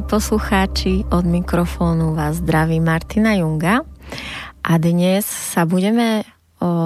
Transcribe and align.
Milí 0.00 0.16
poslucháči, 0.16 1.04
od 1.12 1.28
mikrofónu 1.28 2.16
vás 2.16 2.40
zdraví 2.40 2.80
Martina 2.80 3.36
Junga 3.36 3.84
a 4.64 4.72
dnes 4.80 5.28
sa 5.28 5.68
budeme 5.68 6.24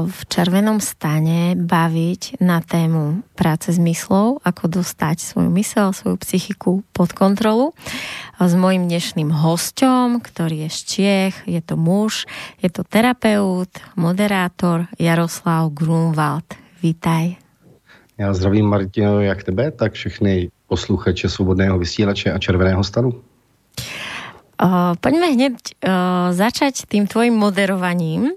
v 0.02 0.18
červenom 0.26 0.82
stane 0.82 1.54
baviť 1.54 2.42
na 2.42 2.58
tému 2.58 3.22
práce 3.38 3.70
s 3.70 3.78
myslou, 3.78 4.42
ako 4.42 4.66
dostať 4.66 5.22
svoju 5.22 5.46
mysel, 5.54 5.94
svoju 5.94 6.18
psychiku 6.26 6.82
pod 6.90 7.14
kontrolu 7.14 7.70
s 8.34 8.50
mojim 8.58 8.90
dnešným 8.90 9.30
hosťom, 9.30 10.18
ktorý 10.18 10.66
je 10.66 10.70
z 10.74 10.80
Čiech, 10.82 11.34
je 11.46 11.62
to 11.62 11.78
muž, 11.78 12.26
je 12.58 12.66
to 12.66 12.82
terapeut, 12.82 13.70
moderátor 13.94 14.90
Jaroslav 14.98 15.70
Grunwald. 15.70 16.58
Vítaj. 16.82 17.38
Já 18.18 18.34
zdravím 18.34 18.66
Martino 18.66 19.20
jak 19.20 19.42
tebe, 19.42 19.70
tak 19.70 19.92
všechny 19.92 20.50
posluchače 20.68 21.28
Svobodného 21.28 21.78
vysílače 21.78 22.32
a 22.32 22.38
Červeného 22.38 22.84
stanu. 22.84 23.20
Uh, 24.54 24.94
poďme 25.02 25.34
hneď 25.34 25.54
uh, 25.58 26.30
začať 26.30 26.86
tým 26.86 27.10
tvojim 27.10 27.34
moderovaním. 27.34 28.30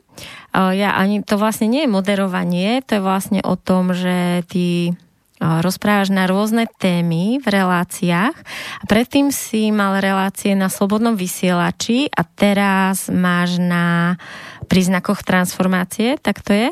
Uh, 0.50 0.73
ja 0.73 0.97
ani 0.97 1.22
to 1.22 1.38
vlastne 1.38 1.69
nie 1.69 1.86
je 1.86 1.94
moderovanie, 1.94 2.81
to 2.81 2.97
je 2.97 3.06
vlastne 3.06 3.39
o 3.45 3.53
tom, 3.53 3.94
že 3.94 4.42
ty 4.50 4.97
rozprávaš 5.38 6.09
na 6.09 6.25
rôzne 6.25 6.66
témy 6.81 7.38
v 7.38 7.45
reláciách 7.45 8.36
a 8.81 8.84
predtým 8.89 9.30
si 9.30 9.69
mal 9.69 10.02
relácie 10.02 10.58
na 10.58 10.66
Slobodnom 10.66 11.14
vysielači 11.14 12.09
a 12.09 12.25
teraz 12.25 13.06
máš 13.14 13.62
na 13.62 14.17
príznakoch 14.66 15.22
transformácie, 15.22 16.17
tak 16.17 16.41
to 16.41 16.58
je? 16.58 16.67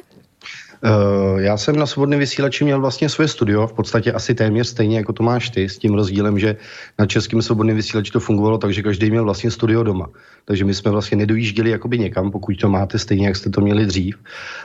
Uh, 0.85 1.39
já 1.39 1.57
jsem 1.57 1.75
na 1.75 1.85
svobodném 1.85 2.19
vysílači 2.19 2.63
měl 2.63 2.81
vlastně 2.81 3.09
svoje 3.09 3.27
studio, 3.27 3.67
v 3.67 3.73
podstatě 3.73 4.11
asi 4.11 4.35
téměř 4.35 4.67
stejně, 4.67 4.97
jako 4.97 5.13
to 5.13 5.23
máš 5.23 5.49
ty, 5.49 5.69
s 5.69 5.77
tím 5.77 5.93
rozdílem, 5.93 6.39
že 6.39 6.55
na 6.99 7.05
českém 7.05 7.41
svobodném 7.41 7.75
vysílači 7.75 8.11
to 8.11 8.19
fungovalo 8.19 8.57
tak, 8.57 8.73
že 8.73 8.83
každý 8.83 9.11
měl 9.11 9.23
vlastně 9.23 9.51
studio 9.51 9.83
doma. 9.83 10.09
Takže 10.45 10.65
my 10.65 10.73
jsme 10.73 10.91
vlastně 10.91 11.17
nedojížděli 11.17 11.69
jakoby 11.69 11.99
někam, 11.99 12.31
pokud 12.31 12.57
to 12.57 12.69
máte 12.69 12.99
stejně, 12.99 13.27
jak 13.27 13.35
jste 13.35 13.49
to 13.49 13.61
měli 13.61 13.85
dřív. 13.85 14.15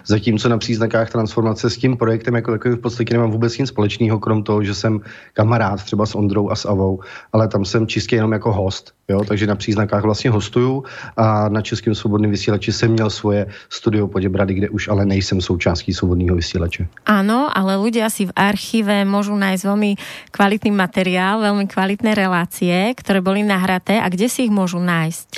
Zatímco 0.06 0.48
na 0.48 0.58
příznakách 0.58 1.10
transformace 1.10 1.70
s 1.70 1.76
tím 1.76 1.96
projektem 1.96 2.34
jako 2.34 2.50
takovým 2.50 2.76
v 2.76 2.80
podstatě 2.80 3.14
nemám 3.14 3.30
vůbec 3.30 3.58
nic 3.58 3.68
společného, 3.68 4.18
krom 4.18 4.42
toho, 4.42 4.64
že 4.64 4.74
jsem 4.74 5.00
kamarád 5.32 5.84
třeba 5.84 6.06
s 6.06 6.14
Ondrou 6.14 6.50
a 6.50 6.56
s 6.56 6.64
Avou, 6.64 7.00
ale 7.32 7.48
tam 7.48 7.64
jsem 7.64 7.86
čistě 7.86 8.16
jenom 8.16 8.32
jako 8.32 8.52
host. 8.52 8.92
Jo? 9.10 9.24
Takže 9.24 9.46
na 9.46 9.56
příznakách 9.56 10.02
vlastně 10.02 10.30
hostuju 10.30 10.84
a 11.16 11.48
na 11.48 11.60
českém 11.62 11.94
svobodném 11.94 12.30
vysílači 12.30 12.72
jsem 12.72 12.90
měl 12.92 13.10
svoje 13.10 13.46
studio 13.68 14.06
Poděbrady, 14.06 14.54
kde 14.54 14.68
už 14.68 14.88
ale 14.88 15.06
nejsem 15.06 15.40
součástí 15.40 15.94
svobodného 15.94 16.36
vysílače. 16.36 16.86
Ano, 17.06 17.50
ale 17.50 17.74
ľudia 17.74 18.06
si 18.06 18.30
v 18.30 18.32
archíve 18.36 19.02
môžu 19.02 19.34
nájsť 19.34 19.62
veľmi 19.66 19.90
kvalitný 20.30 20.70
materiál, 20.70 21.42
veľmi 21.42 21.66
kvalitné 21.66 22.14
relácie, 22.14 22.94
ktoré 22.94 23.18
boli 23.18 23.42
nahraté 23.42 23.98
a 23.98 24.06
kde 24.06 24.30
si 24.30 24.46
ich 24.46 24.52
môžu 24.52 24.78
nájsť? 24.78 25.28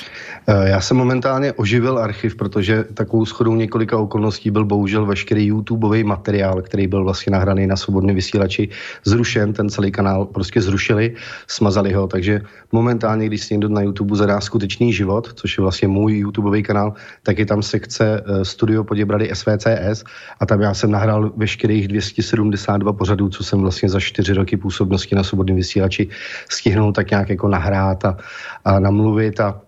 Eh, 0.46 0.68
já 0.68 0.80
jsem 0.80 0.96
momentálně 0.96 1.52
oživil 1.52 1.98
archiv, 1.98 2.36
protože 2.36 2.84
takovou 2.94 3.26
schodou 3.26 3.54
několika 3.54 3.98
okolností 3.98 4.50
byl 4.50 4.64
bohužel 4.64 5.06
veškerý 5.06 5.46
YouTubeový 5.46 6.04
materiál, 6.04 6.62
který 6.62 6.86
byl 6.86 7.04
vlastně 7.04 7.30
nahraný 7.30 7.66
na 7.66 7.76
svobodné 7.76 8.12
vysílači, 8.12 8.68
zrušen, 9.04 9.52
ten 9.52 9.70
celý 9.70 9.92
kanál 9.92 10.24
prostě 10.24 10.60
zrušili, 10.60 11.14
smazali 11.46 11.92
ho, 11.92 12.06
takže 12.06 12.40
momentálně, 12.72 13.26
když 13.26 13.42
si 13.42 13.54
někdo 13.62 13.74
na 13.74 13.82
YouTube 13.82 14.16
zadá 14.16 14.40
skutečný 14.40 14.92
život, 14.92 15.32
což 15.34 15.58
je 15.58 15.62
vlastně 15.62 15.88
můj 15.88 16.18
YouTubeový 16.18 16.62
kanál, 16.62 16.94
tak 17.22 17.38
je 17.38 17.46
tam 17.46 17.62
sekce 17.62 18.18
eh, 18.18 18.44
Studio 18.44 18.84
Poděbrady 18.84 19.30
SVCS 19.34 20.04
a 20.40 20.46
tam 20.46 20.60
já 20.60 20.74
jsem 20.74 20.90
nahrál 20.90 21.30
veškerých 21.36 21.88
272 21.88 22.92
pořadů, 22.92 23.28
co 23.28 23.44
jsem 23.44 23.60
vlastně 23.60 23.88
za 23.88 24.00
čtyři 24.00 24.34
roky 24.34 24.56
působnosti 24.56 25.14
na 25.14 25.22
svobodném 25.22 25.56
vysílači 25.56 26.08
stihnul 26.50 26.92
tak 26.92 27.10
nějak 27.10 27.28
jako 27.28 27.48
nahrát 27.48 28.04
a, 28.04 28.16
a 28.64 28.80
namluvit 28.80 29.40
a 29.40 29.60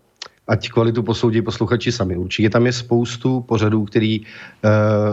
ať 0.48 0.68
kvalitu 0.68 1.02
posoudí 1.02 1.42
posluchači 1.42 1.92
sami. 1.92 2.16
Určitě 2.16 2.50
tam 2.50 2.66
je 2.66 2.72
spoustu 2.72 3.40
pořadů, 3.40 3.84
který 3.84 4.20
uh, 4.20 4.26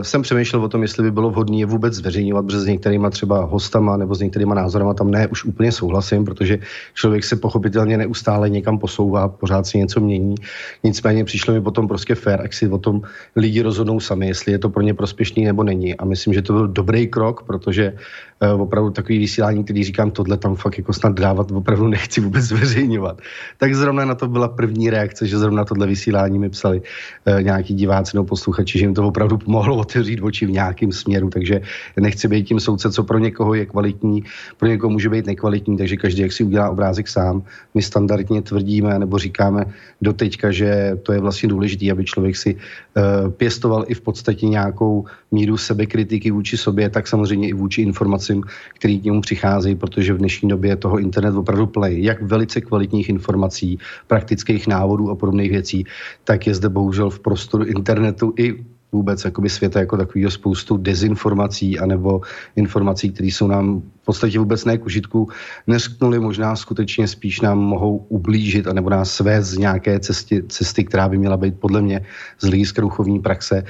jsem 0.01 0.21
přemýšlel 0.21 0.63
o 0.63 0.67
tom, 0.67 0.81
jestli 0.81 1.03
by 1.03 1.11
bylo 1.11 1.29
vhodné 1.29 1.57
je 1.57 1.65
vůbec 1.65 1.93
zveřejňovat, 1.93 2.45
protože 2.45 2.59
s 2.59 2.65
některýma 2.65 3.09
třeba 3.09 3.43
hostama 3.43 3.97
nebo 3.97 4.15
s 4.15 4.19
některýma 4.19 4.55
názorama 4.55 4.93
tam 4.93 5.11
ne, 5.11 5.27
už 5.27 5.45
úplně 5.45 5.71
souhlasím, 5.71 6.25
protože 6.25 6.59
člověk 6.93 7.23
se 7.23 7.35
pochopitelně 7.35 7.97
neustále 7.97 8.49
někam 8.49 8.79
posouvá, 8.79 9.27
pořád 9.27 9.67
si 9.67 9.77
něco 9.77 9.99
mění. 9.99 10.35
Nicméně 10.83 11.25
přišlo 11.25 11.53
mi 11.53 11.61
potom 11.61 11.87
prostě 11.87 12.15
fér, 12.15 12.39
jak 12.41 12.53
si 12.53 12.67
o 12.67 12.77
tom 12.77 13.01
lidi 13.35 13.61
rozhodnou 13.61 13.99
sami, 13.99 14.27
jestli 14.27 14.51
je 14.51 14.59
to 14.59 14.69
pro 14.69 14.81
ně 14.81 14.93
prospěšný 14.93 15.45
nebo 15.45 15.63
není. 15.63 15.95
A 15.95 16.05
myslím, 16.05 16.33
že 16.33 16.41
to 16.41 16.53
byl 16.53 16.67
dobrý 16.67 17.07
krok, 17.07 17.43
protože 17.43 17.93
uh, 18.53 18.61
opravdu 18.61 18.89
takový 18.89 19.19
vysílání, 19.19 19.63
který 19.63 19.83
říkám, 19.83 20.11
tohle 20.11 20.37
tam 20.37 20.55
fakt 20.55 20.77
jako 20.77 20.93
snad 20.93 21.13
dávat, 21.13 21.51
opravdu 21.51 21.87
nechci 21.87 22.21
vůbec 22.21 22.43
zveřejňovat. 22.43 23.21
Tak 23.57 23.75
zrovna 23.75 24.05
na 24.05 24.15
to 24.15 24.27
byla 24.27 24.47
první 24.47 24.89
reakce 24.89 25.20
reakce, 25.21 25.27
že 25.27 25.37
zrovna 25.37 25.65
tohle 25.65 25.87
vysílání 25.87 26.39
mi 26.39 26.49
psali 26.49 26.81
e, 27.25 27.43
nějaký 27.43 27.73
diváci 27.73 28.17
nebo 28.17 28.25
posluchači, 28.25 28.79
že 28.79 28.85
jim 28.85 28.93
to 28.93 29.07
opravdu 29.07 29.37
pomohlo 29.37 29.77
otevřít 29.85 30.21
oči 30.21 30.45
v 30.45 30.51
nějakém 30.51 30.91
směru, 30.91 31.29
takže 31.29 31.61
nechci 31.99 32.27
být 32.27 32.47
tím 32.47 32.59
soudce, 32.59 32.91
co 32.91 33.03
pro 33.03 33.19
někoho 33.19 33.53
je 33.53 33.65
kvalitní, 33.65 34.23
pro 34.57 34.67
někoho 34.67 34.89
může 34.89 35.09
být 35.09 35.25
nekvalitní, 35.25 35.77
takže 35.77 35.97
každý, 35.97 36.21
jak 36.21 36.31
si 36.31 36.43
udělá 36.43 36.69
obrázek 36.69 37.07
sám, 37.07 37.43
my 37.73 37.81
standardně 37.81 38.41
tvrdíme 38.41 38.99
nebo 38.99 39.17
říkáme 39.17 39.65
do 40.01 40.13
teďka, 40.13 40.51
že 40.51 40.97
to 41.03 41.13
je 41.13 41.19
vlastně 41.19 41.49
důležité, 41.49 41.91
aby 41.91 42.03
člověk 42.05 42.35
si 42.35 42.51
e, 42.51 42.57
pěstoval 43.29 43.85
i 43.87 43.93
v 43.93 44.01
podstatě 44.01 44.47
nějakou 44.47 45.05
míru 45.31 45.57
sebekritiky 45.57 46.31
vůči 46.31 46.57
sobě, 46.57 46.89
tak 46.89 47.07
samozřejmě 47.07 47.47
i 47.47 47.53
vůči 47.53 47.81
informacím, 47.81 48.43
které 48.75 48.97
k 48.97 49.03
němu 49.03 49.21
přicházejí, 49.21 49.75
protože 49.75 50.13
v 50.13 50.17
dnešní 50.17 50.49
době 50.49 50.75
toho 50.75 50.99
internet 50.99 51.35
opravdu 51.35 51.67
play, 51.67 52.03
jak 52.03 52.21
velice 52.21 52.61
kvalitních 52.61 53.09
informací, 53.09 53.79
praktických 54.07 54.67
návodů 54.67 55.10
a 55.11 55.15
podobných 55.15 55.51
věcí, 55.51 55.85
tak 56.23 56.47
je 56.47 56.55
zde 56.55 56.69
bohužel 56.69 57.09
v 57.09 57.19
prostoru 57.19 57.63
internetu 57.63 58.33
i 58.37 58.65
vůbec 58.91 59.25
jakoby 59.25 59.49
světa 59.49 59.79
jako 59.79 59.97
takového 59.97 60.31
spoustu 60.31 60.77
dezinformací 60.77 61.79
anebo 61.79 62.21
informací, 62.55 63.11
které 63.11 63.27
jsou 63.27 63.47
nám 63.47 63.81
v 64.01 64.05
podstatě 64.05 64.39
vůbec 64.39 64.65
ne 64.65 64.77
k 64.77 64.85
užitku, 64.85 65.29
nesknuli 65.67 66.19
možná 66.19 66.55
skutečně 66.55 67.07
spíš 67.07 67.41
nám 67.41 67.59
mohou 67.59 67.97
ublížit 67.97 68.67
anebo 68.67 68.89
nás 68.89 69.11
svést 69.11 69.49
z 69.49 69.57
nějaké 69.57 69.99
cesty, 69.99 70.43
cesty, 70.47 70.83
která 70.83 71.09
by 71.09 71.17
měla 71.17 71.37
být 71.37 71.59
podle 71.59 71.81
mě 71.81 72.05
z 72.39 72.47
hlediska 72.47 72.81
duchovní 72.81 73.19
praxe, 73.19 73.63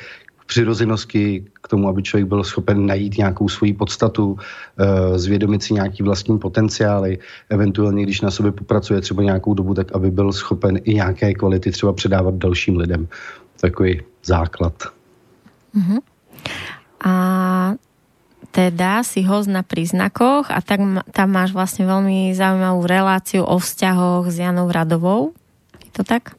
přirozenosti 0.52 1.48
k 1.64 1.68
tomu, 1.68 1.88
aby 1.88 2.04
člověk 2.04 2.28
byl 2.28 2.44
schopen 2.44 2.86
najít 2.86 3.24
nějakou 3.24 3.48
svoji 3.48 3.72
podstatu, 3.74 4.36
eh, 4.36 5.16
zvědomit 5.16 5.64
si 5.64 5.80
nějaký 5.80 6.04
vlastní 6.04 6.36
potenciály, 6.36 7.24
eventuálně, 7.48 8.04
když 8.04 8.22
na 8.22 8.32
sobě 8.32 8.52
popracuje 8.52 9.00
třeba 9.00 9.24
nějakou 9.24 9.56
dobu, 9.56 9.72
tak 9.74 9.96
aby 9.96 10.12
byl 10.12 10.36
schopen 10.36 10.84
i 10.84 11.00
nějaké 11.00 11.40
kvality 11.40 11.72
třeba 11.72 11.96
předávat 11.96 12.36
dalším 12.36 12.84
lidem. 12.84 13.08
Takový 13.64 14.04
základ. 14.28 14.76
Uh-huh. 15.72 16.04
A 17.00 17.14
teda 18.52 19.08
si 19.08 19.24
host 19.24 19.48
na 19.48 19.64
príznakoch 19.64 20.52
a 20.52 20.60
tak 20.60 20.84
tam 21.16 21.32
máš 21.32 21.56
vlastne 21.56 21.88
veľmi 21.88 22.36
zaujímavú 22.36 22.84
reláciu 22.84 23.48
o 23.48 23.56
vzťahoch 23.56 24.28
s 24.28 24.36
Janou 24.36 24.68
Radovou. 24.68 25.32
Je 25.80 25.92
to 25.96 26.04
tak? 26.04 26.36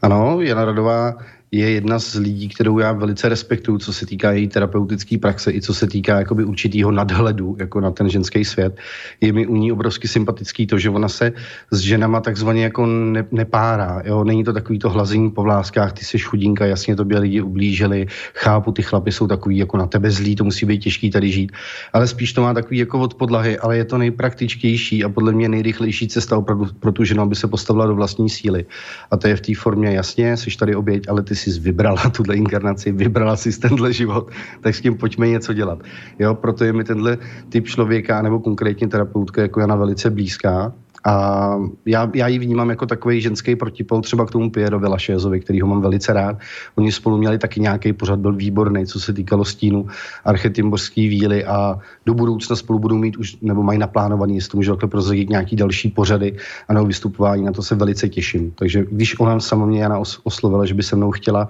Ano, 0.00 0.40
Jana 0.40 0.64
Radová 0.64 1.20
je 1.52 1.70
jedna 1.70 1.98
z 1.98 2.14
lidí, 2.14 2.48
kterou 2.48 2.78
já 2.78 2.92
velice 2.92 3.28
respektuju, 3.28 3.78
co 3.78 3.92
se 3.92 4.06
týká 4.06 4.32
její 4.32 4.48
terapeutické 4.48 5.18
praxe 5.18 5.52
i 5.52 5.60
co 5.60 5.74
se 5.74 5.86
týká 5.86 6.18
jakoby 6.18 6.44
určitýho 6.44 6.90
nadhledu 6.90 7.56
jako 7.58 7.80
na 7.80 7.90
ten 7.90 8.10
ženský 8.10 8.44
svět. 8.44 8.76
Je 9.20 9.32
mi 9.32 9.46
u 9.46 9.56
ní 9.56 9.72
obrovsky 9.72 10.08
sympatický 10.08 10.66
to, 10.66 10.78
že 10.78 10.90
ona 10.90 11.08
se 11.08 11.32
s 11.70 11.78
ženama 11.78 12.20
takzvaně 12.20 12.62
jako 12.62 12.86
ne, 12.86 13.26
nepárá. 13.32 14.02
Jo? 14.04 14.24
Není 14.24 14.44
to 14.44 14.52
takový 14.52 14.78
to 14.78 14.90
hlazení 14.90 15.30
po 15.30 15.42
vláskách, 15.42 15.92
ty 15.92 16.04
jsi 16.04 16.18
chudinka, 16.18 16.66
jasně 16.66 16.96
tobě 16.96 17.18
lidi 17.18 17.40
ublížili, 17.40 18.06
chápu, 18.34 18.72
ty 18.72 18.82
chlapy 18.82 19.12
jsou 19.12 19.26
takový 19.26 19.58
jako 19.58 19.76
na 19.76 19.86
tebe 19.86 20.10
zlí, 20.10 20.36
to 20.36 20.44
musí 20.44 20.66
být 20.66 20.78
těžký 20.78 21.10
tady 21.10 21.32
žít, 21.32 21.52
ale 21.92 22.06
spíš 22.06 22.32
to 22.32 22.42
má 22.42 22.54
takový 22.54 22.78
jako 22.78 23.00
od 23.00 23.14
podlahy, 23.14 23.58
ale 23.58 23.76
je 23.76 23.84
to 23.84 23.98
nejpraktičtější 23.98 25.04
a 25.04 25.08
podle 25.08 25.32
mě 25.32 25.48
nejrychlejší 25.48 26.08
cesta 26.08 26.36
opravdu 26.36 26.66
pro 26.80 26.92
tu 26.92 27.04
ženu, 27.04 27.22
aby 27.22 27.34
se 27.34 27.48
postavila 27.48 27.86
do 27.86 27.94
vlastní 27.94 28.28
síly. 28.28 28.66
A 29.10 29.16
to 29.16 29.28
je 29.28 29.36
v 29.36 29.40
té 29.40 29.54
formě 29.54 29.90
jasně, 29.90 30.36
jsi 30.36 30.50
tady 30.58 30.74
oběť, 30.74 31.08
ale 31.08 31.22
ty 31.22 31.37
jsi 31.38 31.60
vybrala 31.60 32.02
tuhle 32.16 32.36
inkarnaci, 32.36 32.92
vybrala 32.92 33.36
si 33.36 33.60
tenhle 33.60 33.92
život, 33.92 34.30
tak 34.60 34.74
s 34.74 34.80
tím 34.80 34.96
pojďme 34.96 35.28
něco 35.28 35.52
dělat. 35.52 35.78
Jo, 36.18 36.34
proto 36.34 36.64
je 36.64 36.72
mi 36.72 36.84
tenhle 36.84 37.18
typ 37.48 37.66
člověka, 37.66 38.22
nebo 38.22 38.40
konkrétně 38.40 38.88
terapeutka 38.88 39.42
jako 39.42 39.60
Jana 39.60 39.76
velice 39.76 40.10
blízká, 40.10 40.72
a 41.08 41.56
já, 41.86 42.10
já 42.14 42.28
ji 42.28 42.38
vnímám 42.38 42.70
jako 42.70 42.86
takový 42.86 43.20
ženský 43.20 43.56
protipol 43.56 44.00
třeba 44.00 44.26
k 44.26 44.30
tomu 44.30 44.50
Pierovi 44.50 44.88
Lašézovi, 44.88 45.40
který 45.40 45.60
ho 45.60 45.68
mám 45.68 45.80
velice 45.80 46.12
rád. 46.12 46.36
Oni 46.76 46.92
spolu 46.92 47.18
měli 47.18 47.38
taky 47.38 47.60
nějaký 47.60 47.92
pořad, 47.92 48.18
byl 48.18 48.32
výborný, 48.32 48.86
co 48.86 49.00
se 49.00 49.12
týkalo 49.12 49.44
stínu, 49.44 49.86
archetymborský 50.24 51.08
víly 51.08 51.44
a 51.44 51.78
do 52.06 52.14
budoucna 52.14 52.56
spolu 52.56 52.78
budou 52.78 52.96
mít 52.96 53.16
už, 53.16 53.36
nebo 53.42 53.62
mají 53.62 53.78
naplánovaný, 53.78 54.34
jestli 54.34 54.56
můžu 54.56 54.72
takhle 54.72 54.88
prozradit, 54.88 55.30
nějaký 55.30 55.56
další 55.56 55.88
pořady 55.88 56.36
a 56.68 56.72
nebo 56.74 56.86
vystupování, 56.86 57.44
na 57.44 57.52
to 57.52 57.62
se 57.62 57.74
velice 57.74 58.08
těším. 58.08 58.50
Takže 58.50 58.84
když 58.90 59.20
ona 59.20 59.40
sama 59.40 59.66
mě 59.66 59.82
Jana 59.82 59.98
oslovila, 60.22 60.66
že 60.66 60.74
by 60.74 60.82
se 60.82 60.96
mnou 60.96 61.10
chtěla 61.10 61.48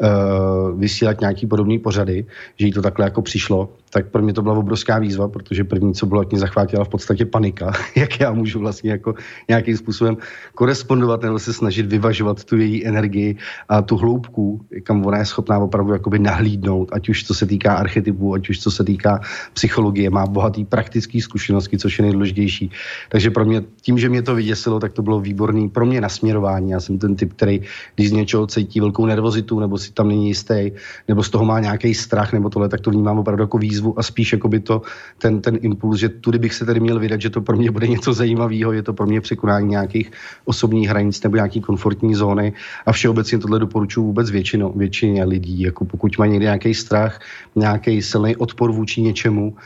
uh, 0.00 0.80
vysílat 0.80 1.20
nějaký 1.20 1.46
podobný 1.46 1.78
pořady, 1.78 2.26
že 2.56 2.66
jí 2.66 2.72
to 2.72 2.82
takhle 2.82 3.04
jako 3.04 3.22
přišlo, 3.22 3.68
tak 3.90 4.10
pro 4.10 4.22
mě 4.22 4.32
to 4.32 4.42
byla 4.42 4.54
obrovská 4.54 4.98
výzva, 4.98 5.28
protože 5.28 5.64
první, 5.64 5.94
co 5.94 6.06
bylo, 6.06 6.24
mě 6.30 6.38
zachvátila 6.38 6.84
v 6.84 6.88
podstatě 6.88 7.26
panika, 7.26 7.72
jak 7.96 8.20
já 8.20 8.32
můžu 8.32 8.60
vlastně 8.60 8.90
jako 8.90 9.14
nějakým 9.48 9.76
způsobem 9.76 10.16
korespondovat 10.54 11.22
nebo 11.22 11.38
se 11.38 11.52
snažit 11.52 11.86
vyvažovat 11.86 12.44
tu 12.44 12.56
její 12.56 12.86
energii 12.86 13.36
a 13.68 13.82
tu 13.82 13.96
hloubku, 13.96 14.60
kam 14.82 15.06
ona 15.06 15.18
je 15.18 15.24
schopná 15.24 15.58
opravdu 15.58 15.92
jakoby 15.92 16.18
nahlídnout, 16.18 16.88
ať 16.92 17.08
už 17.08 17.24
co 17.24 17.34
se 17.34 17.46
týká 17.46 17.74
archetypů, 17.74 18.34
ať 18.34 18.50
už 18.50 18.60
co 18.60 18.70
se 18.70 18.84
týká 18.84 19.20
psychologie, 19.52 20.10
má 20.10 20.26
bohatý 20.26 20.64
praktický 20.64 21.20
zkušenosti, 21.20 21.78
což 21.78 21.98
je 21.98 22.02
nejdůležitější. 22.02 22.70
Takže 23.08 23.30
pro 23.30 23.44
mě, 23.44 23.62
tím, 23.80 23.98
že 23.98 24.08
mě 24.08 24.22
to 24.22 24.34
vyděsilo, 24.34 24.80
tak 24.80 24.92
to 24.92 25.02
bylo 25.02 25.20
výborný 25.20 25.68
pro 25.68 25.86
mě 25.86 26.00
nasměrování. 26.00 26.70
Já 26.70 26.80
jsem 26.80 26.98
ten 26.98 27.16
typ, 27.16 27.32
který 27.32 27.60
když 27.94 28.08
z 28.08 28.12
něčeho 28.12 28.46
cítí 28.46 28.80
velkou 28.80 29.06
nervozitu, 29.06 29.60
nebo 29.60 29.78
tam 29.94 30.08
není 30.08 30.28
jistý, 30.28 30.70
nebo 31.08 31.22
z 31.22 31.30
toho 31.30 31.44
má 31.44 31.60
nějaký 31.60 31.94
strach, 31.94 32.32
nebo 32.32 32.50
tohle, 32.50 32.68
tak 32.68 32.80
to 32.80 32.90
vnímám 32.90 33.18
opravdu 33.18 33.42
jako 33.42 33.58
výzvu 33.58 33.98
a 33.98 34.02
spíš 34.02 34.32
jako 34.32 34.48
by 34.48 34.60
to 34.60 34.82
ten, 35.18 35.40
ten 35.40 35.58
impuls, 35.60 35.98
že 35.98 36.08
tudy 36.08 36.38
bych 36.38 36.54
se 36.54 36.66
tady 36.66 36.80
měl 36.80 36.98
vydat, 36.98 37.20
že 37.20 37.30
to 37.30 37.40
pro 37.40 37.56
mě 37.56 37.70
bude 37.70 37.86
něco 37.86 38.12
zajímavého, 38.12 38.72
je 38.72 38.82
to 38.82 38.92
pro 38.92 39.06
mě 39.06 39.20
překonání 39.20 39.68
nějakých 39.68 40.10
osobních 40.44 40.88
hranic 40.88 41.22
nebo 41.22 41.36
nějaký 41.36 41.60
komfortní 41.60 42.14
zóny. 42.14 42.52
A 42.86 42.92
všeobecně 42.92 43.38
tohle 43.38 43.58
doporučuji 43.58 44.02
vůbec 44.02 44.30
většinou, 44.30 44.72
většině 44.72 45.24
lidí, 45.24 45.60
jako 45.60 45.84
pokud 45.84 46.18
má 46.18 46.26
někdy 46.26 46.44
nějaký 46.44 46.74
strach, 46.74 47.20
nějaký 47.56 48.02
silný 48.02 48.36
odpor 48.36 48.72
vůči 48.72 49.02
něčemu, 49.02 49.56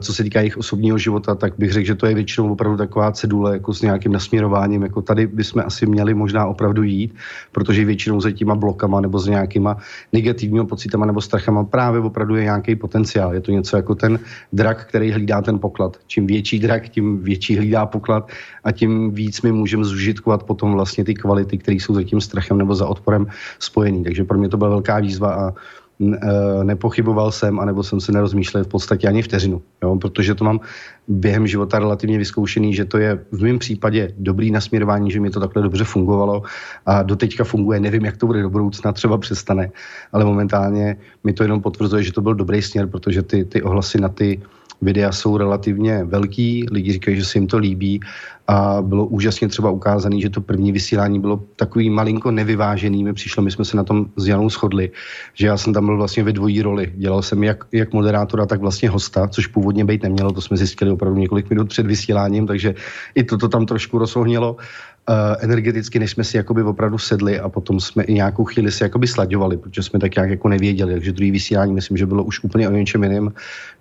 co 0.00 0.14
se 0.14 0.22
týká 0.22 0.40
jejich 0.40 0.56
osobního 0.56 0.98
života, 0.98 1.34
tak 1.34 1.54
bych 1.58 1.72
řekl, 1.72 1.86
že 1.86 1.94
to 1.94 2.06
je 2.06 2.14
většinou 2.14 2.52
opravdu 2.52 2.78
taková 2.78 3.12
cedule 3.12 3.52
jako 3.52 3.74
s 3.74 3.82
nějakým 3.82 4.12
nasměrováním. 4.12 4.82
Jako 4.82 5.02
tady 5.02 5.26
bychom 5.26 5.62
asi 5.66 5.86
měli 5.86 6.14
možná 6.14 6.46
opravdu 6.46 6.82
jít, 6.82 7.14
protože 7.52 7.84
většinou 7.84 8.20
za 8.20 8.30
těma 8.30 8.54
blokama 8.54 9.00
nebo 9.00 9.18
s 9.18 9.26
nějakýma 9.26 9.76
negativními 10.12 10.66
pocitama 10.66 11.06
nebo 11.06 11.20
strachama 11.20 11.64
právě 11.64 12.00
opravdu 12.00 12.36
je 12.36 12.42
nějaký 12.42 12.76
potenciál. 12.76 13.34
Je 13.34 13.40
to 13.40 13.50
něco 13.50 13.76
jako 13.76 13.94
ten 13.94 14.18
drak, 14.52 14.86
který 14.86 15.12
hlídá 15.12 15.42
ten 15.42 15.58
poklad. 15.58 15.96
Čím 16.06 16.26
větší 16.26 16.58
drak, 16.58 16.88
tím 16.88 17.22
větší 17.22 17.56
hlídá 17.56 17.86
poklad 17.86 18.30
a 18.64 18.72
tím 18.72 19.10
víc 19.14 19.42
my 19.42 19.52
můžeme 19.52 19.84
zužitkovat 19.84 20.42
potom 20.42 20.72
vlastně 20.72 21.04
ty 21.04 21.14
kvality, 21.14 21.58
které 21.58 21.76
jsou 21.76 21.94
za 21.94 22.02
tím 22.02 22.20
strachem 22.20 22.58
nebo 22.58 22.74
za 22.74 22.86
odporem 22.86 23.26
spojený. 23.58 24.04
Takže 24.04 24.24
pro 24.24 24.38
mě 24.38 24.48
to 24.48 24.56
byla 24.56 24.70
velká 24.70 25.00
výzva 25.00 25.34
a 25.34 25.52
Eh, 25.52 25.77
nepochyboval 26.62 27.32
jsem, 27.32 27.60
anebo 27.60 27.82
jsem 27.82 28.00
se 28.00 28.12
nerozmýšlel 28.12 28.64
v 28.64 28.68
podstatě 28.68 29.08
ani 29.08 29.22
vteřinu, 29.22 29.62
jo? 29.82 29.96
protože 29.96 30.34
to 30.34 30.44
mám 30.44 30.60
během 31.08 31.46
života 31.46 31.78
relativně 31.78 32.18
vyzkoušený, 32.18 32.74
že 32.74 32.84
to 32.84 32.98
je 32.98 33.18
v 33.32 33.42
mém 33.42 33.58
případě 33.58 34.12
dobrý 34.18 34.50
nasměrování, 34.50 35.10
že 35.10 35.20
mi 35.20 35.30
to 35.30 35.40
takhle 35.40 35.62
dobře 35.62 35.84
fungovalo 35.84 36.42
a 36.86 37.02
doteďka 37.02 37.44
funguje, 37.44 37.80
nevím, 37.80 38.04
jak 38.04 38.16
to 38.16 38.26
bude 38.26 38.42
do 38.42 38.50
budoucna, 38.50 38.92
třeba 38.92 39.18
přestane, 39.18 39.70
ale 40.12 40.24
momentálně 40.24 40.96
mi 41.24 41.32
to 41.32 41.42
jenom 41.42 41.62
potvrzuje, 41.62 42.02
že 42.02 42.12
to 42.12 42.20
byl 42.20 42.34
dobrý 42.34 42.62
směr, 42.62 42.86
protože 42.86 43.22
ty, 43.22 43.44
ty 43.44 43.62
ohlasy 43.62 44.00
na 44.00 44.08
ty 44.08 44.42
videa 44.82 45.12
jsou 45.12 45.36
relativně 45.36 46.04
velký, 46.04 46.66
lidi 46.70 46.92
říkají, 46.92 47.16
že 47.16 47.24
se 47.24 47.38
jim 47.38 47.46
to 47.46 47.58
líbí 47.58 48.00
a 48.48 48.82
bylo 48.82 49.06
úžasně 49.06 49.48
třeba 49.48 49.70
ukázané, 49.70 50.20
že 50.20 50.30
to 50.30 50.40
první 50.40 50.72
vysílání 50.72 51.20
bylo 51.20 51.42
takový 51.56 51.90
malinko 51.90 52.30
nevyvážený. 52.30 53.04
Mi 53.04 53.12
přišlo, 53.12 53.42
my 53.42 53.50
jsme 53.50 53.64
se 53.64 53.76
na 53.76 53.84
tom 53.84 54.06
s 54.16 54.28
Janou 54.28 54.50
shodli, 54.50 54.90
že 55.34 55.46
já 55.46 55.56
jsem 55.56 55.72
tam 55.72 55.86
byl 55.86 55.96
vlastně 55.96 56.22
ve 56.22 56.32
dvojí 56.32 56.62
roli. 56.62 56.92
Dělal 56.96 57.22
jsem 57.22 57.44
jak, 57.44 57.64
jak 57.72 57.92
moderátora, 57.92 58.46
tak 58.46 58.60
vlastně 58.60 58.88
hosta, 58.88 59.28
což 59.28 59.46
původně 59.46 59.84
být 59.84 60.02
nemělo, 60.02 60.32
to 60.32 60.40
jsme 60.40 60.56
zjistili 60.56 60.90
opravdu 60.98 61.20
několik 61.20 61.50
minut 61.50 61.68
před 61.68 61.86
vysíláním, 61.86 62.46
takže 62.46 62.74
i 63.14 63.22
toto 63.24 63.48
tam 63.48 63.66
trošku 63.66 63.98
rozhohnilo 63.98 64.52
uh, 64.52 64.58
energeticky, 65.40 65.98
než 65.98 66.10
jsme 66.10 66.24
si 66.24 66.36
jakoby 66.36 66.62
opravdu 66.62 66.98
sedli 66.98 67.40
a 67.40 67.48
potom 67.48 67.80
jsme 67.80 68.04
i 68.04 68.14
nějakou 68.14 68.44
chvíli 68.44 68.72
si 68.72 68.82
jakoby 68.82 69.06
slaďovali, 69.06 69.56
protože 69.56 69.82
jsme 69.82 69.98
tak 69.98 70.16
nějak 70.16 70.30
jako 70.30 70.48
nevěděli, 70.48 70.92
takže 70.92 71.12
druhý 71.12 71.30
vysílání 71.30 71.72
myslím, 71.72 71.96
že 71.96 72.06
bylo 72.06 72.24
už 72.24 72.44
úplně 72.44 72.68
o 72.68 72.72
něčem 72.72 73.02
jiném. 73.02 73.32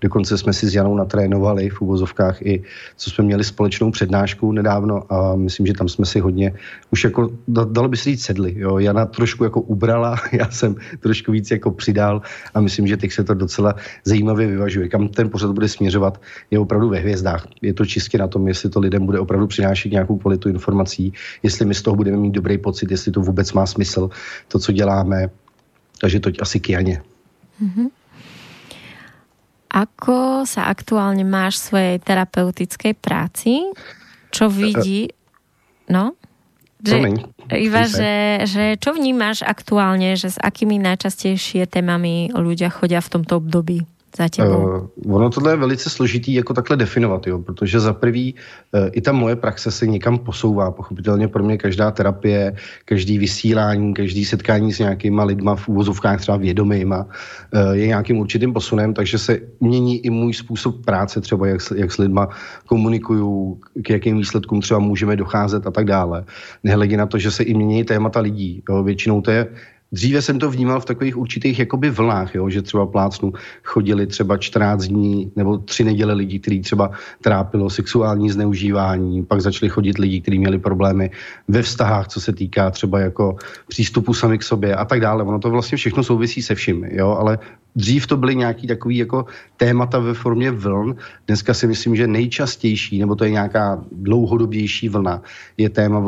Dokonce 0.02 0.38
jsme 0.38 0.54
si 0.54 0.68
s 0.70 0.76
Janou 0.76 0.96
natrénovali 0.96 1.70
v 1.70 1.82
úvozovkách 1.82 2.42
i, 2.42 2.64
co 2.98 3.10
jsme 3.10 3.24
měli 3.24 3.44
společnou 3.44 3.92
přednášku 3.92 4.52
nedávno 4.52 5.14
a 5.14 5.36
myslím, 5.36 5.66
že 5.66 5.74
tam 5.74 5.90
jsme 5.90 6.06
si 6.06 6.20
hodně 6.20 6.54
už 6.92 7.04
jako, 7.04 7.30
dalo 7.48 7.90
by 7.90 7.98
se 7.98 8.04
říct, 8.04 8.24
sedli. 8.24 8.54
Jo. 8.58 8.80
Jana 8.80 9.06
trošku 9.06 9.44
jako 9.44 9.62
ubrala, 9.62 10.16
já 10.32 10.50
jsem 10.50 10.76
trošku 11.00 11.32
víc 11.32 11.52
jako 11.52 11.72
přidal 11.72 12.22
a 12.54 12.62
myslím, 12.62 12.88
že 12.88 12.98
teď 12.98 13.12
se 13.12 13.24
to 13.24 13.34
docela 13.34 13.76
zajímavě 14.04 14.48
vyvažuje. 14.48 14.88
Kam 14.88 15.08
ten 15.08 15.30
pořad 15.30 15.52
bude 15.52 15.68
směřovat, 15.68 16.22
je 16.52 16.60
opravdu 16.60 16.90
ve 16.90 17.00
hvězdách. 17.00 17.48
Je 17.62 17.74
to 17.74 17.86
čistě 17.86 18.18
na 18.18 18.28
tom, 18.28 18.48
jestli 18.48 18.70
to 18.70 18.80
lidem 18.80 19.06
bude 19.06 19.20
opravdu 19.20 19.48
přinášet 19.48 19.92
nějakou 19.92 20.18
kvalitu 20.18 20.50
informací, 20.50 21.14
jestli 21.44 21.66
my 21.66 21.76
z 21.76 21.82
toho 21.82 21.96
budeme 21.96 22.18
mít 22.18 22.32
dobrý 22.32 22.58
pocit, 22.58 22.92
jestli 22.92 23.12
to 23.12 23.22
vůbec 23.22 23.54
má 23.54 23.66
smysl, 23.66 24.10
to, 24.48 24.60
co 24.60 24.72
děláme. 24.72 25.30
Takže 26.02 26.20
toť 26.20 26.36
asi 26.42 26.60
k 26.60 26.70
Janě. 26.70 27.02
Mm-hmm. 27.62 27.88
Ako 29.68 30.48
sa 30.48 30.72
aktuálne 30.72 31.28
máš 31.28 31.60
v 31.60 31.66
svojej 31.68 31.96
terapeutickej 32.00 32.94
práci? 32.98 33.68
Čo 34.32 34.48
vidí... 34.48 35.12
No? 35.92 36.16
Že, 36.84 37.26
iba, 37.58 37.90
že, 37.90 38.46
že 38.46 38.64
čo 38.78 38.94
vnímaš 38.94 39.42
aktuálne, 39.42 40.14
že 40.14 40.30
s 40.30 40.38
akými 40.38 40.78
najčastejšie 40.78 41.66
témami 41.66 42.30
ľudia 42.32 42.70
chodia 42.70 43.02
v 43.02 43.12
tomto 43.18 43.42
období? 43.42 43.82
Za 44.18 44.30
tebou? 44.30 44.90
Uh, 44.96 45.16
ono 45.16 45.30
tohle 45.30 45.52
je 45.52 45.58
velice 45.58 45.90
složitý 45.90 46.34
jako 46.34 46.54
takhle 46.54 46.78
definovat, 46.78 47.28
jo, 47.28 47.40
protože 47.40 47.80
za 47.80 47.94
prvý 47.94 48.34
uh, 48.34 48.90
i 48.92 49.02
ta 49.02 49.12
moje 49.12 49.36
praxe 49.36 49.72
se 49.72 49.88
někam 49.88 50.18
posouvá. 50.18 50.72
Pochopitelně 50.72 51.28
pro 51.28 51.44
mě 51.44 51.58
každá 51.58 51.92
terapie, 51.92 52.56
každý 52.86 53.18
vysílání, 53.18 53.94
každý 53.94 54.26
setkání 54.26 54.74
s 54.74 54.80
nějakýma 54.80 55.24
lidma 55.24 55.56
v 55.56 55.68
úvozovkách 55.68 56.22
třeba 56.22 56.38
vědomýma 56.38 57.06
uh, 57.06 57.72
je 57.72 57.88
nějakým 57.88 58.18
určitým 58.18 58.54
posunem, 58.54 58.94
takže 58.94 59.18
se 59.18 59.40
mění 59.60 60.06
i 60.06 60.10
můj 60.10 60.34
způsob 60.34 60.86
práce, 60.86 61.22
třeba 61.22 61.48
jak, 61.48 61.62
jak 61.76 61.92
s 61.92 61.98
lidma 61.98 62.30
komunikuju, 62.66 63.60
k 63.84 63.90
jakým 63.90 64.18
výsledkům 64.18 64.62
třeba 64.62 64.80
můžeme 64.80 65.16
docházet 65.16 65.68
a 65.68 65.72
tak 65.72 65.86
dále. 65.86 66.26
Nehledě 66.64 66.98
na 66.98 67.06
to, 67.06 67.18
že 67.18 67.32
se 67.32 67.44
i 67.44 67.54
mění 67.54 67.84
témata 67.84 68.20
lidí. 68.20 68.64
Jo. 68.70 68.84
Většinou 68.84 69.22
to 69.22 69.32
je 69.32 69.48
Dříve 69.92 70.22
jsem 70.22 70.40
to 70.40 70.52
vnímal 70.52 70.80
v 70.80 70.86
takových 70.86 71.18
určitých 71.18 71.60
jakoby 71.60 71.90
vlnách, 71.90 72.36
jo, 72.36 72.50
že 72.50 72.62
třeba 72.62 72.86
plácnu 72.86 73.34
chodili 73.64 74.08
třeba 74.08 74.38
14 74.38 74.84
dní 74.84 75.32
nebo 75.36 75.58
tři 75.58 75.84
neděle 75.84 76.14
lidí, 76.14 76.40
kteří 76.40 76.62
třeba 76.62 76.92
trápilo 77.22 77.70
sexuální 77.70 78.30
zneužívání, 78.30 79.26
pak 79.26 79.42
začali 79.42 79.70
chodit 79.70 79.98
lidi, 79.98 80.22
kteří 80.22 80.40
měli 80.40 80.60
problémy 80.60 81.12
ve 81.48 81.62
vztahách, 81.62 82.08
co 82.08 82.22
se 82.22 82.34
týká 82.34 82.72
třeba 82.72 83.00
jako 83.00 83.36
přístupu 83.68 84.14
sami 84.14 84.38
k 84.38 84.44
sobě 84.44 84.76
a 84.76 84.86
tak 84.86 85.00
dále. 85.00 85.24
Ono 85.24 85.40
to 85.40 85.50
vlastně 85.50 85.78
všechno 85.78 86.04
souvisí 86.04 86.42
se 86.42 86.56
vším, 86.56 86.84
jo, 86.84 87.18
ale 87.20 87.40
Dřív 87.78 88.08
to 88.08 88.18
byly 88.18 88.36
nějaký 88.36 88.68
takový 88.68 88.98
jako 88.98 89.26
témata 89.58 90.00
ve 90.00 90.14
formě 90.14 90.52
vln. 90.52 90.96
Dneska 91.28 91.54
si 91.54 91.68
myslím, 91.68 91.96
že 91.96 92.08
nejčastější, 92.08 93.00
nebo 93.00 93.16
to 93.16 93.24
je 93.24 93.32
nějaká 93.32 93.86
dlouhodobější 93.92 94.90
vlna, 94.90 95.22
je 95.58 95.70
téma 95.70 96.00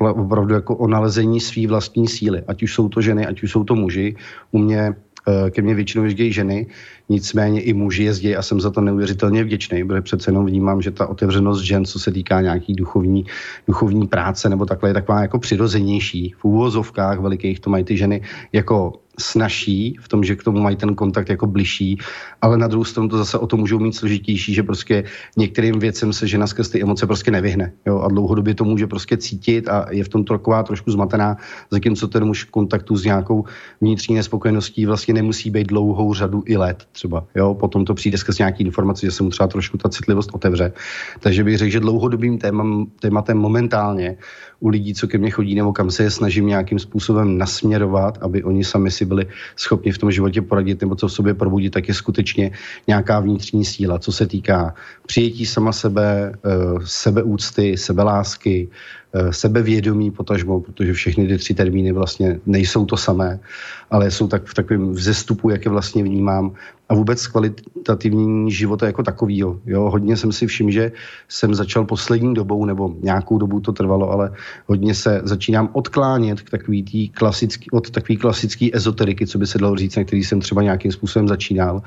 opravdu 0.00 0.54
jako 0.54 0.76
o 0.76 0.88
nalezení 0.88 1.40
své 1.40 1.66
vlastní 1.66 2.08
síly. 2.08 2.42
Ať 2.48 2.62
už 2.62 2.74
jsou 2.74 2.88
to 2.88 3.00
ženy, 3.00 3.26
ať 3.26 3.42
už 3.42 3.52
jsou 3.52 3.64
to 3.64 3.74
muži. 3.74 4.16
U 4.52 4.58
mě 4.58 4.80
eh, 5.28 5.50
ke 5.50 5.62
mně 5.62 5.74
většinou 5.74 6.04
jezdí 6.04 6.32
ženy, 6.32 6.66
nicméně 7.08 7.60
i 7.60 7.72
muži 7.72 8.04
jezdí 8.04 8.36
a 8.36 8.42
jsem 8.42 8.60
za 8.60 8.70
to 8.70 8.80
neuvěřitelně 8.80 9.44
vděčný, 9.44 9.84
protože 9.84 10.02
přece 10.02 10.30
jenom 10.30 10.46
vnímám, 10.46 10.82
že 10.82 10.90
ta 10.90 11.06
otevřenost 11.06 11.60
žen, 11.60 11.84
co 11.84 11.98
se 11.98 12.12
týká 12.12 12.40
nějaký 12.40 12.74
duchovní, 12.74 13.24
duchovní 13.66 14.06
práce 14.06 14.48
nebo 14.48 14.66
takhle, 14.66 14.90
je 14.90 14.94
taková 14.94 15.22
jako 15.22 15.38
přirozenější. 15.38 16.34
V 16.38 16.44
úvozovkách 16.44 17.20
velikých 17.20 17.60
to 17.60 17.70
mají 17.70 17.84
ty 17.84 17.96
ženy 17.96 18.22
jako 18.52 18.92
snaží 19.18 19.96
v 20.00 20.08
tom, 20.08 20.24
že 20.24 20.36
k 20.36 20.44
tomu 20.44 20.60
mají 20.60 20.76
ten 20.76 20.94
kontakt 20.94 21.28
jako 21.28 21.46
bližší, 21.46 21.98
ale 22.42 22.58
na 22.58 22.68
druhou 22.68 22.84
stranu 22.84 23.08
to 23.08 23.18
zase 23.18 23.38
o 23.38 23.46
to 23.46 23.56
můžou 23.56 23.78
mít 23.78 23.92
složitější, 23.92 24.54
že 24.54 24.62
prostě 24.62 25.04
některým 25.36 25.78
věcem 25.78 26.12
se 26.12 26.26
žena 26.26 26.46
skrz 26.46 26.68
ty 26.68 26.82
emoce 26.82 27.06
prostě 27.06 27.30
nevyhne. 27.30 27.72
Jo? 27.86 28.00
A 28.00 28.08
dlouhodobě 28.08 28.54
to 28.54 28.64
může 28.64 28.86
prostě 28.86 29.16
cítit 29.16 29.68
a 29.68 29.86
je 29.90 30.04
v 30.04 30.08
tom 30.08 30.24
taková 30.24 30.62
trošku 30.62 30.90
zmatená, 30.90 31.36
zatímco 31.70 32.08
ten 32.08 32.24
muž 32.24 32.44
v 32.44 32.50
kontaktu 32.50 32.96
s 32.96 33.04
nějakou 33.04 33.44
vnitřní 33.80 34.14
nespokojeností 34.14 34.86
vlastně 34.86 35.14
nemusí 35.14 35.50
být 35.50 35.66
dlouhou 35.66 36.14
řadu 36.14 36.42
i 36.46 36.56
let 36.56 36.86
třeba. 36.92 37.26
Jo? 37.34 37.54
Potom 37.54 37.84
to 37.84 37.94
přijde 37.94 38.18
skrz 38.18 38.38
nějaký 38.38 38.64
informace, 38.64 39.06
že 39.06 39.12
se 39.12 39.22
mu 39.22 39.30
třeba 39.30 39.46
trošku 39.46 39.78
ta 39.78 39.88
citlivost 39.88 40.30
otevře. 40.32 40.72
Takže 41.20 41.44
bych 41.44 41.58
řekl, 41.58 41.70
že 41.70 41.80
dlouhodobým 41.80 42.38
témam, 42.38 42.86
tématem 43.00 43.38
momentálně 43.38 44.16
u 44.60 44.68
lidí, 44.68 44.94
co 44.94 45.08
ke 45.08 45.18
mně 45.18 45.30
chodí 45.30 45.54
nebo 45.54 45.72
kam 45.72 45.90
se 45.90 46.02
je 46.02 46.10
snažím 46.10 46.46
nějakým 46.46 46.78
způsobem 46.78 47.38
nasměrovat, 47.38 48.18
aby 48.20 48.44
oni 48.44 48.64
sami 48.64 48.90
si 48.90 49.04
byli 49.04 49.26
schopni 49.56 49.92
v 49.92 49.98
tom 49.98 50.10
životě 50.10 50.42
poradit 50.42 50.80
nebo 50.80 50.94
co 50.94 51.08
v 51.08 51.12
sobě 51.12 51.34
probudit, 51.34 51.72
tak 51.72 51.88
je 51.88 51.94
skutečně 51.94 52.50
nějaká 52.86 53.20
vnitřní 53.20 53.64
síla, 53.64 53.98
co 53.98 54.12
se 54.12 54.26
týká 54.26 54.74
přijetí 55.06 55.46
sama 55.46 55.72
sebe, 55.72 56.32
eh, 56.34 56.48
sebeúcty, 56.84 57.76
sebelásky, 57.76 58.68
Eh, 59.14 59.32
sebevědomí 59.32 60.10
potažmo, 60.10 60.60
protože 60.60 60.92
všechny 60.92 61.28
ty 61.28 61.38
tři 61.38 61.54
termíny 61.54 61.92
vlastně 61.92 62.40
nejsou 62.46 62.84
to 62.84 62.96
samé, 62.96 63.40
ale 63.90 64.10
jsou 64.10 64.28
tak 64.28 64.44
v 64.44 64.54
takovém 64.54 64.92
vzestupu, 64.92 65.50
jak 65.50 65.64
je 65.64 65.70
vlastně 65.70 66.02
vnímám 66.02 66.52
a 66.88 66.94
vůbec 66.94 67.26
kvalitativní 67.26 68.50
života 68.50 68.86
jako 68.86 69.02
takovýho. 69.02 69.60
Jo, 69.66 69.90
hodně 69.90 70.16
jsem 70.16 70.32
si 70.32 70.46
všiml, 70.46 70.70
že 70.70 70.92
jsem 71.28 71.54
začal 71.54 71.84
poslední 71.84 72.34
dobou, 72.34 72.64
nebo 72.64 72.94
nějakou 73.02 73.38
dobu 73.38 73.60
to 73.60 73.72
trvalo, 73.72 74.10
ale 74.10 74.32
hodně 74.66 74.94
se 74.94 75.20
začínám 75.24 75.68
odklánět 75.72 76.40
k 76.40 76.50
takový 76.50 76.82
tý 76.82 77.08
klasický, 77.08 77.70
od 77.70 77.90
takový 77.90 78.16
klasický 78.16 78.76
ezoteriky, 78.76 79.26
co 79.26 79.38
by 79.38 79.46
se 79.46 79.58
dalo 79.58 79.76
říct, 79.76 79.96
na 79.96 80.04
který 80.04 80.24
jsem 80.24 80.40
třeba 80.40 80.62
nějakým 80.62 80.92
způsobem 80.92 81.28
začínal. 81.28 81.82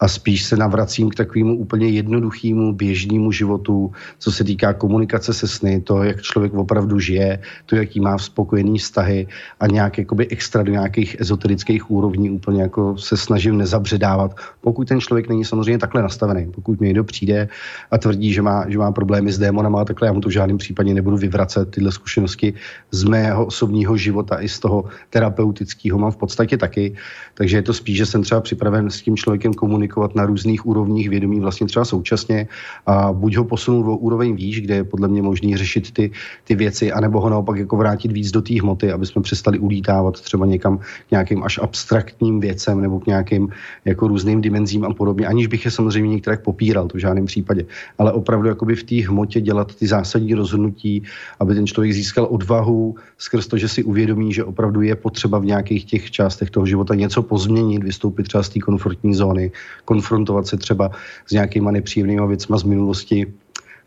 A 0.00 0.08
spíš 0.08 0.44
se 0.44 0.56
navracím 0.56 1.08
k 1.08 1.14
takovému 1.14 1.58
úplně 1.58 1.88
jednoduchému, 1.88 2.72
běžnému 2.72 3.32
životu, 3.32 3.92
co 4.18 4.32
se 4.32 4.44
týká 4.44 4.72
komunikace 4.72 5.34
se 5.34 5.48
sny, 5.48 5.80
to, 5.80 6.02
jak 6.02 6.22
člověk 6.22 6.54
opravdu 6.54 6.98
žije, 6.98 7.38
to, 7.66 7.76
jaký 7.76 8.00
má 8.00 8.18
spokojený 8.18 8.78
vztahy 8.78 9.28
a 9.60 9.66
nějak 9.66 9.98
jakoby 9.98 10.28
extra 10.28 10.62
do 10.62 10.72
nějakých 10.72 11.16
ezoterických 11.42 11.90
úrovní 11.90 12.30
úplně 12.30 12.62
jako 12.62 12.98
se 12.98 13.16
snažím 13.16 13.58
nezabředávat, 13.58 14.34
pokud 14.60 14.88
ten 14.88 15.00
člověk 15.00 15.28
není 15.28 15.44
samozřejmě 15.44 15.78
takhle 15.78 16.02
nastavený. 16.02 16.52
Pokud 16.54 16.80
mi 16.80 16.86
někdo 16.86 17.04
přijde 17.04 17.48
a 17.90 17.98
tvrdí, 17.98 18.32
že 18.32 18.42
má, 18.42 18.64
že 18.70 18.78
má 18.78 18.92
problémy 18.92 19.32
s 19.32 19.38
démonama 19.38 19.84
takhle, 19.84 20.08
já 20.08 20.12
mu 20.12 20.20
to 20.20 20.28
v 20.28 20.32
žádném 20.32 20.58
případě 20.58 20.94
nebudu 20.94 21.16
vyvracet. 21.16 21.70
Tyhle 21.70 21.92
zkušenosti 21.92 22.54
z 22.90 23.04
mého 23.04 23.46
osobního 23.46 23.96
života 23.96 24.38
i 24.38 24.48
z 24.48 24.58
toho 24.60 24.84
terapeutického 25.10 25.98
mám 25.98 26.10
v 26.10 26.16
podstatě 26.16 26.56
taky. 26.56 26.94
Takže 27.34 27.56
je 27.56 27.62
to 27.62 27.74
spíš, 27.74 27.96
že 27.96 28.06
jsem 28.06 28.22
třeba 28.22 28.40
připraven 28.40 28.90
s 28.90 29.02
tím 29.02 29.16
člověkem 29.16 29.54
komunikovat 29.54 30.14
na 30.14 30.26
různých 30.26 30.66
úrovních 30.66 31.10
vědomí 31.10 31.40
vlastně 31.40 31.66
třeba 31.66 31.84
současně 31.84 32.46
a 32.86 33.12
buď 33.12 33.36
ho 33.36 33.44
posunout 33.44 33.82
do 33.82 33.96
úroveň 33.96 34.36
výš, 34.36 34.60
kde 34.60 34.74
je 34.74 34.84
podle 34.84 35.08
mě 35.08 35.22
možný 35.22 35.56
řešit 35.56 35.90
ty, 35.90 36.10
ty 36.44 36.54
věci, 36.54 36.92
anebo 36.92 37.20
ho 37.20 37.30
naopak 37.30 37.58
jako 37.58 37.76
vrátit 37.76 38.12
víc 38.12 38.30
do 38.30 38.42
té 38.42 38.60
hmoty, 38.60 38.92
aby 38.92 39.06
jsme 39.06 39.22
přestali 39.22 39.58
ulítávat 39.58 40.20
třeba 40.20 40.46
někam 40.46 40.78
k 40.78 41.12
nějakým 41.32 41.44
až 41.44 41.58
abstraktním 41.62 42.40
věcem 42.40 42.80
nebo 42.80 43.00
k 43.00 43.06
nějakým 43.06 43.48
jako 43.84 44.08
různým 44.08 44.40
dimenzím 44.40 44.84
a 44.84 44.94
podobně, 44.94 45.26
aniž 45.26 45.46
bych 45.46 45.64
je 45.64 45.70
samozřejmě 45.70 46.10
některé 46.20 46.36
popíral, 46.36 46.88
to 46.88 46.98
v 46.98 47.00
žádném 47.00 47.26
případě. 47.26 47.64
Ale 47.98 48.12
opravdu 48.12 48.48
jakoby 48.48 48.76
v 48.76 48.84
té 48.84 49.08
hmotě 49.08 49.40
dělat 49.40 49.74
ty 49.74 49.86
zásadní 49.86 50.34
rozhodnutí, 50.34 51.02
aby 51.40 51.54
ten 51.54 51.66
člověk 51.66 51.92
získal 51.92 52.28
odvahu 52.30 52.94
skrz 53.18 53.46
to, 53.46 53.56
že 53.56 53.68
si 53.68 53.80
uvědomí, 53.84 54.32
že 54.32 54.44
opravdu 54.44 54.82
je 54.82 54.94
potřeba 54.96 55.38
v 55.38 55.56
nějakých 55.56 55.84
těch 55.84 56.10
částech 56.10 56.50
toho 56.50 56.66
života 56.66 56.94
něco 56.94 57.22
pozměnit, 57.22 57.84
vystoupit 57.84 58.28
třeba 58.28 58.42
z 58.42 58.48
té 58.48 58.58
komfortní 58.60 59.14
zóny, 59.14 59.52
konfrontovat 59.84 60.46
se 60.46 60.56
třeba 60.56 60.90
s 61.26 61.32
nějakýma 61.32 61.70
nepříjemnými 61.70 62.26
věcmi 62.26 62.56
z 62.58 62.64
minulosti, 62.64 63.26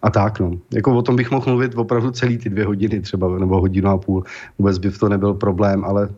a 0.02 0.10
tak, 0.10 0.40
no. 0.40 0.62
Jako 0.70 0.98
o 0.98 1.02
tom 1.02 1.16
bych 1.16 1.32
mohl 1.32 1.50
mluvit 1.50 1.74
opravdu 1.74 2.12
celý 2.12 2.38
ty 2.38 2.50
dvě 2.50 2.66
hodiny 2.66 3.02
třeba, 3.02 3.26
nebo 3.40 3.62
hodinu 3.62 3.90
a 3.90 3.98
půl. 3.98 4.24
Vůbec 4.58 4.78
by 4.78 4.92
to 4.92 5.10
nebyl 5.10 5.34
problém, 5.34 5.82
ale 5.82 6.14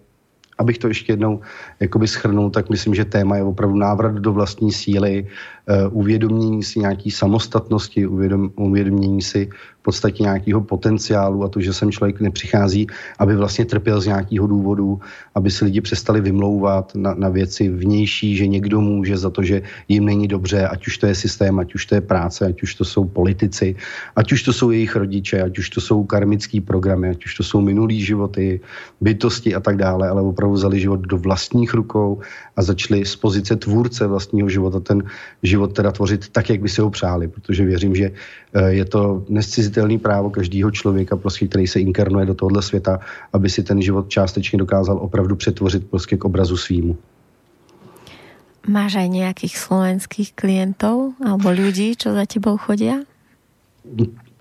abych 0.57 0.77
to 0.77 0.87
ještě 0.87 1.13
jednou 1.13 1.41
jakoby 1.79 2.07
schrnul, 2.07 2.49
tak 2.49 2.69
myslím, 2.69 2.95
že 2.95 3.05
téma 3.05 3.35
je 3.37 3.43
opravdu 3.43 3.77
návrat 3.77 4.15
do 4.15 4.33
vlastní 4.33 4.71
síly, 4.71 5.27
uh, 5.69 5.97
uvědomění 5.97 6.63
si 6.63 6.79
nějaký 6.79 7.11
samostatnosti, 7.11 8.07
uvědom, 8.07 8.51
uvědomění 8.55 9.21
si 9.21 9.49
podstatě 9.87 10.27
nějakého 10.27 10.59
potenciálu 10.67 11.43
a 11.43 11.47
to, 11.47 11.63
že 11.63 11.71
sem 11.71 11.87
člověk 11.87 12.19
nepřichází, 12.19 12.91
aby 13.23 13.39
vlastně 13.39 13.63
trpěl 13.63 14.03
z 14.03 14.11
nějakého 14.11 14.43
důvodu, 14.47 14.99
aby 15.31 15.47
si 15.47 15.63
lidi 15.63 15.79
přestali 15.79 16.19
vymlouvat 16.19 16.91
na, 16.91 17.15
na 17.15 17.31
věci 17.31 17.71
vnější, 17.71 18.35
že 18.35 18.51
někdo 18.51 18.83
může 18.83 19.15
za 19.15 19.31
to, 19.31 19.39
že 19.47 19.63
jim 19.87 20.03
není 20.03 20.27
dobře, 20.27 20.67
ať 20.67 20.91
už 20.91 20.93
to 20.97 21.05
je 21.07 21.15
systém, 21.15 21.55
ať 21.55 21.69
už 21.79 21.85
to 21.87 21.95
je 21.95 22.03
práce, 22.03 22.43
ať 22.43 22.57
už 22.67 22.75
to 22.75 22.83
jsou 22.83 23.07
politici, 23.07 23.79
ať 24.11 24.27
už 24.35 24.39
to 24.43 24.51
jsou 24.51 24.75
jejich 24.75 24.91
rodiče, 24.91 25.39
ať 25.39 25.55
už 25.55 25.67
to 25.69 25.79
jsou 25.79 26.03
karmické 26.03 26.59
programy, 26.59 27.15
ať 27.15 27.31
už 27.31 27.39
to 27.39 27.43
jsou 27.47 27.63
minulý 27.63 28.03
životy, 28.03 28.59
bytosti 28.99 29.55
a 29.55 29.63
tak 29.63 29.79
dále, 29.79 30.03
ale 30.11 30.19
opravdu 30.19 30.59
vzali 30.59 30.83
život 30.83 31.07
do 31.07 31.15
vlastních 31.15 31.71
rukou 31.71 32.19
a 32.55 32.59
začali 32.59 33.07
z 33.07 33.15
pozice 33.15 33.55
tvůrce 33.55 34.03
vlastního 34.03 34.49
života 34.51 34.83
ten 34.83 35.07
život 35.43 35.71
teda 35.71 35.95
tvořit 35.95 36.27
tak, 36.35 36.49
jak 36.49 36.59
by 36.59 36.69
si 36.69 36.81
ho 36.81 36.89
přáli, 36.89 37.31
protože 37.31 37.63
věřím, 37.63 37.95
že 37.95 38.11
eh, 38.11 38.83
je 38.83 38.85
to 38.85 39.23
nescizitelný 39.77 39.97
právo 39.97 40.29
každého 40.29 40.71
člověka, 40.71 41.15
prostě, 41.15 41.47
který 41.47 41.67
se 41.67 41.79
inkarnuje 41.79 42.25
do 42.25 42.33
tohohle 42.33 42.61
světa, 42.61 42.99
aby 43.33 43.49
si 43.49 43.63
ten 43.63 43.81
život 43.81 44.09
částečně 44.09 44.59
dokázal 44.59 44.97
opravdu 44.97 45.35
přetvořit 45.35 45.89
prostě 45.89 46.17
k 46.17 46.25
obrazu 46.25 46.57
svýmu. 46.57 46.97
Máš 48.67 48.95
aj 48.95 49.09
nějakých 49.09 49.57
slovenských 49.57 50.33
klientů 50.33 51.13
alebo 51.23 51.49
lidí, 51.49 51.95
co 51.95 52.13
za 52.13 52.25
tebou 52.25 52.57
chodí? 52.57 52.91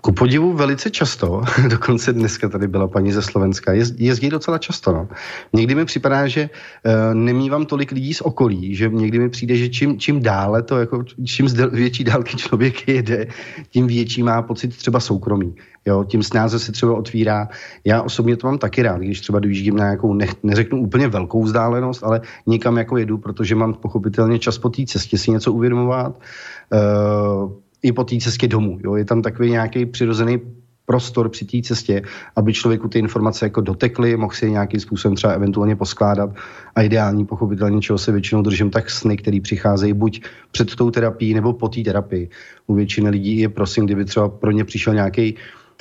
Ku 0.06 0.12
podivu 0.12 0.52
velice 0.52 0.90
často, 0.90 1.42
dokonce 1.68 2.12
dneska 2.12 2.48
tady 2.48 2.68
byla 2.68 2.88
paní 2.88 3.12
ze 3.12 3.22
Slovenska, 3.22 3.72
jezdí 3.96 4.28
docela 4.28 4.58
často. 4.58 4.92
No. 4.92 5.08
Někdy 5.52 5.74
mi 5.74 5.84
připadá, 5.84 6.26
že 6.26 6.50
uh, 6.50 7.14
nemývám 7.14 7.66
tolik 7.66 7.92
lidí 7.92 8.14
z 8.14 8.20
okolí, 8.20 8.74
že 8.74 8.88
někdy 8.88 9.18
mi 9.18 9.28
přijde, 9.28 9.56
že 9.56 9.68
čím, 9.68 9.98
čím 9.98 10.22
dále 10.22 10.62
to, 10.62 10.78
jako, 10.78 11.04
čím 11.24 11.46
větší 11.72 12.04
dálky 12.04 12.36
člověk 12.36 12.88
jede, 12.94 13.26
tím 13.70 13.86
větší 13.86 14.22
má 14.22 14.42
pocit 14.42 14.76
třeba 14.76 15.00
soukromí. 15.00 15.54
Jo, 15.86 16.04
tím 16.04 16.22
snáze 16.22 16.58
se 16.58 16.72
třeba 16.72 16.96
otvírá. 16.96 17.48
Já 17.84 18.02
osobně 18.02 18.36
to 18.36 18.46
mám 18.46 18.58
taky 18.58 18.82
rád, 18.82 18.98
když 18.98 19.20
třeba 19.20 19.38
dojíždím 19.38 19.76
na 19.76 19.84
nějakou, 19.84 20.14
ne, 20.14 20.26
neřeknu 20.42 20.82
úplně 20.82 21.08
velkou 21.08 21.42
vzdálenost, 21.42 22.04
ale 22.04 22.20
někam 22.46 22.76
jako 22.76 22.96
jedu, 22.96 23.18
protože 23.18 23.54
mám 23.54 23.74
pochopitelně 23.74 24.38
čas 24.38 24.58
po 24.58 24.68
té 24.68 24.84
cestě 24.86 25.18
si 25.18 25.30
něco 25.30 25.52
uvědomovat. 25.52 26.18
Uh, 26.72 27.65
i 27.82 27.92
po 27.92 28.04
té 28.04 28.16
cestě 28.16 28.48
domů. 28.48 28.78
Jo? 28.84 28.96
Je 28.96 29.04
tam 29.04 29.22
takový 29.22 29.50
nějaký 29.50 29.86
přirozený 29.86 30.40
prostor 30.86 31.28
při 31.28 31.44
té 31.44 31.62
cestě, 31.62 32.02
aby 32.36 32.52
člověku 32.52 32.88
ty 32.88 32.98
informace 32.98 33.46
jako 33.46 33.60
dotekly, 33.60 34.16
mohl 34.16 34.34
si 34.34 34.46
je 34.46 34.50
nějakým 34.50 34.80
způsobem 34.80 35.16
třeba 35.16 35.32
eventuálně 35.32 35.76
poskládat 35.76 36.30
a 36.74 36.82
ideální 36.82 37.26
pochopitelně, 37.26 37.80
čeho 37.80 37.98
se 37.98 38.12
většinou 38.12 38.42
držím, 38.42 38.70
tak 38.70 38.90
sny, 38.90 39.16
které 39.16 39.40
přicházejí 39.40 39.92
buď 39.92 40.22
před 40.50 40.74
tou 40.74 40.90
terapií 40.90 41.34
nebo 41.34 41.52
po 41.52 41.68
té 41.68 41.80
terapii. 41.80 42.28
U 42.66 42.74
většiny 42.74 43.10
lidí 43.10 43.38
je 43.38 43.48
prosím, 43.48 43.84
kdyby 43.84 44.04
třeba 44.04 44.28
pro 44.28 44.50
ně 44.50 44.64
přišel 44.64 44.94
nějaký 44.94 45.34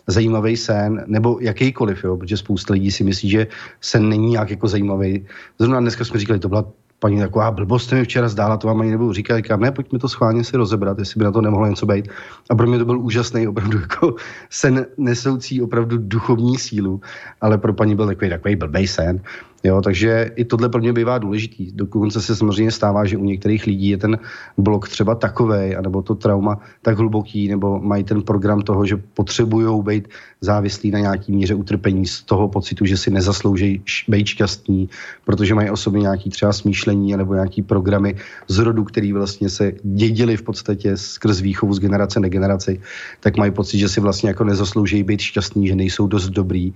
zajímavý 0.07 0.57
sen, 0.57 1.03
nebo 1.07 1.37
jakýkoliv, 1.41 2.03
jo, 2.03 2.17
protože 2.17 2.37
spousta 2.37 2.73
lidí 2.73 2.91
si 2.91 3.03
myslí, 3.03 3.29
že 3.29 3.47
sen 3.81 4.09
není 4.09 4.29
nějak 4.29 4.49
jako 4.49 4.67
zajímavý. 4.67 5.25
Zrovna 5.59 5.79
dneska 5.79 6.05
jsme 6.05 6.19
říkali, 6.19 6.39
to 6.39 6.49
byla 6.49 6.65
paní 6.99 7.19
taková 7.19 7.51
blbost 7.51 7.91
mi 7.91 8.03
včera 8.03 8.29
zdála, 8.29 8.57
to 8.57 8.67
vám 8.67 8.81
ani 8.81 8.91
nebudu 8.91 9.13
říkat, 9.13 9.37
říkám, 9.37 9.59
ne, 9.59 9.71
pojďme 9.71 9.99
to 9.99 10.09
schválně 10.09 10.43
si 10.43 10.57
rozebrat, 10.57 10.99
jestli 10.99 11.19
by 11.19 11.25
na 11.25 11.31
to 11.31 11.41
nemohlo 11.41 11.67
něco 11.67 11.85
být. 11.85 12.09
A 12.49 12.55
pro 12.55 12.67
mě 12.67 12.77
to 12.77 12.85
byl 12.85 12.99
úžasný, 12.99 13.47
opravdu 13.47 13.79
jako 13.79 14.15
sen 14.49 14.85
nesoucí 14.97 15.61
opravdu 15.61 15.97
duchovní 15.97 16.57
sílu, 16.57 17.01
ale 17.41 17.57
pro 17.57 17.73
paní 17.73 17.95
byl 17.95 18.07
takový, 18.07 18.29
takový 18.29 18.55
blbej 18.55 18.87
sen. 18.87 19.21
Jo, 19.65 19.81
takže 19.81 20.31
i 20.35 20.45
tohle 20.45 20.69
pro 20.69 20.81
mě 20.81 20.93
bývá 20.93 21.17
důležitý. 21.17 21.71
Dokonce 21.71 22.21
se 22.21 22.35
samozřejmě 22.35 22.71
stává, 22.71 23.05
že 23.05 23.17
u 23.17 23.23
některých 23.23 23.65
lidí 23.65 23.89
je 23.89 23.97
ten 23.97 24.19
blok 24.57 24.89
třeba 24.89 25.15
takový, 25.15 25.75
anebo 25.75 26.01
to 26.01 26.15
trauma 26.15 26.59
tak 26.81 26.97
hluboký, 26.97 27.47
nebo 27.47 27.79
mají 27.79 28.03
ten 28.03 28.21
program 28.21 28.61
toho, 28.61 28.85
že 28.85 28.97
potřebují 28.97 29.83
být 29.83 30.07
závislí 30.41 30.91
na 30.91 30.99
nějaký 30.99 31.31
míře 31.31 31.55
utrpení 31.55 32.05
z 32.05 32.21
toho 32.21 32.47
pocitu, 32.47 32.85
že 32.85 32.97
si 32.97 33.11
nezaslouží 33.11 33.81
být 34.07 34.27
šťastní, 34.27 34.89
protože 35.25 35.55
mají 35.55 35.69
osobně 35.69 36.01
nějaký 36.01 36.29
třeba 36.29 36.53
smýšlení 36.53 37.17
nebo 37.17 37.33
nějaký 37.33 37.61
programy 37.61 38.15
z 38.47 38.57
rodu, 38.57 38.83
který 38.83 39.13
vlastně 39.13 39.49
se 39.49 39.71
dědili 39.83 40.37
v 40.37 40.41
podstatě 40.41 40.97
skrz 40.97 41.41
výchovu 41.41 41.73
z 41.73 41.79
generace 41.79 42.19
na 42.19 42.27
generaci, 42.27 42.81
tak 43.19 43.37
mají 43.37 43.51
pocit, 43.51 43.77
že 43.77 43.89
si 43.89 44.01
vlastně 44.01 44.29
jako 44.29 44.43
nezaslouží 44.43 45.03
být 45.03 45.21
šťastní, 45.21 45.67
že 45.67 45.75
nejsou 45.75 46.07
dost 46.07 46.29
dobrý. 46.29 46.73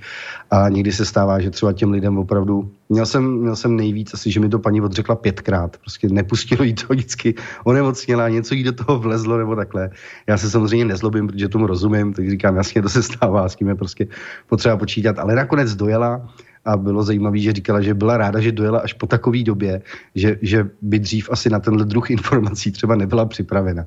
A 0.52 0.70
někdy 0.70 0.92
se 0.92 1.06
stává, 1.06 1.40
že 1.40 1.50
třeba 1.50 1.74
těm 1.74 1.92
lidem 1.92 2.18
opravdu 2.18 2.72
Měl 2.92 3.06
jsem, 3.06 3.38
měl 3.38 3.56
jsem 3.56 3.76
nejvíc 3.76 4.14
asi, 4.14 4.32
že 4.32 4.40
mi 4.40 4.50
to 4.50 4.60
paní 4.60 4.82
odřekla 4.82 5.16
pětkrát. 5.16 5.78
Prostě 5.78 6.10
nepustilo 6.10 6.64
jí 6.64 6.74
to 6.74 6.94
vždycky 6.94 7.36
onemocněla, 7.64 8.30
něco 8.30 8.56
jí 8.56 8.64
do 8.64 8.72
toho 8.72 9.00
vlezlo 9.00 9.38
nebo 9.38 9.56
takhle. 9.56 9.90
Já 10.28 10.38
se 10.38 10.50
samozřejmě 10.50 10.86
nezlobím, 10.86 11.28
protože 11.28 11.48
tomu 11.48 11.68
rozumím, 11.68 12.14
tak 12.14 12.30
říkám, 12.30 12.56
jasně, 12.56 12.82
to 12.82 12.90
se 12.90 13.04
stává, 13.04 13.50
s 13.50 13.56
tím 13.56 13.68
je 13.68 13.76
prostě 13.76 14.08
potřeba 14.48 14.78
počítat. 14.78 15.20
Ale 15.20 15.36
nakonec 15.36 15.76
dojela 15.76 16.30
a 16.66 16.78
bylo 16.78 17.04
zajímavé, 17.04 17.40
že 17.40 17.54
říkala, 17.54 17.82
že 17.82 17.94
byla 17.94 18.18
ráda, 18.18 18.40
že 18.40 18.52
dojela 18.52 18.80
až 18.80 18.94
po 18.94 19.08
takové 19.08 19.44
době, 19.44 19.82
že, 20.16 20.38
že 20.42 20.70
by 20.82 21.00
dřív 21.00 21.30
asi 21.32 21.50
na 21.50 21.60
tenhle 21.60 21.86
druh 21.86 22.12
informací 22.12 22.72
třeba 22.72 22.96
nebyla 22.96 23.26
připravena. 23.26 23.86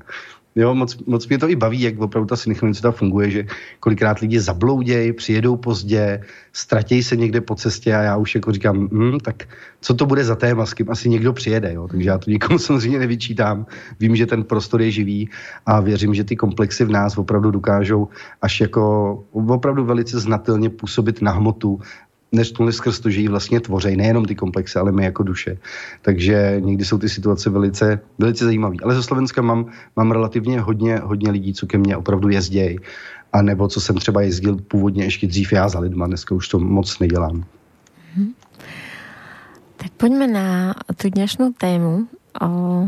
Jo, 0.55 0.75
moc, 0.75 0.97
moc 1.05 1.27
mě 1.27 1.37
to 1.37 1.49
i 1.49 1.55
baví, 1.55 1.81
jak 1.81 1.99
opravdu 1.99 2.27
ta 2.27 2.35
synchronicita 2.35 2.91
funguje, 2.91 3.29
že 3.29 3.45
kolikrát 3.79 4.19
lidi 4.19 4.39
zabloudějí, 4.39 5.13
přijedou 5.13 5.55
pozdě, 5.55 6.21
ztratějí 6.53 7.03
se 7.03 7.15
někde 7.15 7.41
po 7.41 7.55
cestě 7.55 7.95
a 7.95 8.01
já 8.01 8.17
už 8.17 8.35
jako 8.35 8.51
říkám, 8.51 8.89
hm, 8.91 9.17
tak 9.19 9.43
co 9.81 9.93
to 9.93 10.05
bude 10.05 10.23
za 10.23 10.35
téma, 10.35 10.65
s 10.65 10.73
kým 10.73 10.89
asi 10.89 11.09
někdo 11.09 11.33
přijede, 11.33 11.73
jo? 11.73 11.87
takže 11.87 12.09
já 12.09 12.17
to 12.17 12.29
nikomu 12.29 12.59
samozřejmě 12.59 12.99
nevyčítám, 12.99 13.65
vím, 13.99 14.15
že 14.15 14.25
ten 14.25 14.43
prostor 14.43 14.81
je 14.81 14.91
živý 14.91 15.29
a 15.65 15.79
věřím, 15.79 16.13
že 16.13 16.23
ty 16.23 16.35
komplexy 16.35 16.85
v 16.85 16.91
nás 16.91 17.17
opravdu 17.17 17.51
dokážou 17.51 18.07
až 18.41 18.61
jako 18.61 19.23
opravdu 19.31 19.85
velice 19.85 20.19
znatelně 20.19 20.69
působit 20.69 21.21
na 21.21 21.31
hmotu 21.31 21.79
neřknuli 22.33 22.73
skrz 22.73 22.99
to, 22.99 23.09
že 23.09 23.21
ji 23.21 23.27
vlastně 23.27 23.59
tvoří, 23.59 23.95
nejenom 23.95 24.25
ty 24.25 24.35
komplexy, 24.35 24.79
ale 24.79 24.91
my 24.91 25.05
jako 25.05 25.23
duše. 25.23 25.57
Takže 26.01 26.57
někdy 26.59 26.85
jsou 26.85 26.97
ty 26.97 27.09
situace 27.09 27.49
velice, 27.49 27.99
velice 28.19 28.45
zajímavé. 28.45 28.75
Ale 28.83 28.95
ze 28.95 29.03
Slovenska 29.03 29.41
mám, 29.41 29.65
mám 29.95 30.11
relativně 30.11 30.61
hodně, 30.61 30.97
hodně 30.97 31.31
lidí, 31.31 31.53
co 31.53 31.67
ke 31.67 31.77
mně 31.77 31.97
opravdu 31.97 32.29
jezdějí. 32.29 32.79
A 33.33 33.41
nebo 33.41 33.67
co 33.67 33.81
jsem 33.81 33.95
třeba 33.95 34.21
jezdil 34.21 34.55
původně 34.55 35.03
ještě 35.03 35.27
dřív 35.27 35.53
já 35.53 35.69
za 35.69 35.79
lidma, 35.79 36.07
dneska 36.07 36.35
už 36.35 36.47
to 36.47 36.59
moc 36.59 36.99
nedělám. 36.99 37.45
Hmm. 38.15 38.33
Tak 39.77 39.91
pojďme 39.97 40.27
na 40.27 40.73
tu 40.97 41.09
dnešnou 41.09 41.53
tému, 41.57 42.07
o, 42.41 42.87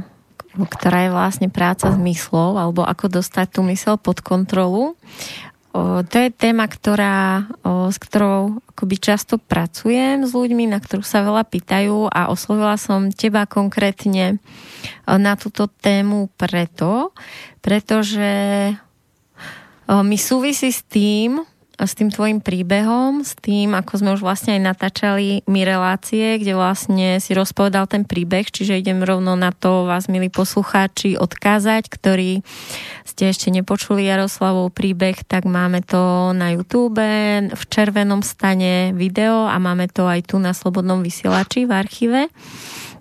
ktorá 0.56 1.04
je 1.04 1.12
vlastne 1.12 1.48
práca 1.52 1.92
s 1.92 1.98
myslou, 2.00 2.56
alebo 2.56 2.88
ako 2.88 3.20
dostať 3.20 3.60
tú 3.60 3.62
mysel 3.68 4.00
pod 4.00 4.24
kontrolu. 4.24 4.96
To 5.76 6.16
je 6.16 6.32
téma, 6.32 6.72
ktorá, 6.72 7.52
s 7.92 8.00
ktorou 8.00 8.64
akoby 8.72 8.96
často 8.96 9.36
pracujem 9.36 10.24
s 10.24 10.32
ľuďmi, 10.32 10.72
na 10.72 10.80
ktorú 10.80 11.04
sa 11.04 11.20
veľa 11.20 11.44
pýtajú 11.44 12.08
a 12.08 12.32
oslovila 12.32 12.80
som 12.80 13.12
teba 13.12 13.44
konkrétne 13.44 14.40
na 15.04 15.34
túto 15.36 15.68
tému 15.68 16.32
preto, 16.40 17.12
pretože 17.60 18.72
mi 19.92 20.16
súvisí 20.16 20.72
s 20.72 20.80
tým, 20.88 21.44
s 21.76 21.92
tým 21.94 22.08
tvojim 22.08 22.40
príbehom, 22.40 23.28
s 23.28 23.36
tým, 23.36 23.76
ako 23.76 23.94
sme 24.00 24.10
už 24.16 24.24
vlastne 24.24 24.56
aj 24.56 24.62
natáčali 24.64 25.44
mi 25.46 25.68
relácie, 25.68 26.40
kde 26.40 26.56
vlastne 26.56 27.20
si 27.20 27.36
rozpovedal 27.36 27.86
ten 27.92 28.08
príbeh, 28.08 28.48
čiže 28.48 28.80
idem 28.80 29.04
rovno 29.04 29.36
na 29.36 29.52
to 29.52 29.84
vás, 29.84 30.08
milí 30.08 30.32
poslucháči, 30.32 31.20
odkázať, 31.20 31.92
ktorí 31.92 32.48
ste 33.04 33.32
ešte 33.32 33.52
nepočuli 33.52 34.08
Jaroslavov 34.08 34.72
príbeh, 34.72 35.20
tak 35.28 35.44
máme 35.44 35.84
to 35.84 36.32
na 36.32 36.56
YouTube 36.56 37.04
v 37.52 37.64
červenom 37.68 38.24
stane 38.24 38.96
video 38.96 39.48
a 39.48 39.60
máme 39.60 39.92
to 39.92 40.08
aj 40.08 40.32
tu 40.32 40.40
na 40.40 40.56
Slobodnom 40.56 41.04
vysielači 41.04 41.68
v 41.68 41.72
archíve. 41.76 42.22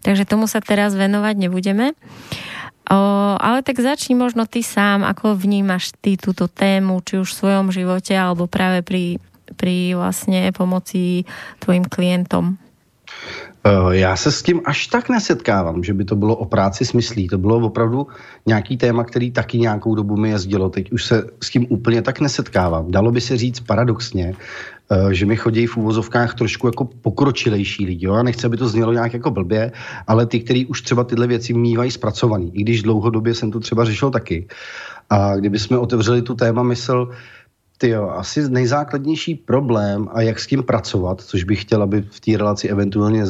Takže 0.05 0.29
tomu 0.29 0.45
sa 0.45 0.61
teraz 0.61 0.93
venovať 0.93 1.49
nebudeme. 1.49 1.97
O, 2.91 3.01
ale 3.41 3.63
tak 3.63 3.81
začni 3.81 4.15
možno 4.15 4.45
ty 4.45 4.61
sám, 4.61 5.05
ako 5.05 5.35
vnímaš 5.41 5.97
ty 6.01 6.21
túto 6.21 6.49
tému, 6.49 7.01
či 7.01 7.17
už 7.17 7.33
v 7.33 7.39
svojom 7.41 7.73
živote, 7.73 8.13
alebo 8.13 8.45
práve 8.47 8.85
pri, 8.85 9.19
pri 9.57 9.95
vlastně 9.95 10.53
pomoci 10.53 11.25
tvojim 11.59 11.85
klientom. 11.85 12.57
Já 13.91 14.17
se 14.17 14.33
s 14.33 14.43
tím 14.43 14.61
až 14.65 14.87
tak 14.87 15.09
nesetkávám, 15.09 15.85
že 15.85 15.95
by 15.95 16.05
to 16.05 16.17
bylo 16.17 16.37
o 16.37 16.45
práci 16.45 16.85
smyslí. 16.85 17.29
To 17.29 17.39
bylo 17.39 17.57
opravdu 17.57 18.07
nějaký 18.47 18.77
téma, 18.77 19.05
který 19.05 19.31
taky 19.31 19.59
nějakou 19.59 19.95
dobu 19.95 20.17
mi 20.17 20.31
jezdilo. 20.31 20.69
Teď 20.69 20.93
už 20.93 21.05
se 21.05 21.25
s 21.43 21.51
tím 21.51 21.67
úplně 21.71 22.03
tak 22.03 22.21
nesetkávám. 22.21 22.91
Dalo 22.91 23.13
by 23.13 23.21
se 23.21 23.37
říct 23.37 23.61
paradoxně, 23.61 24.35
že 25.11 25.27
mi 25.27 25.37
chodí 25.37 25.67
v 25.67 25.77
úvozovkách 25.77 26.35
trošku 26.35 26.67
jako 26.67 26.85
pokročilejší 26.85 27.87
lidi. 27.87 28.07
Jo? 28.07 28.15
A 28.15 28.23
nechci, 28.23 28.47
aby 28.47 28.57
to 28.57 28.69
znělo 28.69 28.93
nějak 28.93 29.13
jako 29.13 29.31
blbě, 29.31 29.73
ale 30.07 30.27
ty, 30.27 30.41
kteří 30.41 30.67
už 30.67 30.83
třeba 30.83 31.05
tyhle 31.05 31.27
věci 31.27 31.55
mývají 31.55 31.91
zpracovaný. 31.91 32.51
I 32.55 32.63
když 32.63 32.83
dlouhodobě 32.83 33.35
jsem 33.35 33.51
to 33.51 33.61
třeba 33.61 33.85
řešil 33.85 34.11
taky. 34.11 34.47
A 35.11 35.37
kdyby 35.37 35.59
jsme 35.59 35.79
otevřeli 35.79 36.23
tu 36.23 36.35
téma 36.35 36.63
mysl, 36.63 37.11
ty 37.79 37.89
jo, 37.89 38.09
asi 38.09 38.51
nejzákladnější 38.51 39.35
problém 39.35 40.09
a 40.13 40.23
jak 40.23 40.41
s 40.41 40.47
tím 40.47 40.63
pracovat, 40.63 41.21
což 41.21 41.45
bych 41.45 41.61
chtěl, 41.63 41.83
aby 41.83 42.05
v 42.11 42.21
té 42.21 42.39
relaci 42.39 42.69
eventuálně 42.69 43.23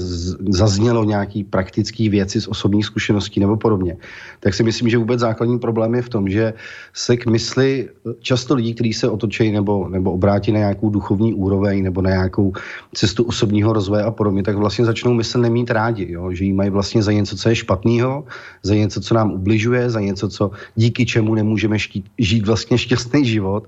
zaznělo 0.48 1.04
nějaký 1.04 1.44
praktický 1.44 2.08
věci 2.08 2.40
z 2.40 2.48
osobních 2.48 2.86
zkušeností 2.86 3.40
nebo 3.40 3.56
podobně, 3.56 3.96
tak 4.40 4.54
si 4.54 4.62
myslím, 4.62 4.88
že 4.88 4.98
vůbec 4.98 5.20
základní 5.20 5.58
problém 5.58 5.94
je 5.94 6.02
v 6.02 6.08
tom, 6.08 6.28
že 6.28 6.54
se 6.92 7.16
k 7.16 7.26
mysli 7.26 7.88
často 8.20 8.54
lidí, 8.54 8.74
kteří 8.74 8.92
se 8.92 9.08
otočí 9.08 9.52
nebo, 9.52 9.88
nebo 9.88 10.12
obrátí 10.12 10.52
na 10.52 10.58
nějakou 10.58 10.90
duchovní 10.90 11.34
úroveň 11.34 11.82
nebo 11.82 12.02
na 12.02 12.10
nějakou 12.10 12.52
cestu 12.94 13.24
osobního 13.24 13.72
rozvoje 13.72 14.02
a 14.02 14.10
podobně, 14.10 14.42
tak 14.42 14.56
vlastně 14.56 14.84
začnou 14.84 15.14
mysl 15.14 15.40
nemít 15.40 15.70
rádi, 15.70 16.12
jo? 16.12 16.32
že 16.32 16.44
jí 16.44 16.52
mají 16.52 16.70
vlastně 16.70 17.02
za 17.02 17.12
něco, 17.12 17.36
co 17.36 17.48
je 17.48 17.56
špatného, 17.56 18.24
za 18.62 18.74
něco, 18.74 19.00
co 19.00 19.14
nám 19.14 19.32
ubližuje, 19.32 19.90
za 19.90 20.00
něco, 20.00 20.28
co 20.28 20.50
díky 20.76 21.06
čemu 21.06 21.34
nemůžeme 21.34 21.78
štít, 21.78 22.04
žít 22.18 22.46
vlastně 22.46 22.78
šťastný 22.78 23.24
život 23.24 23.66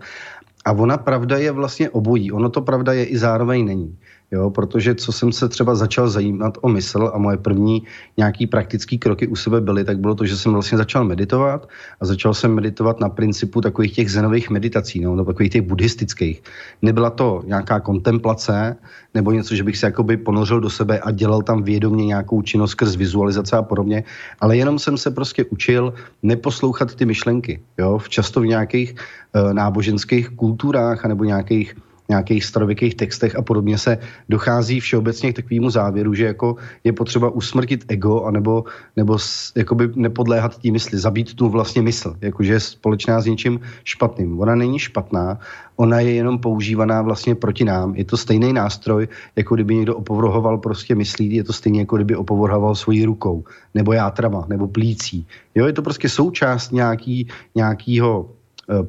a 0.67 0.73
ona 0.73 0.99
pravda 0.99 1.39
je 1.39 1.53
vlastně 1.53 1.91
obojí. 1.91 2.33
Ono 2.33 2.51
to 2.51 2.63
pravda 2.63 2.93
je 2.93 3.05
i 3.05 3.19
zároveň 3.19 3.65
není. 3.65 3.99
Jo, 4.31 4.51
protože 4.51 4.95
co 4.95 5.13
jsem 5.13 5.33
se 5.33 5.49
třeba 5.49 5.75
začal 5.75 6.09
zajímat 6.09 6.59
o 6.61 6.69
mysl 6.69 7.11
a 7.15 7.19
moje 7.19 7.37
první 7.37 7.83
nějaký 8.17 8.47
praktické 8.47 8.99
kroky 8.99 9.27
u 9.27 9.37
sebe 9.37 9.61
byly, 9.61 9.85
tak 9.85 9.99
bylo 9.99 10.15
to, 10.15 10.27
že 10.27 10.37
jsem 10.37 10.53
vlastně 10.53 10.79
začal 10.79 11.05
meditovat 11.05 11.69
a 12.01 12.07
začal 12.07 12.35
jsem 12.35 12.55
meditovat 12.55 13.01
na 13.01 13.09
principu 13.09 13.61
takových 13.61 13.93
těch 13.93 14.11
zenových 14.11 14.51
meditací, 14.51 15.01
no, 15.01 15.17
nebo 15.17 15.33
takových 15.33 15.53
těch 15.53 15.63
buddhistických. 15.63 16.43
Nebyla 16.83 17.11
to 17.11 17.43
nějaká 17.47 17.81
kontemplace 17.81 18.77
nebo 19.15 19.33
něco, 19.33 19.55
že 19.55 19.63
bych 19.63 19.79
se 19.79 19.87
jakoby 19.87 20.17
ponořil 20.17 20.61
do 20.61 20.71
sebe 20.71 20.99
a 20.99 21.11
dělal 21.11 21.43
tam 21.43 21.63
vědomě 21.63 22.07
nějakou 22.07 22.43
činnost 22.43 22.71
skrz 22.71 22.97
vizualizace 22.97 23.57
a 23.57 23.63
podobně, 23.63 24.05
ale 24.41 24.57
jenom 24.57 24.79
jsem 24.79 24.99
se 24.99 25.11
prostě 25.11 25.45
učil 25.45 25.95
neposlouchat 26.23 26.95
ty 26.95 27.05
myšlenky. 27.05 27.61
Jo, 27.79 27.99
často 28.09 28.41
v 28.41 28.47
nějakých 28.47 28.95
uh, 28.95 29.53
náboženských 29.53 30.29
kulturách 30.29 31.05
nebo 31.05 31.25
nějakých 31.25 31.86
nějakých 32.09 32.45
starověkých 32.45 32.95
textech 32.95 33.37
a 33.37 33.43
podobně 33.43 33.79
se 33.79 33.99
dochází 34.29 34.81
všeobecně 34.81 35.33
k 35.33 35.37
takovému 35.37 35.71
závěru, 35.71 36.15
že 36.15 36.25
jako 36.25 36.57
je 36.85 36.93
potřeba 36.93 37.31
usmrtit 37.31 37.85
ego 37.89 38.23
anebo, 38.23 38.65
nebo 38.97 39.19
jakoby 39.57 39.91
nepodléhat 39.95 40.59
tí 40.59 40.71
mysli, 40.71 40.99
zabít 40.99 41.35
tu 41.35 41.49
vlastně 41.49 41.83
mysl, 41.83 42.17
jakože 42.21 42.53
je 42.53 42.61
společná 42.61 43.21
s 43.21 43.27
něčím 43.27 43.61
špatným. 43.85 44.41
Ona 44.41 44.55
není 44.55 44.79
špatná, 44.79 45.39
ona 45.77 46.01
je 46.01 46.13
jenom 46.13 46.39
používaná 46.39 47.03
vlastně 47.03 47.35
proti 47.35 47.65
nám. 47.65 47.95
Je 47.95 48.05
to 48.05 48.17
stejný 48.17 48.53
nástroj, 48.53 49.09
jako 49.37 49.55
kdyby 49.55 49.75
někdo 49.75 49.97
opovrhoval 49.97 50.59
prostě 50.59 50.95
myslí, 50.95 51.35
je 51.35 51.45
to 51.45 51.53
stejně 51.53 51.81
jako 51.81 51.97
kdyby 51.97 52.17
opovrhoval 52.17 52.75
svojí 52.75 53.05
rukou, 53.05 53.45
nebo 53.75 53.93
játrama, 53.93 54.47
nebo 54.49 54.69
plící. 54.69 55.27
Jo, 55.55 55.67
je 55.67 55.73
to 55.73 55.83
prostě 55.83 56.09
součást 56.09 56.73
nějaký, 56.73 57.29
nějakýho 57.55 58.31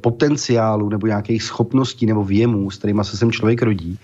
potenciálu 0.01 0.89
nebo 0.89 1.07
nějakých 1.07 1.43
schopností 1.43 2.05
nebo 2.05 2.23
věmů, 2.23 2.71
s 2.71 2.77
kterými 2.77 3.03
se 3.03 3.17
sem 3.17 3.31
člověk 3.31 3.61
rodí. 3.61 3.99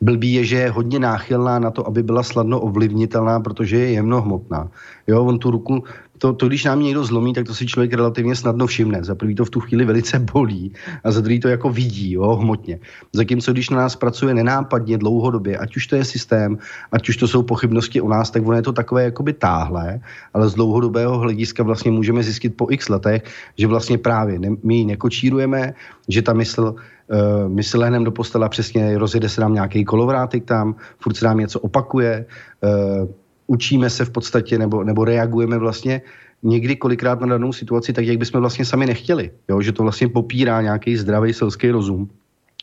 Blbý 0.00 0.32
je, 0.32 0.44
že 0.44 0.56
je 0.56 0.70
hodně 0.70 0.98
náchylná 0.98 1.58
na 1.58 1.70
to, 1.70 1.86
aby 1.86 2.02
byla 2.02 2.22
snadno 2.22 2.60
ovlivnitelná, 2.60 3.40
protože 3.40 3.76
je 3.78 3.90
jemnohmotná. 3.90 4.68
Jo, 5.06 5.24
on 5.24 5.38
tu 5.38 5.50
ruku 5.50 5.84
to, 6.18 6.32
to, 6.32 6.48
když 6.48 6.64
nám 6.64 6.82
někdo 6.82 7.04
zlomí, 7.04 7.34
tak 7.34 7.46
to 7.46 7.54
si 7.54 7.66
člověk 7.66 7.92
relativně 7.92 8.36
snadno 8.36 8.66
všimne. 8.66 9.04
Za 9.04 9.14
prvý 9.14 9.34
to 9.34 9.44
v 9.44 9.50
tu 9.50 9.60
chvíli 9.60 9.84
velice 9.84 10.18
bolí 10.18 10.72
a 11.04 11.10
za 11.10 11.20
druhý 11.20 11.40
to 11.40 11.48
jako 11.48 11.70
vidí, 11.70 12.12
jo, 12.12 12.36
hmotně. 12.36 12.78
Zatímco 13.12 13.52
když 13.52 13.70
na 13.70 13.76
nás 13.76 13.96
pracuje 13.96 14.34
nenápadně 14.34 14.98
dlouhodobě, 14.98 15.58
ať 15.58 15.76
už 15.76 15.86
to 15.86 15.96
je 15.96 16.04
systém, 16.04 16.58
ať 16.92 17.08
už 17.08 17.16
to 17.16 17.28
jsou 17.28 17.42
pochybnosti 17.42 18.00
o 18.00 18.08
nás, 18.08 18.30
tak 18.30 18.46
ono 18.46 18.56
je 18.56 18.62
to 18.62 18.72
takové 18.72 19.04
jakoby 19.04 19.32
táhlé, 19.32 20.00
ale 20.34 20.48
z 20.48 20.54
dlouhodobého 20.54 21.18
hlediska 21.18 21.62
vlastně 21.62 21.90
můžeme 21.90 22.22
zjistit 22.22 22.56
po 22.56 22.66
x 22.70 22.88
letech, 22.88 23.22
že 23.58 23.66
vlastně 23.66 23.98
právě 23.98 24.38
ne, 24.38 24.48
my 24.62 24.74
ji 24.74 24.84
nekočírujeme, 24.84 25.74
že 26.08 26.22
ta 26.22 26.32
mysl 26.32 26.74
Uh, 27.08 27.48
my 27.48 27.62
si 27.64 27.78
lehneme 27.78 28.04
do 28.04 28.12
postela, 28.12 28.48
přesně 28.48 28.98
rozjede 28.98 29.28
se 29.28 29.40
nám 29.40 29.54
nějaký 29.54 29.84
kolovrátek 29.84 30.44
tam, 30.44 30.76
furt 31.00 31.16
se 31.16 31.24
nám 31.24 31.38
něco 31.38 31.60
opakuje, 31.60 32.26
uh, 32.60 33.08
učíme 33.48 33.90
se 33.90 34.04
v 34.04 34.10
podstatě 34.10 34.58
nebo, 34.58 34.84
nebo 34.84 35.04
reagujeme 35.04 35.58
vlastně 35.58 36.02
někdy 36.42 36.76
kolikrát 36.76 37.20
na 37.20 37.26
danou 37.26 37.52
situaci 37.52 37.92
tak, 37.92 38.04
jak 38.04 38.18
bychom 38.18 38.40
vlastně 38.40 38.64
sami 38.64 38.86
nechtěli. 38.86 39.30
Jo? 39.48 39.60
Že 39.60 39.72
to 39.72 39.82
vlastně 39.82 40.08
popírá 40.08 40.62
nějaký 40.62 40.96
zdravý 40.96 41.32
selský 41.32 41.70
rozum 41.70 42.08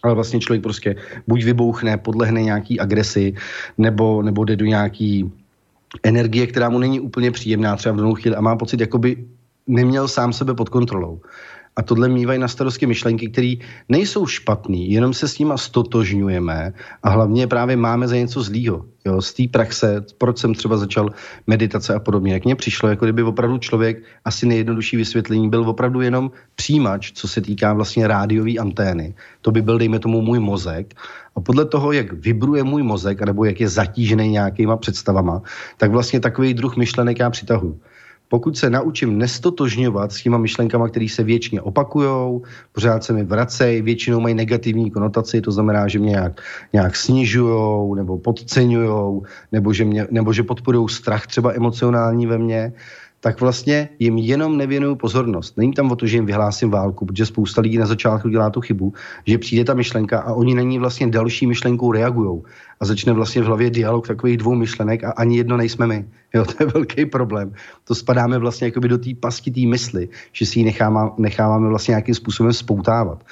ale 0.06 0.14
vlastně 0.14 0.40
člověk 0.40 0.64
prostě 0.64 0.96
buď 1.28 1.44
vybouchne, 1.44 1.98
podlehne 1.98 2.44
nějaký 2.44 2.80
agresi, 2.80 3.34
nebo, 3.78 4.22
nebo 4.22 4.46
jde 4.46 4.56
do 4.56 4.66
nějaký 4.66 5.32
energie, 6.04 6.48
která 6.48 6.70
mu 6.70 6.80
není 6.80 7.00
úplně 7.00 7.32
příjemná 7.32 7.76
třeba 7.76 7.94
v 7.94 7.98
danou 7.98 8.14
chvíli 8.14 8.36
a 8.36 8.42
má 8.42 8.56
pocit, 8.56 8.80
jako 8.80 8.98
by 8.98 9.26
neměl 9.68 10.08
sám 10.08 10.34
sebe 10.34 10.54
pod 10.54 10.70
kontrolou 10.70 11.22
a 11.76 11.82
tohle 11.82 12.10
mývají 12.10 12.40
na 12.40 12.48
starosti 12.48 12.86
myšlenky, 12.86 13.28
které 13.30 13.54
nejsou 13.90 14.28
špatný, 14.28 14.92
jenom 14.92 15.14
se 15.14 15.28
s 15.28 15.40
nima 15.40 15.58
stotožňujeme 15.58 16.74
a 17.04 17.10
hlavně 17.10 17.48
právě 17.48 17.76
máme 17.76 18.08
za 18.08 18.16
něco 18.16 18.44
zlýho. 18.44 18.86
Jo, 19.06 19.22
z 19.22 19.34
té 19.34 19.44
praxe, 19.52 20.06
proč 20.18 20.38
jsem 20.38 20.54
třeba 20.54 20.78
začal 20.78 21.10
meditace 21.48 21.94
a 21.94 22.00
podobně, 22.00 22.34
jak 22.34 22.46
mně 22.46 22.56
přišlo, 22.56 22.90
jako 22.90 23.06
kdyby 23.06 23.24
opravdu 23.24 23.58
člověk, 23.58 24.04
asi 24.26 24.46
nejjednodušší 24.46 24.98
vysvětlení, 24.98 25.50
byl 25.50 25.70
opravdu 25.70 26.02
jenom 26.02 26.32
přijímač, 26.56 27.12
co 27.12 27.28
se 27.28 27.42
týká 27.42 27.74
vlastně 27.74 28.08
rádiové 28.08 28.52
antény. 28.52 29.14
To 29.42 29.52
by 29.52 29.62
byl, 29.62 29.78
dejme 29.78 30.00
tomu, 30.00 30.22
můj 30.22 30.40
mozek. 30.40 30.96
A 31.36 31.42
podle 31.42 31.66
toho, 31.66 31.92
jak 31.92 32.14
vibruje 32.14 32.64
můj 32.64 32.84
mozek, 32.84 33.22
nebo 33.22 33.46
jak 33.46 33.60
je 33.60 33.70
zatížený 33.70 34.30
nějakýma 34.30 34.78
představama, 34.78 35.42
tak 35.78 35.92
vlastně 35.92 36.20
takový 36.20 36.54
druh 36.54 36.78
myšlenek 36.78 37.20
já 37.20 37.30
přitahuji 37.30 37.80
pokud 38.28 38.58
se 38.58 38.70
naučím 38.70 39.18
nestotožňovat 39.18 40.12
s 40.12 40.24
těma 40.24 40.38
myšlenkama, 40.38 40.90
které 40.90 41.08
se 41.10 41.24
věčně 41.24 41.62
opakují, 41.62 42.42
pořád 42.72 43.04
se 43.04 43.14
mi 43.14 43.24
vracejí, 43.24 43.82
většinou 43.82 44.20
mají 44.20 44.36
negativní 44.36 44.92
konotaci, 44.92 45.42
to 45.42 45.52
znamená, 45.52 45.88
že 45.88 46.00
mě 46.00 46.10
nějak, 46.10 46.42
nějak 46.74 46.96
snižují 46.96 47.96
nebo 47.96 48.18
podceňují, 48.18 49.22
nebo 49.52 49.74
že, 49.74 49.86
mě, 49.86 50.08
nebo 50.12 50.34
že 50.34 50.44
podporují 50.44 50.90
strach 50.90 51.28
třeba 51.28 51.54
emocionální 51.54 52.28
ve 52.28 52.38
mně, 52.38 52.74
tak 53.26 53.42
vlastně 53.42 53.90
jim 54.00 54.18
jenom 54.18 54.58
nevěnuju 54.58 54.96
pozornost. 54.96 55.58
Není 55.58 55.74
tam 55.74 55.92
o 55.92 55.96
to, 55.96 56.06
že 56.06 56.18
jim 56.18 56.26
vyhlásím 56.26 56.70
válku, 56.70 57.06
protože 57.06 57.26
spousta 57.26 57.62
lidí 57.62 57.78
na 57.78 57.86
začátku 57.86 58.30
dělá 58.30 58.50
tu 58.50 58.62
chybu, 58.62 58.94
že 59.26 59.38
přijde 59.38 59.64
ta 59.64 59.74
myšlenka 59.74 60.20
a 60.20 60.34
oni 60.34 60.54
na 60.56 60.62
ní 60.62 60.80
vlastně 60.80 61.08
další 61.08 61.48
myšlenkou 61.48 61.92
reagují 61.92 62.42
a 62.80 62.86
začne 62.86 63.14
vlastně 63.14 63.42
v 63.42 63.46
hlavě 63.46 63.70
dialog 63.70 64.08
takových 64.08 64.38
dvou 64.38 64.56
myšlenek 64.56 65.04
a 65.04 65.12
ani 65.12 65.38
jedno 65.38 65.58
nejsme 65.58 65.88
my. 65.88 66.06
Jo, 66.34 66.46
to 66.46 66.54
je 66.60 66.66
velký 66.74 67.06
problém. 67.06 67.54
To 67.84 67.96
spadáme 67.96 68.38
vlastně 68.38 68.68
jakoby 68.68 68.88
do 68.88 68.98
té 68.98 69.10
pasti 69.20 69.52
té 69.52 69.62
mysli, 69.62 70.10
že 70.32 70.46
si 70.46 70.60
ji 70.60 70.66
necháváme, 70.66 71.12
necháváme 71.18 71.70
vlastně 71.70 71.92
nějakým 71.92 72.16
způsobem 72.16 72.54
spoutávat. 72.54 73.24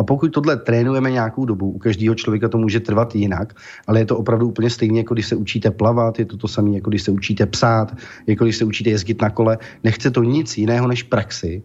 A 0.00 0.02
pokud 0.02 0.28
tohle 0.28 0.56
trénujeme 0.56 1.10
nějakou 1.10 1.44
dobu, 1.44 1.70
u 1.70 1.78
každého 1.78 2.14
člověka 2.14 2.48
to 2.48 2.58
může 2.58 2.80
trvat 2.80 3.14
jinak, 3.14 3.52
ale 3.86 4.00
je 4.00 4.06
to 4.06 4.16
opravdu 4.16 4.48
úplně 4.48 4.70
stejně, 4.70 5.00
jako 5.00 5.14
když 5.14 5.26
se 5.26 5.36
učíte 5.36 5.70
plavat, 5.70 6.18
je 6.18 6.24
to 6.24 6.36
to 6.36 6.48
samé, 6.48 6.70
jako 6.70 6.90
když 6.90 7.02
se 7.02 7.10
učíte 7.10 7.46
psát, 7.46 7.96
jako 8.26 8.44
když 8.44 8.56
se 8.56 8.64
učíte 8.64 8.90
jezdit 8.90 9.22
na 9.22 9.30
kole. 9.30 9.58
Nechce 9.84 10.10
to 10.10 10.22
nic 10.22 10.58
jiného 10.58 10.88
než 10.88 11.02
praxi. 11.02 11.62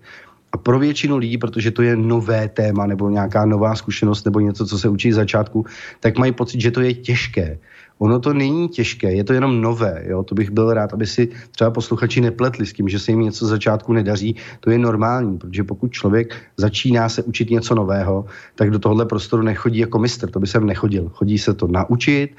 A 0.51 0.57
pro 0.57 0.79
většinu 0.79 1.17
lidí, 1.17 1.37
protože 1.37 1.71
to 1.71 1.81
je 1.81 1.95
nové 1.95 2.47
téma 2.49 2.85
nebo 2.85 3.09
nějaká 3.09 3.45
nová 3.45 3.75
zkušenost 3.75 4.25
nebo 4.25 4.39
něco, 4.39 4.65
co 4.65 4.79
se 4.79 4.89
učí 4.89 5.11
z 5.11 5.15
začátku, 5.15 5.65
tak 5.99 6.17
mají 6.17 6.31
pocit, 6.31 6.61
že 6.61 6.71
to 6.71 6.81
je 6.81 6.93
těžké. 6.93 7.59
Ono 7.99 8.19
to 8.19 8.33
není 8.33 8.69
těžké, 8.69 9.13
je 9.13 9.23
to 9.23 9.33
jenom 9.33 9.61
nové. 9.61 10.03
Jo? 10.07 10.23
To 10.23 10.35
bych 10.35 10.49
byl 10.51 10.73
rád, 10.73 10.93
aby 10.93 11.07
si 11.07 11.29
třeba 11.51 11.71
posluchači 11.71 12.21
nepletli 12.21 12.65
s 12.65 12.73
tím, 12.73 12.89
že 12.89 12.99
se 12.99 13.11
jim 13.11 13.21
něco 13.21 13.45
z 13.45 13.49
začátku 13.49 13.93
nedaří. 13.93 14.35
To 14.59 14.69
je 14.69 14.77
normální, 14.77 15.37
protože 15.37 15.63
pokud 15.63 15.91
člověk 15.91 16.35
začíná 16.57 17.09
se 17.09 17.23
učit 17.23 17.49
něco 17.49 17.75
nového, 17.75 18.25
tak 18.55 18.71
do 18.71 18.79
tohohle 18.79 19.05
prostoru 19.05 19.43
nechodí 19.43 19.79
jako 19.79 19.99
mistr, 19.99 20.29
to 20.29 20.39
by 20.39 20.47
sem 20.47 20.65
nechodil. 20.65 21.09
Chodí 21.09 21.37
se 21.37 21.53
to 21.53 21.67
naučit, 21.67 22.35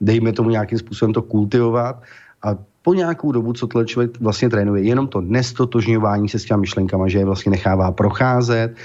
dejme 0.00 0.32
tomu 0.32 0.50
nějakým 0.50 0.78
způsobem 0.78 1.12
to 1.12 1.22
kultivovat 1.22 2.02
a 2.42 2.56
po 2.82 2.94
nějakou 2.94 3.32
dobu, 3.32 3.52
co 3.52 3.66
tohle 3.66 3.86
člověk 3.86 4.20
vlastně 4.20 4.50
trénuje, 4.50 4.82
jenom 4.82 5.08
to 5.08 5.20
nestotožňování 5.20 6.28
se 6.28 6.38
s 6.38 6.44
těmi 6.44 6.60
myšlenkama, 6.60 7.08
že 7.08 7.18
je 7.18 7.24
vlastně 7.24 7.50
nechává 7.50 7.92
procházet, 7.92 8.76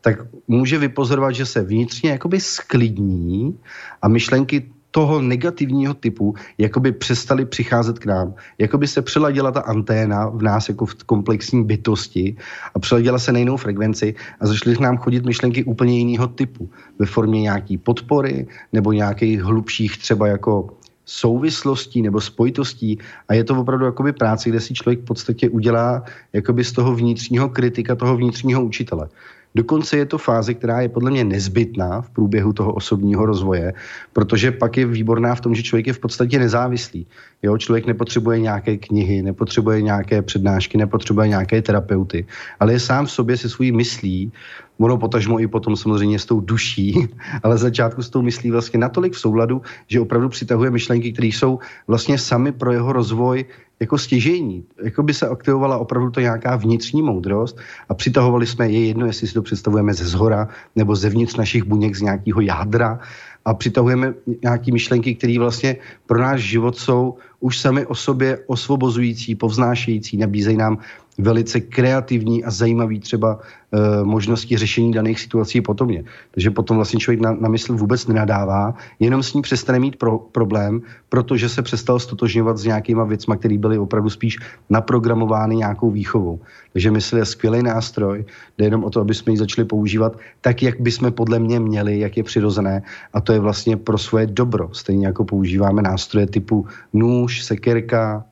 tak 0.00 0.18
může 0.48 0.78
vypozorovat, 0.78 1.34
že 1.34 1.46
se 1.46 1.62
vnitřně 1.62 2.10
jakoby 2.10 2.40
sklidní 2.40 3.58
a 4.02 4.08
myšlenky 4.08 4.73
toho 4.94 5.22
negativního 5.22 5.94
typu 5.94 6.34
jakoby 6.58 6.92
přestali 6.92 7.44
přicházet 7.44 7.98
k 7.98 8.06
nám. 8.06 8.34
Jakoby 8.58 8.86
se 8.86 9.02
přeladila 9.02 9.50
ta 9.50 9.60
anténa 9.60 10.28
v 10.28 10.42
nás 10.42 10.68
jako 10.68 10.86
v 10.86 10.94
komplexní 10.94 11.64
bytosti 11.64 12.36
a 12.74 12.78
přeladila 12.78 13.18
se 13.18 13.32
na 13.32 13.38
jinou 13.38 13.56
frekvenci 13.56 14.14
a 14.40 14.46
začaly 14.46 14.76
k 14.76 14.80
nám 14.80 14.96
chodit 14.98 15.24
myšlenky 15.26 15.64
úplně 15.64 15.98
jiného 15.98 16.26
typu 16.26 16.70
ve 16.98 17.06
formě 17.06 17.42
nějaký 17.42 17.78
podpory 17.78 18.46
nebo 18.72 18.92
nějakých 18.92 19.42
hlubších 19.42 19.98
třeba 19.98 20.26
jako 20.28 20.70
souvislostí 21.04 22.02
nebo 22.02 22.20
spojitostí 22.20 22.98
a 23.28 23.34
je 23.34 23.44
to 23.44 23.60
opravdu 23.60 23.84
jakoby 23.84 24.12
práce, 24.12 24.50
kde 24.50 24.60
si 24.60 24.74
člověk 24.74 25.00
v 25.00 25.04
podstatě 25.04 25.48
udělá 25.48 26.04
jakoby 26.32 26.64
z 26.64 26.72
toho 26.72 26.94
vnitřního 26.94 27.48
kritika, 27.48 27.94
toho 27.94 28.16
vnitřního 28.16 28.64
učitele. 28.64 29.08
Dokonce 29.56 29.96
je 29.96 30.06
to 30.06 30.18
fáze, 30.18 30.54
která 30.54 30.80
je 30.80 30.88
podle 30.88 31.10
mě 31.10 31.24
nezbytná 31.24 32.00
v 32.00 32.10
průběhu 32.10 32.52
toho 32.52 32.72
osobního 32.72 33.26
rozvoje, 33.26 33.72
protože 34.12 34.50
pak 34.50 34.76
je 34.76 34.86
výborná 34.86 35.34
v 35.34 35.40
tom, 35.40 35.54
že 35.54 35.62
člověk 35.62 35.86
je 35.86 35.92
v 35.92 35.98
podstatě 35.98 36.38
nezávislý. 36.38 37.06
Jo, 37.42 37.58
člověk 37.58 37.86
nepotřebuje 37.86 38.40
nějaké 38.40 38.76
knihy, 38.76 39.22
nepotřebuje 39.22 39.82
nějaké 39.82 40.22
přednášky, 40.22 40.78
nepotřebuje 40.78 41.28
nějaké 41.28 41.62
terapeuty, 41.62 42.26
ale 42.60 42.72
je 42.72 42.80
sám 42.80 43.06
v 43.06 43.10
sobě 43.10 43.36
se 43.36 43.48
svou 43.48 43.72
myslí, 43.72 44.32
ono 44.78 44.98
potažmo 44.98 45.40
i 45.40 45.46
potom 45.46 45.76
samozřejmě 45.76 46.18
s 46.18 46.26
tou 46.26 46.40
duší, 46.40 47.08
ale 47.42 47.58
začátku 47.58 48.02
s 48.02 48.10
tou 48.10 48.22
myslí 48.22 48.50
vlastně 48.50 48.78
natolik 48.78 49.12
v 49.12 49.18
souladu, 49.18 49.62
že 49.86 50.00
opravdu 50.00 50.28
přitahuje 50.28 50.70
myšlenky, 50.70 51.12
které 51.12 51.28
jsou 51.28 51.58
vlastně 51.86 52.18
sami 52.18 52.52
pro 52.52 52.72
jeho 52.72 52.92
rozvoj 52.92 53.44
jako 53.80 53.98
stěžení. 53.98 54.64
Jako 54.84 55.02
by 55.02 55.14
se 55.14 55.28
aktivovala 55.28 55.78
opravdu 55.78 56.10
to 56.10 56.20
nějaká 56.20 56.56
vnitřní 56.56 57.02
moudrost 57.02 57.58
a 57.88 57.94
přitahovali 57.94 58.46
jsme 58.46 58.70
je 58.70 58.86
jedno, 58.86 59.06
jestli 59.06 59.26
si 59.28 59.34
to 59.34 59.42
představujeme 59.42 59.94
ze 59.94 60.04
zhora 60.04 60.48
nebo 60.76 60.96
zevnitř 60.96 61.36
našich 61.36 61.64
buněk 61.64 61.96
z 61.96 62.00
nějakého 62.00 62.40
jádra 62.40 63.00
a 63.44 63.54
přitahujeme 63.54 64.14
nějaké 64.42 64.72
myšlenky, 64.72 65.14
které 65.14 65.38
vlastně 65.38 65.76
pro 66.06 66.18
náš 66.18 66.40
život 66.40 66.76
jsou 66.76 67.14
už 67.40 67.58
sami 67.58 67.86
o 67.86 67.94
sobě 67.94 68.38
osvobozující, 68.46 69.34
povznášející, 69.34 70.16
nabízejí 70.16 70.56
nám 70.56 70.78
velice 71.18 71.60
kreativní 71.60 72.44
a 72.44 72.50
zajímavý 72.50 73.00
třeba 73.00 73.38
e, 73.38 74.04
možnosti 74.04 74.56
řešení 74.56 74.92
daných 74.92 75.20
situací 75.20 75.60
podobně. 75.60 76.04
Takže 76.30 76.50
potom 76.50 76.76
vlastně 76.76 77.00
člověk 77.00 77.20
na, 77.20 77.32
na 77.32 77.48
mysl 77.48 77.76
vůbec 77.76 78.06
nenadává, 78.06 78.74
jenom 79.00 79.22
s 79.22 79.34
ní 79.34 79.42
přestane 79.42 79.78
mít 79.78 79.96
pro, 79.96 80.18
problém, 80.18 80.82
protože 81.08 81.48
se 81.48 81.62
přestal 81.62 81.98
stotožňovat 81.98 82.58
s 82.58 82.64
nějakýma 82.64 83.04
věcma, 83.04 83.36
které 83.36 83.58
byly 83.58 83.78
opravdu 83.78 84.10
spíš 84.10 84.38
naprogramovány 84.70 85.56
nějakou 85.56 85.90
výchovou. 85.90 86.40
Takže 86.72 86.90
mysl 86.90 87.16
je 87.16 87.24
skvělý 87.24 87.62
nástroj, 87.62 88.24
jde 88.58 88.64
jenom 88.64 88.84
o 88.84 88.90
to, 88.90 89.00
aby 89.00 89.14
jsme 89.14 89.32
ji 89.32 89.36
začali 89.36 89.64
používat 89.64 90.18
tak, 90.40 90.62
jak 90.62 90.80
bychom 90.80 91.12
podle 91.12 91.38
mě 91.38 91.60
měli, 91.60 91.98
jak 91.98 92.16
je 92.16 92.22
přirozené 92.22 92.82
a 93.12 93.20
to 93.20 93.32
je 93.32 93.40
vlastně 93.40 93.76
pro 93.76 93.98
svoje 93.98 94.26
dobro. 94.26 94.68
Stejně 94.72 95.06
jako 95.06 95.24
používáme 95.24 95.82
nástroje 95.82 96.26
typu 96.26 96.66
nůž, 96.92 97.44
sekerka, 97.44 98.24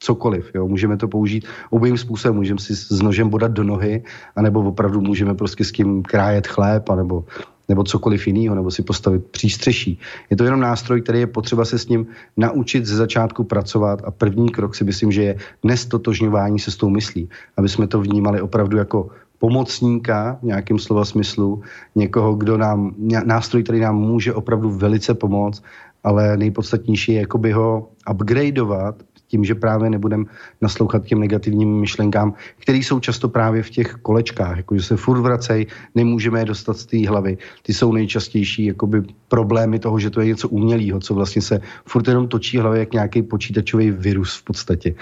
cokoliv. 0.00 0.50
Jo. 0.54 0.68
Můžeme 0.68 0.96
to 0.96 1.08
použít 1.08 1.46
obojím 1.70 1.98
způsobem. 1.98 2.36
Můžeme 2.36 2.60
si 2.60 2.76
s 2.76 3.00
nožem 3.02 3.28
bodat 3.28 3.52
do 3.52 3.64
nohy, 3.64 4.02
anebo 4.36 4.60
opravdu 4.60 5.00
můžeme 5.00 5.34
prostě 5.34 5.64
s 5.64 5.72
tím 5.72 6.02
krájet 6.02 6.46
chléb, 6.46 6.90
anebo, 6.90 7.24
nebo 7.68 7.84
cokoliv 7.84 8.26
jiného, 8.26 8.54
nebo 8.54 8.70
si 8.70 8.82
postavit 8.82 9.24
přístřeší. 9.26 9.98
Je 10.30 10.36
to 10.36 10.44
jenom 10.44 10.60
nástroj, 10.60 11.02
který 11.02 11.20
je 11.20 11.26
potřeba 11.26 11.64
se 11.64 11.78
s 11.78 11.88
ním 11.88 12.06
naučit 12.36 12.86
ze 12.86 12.96
začátku 12.96 13.44
pracovat 13.44 14.02
a 14.04 14.10
první 14.10 14.48
krok 14.48 14.74
si 14.74 14.84
myslím, 14.84 15.12
že 15.12 15.22
je 15.22 15.36
nestotožňování 15.62 16.58
se 16.58 16.70
s 16.70 16.76
tou 16.76 16.90
myslí, 16.90 17.28
aby 17.56 17.68
jsme 17.68 17.86
to 17.86 18.00
vnímali 18.00 18.40
opravdu 18.40 18.76
jako 18.76 19.08
pomocníka 19.38 20.38
v 20.42 20.42
nějakém 20.42 20.78
slova 20.78 21.04
smyslu, 21.04 21.62
někoho, 21.94 22.34
kdo 22.34 22.56
nám, 22.56 22.94
nástroj, 23.24 23.62
který 23.62 23.80
nám 23.80 23.96
může 23.96 24.34
opravdu 24.34 24.70
velice 24.70 25.14
pomoct, 25.14 25.62
ale 26.04 26.36
nejpodstatnější 26.36 27.12
je 27.12 27.20
jakoby 27.20 27.52
ho 27.52 27.88
upgradeovat 28.10 28.96
tím, 29.28 29.44
že 29.44 29.54
právě 29.54 29.90
nebudeme 29.90 30.24
naslouchat 30.60 31.04
těm 31.04 31.20
negativním 31.20 31.80
myšlenkám, 31.80 32.34
které 32.58 32.78
jsou 32.78 33.00
často 33.00 33.28
právě 33.28 33.62
v 33.62 33.70
těch 33.70 33.94
kolečkách, 34.02 34.56
jakože 34.56 34.82
se 34.82 34.96
furt 34.96 35.20
vracej, 35.20 35.66
nemůžeme 35.94 36.40
je 36.40 36.44
dostat 36.44 36.76
z 36.76 36.86
té 36.86 37.08
hlavy. 37.08 37.38
Ty 37.62 37.74
jsou 37.74 37.92
nejčastější 37.92 38.64
jakoby 38.64 39.02
problémy 39.28 39.78
toho, 39.78 39.98
že 39.98 40.10
to 40.10 40.20
je 40.20 40.26
něco 40.26 40.48
umělého, 40.48 41.00
co 41.00 41.14
vlastně 41.14 41.42
se 41.42 41.60
furt 41.84 42.08
jenom 42.08 42.28
točí 42.28 42.58
hlavě 42.58 42.80
jak 42.80 42.92
nějaký 42.92 43.22
počítačový 43.22 43.90
virus 43.90 44.36
v 44.36 44.44
podstatě. 44.44 44.94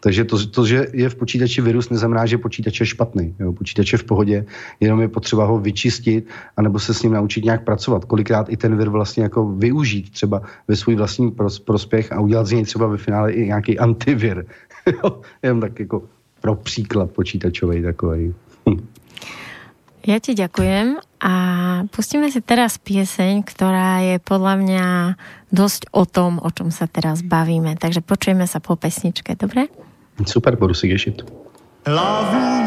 Takže 0.00 0.24
to, 0.24 0.36
to, 0.46 0.66
že 0.66 0.86
je 0.92 1.08
v 1.08 1.14
počítači 1.14 1.60
virus, 1.62 1.90
neznamená, 1.90 2.26
že 2.26 2.38
počítač 2.38 2.80
je 2.80 2.86
špatný. 2.86 3.34
Jo? 3.40 3.52
Počítač 3.52 3.92
je 3.92 3.98
v 3.98 4.04
pohodě, 4.04 4.38
jenom 4.80 5.00
je 5.00 5.08
potřeba 5.08 5.44
ho 5.44 5.58
vyčistit, 5.58 6.28
anebo 6.56 6.78
se 6.78 6.94
s 6.94 7.02
ním 7.02 7.12
naučit 7.12 7.44
nějak 7.44 7.64
pracovat. 7.64 8.04
Kolikrát 8.04 8.46
i 8.48 8.56
ten 8.56 8.76
vir 8.76 8.88
vlastně 8.88 9.22
jako 9.22 9.46
využít 9.46 10.10
třeba 10.10 10.42
ve 10.68 10.76
svůj 10.76 10.96
vlastní 10.96 11.34
prospěch 11.64 12.12
a 12.12 12.20
udělat 12.20 12.46
z 12.46 12.52
něj 12.52 12.64
třeba 12.64 12.86
ve 12.86 12.96
finále 12.96 13.32
i 13.32 13.46
nějaký 13.46 13.78
antivir. 13.78 14.46
jenom 15.42 15.60
tak 15.60 15.80
jako 15.80 16.02
pro 16.40 16.54
příklad 16.54 17.10
počítačový 17.10 17.82
takový. 17.82 18.34
Ja 20.06 20.22
ti 20.22 20.38
ďakujem 20.38 21.02
a 21.18 21.34
pustíme 21.90 22.30
si 22.30 22.38
teraz 22.38 22.78
pieseň, 22.78 23.42
ktorá 23.42 24.06
je 24.06 24.16
podľa 24.22 24.54
mňa 24.62 24.86
dosť 25.50 25.90
o 25.90 26.06
tom, 26.06 26.38
o 26.38 26.46
čom 26.54 26.70
sa 26.70 26.86
teraz 26.86 27.26
bavíme. 27.26 27.74
Takže 27.74 28.06
počujeme 28.06 28.46
sa 28.46 28.62
po 28.62 28.78
pesničke, 28.78 29.34
dobre? 29.34 29.66
Super, 30.24 30.56
budu 30.56 30.74
si 30.74 30.88
těšit. 30.88 31.22
Love 31.86 32.66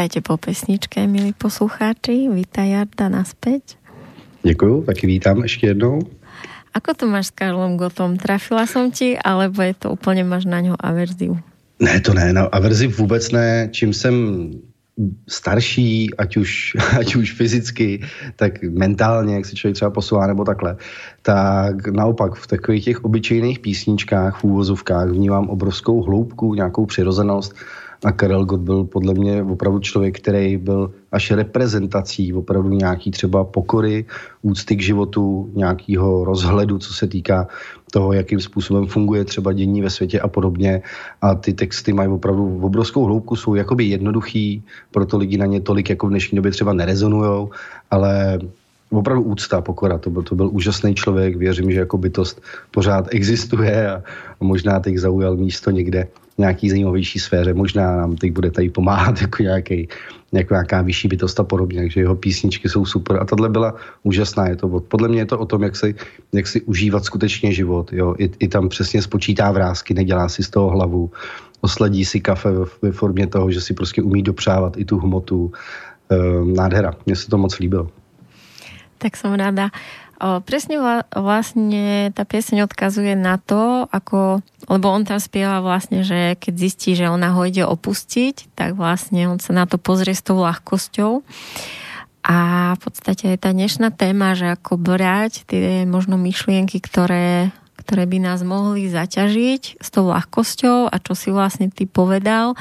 Vítajte 0.00 0.24
po 0.24 0.40
pesničke, 0.40 1.04
milí 1.04 1.36
poslucháči. 1.36 2.32
Vítaj 2.32 2.72
Jarda 2.72 3.12
naspäť. 3.12 3.76
Děkuju, 4.40 4.88
taky 4.88 5.06
vítám 5.06 5.44
ještě 5.44 5.76
jednou. 5.76 6.00
Ako 6.72 6.96
to 6.96 7.04
máš 7.04 7.28
s 7.28 7.36
Karlom 7.36 7.76
Gotom? 7.76 8.16
Trafila 8.16 8.64
som 8.64 8.88
ti, 8.88 9.20
alebo 9.20 9.60
je 9.60 9.76
to 9.76 9.92
úplně 9.92 10.24
máš 10.24 10.48
na 10.48 10.60
něho 10.60 10.76
averziu? 10.80 11.36
Ne, 11.84 12.00
to 12.00 12.16
ne, 12.16 12.32
na 12.32 12.48
averzi 12.48 12.86
vůbec 12.86 13.30
ne. 13.30 13.68
Čím 13.72 13.92
jsem 13.92 14.14
starší, 15.28 16.16
ať 16.16 16.36
už, 16.36 16.76
ať 16.98 17.16
už 17.16 17.32
fyzicky, 17.32 18.00
tak 18.36 18.62
mentálně, 18.62 19.34
jak 19.34 19.46
se 19.46 19.54
člověk 19.54 19.76
třeba 19.76 19.90
posouvá 19.90 20.26
nebo 20.26 20.44
takhle, 20.44 20.76
tak 21.22 21.88
naopak 21.88 22.34
v 22.34 22.46
takových 22.46 22.84
těch 22.84 23.04
obyčejných 23.04 23.58
písničkách, 23.58 24.40
v 24.40 24.44
úvozovkách 24.44 25.08
vnímám 25.12 25.48
obrovskou 25.48 26.02
hloubku, 26.02 26.54
nějakou 26.54 26.86
přirozenost 26.86 27.52
a 28.04 28.12
Karel 28.12 28.44
Gott 28.44 28.60
byl 28.60 28.84
podle 28.84 29.14
mě 29.14 29.42
opravdu 29.42 29.78
člověk, 29.78 30.20
který 30.20 30.56
byl 30.56 30.90
až 31.12 31.30
reprezentací 31.30 32.32
opravdu 32.32 32.68
nějaký 32.68 33.10
třeba 33.10 33.44
pokory, 33.44 34.04
úcty 34.42 34.76
k 34.76 34.82
životu, 34.82 35.50
nějakého 35.54 36.24
rozhledu, 36.24 36.78
co 36.78 36.94
se 36.94 37.06
týká 37.06 37.48
toho, 37.92 38.12
jakým 38.12 38.40
způsobem 38.40 38.86
funguje 38.86 39.24
třeba 39.24 39.52
dění 39.52 39.82
ve 39.82 39.90
světě 39.90 40.20
a 40.20 40.28
podobně. 40.28 40.82
A 41.22 41.34
ty 41.34 41.52
texty 41.52 41.92
mají 41.92 42.08
opravdu 42.08 42.60
obrovskou 42.62 43.04
hloubku, 43.04 43.36
jsou 43.36 43.54
jakoby 43.54 43.84
jednoduchý, 43.84 44.62
proto 44.90 45.18
lidi 45.18 45.36
na 45.36 45.46
ně 45.46 45.60
tolik 45.60 45.90
jako 45.90 46.06
v 46.06 46.10
dnešní 46.10 46.36
době 46.36 46.50
třeba 46.50 46.72
nerezonujou, 46.72 47.50
ale 47.90 48.38
opravdu 48.90 49.22
úcta, 49.22 49.60
pokora. 49.60 49.98
To 49.98 50.10
byl, 50.10 50.22
to 50.22 50.34
byl 50.34 50.48
úžasný 50.52 50.94
člověk, 50.94 51.36
věřím, 51.36 51.70
že 51.70 51.78
jako 51.78 51.98
bytost 51.98 52.42
pořád 52.70 53.08
existuje 53.10 53.90
a, 53.90 54.02
a 54.40 54.44
možná 54.44 54.80
teď 54.80 54.96
zaujal 54.96 55.36
místo 55.36 55.70
někde 55.70 56.08
nějaký 56.40 56.70
zajímavější 56.70 57.18
sféře. 57.18 57.54
Možná 57.54 57.96
nám 57.96 58.16
teď 58.16 58.32
bude 58.32 58.50
tady 58.50 58.70
pomáhat 58.70 59.20
jako, 59.22 59.42
nějaký, 59.42 59.88
jako 60.32 60.54
nějaká 60.54 60.82
vyšší 60.82 61.08
bytost 61.08 61.40
a 61.40 61.44
podobně. 61.44 61.80
Takže 61.80 62.00
jeho 62.00 62.16
písničky 62.16 62.68
jsou 62.68 62.84
super. 62.84 63.20
A 63.20 63.24
tahle 63.24 63.48
byla 63.48 63.74
úžasná. 64.02 64.48
Je 64.48 64.56
to, 64.56 64.80
podle 64.80 65.08
mě 65.08 65.20
je 65.20 65.26
to 65.26 65.38
o 65.38 65.46
tom, 65.46 65.62
jak 65.62 65.76
si, 65.76 65.94
jak 66.32 66.46
si 66.46 66.60
užívat 66.60 67.04
skutečně 67.04 67.52
život. 67.52 67.92
Jo? 67.92 68.14
I, 68.18 68.30
I 68.38 68.48
tam 68.48 68.68
přesně 68.68 69.02
spočítá 69.02 69.52
vrázky, 69.52 69.94
nedělá 69.94 70.28
si 70.28 70.42
z 70.42 70.50
toho 70.50 70.70
hlavu. 70.70 71.10
Osledí 71.60 72.04
si 72.04 72.20
kafe 72.20 72.50
ve 72.82 72.92
formě 72.92 73.26
toho, 73.26 73.50
že 73.50 73.60
si 73.60 73.74
prostě 73.74 74.02
umí 74.02 74.22
dopřávat 74.22 74.76
i 74.76 74.84
tu 74.84 74.98
hmotu. 74.98 75.52
Ehm, 76.10 76.54
nádhera. 76.54 76.94
Mně 77.06 77.16
se 77.16 77.28
to 77.28 77.38
moc 77.38 77.58
líbilo. 77.58 77.88
Tak 78.98 79.16
som 79.16 79.32
rada. 79.32 79.72
Presne 80.20 80.76
vla, 80.76 81.08
vlastne 81.16 82.12
tá 82.12 82.28
pieseň 82.28 82.68
odkazuje 82.68 83.16
na 83.16 83.40
to, 83.40 83.88
ako, 83.88 84.44
lebo 84.68 84.86
on 84.92 85.08
tam 85.08 85.16
spieva 85.16 85.64
vlastne, 85.64 86.04
že 86.04 86.36
keď 86.36 86.54
zistí, 86.60 86.92
že 86.92 87.08
ona 87.08 87.32
ho 87.32 87.40
ide 87.48 87.64
opustiť, 87.64 88.52
tak 88.52 88.76
vlastne 88.76 89.32
on 89.32 89.40
sa 89.40 89.56
na 89.56 89.64
to 89.64 89.80
pozrie 89.80 90.12
s 90.12 90.20
tou 90.20 90.36
ľahkosťou. 90.44 91.24
A 92.20 92.38
v 92.76 92.80
podstate 92.84 93.32
je 93.32 93.38
tá 93.40 93.56
dnešná 93.56 93.96
téma, 93.96 94.36
že 94.36 94.52
ako 94.52 94.76
brať 94.76 95.48
tie 95.48 95.88
možno 95.88 96.20
myšlienky, 96.20 96.84
ktoré, 96.84 97.48
ktoré 97.80 98.04
by 98.04 98.20
nás 98.20 98.44
mohli 98.44 98.92
zaťažiť 98.92 99.80
s 99.80 99.88
tou 99.88 100.04
ľahkosťou 100.12 100.92
a 100.92 100.96
čo 101.00 101.16
si 101.16 101.32
vlastne 101.32 101.72
ty 101.72 101.88
povedal, 101.88 102.60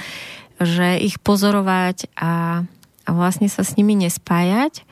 že 0.64 0.96
ich 1.04 1.20
pozorovať 1.20 2.08
a, 2.16 2.64
a 3.04 3.10
vlastne 3.12 3.52
sa 3.52 3.68
s 3.68 3.76
nimi 3.76 4.00
nespájať 4.00 4.88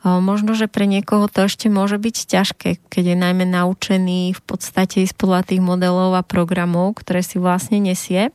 Možno, 0.00 0.56
že 0.56 0.64
pre 0.64 0.88
niekoho 0.88 1.28
to 1.28 1.44
ešte 1.44 1.68
môže 1.68 2.00
byť 2.00 2.16
ťažké, 2.24 2.70
keď 2.88 3.04
je 3.12 3.16
najmä 3.20 3.44
naučený 3.44 4.32
v 4.32 4.42
podstate 4.48 5.04
ísť 5.04 5.12
podľa 5.12 5.52
tých 5.52 5.60
modelov 5.60 6.16
a 6.16 6.24
programov, 6.24 6.96
ktoré 7.04 7.20
si 7.20 7.36
vlastne 7.36 7.84
nesie. 7.84 8.32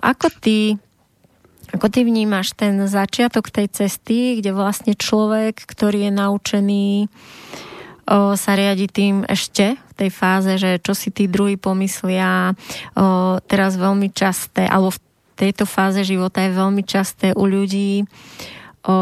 Ako 0.00 0.32
ty, 0.40 0.80
ako 1.76 1.86
ty 1.92 2.08
vnímaš 2.08 2.56
ten 2.56 2.80
začiatok 2.88 3.52
tej 3.52 3.68
cesty, 3.76 4.40
kde 4.40 4.56
vlastne 4.56 4.96
človek, 4.96 5.68
ktorý 5.68 6.08
je 6.08 6.12
naučený 6.16 6.86
o, 8.08 8.32
sa 8.32 8.52
riadi 8.56 8.88
tým 8.88 9.28
ešte 9.28 9.76
v 9.76 9.92
tej 9.96 10.10
fáze, 10.12 10.52
že 10.56 10.80
čo 10.80 10.96
si 10.96 11.12
tí 11.12 11.28
druhí 11.28 11.60
pomyslia, 11.60 12.52
o, 12.96 13.36
teraz 13.44 13.76
veľmi 13.76 14.08
časté, 14.12 14.64
alebo 14.64 14.96
v 14.96 15.00
tejto 15.36 15.64
fáze 15.68 16.04
života 16.04 16.40
je 16.40 16.56
veľmi 16.56 16.82
časté 16.84 17.36
u 17.36 17.44
ľudí 17.44 18.04
o, 18.84 18.96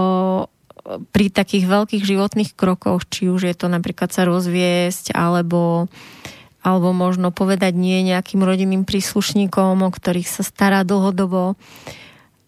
pri 1.15 1.27
takých 1.31 1.69
veľkých 1.69 2.03
životných 2.05 2.51
krokoch, 2.57 3.07
či 3.07 3.29
už 3.29 3.49
je 3.49 3.55
to 3.57 3.67
napríklad 3.69 4.11
sa 4.11 4.27
rozviesť, 4.27 5.15
alebo, 5.15 5.87
alebo 6.65 6.89
možno 6.91 7.31
povedať 7.31 7.77
nie 7.77 8.05
nejakým 8.05 8.41
rodinným 8.41 8.89
príslušníkom, 8.89 9.85
o 9.85 9.91
ktorých 9.91 10.29
sa 10.29 10.43
stará 10.43 10.81
dlhodobo. 10.83 11.55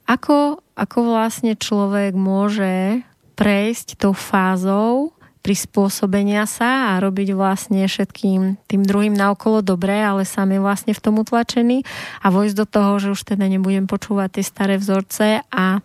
Ako, 0.08 0.60
ako 0.74 0.98
vlastne 1.06 1.54
človek 1.54 2.12
môže 2.16 3.04
prejsť 3.38 3.96
tou 3.96 4.12
fázou 4.12 5.14
prispôsobenia 5.42 6.46
sa 6.46 6.94
a 6.94 7.02
robiť 7.02 7.34
vlastne 7.34 7.82
všetkým 7.82 8.62
tým 8.70 8.82
druhým 8.86 9.12
naokolo 9.12 9.58
dobré, 9.58 9.98
ale 9.98 10.22
sám 10.22 10.54
je 10.54 10.60
vlastne 10.62 10.92
v 10.94 11.02
tom 11.02 11.18
utlačený 11.18 11.82
a 12.22 12.30
vojsť 12.30 12.54
do 12.54 12.66
toho, 12.66 12.92
že 13.02 13.08
už 13.10 13.20
teda 13.34 13.50
nebudem 13.50 13.90
počúvať 13.90 14.38
tie 14.38 14.44
staré 14.46 14.74
vzorce 14.78 15.42
a 15.50 15.82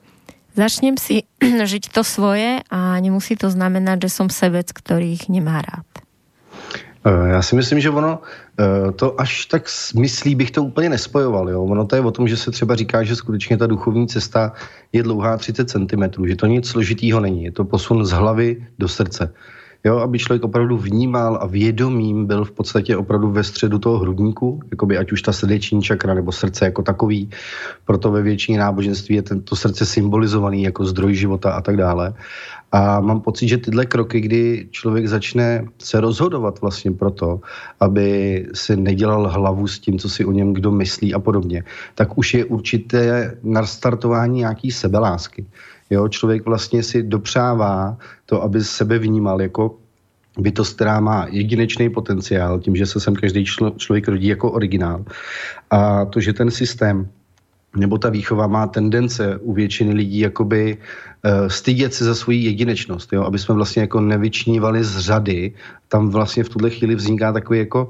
Začnem 0.57 0.97
si 0.97 1.21
žiť 1.71 1.93
to 1.93 2.01
svoje 2.01 2.65
a 2.73 2.97
nemusí 2.97 3.37
to 3.37 3.53
znamenat, 3.53 4.01
že 4.01 4.09
som 4.09 4.25
sebec, 4.25 4.65
ktorých 4.73 5.29
nemá 5.29 5.61
rád. 5.61 5.85
Eh, 7.05 7.29
já 7.29 7.41
si 7.41 7.55
myslím, 7.55 7.79
že 7.79 7.89
ono 7.89 8.19
eh, 8.59 8.91
to 8.91 9.21
až 9.21 9.45
tak 9.45 9.69
myslí 9.95 10.35
bych 10.35 10.51
to 10.51 10.63
úplně 10.63 10.89
nespojoval. 10.89 11.49
Jo? 11.49 11.63
Ono 11.63 11.85
to 11.85 11.95
je 11.95 12.01
o 12.01 12.11
tom, 12.11 12.27
že 12.27 12.37
se 12.37 12.51
třeba 12.51 12.75
říká, 12.75 13.03
že 13.03 13.15
skutečně 13.15 13.57
ta 13.57 13.67
duchovní 13.67 14.07
cesta 14.07 14.53
je 14.93 15.03
dlouhá 15.03 15.37
30 15.37 15.69
cm, 15.69 16.25
že 16.27 16.35
to 16.35 16.45
nic 16.45 16.67
složitýho 16.67 17.19
není. 17.19 17.43
Je 17.43 17.51
to 17.51 17.65
posun 17.65 18.05
z 18.05 18.11
hlavy 18.11 18.65
do 18.79 18.87
srdce 18.87 19.33
jo, 19.83 19.97
aby 19.97 20.19
člověk 20.19 20.43
opravdu 20.43 20.77
vnímal 20.77 21.37
a 21.41 21.45
vědomím 21.45 22.25
byl 22.25 22.45
v 22.45 22.51
podstatě 22.51 22.97
opravdu 22.97 23.31
ve 23.31 23.43
středu 23.43 23.79
toho 23.79 23.99
hrudníku, 23.99 24.59
jakoby 24.71 24.97
ať 24.97 25.11
už 25.11 25.21
ta 25.21 25.33
srdeční 25.33 25.81
čakra 25.81 26.13
nebo 26.13 26.31
srdce 26.31 26.65
jako 26.65 26.81
takový, 26.81 27.29
proto 27.85 28.11
ve 28.11 28.21
většině 28.21 28.59
náboženství 28.59 29.15
je 29.15 29.21
tento 29.21 29.55
srdce 29.55 29.85
symbolizovaný 29.85 30.63
jako 30.63 30.85
zdroj 30.85 31.15
života 31.15 31.51
a 31.51 31.61
tak 31.61 31.77
dále. 31.77 32.13
A 32.71 32.99
mám 32.99 33.21
pocit, 33.21 33.47
že 33.47 33.57
tyhle 33.57 33.85
kroky, 33.85 34.19
kdy 34.19 34.67
člověk 34.71 35.07
začne 35.07 35.65
se 35.79 36.01
rozhodovat 36.01 36.61
vlastně 36.61 36.91
proto, 36.91 37.39
aby 37.79 38.45
si 38.53 38.75
nedělal 38.75 39.29
hlavu 39.29 39.67
s 39.67 39.79
tím, 39.79 39.99
co 39.99 40.09
si 40.09 40.25
o 40.25 40.31
něm 40.31 40.53
kdo 40.53 40.71
myslí 40.71 41.13
a 41.13 41.19
podobně, 41.19 41.63
tak 41.95 42.17
už 42.17 42.33
je 42.33 42.45
určité 42.45 43.33
nastartování 43.43 44.39
nějaký 44.39 44.71
sebelásky. 44.71 45.45
Jo, 45.89 46.07
člověk 46.07 46.45
vlastně 46.45 46.83
si 46.83 47.03
dopřává 47.03 47.97
to, 48.25 48.43
aby 48.43 48.63
sebe 48.63 48.99
vnímal 48.99 49.41
jako 49.41 49.75
bytost, 50.37 50.75
která 50.75 50.99
má 50.99 51.27
jedinečný 51.29 51.89
potenciál, 51.89 52.59
tím, 52.59 52.75
že 52.75 52.85
se 52.85 52.99
sem 52.99 53.15
každý 53.15 53.45
člo, 53.45 53.69
člověk 53.77 54.07
rodí 54.07 54.27
jako 54.27 54.51
originál. 54.51 55.05
A 55.69 56.05
to, 56.05 56.19
že 56.19 56.33
ten 56.33 56.51
systém 56.51 57.09
nebo 57.75 57.97
ta 57.97 58.09
výchova 58.09 58.47
má 58.47 58.67
tendence 58.67 59.37
u 59.37 59.53
většiny 59.53 59.93
lidí 59.93 60.19
jakoby 60.19 60.77
uh, 60.77 61.47
stydět 61.47 61.93
se 61.93 62.05
za 62.05 62.15
svoji 62.15 62.39
jedinečnost, 62.39 63.13
jo? 63.13 63.23
aby 63.23 63.39
jsme 63.39 63.55
vlastně 63.55 63.81
jako 63.81 64.01
nevyčnívali 64.01 64.83
z 64.83 64.97
řady, 64.97 65.53
tam 65.87 66.09
vlastně 66.09 66.43
v 66.43 66.49
tuhle 66.49 66.69
chvíli 66.69 66.95
vzniká 66.95 67.33
takový 67.33 67.59
jako 67.59 67.87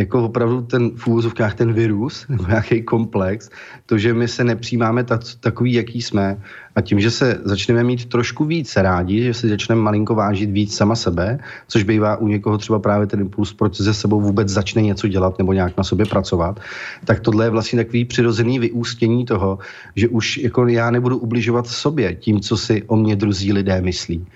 jako 0.00 0.24
opravdu 0.24 0.62
ten 0.62 0.90
v 0.96 1.06
úvozovkách 1.06 1.54
ten 1.54 1.72
virus 1.72 2.26
nebo 2.28 2.46
nějaký 2.46 2.82
komplex, 2.82 3.50
to, 3.86 3.98
že 3.98 4.14
my 4.14 4.28
se 4.28 4.44
nepřijímáme 4.44 5.04
tak, 5.04 5.20
takový, 5.40 5.72
jaký 5.72 6.02
jsme 6.02 6.42
a 6.76 6.80
tím, 6.80 7.00
že 7.00 7.10
se 7.10 7.40
začneme 7.44 7.84
mít 7.84 8.04
trošku 8.04 8.44
víc 8.44 8.76
rádi, 8.76 9.22
že 9.22 9.34
si 9.34 9.48
začneme 9.48 9.80
malinko 9.80 10.14
vážit 10.14 10.50
víc 10.50 10.76
sama 10.76 10.96
sebe, 10.96 11.38
což 11.68 11.82
bývá 11.82 12.16
u 12.16 12.28
někoho 12.28 12.58
třeba 12.58 12.78
právě 12.78 13.06
ten 13.06 13.20
impuls, 13.20 13.52
proč 13.52 13.76
se 13.76 13.94
sebou 13.94 14.20
vůbec 14.20 14.48
začne 14.48 14.82
něco 14.82 15.08
dělat 15.08 15.38
nebo 15.38 15.52
nějak 15.52 15.76
na 15.76 15.84
sobě 15.84 16.06
pracovat, 16.06 16.60
tak 17.04 17.20
tohle 17.20 17.46
je 17.46 17.50
vlastně 17.50 17.84
takový 17.84 18.04
přirozený 18.04 18.58
vyústění 18.58 19.24
toho, 19.24 19.58
že 19.96 20.08
už 20.08 20.38
jako 20.38 20.66
já 20.66 20.90
nebudu 20.90 21.18
ubližovat 21.18 21.66
sobě 21.66 22.14
tím, 22.14 22.40
co 22.40 22.56
si 22.56 22.82
o 22.86 22.96
mě 22.96 23.16
druzí 23.16 23.52
lidé 23.52 23.80
myslí. 23.80 24.26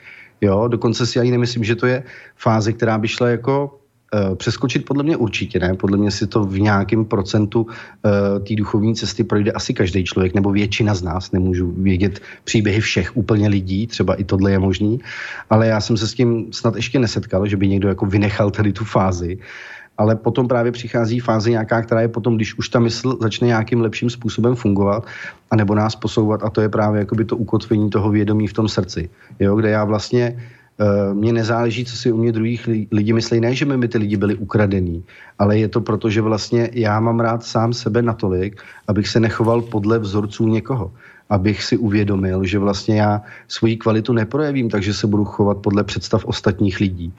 Jo, 0.41 0.69
dokonce 0.69 1.07
si 1.07 1.21
ani 1.21 1.31
nemyslím, 1.31 1.65
že 1.65 1.75
to 1.75 1.87
je 1.87 2.03
fáze, 2.37 2.73
která 2.73 2.99
by 2.99 3.09
šla 3.09 3.29
jako 3.29 3.79
přeskočit 4.35 4.85
podle 4.85 5.03
mě 5.03 5.17
určitě 5.17 5.59
ne. 5.59 5.75
Podle 5.75 5.97
mě 5.97 6.11
si 6.11 6.27
to 6.27 6.45
v 6.45 6.61
nějakém 6.61 7.05
procentu 7.05 7.63
uh, 7.63 7.71
té 8.49 8.55
duchovní 8.55 8.95
cesty 8.95 9.25
projde 9.25 9.53
asi 9.53 9.75
každý 9.75 10.05
člověk, 10.05 10.35
nebo 10.35 10.53
většina 10.53 10.95
z 10.95 11.03
nás. 11.03 11.33
Nemůžu 11.33 11.73
vědět 11.77 12.21
příběhy 12.45 12.81
všech 12.81 13.17
úplně 13.17 13.49
lidí, 13.49 13.87
třeba 13.87 14.15
i 14.15 14.25
tohle 14.25 14.53
je 14.53 14.59
možný. 14.59 15.01
Ale 15.51 15.67
já 15.67 15.81
jsem 15.81 15.97
se 15.97 16.09
s 16.09 16.15
tím 16.15 16.53
snad 16.53 16.77
ještě 16.77 16.99
nesetkal, 16.99 17.47
že 17.47 17.57
by 17.57 17.69
někdo 17.69 17.89
jako 17.89 18.07
vynechal 18.07 18.51
tady 18.51 18.73
tu 18.73 18.85
fázi. 18.85 19.39
Ale 19.99 20.17
potom 20.17 20.49
právě 20.49 20.73
přichází 20.73 21.21
fáze 21.21 21.51
nějaká, 21.51 21.83
která 21.83 22.01
je 22.01 22.09
potom, 22.09 22.37
když 22.37 22.59
už 22.59 22.69
ta 22.69 22.81
mysl 22.81 23.19
začne 23.21 23.47
nějakým 23.47 23.81
lepším 23.81 24.11
způsobem 24.11 24.55
fungovat, 24.55 25.07
anebo 25.51 25.75
nás 25.75 25.97
posouvat, 25.97 26.43
a 26.43 26.51
to 26.51 26.61
je 26.61 26.69
právě 26.69 26.99
jakoby 26.99 27.25
to 27.25 27.37
ukotvení 27.37 27.91
toho 27.91 28.11
vědomí 28.11 28.47
v 28.47 28.53
tom 28.53 28.69
srdci, 28.69 29.11
jo, 29.41 29.57
kde 29.57 29.71
já 29.71 29.85
vlastně 29.85 30.35
Eh, 30.35 30.63
mně 31.13 31.33
nezáleží, 31.33 31.85
co 31.85 31.97
si 31.97 32.13
u 32.13 32.17
mě 32.17 32.33
druhých 32.33 32.69
lidí 32.91 33.13
myslí. 33.13 33.41
Ne, 33.41 33.55
že 33.55 33.65
by 33.65 33.77
mi 33.77 33.89
ty 33.89 33.99
lidi 33.99 34.17
byli 34.17 34.35
ukradení, 34.35 35.05
ale 35.39 35.59
je 35.59 35.69
to 35.69 35.81
proto, 35.81 36.11
že 36.11 36.21
vlastně 36.21 36.71
já 36.73 37.01
mám 37.01 37.21
rád 37.21 37.45
sám 37.45 37.73
sebe 37.73 38.03
natolik, 38.03 38.63
abych 38.89 39.09
se 39.09 39.21
nechoval 39.21 39.63
podle 39.63 39.99
vzorců 39.99 40.49
někoho. 40.49 40.93
Abych 41.31 41.65
si 41.65 41.77
uvědomil, 41.77 42.45
že 42.45 42.59
vlastně 42.59 43.01
já 43.01 43.23
svoji 43.49 43.77
kvalitu 43.77 44.13
neprojevím, 44.13 44.71
takže 44.71 44.95
se 44.95 45.07
budu 45.07 45.25
chovat 45.25 45.59
podle 45.59 45.85
představ 45.85 46.25
ostatních 46.25 46.81
lidí. 46.81 47.13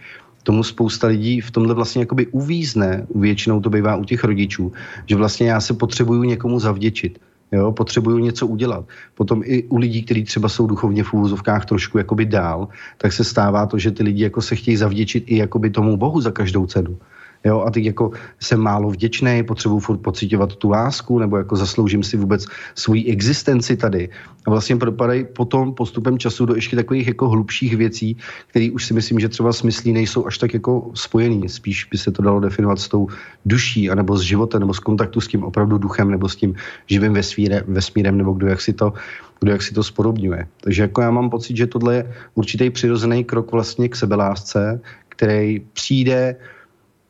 Tomu 0.44 0.64
spousta 0.64 1.08
lidí 1.08 1.42
v 1.42 1.52
tomhle 1.52 1.74
vlastně 1.74 2.02
jakoby 2.02 2.28
uvízne, 2.28 3.08
většinou 3.16 3.62
to 3.62 3.70
bývá 3.70 3.96
u 3.96 4.06
těch 4.06 4.24
rodičů, 4.24 4.72
že 5.06 5.16
vlastně 5.16 5.50
já 5.50 5.60
se 5.62 5.74
potřebuju 5.74 6.24
někomu 6.24 6.60
zavděčit 6.60 7.20
Jo, 7.56 7.72
potřebují 7.72 8.24
něco 8.24 8.48
udělat. 8.48 8.86
Potom 9.16 9.42
i 9.46 9.64
u 9.64 9.78
lidí, 9.78 10.04
kteří 10.04 10.24
třeba 10.24 10.50
jsou 10.50 10.68
duchovně 10.68 11.04
v 11.04 11.14
úvozovkách 11.14 11.66
trošku 11.66 11.98
jakoby 11.98 12.26
dál, 12.26 12.68
tak 12.98 13.14
se 13.14 13.24
stává 13.24 13.66
to, 13.66 13.78
že 13.78 13.92
ty 13.92 14.04
lidi 14.04 14.24
jako 14.24 14.42
se 14.42 14.56
chtějí 14.56 14.78
zavděčit 14.78 15.24
i 15.28 15.38
jakoby 15.38 15.70
tomu 15.70 15.98
Bohu 15.98 16.22
za 16.22 16.32
každou 16.32 16.66
cenu. 16.66 16.98
Jo, 17.46 17.62
a 17.62 17.72
teď 17.72 17.86
jako 17.86 18.12
jsem 18.40 18.60
málo 18.60 18.90
vděčný, 18.90 19.44
potřebuji 19.44 19.80
furt 19.80 19.98
pocitovat 19.98 20.56
tu 20.56 20.70
lásku, 20.70 21.20
nebo 21.20 21.38
jako 21.38 21.56
zasloužím 21.56 22.04
si 22.04 22.18
vůbec 22.18 22.46
svoji 22.76 23.06
existenci 23.06 23.78
tady. 23.78 24.10
A 24.46 24.50
vlastně 24.50 24.76
propadají 24.76 25.26
potom 25.26 25.74
postupem 25.74 26.18
času 26.18 26.46
do 26.46 26.56
ještě 26.56 26.76
takových 26.76 27.08
jako 27.08 27.30
hlubších 27.30 27.78
věcí, 27.78 28.18
které 28.48 28.72
už 28.72 28.86
si 28.86 28.94
myslím, 28.94 29.20
že 29.20 29.30
třeba 29.30 29.54
smyslí 29.54 29.94
nejsou 29.94 30.26
až 30.26 30.38
tak 30.38 30.54
jako 30.54 30.92
spojený. 30.94 31.50
Spíš 31.50 31.86
by 31.92 31.98
se 31.98 32.12
to 32.12 32.22
dalo 32.22 32.40
definovat 32.40 32.80
s 32.80 32.88
tou 32.88 33.08
duší, 33.46 33.90
anebo 33.90 34.18
s 34.18 34.22
životem, 34.22 34.60
nebo 34.60 34.74
s 34.74 34.80
kontaktu 34.80 35.22
s 35.22 35.28
tím 35.28 35.44
opravdu 35.44 35.78
duchem, 35.78 36.12
nebo 36.12 36.30
s 36.30 36.36
tím 36.36 36.56
živým 36.88 37.14
vesmírem, 37.14 37.64
vesmírem 37.68 38.18
nebo 38.18 38.34
kdo 38.34 38.48
jak 38.48 38.62
si 38.62 38.74
to 38.74 38.94
kdo 39.40 39.52
jak 39.52 39.62
si 39.62 39.74
to 39.74 39.84
spodobňuje. 39.84 40.48
Takže 40.62 40.82
jako 40.82 41.02
já 41.02 41.12
mám 41.12 41.30
pocit, 41.30 41.58
že 41.58 41.68
tohle 41.68 41.96
je 41.96 42.14
určitý 42.36 42.70
přirozený 42.70 43.24
krok 43.24 43.52
vlastně 43.52 43.90
k 43.90 43.96
sebelásce, 43.96 44.82
který 45.10 45.60
přijde 45.74 46.36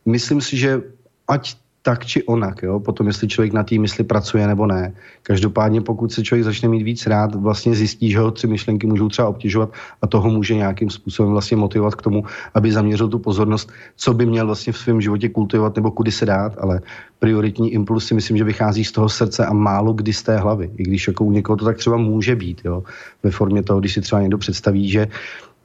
myslím 0.05 0.41
si, 0.41 0.57
že 0.57 0.81
ať 1.27 1.55
tak 1.85 2.05
či 2.05 2.23
onak, 2.25 2.63
jo? 2.63 2.79
potom 2.79 3.07
jestli 3.07 3.27
člověk 3.27 3.53
na 3.53 3.63
té 3.63 3.77
mysli 3.77 4.03
pracuje 4.03 4.47
nebo 4.47 4.65
ne. 4.65 4.93
Každopádně 5.21 5.81
pokud 5.81 6.11
se 6.11 6.23
člověk 6.23 6.43
začne 6.43 6.69
mít 6.69 6.83
víc 6.83 7.05
rád, 7.05 7.35
vlastně 7.35 7.75
zjistí, 7.75 8.11
že 8.11 8.19
ho 8.19 8.31
tři 8.31 8.47
myšlenky 8.47 8.87
můžou 8.87 9.09
třeba 9.09 9.27
obtěžovat 9.27 9.69
a 10.01 10.07
toho 10.07 10.29
může 10.29 10.55
nějakým 10.55 10.89
způsobem 10.89 11.31
vlastně 11.31 11.57
motivovat 11.57 11.95
k 11.95 12.01
tomu, 12.01 12.23
aby 12.53 12.71
zaměřil 12.71 13.07
tu 13.07 13.19
pozornost, 13.19 13.69
co 13.95 14.13
by 14.13 14.25
měl 14.25 14.45
vlastně 14.45 14.73
v 14.73 14.77
svém 14.77 15.01
životě 15.01 15.29
kultivovat 15.29 15.75
nebo 15.75 15.91
kudy 15.91 16.11
se 16.11 16.25
dát, 16.25 16.57
ale 16.57 16.81
prioritní 17.19 17.73
impulsy 17.73 18.13
myslím, 18.13 18.37
že 18.37 18.43
vychází 18.43 18.83
z 18.83 18.91
toho 18.91 19.09
srdce 19.09 19.45
a 19.45 19.53
málo 19.53 19.93
kdy 19.93 20.13
z 20.13 20.23
té 20.23 20.37
hlavy. 20.37 20.71
I 20.77 20.83
když 20.83 21.07
jako 21.07 21.25
u 21.25 21.31
někoho 21.31 21.55
to 21.55 21.65
tak 21.65 21.77
třeba 21.77 21.97
může 21.97 22.35
být, 22.35 22.61
jo? 22.65 22.83
ve 23.23 23.31
formě 23.31 23.63
toho, 23.63 23.79
když 23.79 23.93
si 23.93 24.01
třeba 24.01 24.21
někdo 24.21 24.37
představí, 24.37 24.89
že 24.89 25.07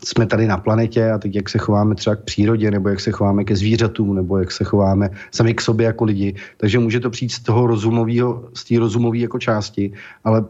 jsme 0.05 0.27
tady 0.27 0.47
na 0.47 0.57
planetě 0.57 1.11
a 1.11 1.19
teď 1.19 1.37
jak 1.37 1.49
se 1.49 1.59
chováme 1.59 1.95
třeba 1.95 2.17
k 2.17 2.25
přírodě, 2.25 2.71
nebo 2.71 2.89
jak 2.89 3.01
se 3.01 3.11
chováme 3.11 3.45
ke 3.45 3.57
zvířatům, 3.57 4.15
nebo 4.15 4.39
jak 4.39 4.53
se 4.53 4.65
chováme 4.65 5.11
sami 5.31 5.55
k 5.55 5.61
sobě 5.61 5.87
jako 5.87 6.05
lidi. 6.05 6.35
Takže 6.57 6.79
může 6.79 7.01
to 7.01 7.11
přijít 7.11 7.33
z 7.33 7.41
toho 7.41 7.67
rozumového, 7.67 8.49
z 8.55 8.65
té 8.65 8.79
rozumové 8.79 9.19
jako 9.19 9.39
části, 9.39 9.93
ale 10.25 10.45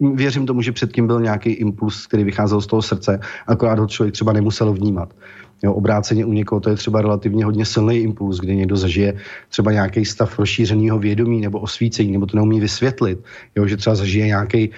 věřím 0.00 0.46
tomu, 0.46 0.62
že 0.62 0.72
předtím 0.72 1.06
byl 1.06 1.20
nějaký 1.20 1.50
impuls, 1.50 2.06
který 2.06 2.24
vycházel 2.24 2.60
z 2.60 2.66
toho 2.66 2.82
srdce, 2.82 3.20
akorát 3.46 3.78
ho 3.78 3.86
člověk 3.86 4.14
třeba 4.14 4.32
nemusel 4.32 4.72
vnímat. 4.72 5.14
Jo, 5.62 5.72
obráceně 5.72 6.24
u 6.24 6.32
někoho 6.32 6.60
to 6.60 6.70
je 6.70 6.76
třeba 6.76 7.02
relativně 7.02 7.44
hodně 7.44 7.64
silný 7.64 7.96
impuls, 7.96 8.38
kdy 8.38 8.56
někdo 8.56 8.76
zažije 8.76 9.14
třeba 9.48 9.72
nějaký 9.72 10.04
stav 10.04 10.38
rozšířeného 10.38 10.98
vědomí 10.98 11.40
nebo 11.40 11.60
osvícení, 11.60 12.12
nebo 12.12 12.26
to 12.26 12.36
neumí 12.36 12.60
vysvětlit, 12.60 13.18
jo, 13.56 13.66
že 13.66 13.76
třeba 13.76 13.96
zažije 13.96 14.26
nějaký 14.26 14.70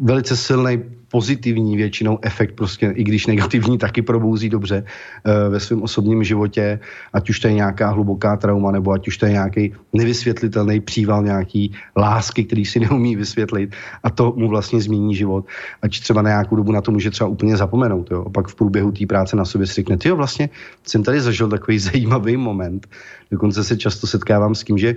velice 0.00 0.36
silný 0.36 0.82
pozitivní 1.10 1.76
většinou 1.76 2.18
efekt, 2.22 2.54
prostě 2.54 2.92
i 2.96 3.04
když 3.04 3.26
negativní, 3.26 3.78
taky 3.78 4.02
probouzí 4.02 4.48
dobře 4.48 4.84
e, 5.24 5.48
ve 5.48 5.60
svém 5.60 5.82
osobním 5.82 6.24
životě, 6.24 6.80
ať 7.12 7.30
už 7.30 7.40
to 7.40 7.48
je 7.48 7.54
nějaká 7.54 7.90
hluboká 7.90 8.36
trauma, 8.36 8.70
nebo 8.70 8.92
ať 8.92 9.08
už 9.08 9.16
to 9.16 9.26
je 9.26 9.32
nějaký 9.32 9.72
nevysvětlitelný 9.92 10.80
příval 10.80 11.22
nějaký 11.22 11.72
lásky, 11.96 12.44
který 12.44 12.64
si 12.64 12.80
neumí 12.80 13.16
vysvětlit 13.16 13.72
a 14.02 14.10
to 14.10 14.32
mu 14.36 14.48
vlastně 14.48 14.80
změní 14.80 15.14
život. 15.14 15.46
Ať 15.82 16.00
třeba 16.00 16.22
na 16.22 16.30
nějakou 16.30 16.56
dobu 16.56 16.72
na 16.72 16.80
to 16.80 16.90
může 16.90 17.10
třeba 17.10 17.30
úplně 17.30 17.56
zapomenout. 17.56 18.10
Jo? 18.10 18.24
A 18.26 18.30
pak 18.30 18.48
v 18.48 18.54
průběhu 18.54 18.92
té 18.92 19.06
práce 19.06 19.36
na 19.36 19.44
sobě 19.44 19.66
si 19.66 19.74
řekne, 19.74 19.96
jo, 20.04 20.16
vlastně 20.16 20.48
jsem 20.84 21.02
tady 21.02 21.20
zažil 21.20 21.48
takový 21.48 21.78
zajímavý 21.88 22.36
moment. 22.36 22.86
Dokonce 23.30 23.64
se 23.64 23.76
často 23.76 24.06
setkávám 24.06 24.54
s 24.54 24.64
tím, 24.64 24.78
že 24.78 24.94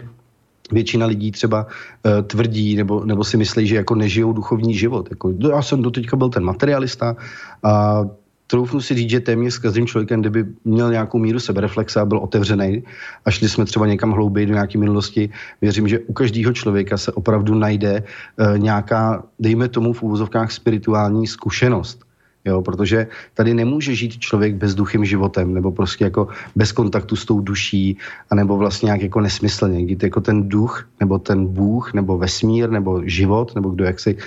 většina 0.72 1.06
lidí 1.06 1.32
třeba 1.32 1.66
uh, 1.66 2.22
tvrdí 2.22 2.76
nebo, 2.76 3.06
nebo 3.06 3.24
si 3.24 3.38
myslí, 3.38 3.68
že 3.68 3.76
jako 3.76 3.96
nežijou 3.96 4.34
duchovní 4.34 4.74
život. 4.74 5.08
Jako, 5.10 5.34
no, 5.38 5.50
já 5.50 5.62
jsem 5.62 5.82
doteďka 5.82 6.18
byl 6.18 6.30
ten 6.30 6.44
materialista 6.44 7.16
a 7.64 8.04
troufnu 8.48 8.82
si 8.82 8.96
říct, 8.96 9.10
že 9.10 9.20
téměř 9.20 9.54
s 9.54 9.58
každým 9.58 9.88
člověkem, 9.88 10.22
kdyby 10.22 10.46
měl 10.66 10.92
nějakou 10.92 11.18
míru 11.20 11.40
sebereflexe 11.40 12.00
a 12.00 12.06
byl 12.06 12.18
otevřený 12.18 12.84
a 13.26 13.32
šli 13.32 13.50
jsme 13.50 13.66
třeba 13.66 13.88
někam 13.88 14.12
hlouběji 14.12 14.48
do 14.48 14.54
nějaké 14.54 14.78
minulosti, 14.78 15.30
věřím, 15.62 15.88
že 15.88 16.00
u 16.00 16.14
každého 16.14 16.54
člověka 16.54 16.98
se 16.98 17.12
opravdu 17.12 17.56
najde 17.56 18.04
uh, 18.04 18.58
nějaká, 18.60 19.24
dejme 19.40 19.68
tomu 19.68 19.94
v 19.94 20.04
úvozovkách, 20.04 20.52
spirituální 20.52 21.28
zkušenost 21.28 22.11
Jo, 22.46 22.62
protože 22.62 23.08
tady 23.34 23.54
nemůže 23.54 23.96
žít 23.96 24.20
člověk 24.20 24.56
bezduchým 24.56 25.06
životem, 25.06 25.54
nebo 25.54 25.72
prostě 25.72 26.04
jako 26.04 26.28
bez 26.56 26.72
kontaktu 26.72 27.16
s 27.16 27.26
tou 27.26 27.40
duší, 27.42 27.98
anebo 28.30 28.58
vlastně 28.58 28.86
nějak 28.86 29.02
jako 29.02 29.20
nesmyslně. 29.20 29.86
Kdy 29.86 29.98
jako 30.06 30.22
ten 30.22 30.50
duch, 30.50 30.90
nebo 31.00 31.20
ten 31.20 31.48
Bůh, 31.48 31.94
nebo 31.94 32.18
vesmír, 32.18 32.70
nebo 32.70 33.02
život, 33.06 33.56
nebo 33.56 33.70
kdo 33.70 33.86
jak 33.86 34.00
si 34.00 34.18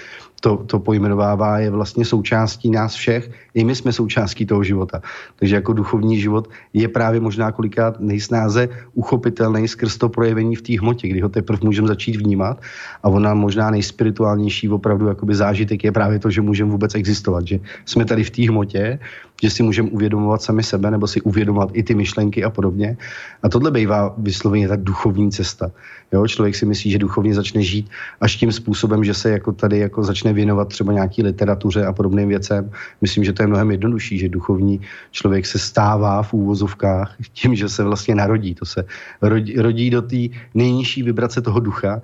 to, 0.41 0.57
to 0.57 0.79
pojmenovává, 0.79 1.59
je 1.59 1.71
vlastně 1.71 2.05
součástí 2.05 2.71
nás 2.71 2.95
všech. 2.95 3.31
I 3.55 3.65
my 3.65 3.75
jsme 3.75 3.93
součástí 3.93 4.47
toho 4.47 4.65
života. 4.65 5.03
Takže 5.37 5.55
jako 5.55 5.73
duchovní 5.73 6.21
život 6.21 6.49
je 6.73 6.89
právě 6.89 7.21
možná 7.21 7.53
kolikrát 7.53 8.01
nejsnáze 8.01 8.69
uchopitelný 8.95 9.69
skrz 9.69 9.97
to 9.97 10.09
projevení 10.09 10.57
v 10.57 10.63
té 10.63 10.79
hmotě, 10.79 11.09
kdy 11.09 11.21
ho 11.21 11.29
teprve 11.29 11.59
můžeme 11.63 11.89
začít 11.89 12.17
vnímat. 12.17 12.61
A 13.03 13.09
ona 13.09 13.35
možná 13.35 13.71
nejspirituálnější 13.71 14.69
opravdu 14.69 15.09
jakoby 15.09 15.35
zážitek 15.35 15.85
je 15.85 15.93
právě 15.93 16.19
to, 16.19 16.31
že 16.31 16.41
můžeme 16.41 16.71
vůbec 16.71 16.95
existovat, 16.95 17.47
že 17.47 17.61
jsme 17.85 18.05
tady 18.05 18.25
v 18.25 18.31
té 18.31 18.49
hmotě, 18.49 18.99
že 19.45 19.51
si 19.51 19.63
můžeme 19.63 19.91
uvědomovat 19.93 20.43
sami 20.43 20.63
sebe 20.63 20.91
nebo 20.91 21.05
si 21.05 21.21
uvědomovat 21.21 21.69
i 21.73 21.83
ty 21.83 21.95
myšlenky 21.95 22.45
a 22.45 22.51
podobně. 22.51 22.97
A 23.43 23.49
tohle 23.49 23.71
bývá 23.71 24.15
vysloveně 24.19 24.69
ta 24.69 24.77
duchovní 24.81 25.29
cesta. 25.29 25.69
Jo, 26.13 26.25
člověk 26.25 26.57
si 26.57 26.65
myslí, 26.65 26.91
že 26.91 26.99
duchovně 26.99 27.35
začne 27.35 27.63
žít 27.63 27.91
až 28.21 28.37
tím 28.37 28.53
způsobem, 28.53 29.05
že 29.05 29.15
se 29.15 29.31
jako 29.31 29.53
tady 29.53 29.79
jako 29.79 30.03
začne 30.03 30.33
věnovat 30.33 30.69
třeba 30.73 30.93
nějaký 30.93 31.23
literatuře 31.23 31.85
a 31.85 31.93
podobným 31.93 32.29
věcem. 32.29 32.71
Myslím, 33.05 33.25
že 33.25 33.33
to 33.33 33.43
je 33.43 33.47
mnohem 33.47 33.71
jednodušší, 33.71 34.19
že 34.19 34.29
duchovní 34.33 34.81
člověk 35.13 35.47
se 35.47 35.59
stává 35.59 36.23
v 36.23 36.33
úvozovkách 36.33 37.17
tím, 37.33 37.53
že 37.53 37.69
se 37.69 37.85
vlastně 37.85 38.15
narodí. 38.15 38.55
To 38.55 38.65
se 38.65 38.85
rodí, 39.21 39.61
rodí 39.61 39.91
do 39.91 40.03
té 40.03 40.33
nejnižší 40.55 41.03
vibrace 41.03 41.45
toho 41.45 41.61
ducha 41.61 42.01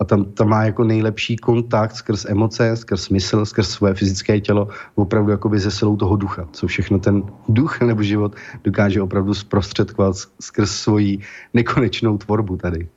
a 0.00 0.04
tam, 0.04 0.24
tam 0.24 0.48
má 0.48 0.64
jako 0.64 0.84
nejlepší 0.84 1.36
kontakt 1.36 1.96
skrz 1.96 2.24
emoce, 2.24 2.76
skrz 2.76 3.02
smysl, 3.02 3.46
skrz 3.46 3.68
svoje 3.68 3.94
fyzické 3.94 4.40
tělo, 4.40 4.68
opravdu 4.94 5.30
jakoby 5.30 5.58
ze 5.58 5.70
silou 5.70 5.96
toho 5.96 6.16
ducha, 6.16 6.48
co 6.52 6.66
všechno 6.66 6.98
ten 6.98 7.22
duch 7.48 7.80
nebo 7.80 8.02
život 8.02 8.36
dokáže 8.64 9.02
opravdu 9.02 9.34
zprostředkovat 9.34 10.16
skrz 10.40 10.70
svoji 10.70 11.18
nekonečnou 11.54 12.18
tvorbu 12.18 12.56
tady. 12.56 12.88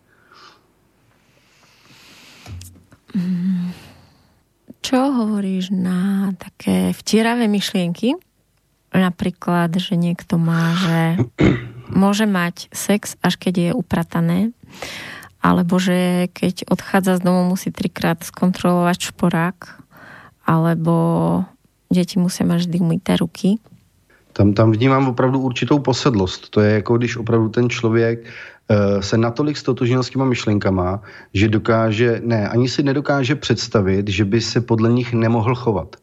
Čo 4.82 5.12
hovoríš 5.12 5.74
na 5.76 6.32
také 6.38 6.96
vtíravé 6.96 7.52
myšlienky? 7.52 8.16
Napríklad, 8.96 9.76
že 9.76 10.00
niekto 10.00 10.40
má, 10.40 10.72
že 10.80 11.00
môže 11.92 12.24
mať 12.24 12.72
sex, 12.72 13.20
až 13.20 13.36
keď 13.36 13.54
je 13.58 13.72
upratané, 13.76 14.56
alebo 15.42 15.80
že 15.80 16.28
keď 16.34 16.68
odchádza 16.70 17.18
z 17.18 17.26
domu, 17.26 17.50
musí 17.50 17.72
trikrát 17.72 18.24
skontrolovať 18.24 19.14
šporák, 19.14 19.58
alebo 20.48 20.96
děti 21.94 22.20
musí 22.20 22.44
mať 22.44 22.58
vždy 22.58 22.78
umyté 22.80 23.18
ruky. 23.18 23.60
Tam, 24.34 24.54
tam 24.54 24.72
vnímám 24.72 25.08
opravdu 25.08 25.40
určitou 25.40 25.80
posedlost. 25.80 26.50
To 26.50 26.62
je 26.62 26.74
jako 26.74 26.98
když 26.98 27.18
opravdu 27.18 27.50
ten 27.50 27.70
člověk 27.70 28.26
uh, 28.26 29.02
se 29.02 29.18
natolik 29.18 29.58
stotožnil 29.58 30.04
s 30.04 30.10
těma 30.10 30.26
myšlenkama, 30.26 31.02
že 31.34 31.50
dokáže, 31.50 32.22
ne, 32.24 32.50
ani 32.50 32.70
si 32.70 32.84
nedokáže 32.84 33.36
představit, 33.36 34.08
že 34.08 34.26
by 34.26 34.42
se 34.42 34.62
podle 34.62 34.94
nich 34.94 35.14
nemohl 35.14 35.56
chovat. 35.56 35.96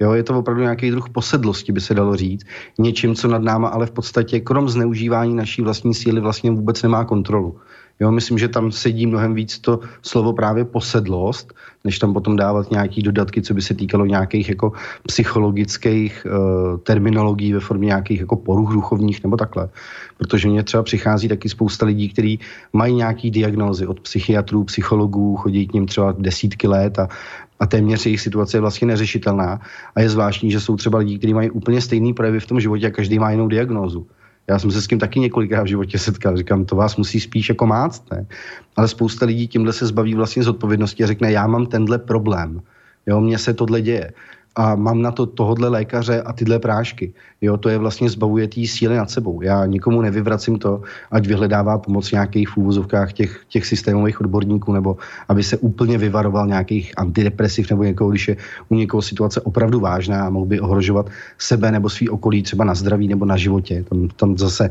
Jo, 0.00 0.12
je 0.12 0.22
to 0.22 0.38
opravdu 0.38 0.62
nějaký 0.62 0.90
druh 0.90 1.08
posedlosti, 1.08 1.72
by 1.72 1.80
se 1.80 1.94
dalo 1.94 2.16
říct. 2.16 2.46
Něčím, 2.78 3.14
co 3.14 3.28
nad 3.28 3.42
náma, 3.42 3.68
ale 3.68 3.86
v 3.86 3.90
podstatě 3.90 4.40
krom 4.40 4.68
zneužívání 4.68 5.34
naší 5.34 5.62
vlastní 5.62 5.94
síly 5.94 6.20
vlastně 6.20 6.50
vůbec 6.50 6.82
nemá 6.82 7.04
kontrolu. 7.04 7.58
Jo, 8.00 8.10
myslím, 8.10 8.38
že 8.38 8.48
tam 8.48 8.72
sedí 8.72 9.06
mnohem 9.06 9.34
víc 9.34 9.58
to 9.58 9.80
slovo 10.02 10.32
právě 10.32 10.64
posedlost, 10.64 11.54
než 11.84 11.98
tam 11.98 12.12
potom 12.12 12.36
dávat 12.36 12.70
nějaký 12.70 13.02
dodatky, 13.02 13.42
co 13.42 13.54
by 13.54 13.62
se 13.62 13.74
týkalo 13.74 14.06
nějakých 14.06 14.48
jako 14.48 14.72
psychologických 15.06 16.26
uh, 16.26 16.78
terminologií 16.78 17.52
ve 17.52 17.60
formě 17.60 17.86
nějakých 17.86 18.20
jako 18.20 18.36
poruch 18.36 18.72
duchovních 18.72 19.22
nebo 19.22 19.36
takhle. 19.36 19.68
Protože 20.18 20.48
mně 20.48 20.62
třeba 20.62 20.82
přichází 20.82 21.28
taky 21.28 21.48
spousta 21.48 21.86
lidí, 21.86 22.08
kteří 22.08 22.40
mají 22.72 22.94
nějaký 22.94 23.30
diagnózy 23.30 23.86
od 23.86 24.00
psychiatrů, 24.00 24.64
psychologů, 24.64 25.36
chodí 25.36 25.66
k 25.66 25.72
ním 25.72 25.86
třeba 25.86 26.14
desítky 26.18 26.68
let 26.68 26.98
a 26.98 27.08
a 27.60 27.66
téměř 27.66 28.06
jejich 28.06 28.20
situace 28.20 28.56
je 28.56 28.60
vlastně 28.60 28.86
neřešitelná. 28.86 29.60
A 29.94 30.00
je 30.00 30.08
zvláštní, 30.08 30.50
že 30.50 30.60
jsou 30.60 30.76
třeba 30.76 30.98
lidi, 30.98 31.18
kteří 31.18 31.34
mají 31.34 31.50
úplně 31.50 31.80
stejný 31.80 32.14
projevy 32.14 32.40
v 32.40 32.46
tom 32.46 32.60
životě 32.60 32.86
a 32.86 32.90
každý 32.90 33.18
má 33.18 33.30
jinou 33.30 33.48
diagnózu. 33.48 34.06
Já 34.48 34.58
jsem 34.58 34.70
se 34.70 34.82
s 34.82 34.86
tím 34.86 34.98
taky 34.98 35.20
několikrát 35.20 35.62
v 35.62 35.66
životě 35.66 35.98
setkal. 35.98 36.36
Říkám, 36.36 36.64
to 36.64 36.76
vás 36.76 36.96
musí 36.96 37.20
spíš 37.20 37.48
jako 37.48 37.66
máct, 37.66 38.10
ne? 38.10 38.26
Ale 38.76 38.88
spousta 38.88 39.26
lidí 39.26 39.48
tímhle 39.48 39.72
se 39.72 39.86
zbaví 39.86 40.14
vlastně 40.14 40.42
z 40.42 40.48
odpovědnosti 40.48 41.04
a 41.04 41.06
řekne, 41.06 41.32
já 41.32 41.46
mám 41.46 41.66
tenhle 41.66 41.98
problém. 41.98 42.60
Jo, 43.06 43.20
mně 43.20 43.38
se 43.38 43.54
tohle 43.54 43.80
děje 43.80 44.12
a 44.56 44.74
mám 44.74 45.02
na 45.02 45.10
to 45.10 45.26
tohodle 45.26 45.68
lékaře 45.68 46.22
a 46.22 46.32
tyhle 46.32 46.58
prášky. 46.58 47.12
Jo, 47.40 47.56
to 47.56 47.68
je 47.68 47.78
vlastně 47.78 48.10
zbavuje 48.10 48.48
té 48.48 48.66
síly 48.66 48.96
nad 48.96 49.10
sebou. 49.10 49.42
Já 49.42 49.66
nikomu 49.66 50.02
nevyvracím 50.02 50.58
to, 50.58 50.82
ať 51.10 51.26
vyhledává 51.26 51.78
pomoc 51.78 52.08
v 52.08 52.12
nějakých 52.12 52.58
úvozovkách 52.58 53.12
těch, 53.12 53.44
těch 53.48 53.66
systémových 53.66 54.20
odborníků, 54.20 54.72
nebo 54.72 54.96
aby 55.28 55.42
se 55.42 55.56
úplně 55.56 55.98
vyvaroval 55.98 56.46
nějakých 56.46 56.92
antidepresiv 56.96 57.70
nebo 57.70 57.82
někoho, 57.84 58.10
když 58.10 58.28
je 58.28 58.36
u 58.68 58.74
někoho 58.74 59.02
situace 59.02 59.40
opravdu 59.40 59.80
vážná 59.80 60.26
a 60.26 60.30
mohl 60.30 60.46
by 60.46 60.60
ohrožovat 60.60 61.10
sebe 61.38 61.72
nebo 61.72 61.88
svý 61.88 62.08
okolí 62.08 62.42
třeba 62.42 62.64
na 62.64 62.74
zdraví 62.74 63.08
nebo 63.08 63.24
na 63.24 63.36
životě. 63.36 63.84
Tam, 63.88 64.08
tam 64.08 64.38
zase 64.38 64.70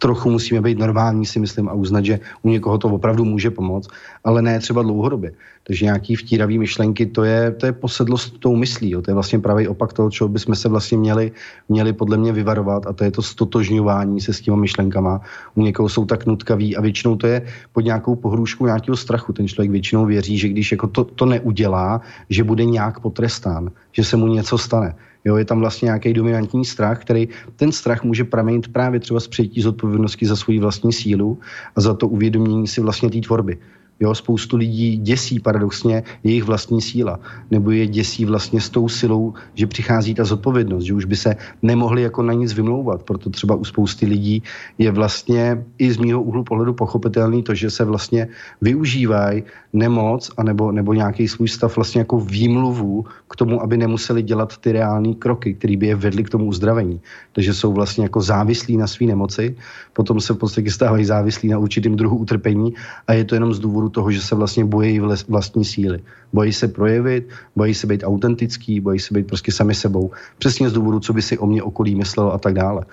trochu 0.00 0.30
musíme 0.30 0.60
být 0.60 0.78
normální, 0.78 1.26
si 1.26 1.38
myslím, 1.38 1.68
a 1.68 1.72
uznat, 1.72 2.04
že 2.04 2.20
u 2.42 2.48
někoho 2.48 2.78
to 2.78 2.88
opravdu 2.88 3.24
může 3.24 3.50
pomoct, 3.50 3.88
ale 4.24 4.42
ne 4.42 4.58
třeba 4.58 4.82
dlouhodobě. 4.82 5.32
Takže 5.62 5.84
nějaký 5.84 6.16
vtíravý 6.16 6.58
myšlenky, 6.58 7.06
to 7.06 7.24
je, 7.24 7.50
to 7.50 7.66
je 7.66 7.72
posedlost 7.72 8.38
tou 8.40 8.56
myslí. 8.56 8.90
Jo. 8.90 9.02
To 9.02 9.10
je 9.10 9.14
vlastně 9.14 9.38
pravý 9.38 9.68
opak 9.68 9.92
toho, 9.92 10.10
čeho 10.10 10.28
bychom 10.28 10.54
se 10.54 10.68
vlastně 10.68 10.98
měli, 10.98 11.32
měli 11.68 11.92
podle 11.92 12.16
mě 12.16 12.32
vyvarovat 12.32 12.86
a 12.86 12.92
to 12.92 13.04
je 13.04 13.10
to 13.10 13.22
stotožňování 13.22 14.20
se 14.20 14.32
s 14.32 14.40
těma 14.40 14.56
myšlenkama. 14.56 15.20
U 15.54 15.62
někoho 15.62 15.88
jsou 15.88 16.04
tak 16.04 16.26
nutkaví 16.26 16.76
a 16.76 16.80
většinou 16.80 17.16
to 17.16 17.26
je 17.26 17.42
pod 17.72 17.84
nějakou 17.84 18.16
pohrůžkou 18.16 18.66
nějakého 18.66 18.96
strachu. 18.96 19.32
Ten 19.32 19.48
člověk 19.48 19.70
většinou 19.70 20.06
věří, 20.06 20.38
že 20.38 20.48
když 20.48 20.72
jako 20.72 20.86
to, 20.86 21.04
to 21.04 21.26
neudělá, 21.26 22.00
že 22.28 22.44
bude 22.44 22.64
nějak 22.64 23.00
potrestán, 23.00 23.70
že 23.92 24.04
se 24.04 24.16
mu 24.16 24.26
něco 24.26 24.58
stane. 24.58 24.96
Jo, 25.24 25.36
je 25.36 25.44
tam 25.44 25.60
vlastně 25.60 25.86
nějaký 25.86 26.12
dominantní 26.12 26.64
strach, 26.64 27.00
který 27.00 27.28
ten 27.56 27.72
strach 27.72 28.04
může 28.04 28.24
pramenit 28.24 28.72
právě 28.72 29.00
třeba 29.00 29.20
z 29.20 29.28
přijetí 29.28 29.60
zodpovědnosti 29.60 30.26
za 30.26 30.36
svoji 30.36 30.58
vlastní 30.58 30.92
sílu 30.92 31.38
a 31.76 31.80
za 31.80 31.94
to 31.94 32.08
uvědomění 32.08 32.68
si 32.68 32.80
vlastně 32.80 33.10
té 33.10 33.20
tvorby. 33.20 33.58
Jo, 34.00 34.14
spoustu 34.14 34.56
lidí 34.56 34.96
děsí 34.96 35.40
paradoxně 35.40 36.02
jejich 36.24 36.44
vlastní 36.44 36.80
síla, 36.80 37.20
nebo 37.50 37.70
je 37.70 37.86
děsí 37.86 38.24
vlastně 38.24 38.60
s 38.60 38.70
tou 38.70 38.88
silou, 38.88 39.34
že 39.54 39.66
přichází 39.66 40.14
ta 40.14 40.24
zodpovědnost, 40.24 40.84
že 40.84 40.94
už 40.94 41.04
by 41.04 41.16
se 41.16 41.36
nemohli 41.62 42.02
jako 42.02 42.22
na 42.22 42.32
nic 42.32 42.52
vymlouvat. 42.52 43.02
Proto 43.02 43.30
třeba 43.30 43.54
u 43.54 43.64
spousty 43.64 44.06
lidí 44.06 44.42
je 44.78 44.90
vlastně 44.90 45.64
i 45.78 45.92
z 45.92 45.96
mýho 45.96 46.22
úhlu 46.22 46.44
pohledu 46.44 46.72
pochopitelný 46.72 47.42
to, 47.42 47.54
že 47.54 47.70
se 47.70 47.84
vlastně 47.84 48.28
využívají 48.60 49.42
nemoc 49.72 50.30
anebo, 50.36 50.72
nebo 50.72 50.94
nějaký 50.94 51.28
svůj 51.28 51.48
stav 51.48 51.76
vlastně 51.76 52.00
jako 52.00 52.20
výmluvu 52.20 53.04
k 53.30 53.36
tomu, 53.36 53.62
aby 53.62 53.76
nemuseli 53.76 54.22
dělat 54.22 54.56
ty 54.56 54.72
reální 54.72 55.14
kroky, 55.14 55.54
které 55.54 55.76
by 55.76 55.86
je 55.86 55.94
vedly 55.94 56.24
k 56.24 56.30
tomu 56.30 56.44
uzdravení. 56.46 57.00
Takže 57.32 57.54
jsou 57.54 57.72
vlastně 57.72 58.04
jako 58.04 58.20
závislí 58.20 58.76
na 58.76 58.86
své 58.86 59.06
nemoci, 59.06 59.56
potom 59.92 60.20
se 60.20 60.34
v 60.34 60.36
podstatě 60.36 60.70
stávají 60.70 61.04
závislí 61.04 61.48
na 61.48 61.58
určitým 61.58 61.96
druhu 61.96 62.16
utrpení 62.16 62.74
a 63.06 63.12
je 63.12 63.24
to 63.24 63.34
jenom 63.34 63.54
z 63.54 63.58
důvodu 63.58 63.89
toho, 63.90 64.10
že 64.10 64.22
se 64.22 64.34
vlastně 64.34 64.64
bojí 64.64 65.00
vlastní 65.28 65.64
síly. 65.64 66.00
Bojí 66.32 66.52
se 66.52 66.68
projevit, 66.68 67.28
bojí 67.56 67.74
se 67.74 67.86
být 67.86 68.02
autentický, 68.04 68.80
bojí 68.80 68.98
se 68.98 69.14
být 69.14 69.26
prostě 69.26 69.52
sami 69.52 69.74
sebou. 69.74 70.10
Přesně 70.38 70.68
z 70.68 70.72
důvodu, 70.72 71.00
co 71.00 71.12
by 71.12 71.22
si 71.22 71.38
o 71.38 71.46
mě 71.46 71.62
okolí 71.62 71.94
myslelo 71.94 72.32
a 72.32 72.38
tak 72.38 72.54
dále. 72.54 72.84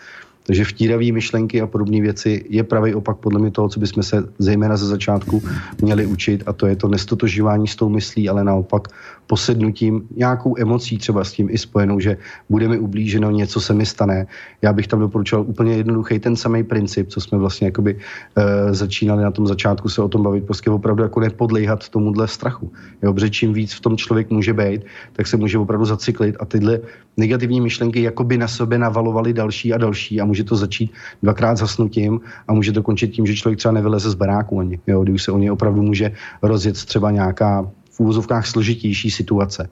Takže 0.47 0.65
vtíravé 0.65 1.11
myšlenky 1.11 1.61
a 1.61 1.67
podobné 1.67 2.01
věci 2.01 2.45
je 2.49 2.63
pravý 2.63 2.95
opak 2.95 3.17
podle 3.17 3.39
mě 3.39 3.51
toho, 3.51 3.69
co 3.69 3.79
bychom 3.79 4.03
se 4.03 4.23
zejména 4.39 4.77
ze 4.77 4.85
začátku 4.85 5.43
měli 5.81 6.05
učit 6.05 6.43
a 6.45 6.53
to 6.53 6.67
je 6.67 6.75
to 6.75 6.87
nestotožívání 6.87 7.67
s 7.67 7.75
tou 7.75 7.89
myslí, 7.89 8.29
ale 8.29 8.43
naopak 8.43 8.87
posednutím 9.27 10.07
nějakou 10.15 10.55
emocí 10.57 10.97
třeba 10.97 11.23
s 11.23 11.31
tím 11.31 11.49
i 11.49 11.57
spojenou, 11.57 11.99
že 11.99 12.17
bude 12.49 12.67
mi 12.67 12.79
ublíženo, 12.79 13.31
něco 13.31 13.61
se 13.61 13.73
mi 13.73 13.85
stane. 13.85 14.27
Já 14.61 14.73
bych 14.73 14.87
tam 14.87 14.99
doporučoval 14.99 15.45
úplně 15.47 15.73
jednoduchý 15.75 16.19
ten 16.19 16.35
samý 16.35 16.63
princip, 16.63 17.09
co 17.09 17.21
jsme 17.21 17.37
vlastně 17.37 17.67
jakoby 17.67 17.97
e, 18.35 18.73
začínali 18.73 19.23
na 19.23 19.31
tom 19.31 19.47
začátku 19.47 19.89
se 19.89 20.01
o 20.01 20.07
tom 20.07 20.23
bavit, 20.23 20.45
prostě 20.45 20.69
opravdu 20.69 21.03
jako 21.03 21.19
nepodlejhat 21.19 21.89
tomuhle 21.89 22.27
strachu. 22.27 22.71
Jo, 23.03 23.13
protože 23.13 23.29
čím 23.29 23.53
víc 23.53 23.73
v 23.73 23.81
tom 23.81 23.97
člověk 23.97 24.29
může 24.29 24.53
být, 24.53 24.81
tak 25.13 25.27
se 25.27 25.37
může 25.37 25.57
opravdu 25.57 25.85
zacyklit 25.85 26.35
a 26.39 26.45
tyhle 26.45 26.79
negativní 27.17 27.61
myšlenky 27.61 28.01
jakoby 28.01 28.37
na 28.37 28.47
sebe 28.47 28.77
navalovaly 28.77 29.33
další 29.33 29.73
a 29.73 29.77
další 29.77 30.21
a 30.21 30.25
může 30.25 30.43
to 30.43 30.55
začít 30.55 30.91
dvakrát 31.23 31.57
zasnutím 31.57 32.19
a 32.47 32.53
může 32.53 32.71
to 32.71 32.83
končit 32.83 33.07
tím, 33.07 33.25
že 33.25 33.35
člověk 33.35 33.59
třeba 33.59 33.71
nevyleze 33.71 34.09
z 34.09 34.15
baráku 34.15 34.59
ani, 34.59 34.79
jo, 34.87 35.03
kdy 35.03 35.11
už 35.11 35.23
se 35.23 35.31
o 35.31 35.37
něj 35.37 35.51
opravdu 35.51 35.81
může 35.81 36.11
rozjet 36.41 36.85
třeba 36.85 37.11
nějaká 37.11 37.71
v 37.97 37.99
úvozovkách 37.99 38.47
složitější 38.47 39.11
situace. 39.11 39.69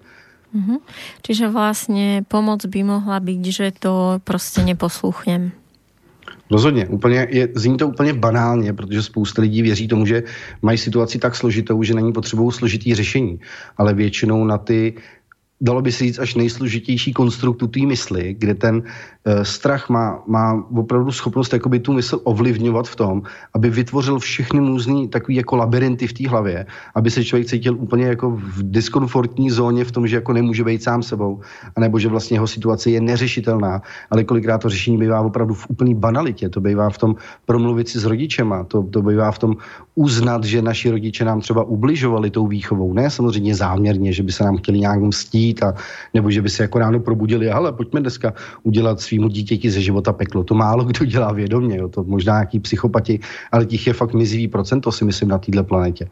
Mm-hmm. 0.55 0.77
Čiže 1.21 1.47
vlastně 1.47 2.25
pomoc 2.27 2.65
by 2.65 2.83
mohla 2.83 3.19
být, 3.19 3.45
že 3.45 3.71
to 3.79 4.19
prostě 4.23 4.61
neposlouchnem. 4.63 5.51
Rozhodně, 6.51 6.87
úplně 6.87 7.27
je, 7.29 7.49
zní 7.55 7.77
to 7.77 7.87
úplně 7.87 8.13
banálně, 8.13 8.73
protože 8.73 9.03
spousta 9.03 9.41
lidí 9.41 9.61
věří 9.61 9.87
tomu, 9.87 10.05
že 10.05 10.23
mají 10.61 10.77
situaci 10.77 11.19
tak 11.19 11.35
složitou, 11.35 11.83
že 11.83 11.93
není 11.93 12.13
potřebou 12.13 12.51
složitý 12.51 12.95
řešení. 12.95 13.39
Ale 13.77 13.93
většinou 13.93 14.45
na 14.45 14.57
ty 14.57 14.93
dalo 15.61 15.81
by 15.81 15.91
se 15.91 16.03
říct, 16.03 16.19
až 16.19 16.35
nejsložitější 16.35 17.13
konstruktu 17.13 17.67
té 17.67 17.79
mysli, 17.79 18.35
kde 18.39 18.55
ten 18.55 18.75
uh, 18.75 19.43
strach 19.43 19.89
má, 19.89 20.23
má 20.27 20.63
opravdu 20.75 21.11
schopnost 21.11 21.53
jakoby 21.53 21.79
tu 21.79 21.93
mysl 21.93 22.19
ovlivňovat 22.23 22.87
v 22.87 22.95
tom, 22.95 23.21
aby 23.53 23.69
vytvořil 23.69 24.19
všechny 24.19 24.59
různý 24.59 25.07
takový 25.07 25.35
jako 25.35 25.55
labirinty 25.55 26.07
v 26.07 26.13
té 26.13 26.29
hlavě, 26.29 26.65
aby 26.95 27.11
se 27.11 27.23
člověk 27.23 27.47
cítil 27.47 27.75
úplně 27.79 28.05
jako 28.05 28.29
v 28.29 28.63
diskomfortní 28.63 29.49
zóně 29.49 29.85
v 29.85 29.91
tom, 29.91 30.07
že 30.07 30.15
jako 30.15 30.33
nemůže 30.33 30.63
být 30.63 30.83
sám 30.83 31.03
sebou, 31.03 31.41
anebo 31.75 31.99
že 31.99 32.07
vlastně 32.07 32.35
jeho 32.35 32.47
situace 32.47 32.89
je 32.89 33.01
neřešitelná, 33.01 33.81
ale 34.11 34.23
kolikrát 34.23 34.57
to 34.57 34.69
řešení 34.69 34.97
bývá 34.97 35.21
opravdu 35.21 35.53
v 35.53 35.65
úplný 35.69 35.95
banalitě, 35.95 36.49
to 36.49 36.61
bývá 36.61 36.89
v 36.89 36.97
tom 36.97 37.15
promluvit 37.45 37.89
si 37.89 37.99
s 37.99 38.05
rodičema, 38.05 38.63
to, 38.63 38.83
to 38.83 39.01
bývá 39.01 39.31
v 39.31 39.39
tom 39.39 39.53
uznat, 39.95 40.43
že 40.43 40.61
naši 40.61 40.89
rodiče 40.89 41.25
nám 41.25 41.41
třeba 41.41 41.63
ubližovali 41.63 42.29
tou 42.29 42.47
výchovou, 42.47 42.93
ne 42.93 43.09
samozřejmě 43.09 43.55
záměrně, 43.55 44.13
že 44.13 44.23
by 44.23 44.31
se 44.31 44.43
nám 44.43 44.57
chtěli 44.57 44.79
nějak 44.79 45.01
mstít, 45.01 45.44
a 45.53 45.73
nebo 46.13 46.31
že 46.31 46.41
by 46.41 46.49
se 46.49 46.63
jako 46.63 46.79
ráno 46.79 46.99
probudili, 46.99 47.51
ale 47.51 47.71
pojďme 47.71 48.01
dneska 48.01 48.33
udělat 48.63 49.01
svýmu 49.01 49.27
dítěti 49.27 49.71
ze 49.71 49.81
života 49.81 50.13
peklo. 50.13 50.43
To 50.43 50.55
málo 50.55 50.83
kdo 50.83 51.05
dělá 51.05 51.31
vědomě, 51.31 51.77
jo. 51.77 51.87
to 51.89 52.03
možná 52.03 52.33
nějaký 52.33 52.59
psychopati, 52.59 53.19
ale 53.51 53.65
těch 53.65 53.87
je 53.87 53.93
fakt 53.93 54.13
mizivý 54.13 54.47
procento, 54.47 54.91
si 54.91 55.05
myslím, 55.05 55.29
na 55.29 55.37
této 55.37 55.63
planetě. 55.63 56.07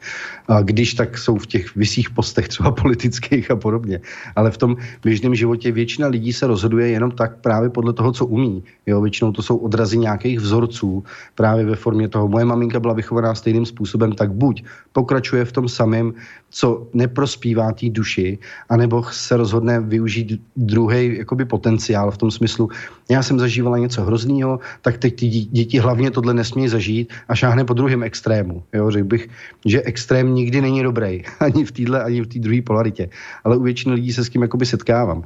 A 0.47 0.61
když 0.61 0.93
tak 0.93 1.17
jsou 1.17 1.37
v 1.37 1.47
těch 1.47 1.75
vysých 1.75 2.09
postech 2.09 2.47
třeba 2.47 2.71
politických 2.83 3.51
a 3.51 3.55
podobně. 3.55 3.99
Ale 4.35 4.51
v 4.51 4.57
tom 4.57 4.77
běžném 5.03 5.35
životě 5.35 5.71
většina 5.71 6.07
lidí 6.07 6.33
se 6.33 6.47
rozhoduje 6.47 6.89
jenom 6.89 7.11
tak 7.11 7.41
právě 7.41 7.69
podle 7.69 7.93
toho, 7.93 8.11
co 8.11 8.25
umí. 8.25 8.63
Jo, 8.85 9.01
většinou 9.01 9.31
to 9.31 9.41
jsou 9.41 9.57
odrazy 9.57 9.97
nějakých 9.97 10.39
vzorců, 10.39 11.03
právě 11.35 11.65
ve 11.65 11.75
formě 11.75 12.07
toho. 12.07 12.27
Moje 12.27 12.45
maminka 12.45 12.79
byla 12.79 12.93
vychovaná 12.93 13.35
stejným 13.35 13.65
způsobem, 13.65 14.11
tak 14.11 14.31
buď 14.31 14.63
pokračuje 14.91 15.45
v 15.45 15.51
tom 15.51 15.69
samém, 15.69 16.13
co 16.49 16.87
neprospívá 16.93 17.71
té 17.71 17.89
duši, 17.89 18.37
anebo 18.69 19.01
se 19.23 19.37
rozhodne 19.37 19.79
využít 19.79 20.41
druhý 20.55 21.17
jakoby 21.17 21.45
potenciál 21.45 22.11
v 22.11 22.17
tom 22.17 22.31
smyslu, 22.31 22.69
já 23.09 23.23
jsem 23.23 23.39
zažívala 23.39 23.77
něco 23.77 24.03
hroznýho, 24.03 24.59
tak 24.81 24.97
teď 24.97 25.15
ty 25.15 25.27
děti 25.27 25.79
hlavně 25.79 26.11
tohle 26.11 26.33
nesmějí 26.33 26.67
zažít 26.67 27.13
a 27.27 27.35
šáhne 27.35 27.65
po 27.65 27.73
druhém 27.73 28.03
extrému. 28.03 28.63
Jo? 28.73 28.91
Řekl 28.91 29.07
bych, 29.07 29.29
že 29.65 29.81
extrém 29.81 30.33
nikdy 30.33 30.61
není 30.61 30.83
dobrý, 30.83 31.23
ani 31.39 31.65
v 31.65 31.71
téhle, 31.71 32.03
ani 32.03 32.21
v 32.21 32.27
té 32.27 32.39
druhé 32.39 32.61
polaritě. 32.61 33.09
Ale 33.43 33.57
u 33.57 33.63
většiny 33.63 33.95
lidí 33.95 34.13
se 34.13 34.25
s 34.25 34.29
tím 34.29 34.41
jakoby 34.41 34.65
setkávám. 34.65 35.23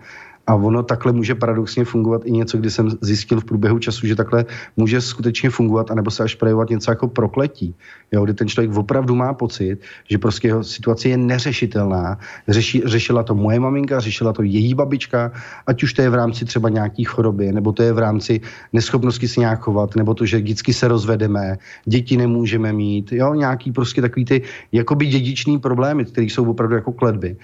A 0.48 0.56
ono 0.56 0.84
takhle 0.84 1.12
může 1.12 1.36
paradoxně 1.36 1.86
fungovat 1.86 2.22
i 2.26 2.32
něco, 2.32 2.58
kdy 2.58 2.72
jsem 2.72 2.90
zjistil 3.02 3.42
v 3.42 3.46
průběhu 3.46 3.80
času, 3.80 4.08
že 4.08 4.16
takhle 4.16 4.46
může 4.78 5.02
skutečně 5.02 5.50
fungovat, 5.50 5.92
anebo 5.92 6.12
se 6.12 6.24
až 6.24 6.36
projevovat 6.36 6.70
něco 6.70 6.92
jako 6.92 7.08
prokletí. 7.08 7.76
Jo, 8.12 8.24
kdy 8.24 8.34
ten 8.34 8.48
člověk 8.48 8.78
opravdu 8.78 9.16
má 9.16 9.34
pocit, 9.34 9.78
že 10.10 10.18
prostě 10.18 10.48
jeho 10.48 10.64
situace 10.64 11.10
je 11.10 11.18
neřešitelná. 11.18 12.20
Řeši, 12.48 12.82
řešila 12.86 13.24
to 13.24 13.36
moje 13.36 13.60
maminka, 13.60 14.00
řešila 14.00 14.34
to 14.34 14.44
její 14.44 14.74
babička, 14.74 15.32
ať 15.68 15.84
už 15.84 15.94
to 15.94 16.02
je 16.02 16.10
v 16.10 16.16
rámci 16.16 16.46
třeba 16.46 16.70
nějaký 16.70 17.04
choroby, 17.04 17.52
nebo 17.52 17.72
to 17.72 17.84
je 17.84 17.94
v 17.94 18.00
rámci 18.00 18.42
neschopnosti 18.74 19.28
se 19.28 19.40
nějak 19.40 19.60
chovat, 19.60 19.96
nebo 19.96 20.14
to, 20.14 20.26
že 20.26 20.38
vždycky 20.38 20.74
se 20.74 20.88
rozvedeme, 20.88 21.58
děti 21.86 22.18
nemůžeme 22.18 22.74
mít, 22.74 23.12
jo, 23.12 23.34
nějaký 23.34 23.72
prostě 23.72 24.02
takový 24.02 24.26
ty 24.26 24.42
jakoby 24.72 25.06
dědičný 25.06 25.60
problémy, 25.60 26.06
které 26.06 26.28
jsou 26.28 26.50
opravdu 26.50 26.76
jako 26.76 26.92
kledby. 26.92 27.38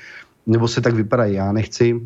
Nebo 0.48 0.68
se 0.68 0.82
tak 0.82 0.96
vypadají. 0.96 1.36
Já 1.36 1.52
nechci 1.52 2.02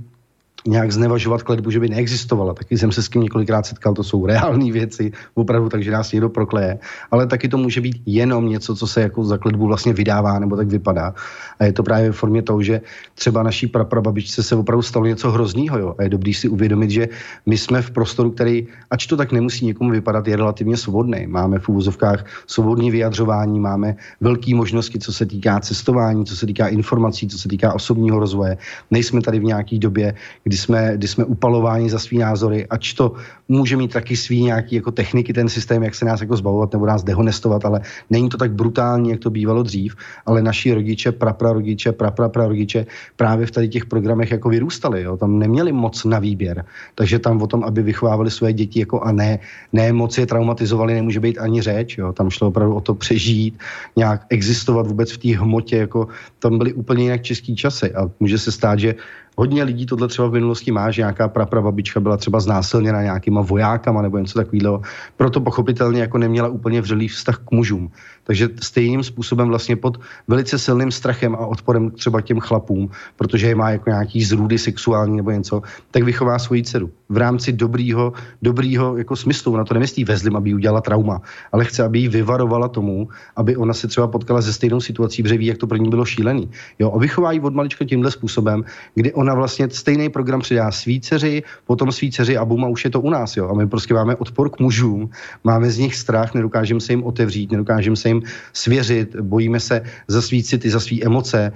nějak 0.67 0.91
znevažovat 0.91 1.43
kletbu, 1.43 1.71
že 1.71 1.79
by 1.79 1.89
neexistovala. 1.89 2.53
Taky 2.53 2.77
jsem 2.77 2.91
se 2.91 3.03
s 3.03 3.09
tím 3.09 3.21
několikrát 3.21 3.65
setkal, 3.65 3.93
to 3.93 4.03
jsou 4.03 4.25
reální 4.25 4.71
věci, 4.71 5.11
opravdu, 5.33 5.69
takže 5.69 5.91
nás 5.91 6.11
někdo 6.11 6.29
prokleje. 6.29 6.79
Ale 7.11 7.27
taky 7.27 7.47
to 7.47 7.57
může 7.57 7.81
být 7.81 8.01
jenom 8.05 8.49
něco, 8.49 8.75
co 8.75 8.87
se 8.87 9.01
jako 9.01 9.23
za 9.23 9.37
kletbu 9.37 9.67
vlastně 9.67 9.93
vydává, 9.93 10.39
nebo 10.39 10.55
tak 10.55 10.67
vypadá. 10.67 11.13
A 11.59 11.65
je 11.65 11.73
to 11.73 11.83
právě 11.83 12.11
v 12.11 12.15
formě 12.15 12.41
toho, 12.41 12.61
že 12.61 12.81
třeba 13.15 13.43
naší 13.43 13.67
praprababičce 13.67 14.43
se 14.43 14.55
opravdu 14.55 14.81
stalo 14.81 15.05
něco 15.05 15.31
hroznýho. 15.31 15.79
Jo? 15.79 15.95
A 15.97 16.03
je 16.03 16.09
dobrý 16.09 16.33
si 16.33 16.49
uvědomit, 16.49 16.89
že 16.91 17.09
my 17.45 17.57
jsme 17.57 17.81
v 17.81 17.91
prostoru, 17.91 18.31
který, 18.31 18.67
ač 18.91 19.07
to 19.07 19.17
tak 19.17 19.31
nemusí 19.31 19.65
někomu 19.65 19.89
vypadat, 19.91 20.27
je 20.27 20.35
relativně 20.35 20.77
svobodný. 20.77 21.27
Máme 21.27 21.59
v 21.59 21.69
úvozovkách 21.69 22.25
svobodné 22.47 22.91
vyjadřování, 22.91 23.59
máme 23.59 23.95
velké 24.21 24.55
možnosti, 24.55 24.99
co 24.99 25.13
se 25.13 25.25
týká 25.25 25.59
cestování, 25.59 26.25
co 26.25 26.35
se 26.35 26.45
týká 26.45 26.67
informací, 26.67 27.27
co 27.27 27.37
se 27.37 27.47
týká 27.47 27.73
osobního 27.73 28.19
rozvoje. 28.19 28.57
Nejsme 28.91 29.21
tady 29.21 29.39
v 29.39 29.43
nějaké 29.43 29.77
době, 29.77 30.15
kdy 30.43 30.56
jsme, 30.57 30.91
kdy 30.95 31.07
jsme 31.07 31.25
upalováni 31.25 31.89
za 31.89 31.99
svý 31.99 32.17
názory, 32.17 32.67
ač 32.67 32.93
to 32.93 33.13
může 33.47 33.77
mít 33.77 33.93
taky 33.93 34.17
svý 34.17 34.43
nějaký 34.43 34.75
jako 34.75 34.91
techniky, 34.91 35.33
ten 35.33 35.49
systém, 35.49 35.83
jak 35.83 35.95
se 35.95 36.05
nás 36.05 36.21
jako 36.21 36.37
zbavovat 36.37 36.73
nebo 36.73 36.85
nás 36.85 37.03
dehonestovat, 37.03 37.65
ale 37.65 37.81
není 38.09 38.29
to 38.29 38.37
tak 38.37 38.51
brutální, 38.51 39.09
jak 39.09 39.19
to 39.19 39.29
bývalo 39.29 39.63
dřív, 39.63 39.95
ale 40.25 40.41
naši 40.41 40.73
rodiče, 40.73 41.11
praprarodiče, 41.11 41.91
prapraprarodiče 41.91 42.85
právě 43.15 43.45
v 43.45 43.51
tady 43.51 43.69
těch 43.69 43.85
programech 43.85 44.31
jako 44.31 44.49
vyrůstali, 44.49 45.03
jo? 45.03 45.17
tam 45.17 45.39
neměli 45.39 45.71
moc 45.71 46.05
na 46.05 46.19
výběr, 46.19 46.65
takže 46.95 47.19
tam 47.19 47.41
o 47.41 47.47
tom, 47.47 47.63
aby 47.63 47.81
vychovávali 47.81 48.31
své 48.31 48.53
děti 48.53 48.79
jako 48.79 49.01
a 49.01 49.11
ne, 49.11 49.39
ne 49.73 49.93
moc 49.93 50.17
je 50.17 50.25
traumatizovali, 50.25 50.93
nemůže 50.93 51.19
být 51.19 51.37
ani 51.37 51.61
řeč, 51.61 51.97
jo? 51.97 52.13
tam 52.13 52.29
šlo 52.29 52.47
opravdu 52.47 52.75
o 52.75 52.81
to 52.81 52.95
přežít, 52.95 53.59
nějak 53.95 54.25
existovat 54.29 54.87
vůbec 54.87 55.11
v 55.11 55.17
té 55.17 55.37
hmotě, 55.37 55.77
jako 55.77 56.07
tam 56.39 56.57
byly 56.57 56.73
úplně 56.73 57.03
jinak 57.03 57.21
český 57.21 57.55
časy 57.55 57.93
a 57.93 58.09
může 58.19 58.37
se 58.37 58.51
stát, 58.51 58.79
že 58.79 58.95
hodně 59.37 59.63
lidí 59.63 59.85
tohle 59.85 60.07
třeba 60.07 60.27
v 60.27 60.31
minulosti 60.31 60.71
má, 60.71 60.91
že 60.91 61.01
nějaká 61.01 61.27
praprababička 61.27 61.99
byla 61.99 62.17
třeba 62.17 62.39
znásilněna 62.39 63.03
nějakýma 63.03 63.41
vojákama 63.41 64.01
nebo 64.01 64.17
něco 64.17 64.39
takového. 64.39 64.81
Proto 65.17 65.41
pochopitelně 65.41 66.01
jako 66.01 66.17
neměla 66.17 66.47
úplně 66.47 66.81
vřelý 66.81 67.07
vztah 67.07 67.37
k 67.37 67.51
mužům. 67.51 67.91
Takže 68.27 68.49
stejným 68.61 69.03
způsobem 69.03 69.47
vlastně 69.47 69.75
pod 69.75 69.97
velice 70.27 70.59
silným 70.59 70.91
strachem 70.91 71.35
a 71.35 71.47
odporem 71.47 71.91
třeba 71.91 72.21
těm 72.21 72.39
chlapům, 72.39 72.89
protože 73.15 73.47
je 73.47 73.55
má 73.55 73.69
jako 73.69 73.89
nějaký 73.89 74.23
zrůdy 74.23 74.57
sexuální 74.57 75.17
nebo 75.17 75.31
něco, 75.31 75.61
tak 75.91 76.03
vychová 76.03 76.39
svoji 76.39 76.63
dceru. 76.63 76.91
V 77.09 77.17
rámci 77.17 77.53
dobrýho, 77.53 78.13
dobrýho 78.41 78.97
jako 78.97 79.15
smyslu. 79.15 79.57
Na 79.57 79.63
to 79.63 79.73
nemyslí 79.73 80.03
vezlim, 80.03 80.35
aby 80.35 80.53
udělala 80.53 80.81
trauma, 80.81 81.21
ale 81.51 81.65
chce, 81.65 81.83
aby 81.83 81.99
jí 81.99 82.07
vyvarovala 82.07 82.67
tomu, 82.67 83.07
aby 83.35 83.55
ona 83.55 83.73
se 83.73 83.87
třeba 83.87 84.07
potkala 84.07 84.41
se 84.41 84.53
stejnou 84.53 84.81
situací, 84.81 85.23
protože 85.23 85.37
ví, 85.37 85.45
jak 85.45 85.57
to 85.57 85.67
pro 85.67 85.77
ní 85.77 85.89
bylo 85.89 86.05
šílený. 86.05 86.51
Jo, 86.79 86.91
a 86.91 86.97
vychová 86.99 87.31
jí 87.31 87.39
od 87.39 87.53
malička 87.53 87.85
tímhle 87.85 88.11
způsobem, 88.11 88.63
kdy 88.95 89.13
ona 89.13 89.33
vlastně 89.33 89.69
stejný 89.69 90.09
program 90.09 90.39
přidá 90.39 90.71
svý 90.71 91.01
dceři, 91.01 91.43
potom 91.65 91.91
svý 91.91 92.11
dceři 92.11 92.37
a 92.37 92.45
bum 92.45 92.65
a 92.65 92.67
už 92.67 92.83
je 92.85 92.91
to 92.91 93.01
u 93.01 93.09
nás. 93.09 93.37
Jo. 93.37 93.49
A 93.49 93.53
my 93.53 93.67
prostě 93.67 93.93
máme 93.93 94.15
odpor 94.15 94.49
k 94.49 94.59
mužům, 94.59 95.09
máme 95.43 95.69
z 95.71 95.77
nich 95.77 95.95
strach, 95.95 96.33
nedokážeme 96.33 96.81
se 96.81 96.93
jim 96.93 97.03
otevřít, 97.03 97.51
nedokážeme 97.51 97.95
se 97.95 98.09
jim 98.09 98.16
svěřit, 98.53 99.15
bojíme 99.15 99.59
se 99.59 99.81
za 100.07 100.21
svý 100.21 100.43
city, 100.43 100.69
za 100.69 100.79
svý 100.79 101.05
emoce, 101.05 101.51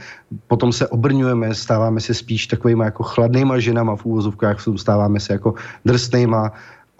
potom 0.47 0.73
se 0.73 0.87
obrňujeme, 0.87 1.55
stáváme 1.55 1.99
se 1.99 2.13
spíš 2.13 2.47
takovýma 2.47 2.85
jako 2.85 3.03
chladnýma 3.03 3.59
ženama 3.59 3.95
v 3.95 4.05
úvozovkách, 4.05 4.57
stáváme 4.75 5.19
se 5.19 5.33
jako 5.33 5.53
drsnýma, 5.85 6.51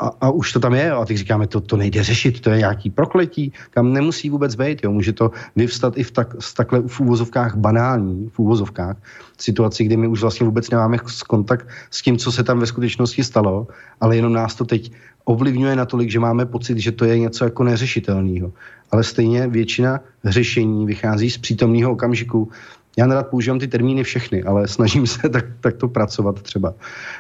a, 0.02 0.12
a 0.22 0.30
už 0.30 0.54
to 0.54 0.60
tam 0.60 0.74
je, 0.74 0.92
a 0.92 1.06
teď 1.06 1.18
říkáme, 1.18 1.48
to, 1.48 1.62
to 1.62 1.78
nejde 1.78 2.04
řešit, 2.04 2.40
to 2.40 2.50
je 2.50 2.58
nějaký 2.58 2.90
prokletí, 2.90 3.54
kam 3.70 3.94
nemusí 3.94 4.30
vůbec 4.30 4.56
být, 4.56 4.84
jo. 4.84 4.92
může 4.92 5.14
to 5.14 5.32
vyvstat 5.56 5.98
i 5.98 6.04
v, 6.04 6.12
tak, 6.12 6.36
v 6.40 6.54
takhle 6.54 6.82
v 6.88 7.00
úvozovkách 7.00 7.56
banální, 7.56 8.30
v 8.34 8.40
úvozovkách, 8.40 8.98
situaci, 9.38 9.84
kdy 9.84 9.98
my 9.98 10.08
už 10.08 10.22
vlastně 10.22 10.46
vůbec 10.46 10.70
nemáme 10.70 10.98
kontakt 11.28 11.68
s 11.92 12.02
tím, 12.02 12.18
co 12.18 12.32
se 12.32 12.44
tam 12.44 12.60
ve 12.60 12.66
skutečnosti 12.66 13.24
stalo, 13.24 13.68
ale 14.02 14.16
jenom 14.16 14.34
nás 14.34 14.56
to 14.56 14.66
teď 14.66 14.92
ovlivňuje 15.26 15.76
natolik, 15.76 16.10
že 16.10 16.20
máme 16.20 16.46
pocit, 16.46 16.78
že 16.78 16.92
to 16.92 17.06
je 17.06 17.20
něco 17.20 17.46
jako 17.46 17.64
neřešitelného. 17.64 18.54
Ale 18.92 19.04
stejně 19.04 19.48
většina 19.48 20.00
řešení 20.26 20.86
vychází 20.86 21.30
z 21.30 21.38
přítomného 21.38 21.92
okamžiku, 21.92 22.50
já 22.98 23.08
nerad 23.08 23.28
používám 23.28 23.60
ty 23.60 23.68
termíny 23.68 24.04
všechny, 24.04 24.44
ale 24.44 24.68
snažím 24.68 25.08
se 25.08 25.30
tak, 25.30 25.46
tak 25.60 25.78
to 25.78 25.88
pracovat 25.88 26.42
třeba. 26.42 26.74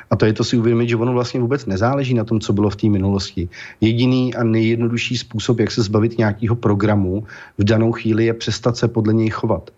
A 0.09 0.15
to 0.15 0.25
je 0.25 0.33
to 0.33 0.43
si 0.43 0.57
uvědomit, 0.57 0.89
že 0.89 0.95
ono 0.95 1.13
vlastně 1.13 1.39
vůbec 1.39 1.65
nezáleží 1.65 2.13
na 2.13 2.23
tom, 2.23 2.39
co 2.39 2.53
bylo 2.53 2.69
v 2.69 2.75
té 2.75 2.89
minulosti. 2.89 3.49
Jediný 3.81 4.35
a 4.35 4.43
nejjednodušší 4.43 5.17
způsob, 5.17 5.59
jak 5.59 5.71
se 5.71 5.81
zbavit 5.81 6.17
nějakého 6.17 6.55
programu 6.55 7.23
v 7.57 7.63
danou 7.63 7.91
chvíli, 7.91 8.25
je 8.25 8.33
přestat 8.33 8.77
se 8.77 8.87
podle 8.87 9.13
něj 9.13 9.29
chovat. 9.29 9.71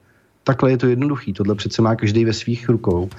Takhle 0.44 0.72
je 0.72 0.78
to 0.78 0.88
jednoduchý. 0.88 1.34
Tohle 1.34 1.56
přece 1.56 1.82
má 1.82 1.96
každý 1.96 2.26
ve 2.26 2.34
svých 2.34 2.70
rukou. 2.70 3.10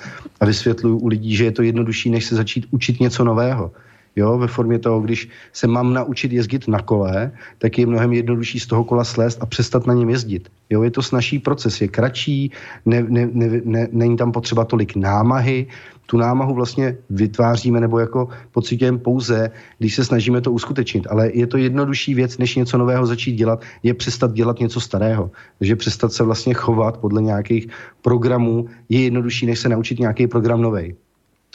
A 0.41 0.45
vysvětluju 0.45 0.99
u 0.99 1.07
lidí, 1.07 1.37
že 1.37 1.45
je 1.45 1.53
to 1.53 1.63
jednodušší, 1.63 2.11
než 2.11 2.25
se 2.25 2.37
začít 2.37 2.67
učit 2.71 3.01
něco 3.01 3.25
nového 3.25 3.71
jo, 4.17 4.39
ve 4.39 4.47
formě 4.47 4.79
toho, 4.79 5.01
když 5.01 5.29
se 5.53 5.67
mám 5.67 5.93
naučit 5.93 6.33
jezdit 6.33 6.69
na 6.69 6.79
kole, 6.79 7.33
tak 7.59 7.79
je 7.79 7.87
mnohem 7.87 8.13
jednodušší 8.13 8.61
z 8.61 8.67
toho 8.67 8.85
kola 8.85 9.05
slést 9.05 9.43
a 9.43 9.47
přestat 9.47 9.87
na 9.87 9.95
něm 9.95 10.11
jezdit. 10.11 10.49
Jo, 10.71 10.83
je 10.83 10.91
to 10.91 11.03
snažší 11.03 11.39
proces, 11.39 11.81
je 11.81 11.89
kratší, 11.89 12.53
ne, 12.87 13.03
ne, 13.09 13.29
ne, 13.33 13.61
ne, 13.65 13.89
není 13.93 14.17
tam 14.17 14.33
potřeba 14.33 14.65
tolik 14.65 14.97
námahy, 14.97 15.67
tu 16.07 16.17
námahu 16.17 16.55
vlastně 16.55 16.97
vytváříme 17.11 17.81
nebo 17.81 17.99
jako 17.99 18.29
pocitujeme 18.53 18.99
pouze, 18.99 19.51
když 19.79 19.95
se 19.95 20.05
snažíme 20.05 20.41
to 20.41 20.53
uskutečnit. 20.53 21.07
Ale 21.11 21.31
je 21.35 21.47
to 21.47 21.57
jednodušší 21.57 22.15
věc, 22.15 22.39
než 22.39 22.57
něco 22.57 22.79
nového 22.79 23.07
začít 23.07 23.33
dělat, 23.33 23.63
je 23.83 23.95
přestat 23.95 24.33
dělat 24.33 24.61
něco 24.61 24.81
starého. 24.81 25.31
Takže 25.59 25.77
přestat 25.77 26.13
se 26.13 26.25
vlastně 26.25 26.55
chovat 26.55 26.99
podle 26.99 27.23
nějakých 27.23 27.69
programů 28.03 28.67
je 28.89 29.01
jednodušší, 29.03 29.47
než 29.47 29.59
se 29.59 29.69
naučit 29.69 29.99
nějaký 29.99 30.27
program 30.27 30.63
nový. 30.63 30.95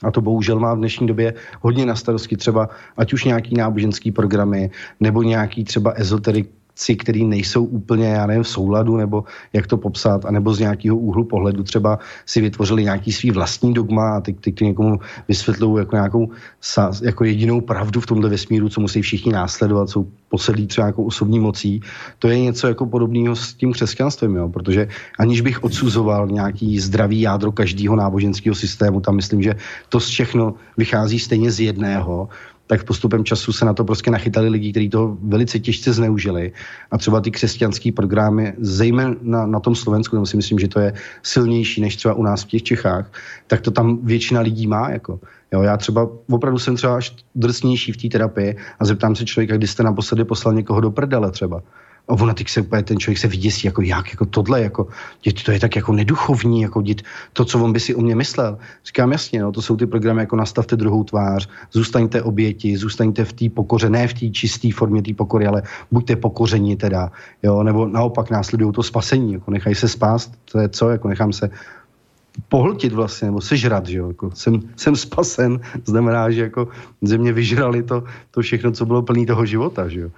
A 0.03 0.11
to 0.11 0.21
bohužel 0.21 0.59
má 0.59 0.73
v 0.73 0.77
dnešní 0.77 1.07
době 1.07 1.33
hodně 1.61 1.85
na 1.85 1.95
starosti 1.95 2.37
třeba 2.37 2.69
ať 2.97 3.13
už 3.13 3.23
nějaký 3.23 3.55
náboženský 3.55 4.11
programy, 4.11 4.71
nebo 4.99 5.23
nějaký 5.23 5.63
třeba 5.63 5.91
ezoterik, 5.91 6.58
který 6.95 7.25
nejsou 7.25 7.63
úplně, 7.63 8.07
já 8.07 8.25
nevím, 8.25 8.43
v 8.43 8.47
souladu, 8.47 8.97
nebo 8.97 9.23
jak 9.53 9.67
to 9.67 9.77
popsat, 9.77 10.25
anebo 10.25 10.53
z 10.53 10.59
nějakého 10.59 10.97
úhlu 10.97 11.23
pohledu 11.23 11.63
třeba 11.63 11.99
si 12.25 12.41
vytvořili 12.41 12.83
nějaký 12.83 13.11
svý 13.11 13.31
vlastní 13.31 13.73
dogma 13.73 14.17
a 14.17 14.21
teď, 14.21 14.35
teď 14.39 14.55
to 14.55 14.63
někomu 14.63 14.99
vysvětlují 15.27 15.77
jako 15.77 15.95
nějakou 15.95 16.29
jako 17.01 17.23
jedinou 17.23 17.61
pravdu 17.61 18.01
v 18.01 18.05
tomhle 18.05 18.29
vesmíru, 18.29 18.69
co 18.69 18.81
musí 18.81 19.01
všichni 19.01 19.31
následovat, 19.31 19.89
jsou 19.89 20.07
posedlí 20.29 20.67
třeba 20.67 20.85
nějakou 20.87 21.03
osobní 21.03 21.39
mocí. 21.39 21.81
To 22.19 22.27
je 22.27 22.39
něco 22.39 22.67
jako 22.67 22.85
podobného 22.85 23.35
s 23.35 23.53
tím 23.53 23.73
křesťanstvím, 23.73 24.35
jo? 24.35 24.49
protože 24.49 24.87
aniž 25.19 25.41
bych 25.41 25.63
odsuzoval 25.63 26.27
nějaký 26.27 26.79
zdravý 26.79 27.21
jádro 27.21 27.51
každého 27.51 27.95
náboženského 27.95 28.55
systému, 28.55 29.01
tam 29.01 29.15
myslím, 29.15 29.41
že 29.41 29.55
to 29.89 29.99
všechno 29.99 30.53
vychází 30.77 31.19
stejně 31.19 31.51
z 31.51 31.59
jedného, 31.59 32.29
tak 32.69 32.83
postupem 32.83 33.25
času 33.25 33.53
se 33.53 33.65
na 33.65 33.73
to 33.73 33.83
prostě 33.83 34.11
nachytali 34.11 34.49
lidi, 34.49 34.71
kteří 34.71 34.89
to 34.89 35.17
velice 35.21 35.59
těžce 35.59 35.93
zneužili. 35.93 36.51
A 36.91 36.97
třeba 36.97 37.21
ty 37.21 37.31
křesťanské 37.31 37.91
programy, 37.91 38.53
zejména 38.57 39.15
na, 39.21 39.45
na 39.45 39.59
tom 39.59 39.75
Slovensku, 39.75 40.15
tam 40.15 40.25
si 40.25 40.37
myslím, 40.37 40.59
že 40.59 40.67
to 40.67 40.79
je 40.79 40.93
silnější 41.23 41.81
než 41.81 41.95
třeba 41.95 42.13
u 42.13 42.23
nás 42.23 42.43
v 42.43 42.47
těch 42.47 42.63
Čechách, 42.63 43.11
tak 43.47 43.61
to 43.61 43.71
tam 43.71 44.05
většina 44.05 44.41
lidí 44.41 44.67
má. 44.67 44.89
Jako. 44.89 45.19
Jo, 45.53 45.61
já 45.61 45.77
třeba 45.77 46.09
opravdu 46.29 46.59
jsem 46.59 46.75
třeba 46.75 46.95
až 46.95 47.15
drsnější 47.35 47.91
v 47.91 47.97
té 47.97 48.07
terapii 48.07 48.57
a 48.79 48.85
zeptám 48.85 49.15
se 49.15 49.25
člověka, 49.25 49.57
kdy 49.57 49.67
jste 49.67 49.83
naposledy 49.83 50.23
poslal 50.23 50.53
někoho 50.53 50.81
do 50.81 50.91
prdele 50.91 51.31
třeba. 51.31 51.61
A 52.09 52.13
ona 52.13 52.33
teď 52.33 52.49
se 52.49 52.61
úplně, 52.61 52.83
ten 52.83 52.97
člověk 52.97 53.17
se 53.17 53.27
vyděsí, 53.27 53.67
jako 53.67 53.81
jak, 53.81 54.11
jako 54.11 54.25
tohle, 54.25 54.61
jako, 54.61 54.87
dět, 55.23 55.43
to 55.43 55.51
je 55.51 55.59
tak 55.59 55.75
jako 55.75 55.93
neduchovní, 55.93 56.61
jako 56.61 56.81
dět, 56.81 57.01
to, 57.33 57.45
co 57.45 57.63
on 57.63 57.73
by 57.73 57.79
si 57.79 57.95
o 57.95 58.01
mě 58.01 58.15
myslel. 58.15 58.57
Říkám 58.85 59.11
jasně, 59.11 59.41
no, 59.41 59.51
to 59.51 59.61
jsou 59.61 59.77
ty 59.77 59.85
programy, 59.85 60.21
jako 60.21 60.35
nastavte 60.35 60.75
druhou 60.75 61.03
tvář, 61.03 61.49
zůstaňte 61.71 62.21
oběti, 62.21 62.77
zůstaňte 62.77 63.25
v 63.25 63.33
té 63.33 63.49
pokoře, 63.49 63.89
ne 63.89 64.07
v 64.07 64.13
té 64.13 64.29
čisté 64.29 64.69
formě 64.73 65.01
té 65.01 65.13
pokory, 65.13 65.47
ale 65.47 65.63
buďte 65.91 66.15
pokoření 66.15 66.75
teda, 66.75 67.11
jo, 67.43 67.63
nebo 67.63 67.87
naopak 67.87 68.29
následují 68.29 68.73
to 68.73 68.83
spasení, 68.83 69.33
jako 69.33 69.51
nechají 69.51 69.75
se 69.75 69.87
spást, 69.87 70.33
to 70.51 70.59
je 70.59 70.69
co, 70.69 70.89
jako 70.89 71.07
nechám 71.07 71.33
se 71.33 71.49
pohltit 72.49 72.93
vlastně, 72.93 73.25
nebo 73.25 73.41
sežrat, 73.41 73.85
že 73.85 73.97
jo, 73.97 74.07
jako 74.07 74.31
jsem, 74.33 74.59
jsem 74.75 74.95
spasen, 74.95 75.59
znamená, 75.85 76.31
že 76.31 76.41
jako 76.41 76.67
země 77.01 77.33
vyžrali 77.33 77.83
to, 77.83 78.03
to 78.31 78.41
všechno, 78.41 78.71
co 78.71 78.85
bylo 78.85 79.01
plný 79.01 79.25
toho 79.25 79.45
života, 79.45 79.87
že 79.87 79.99
jo. 79.99 80.09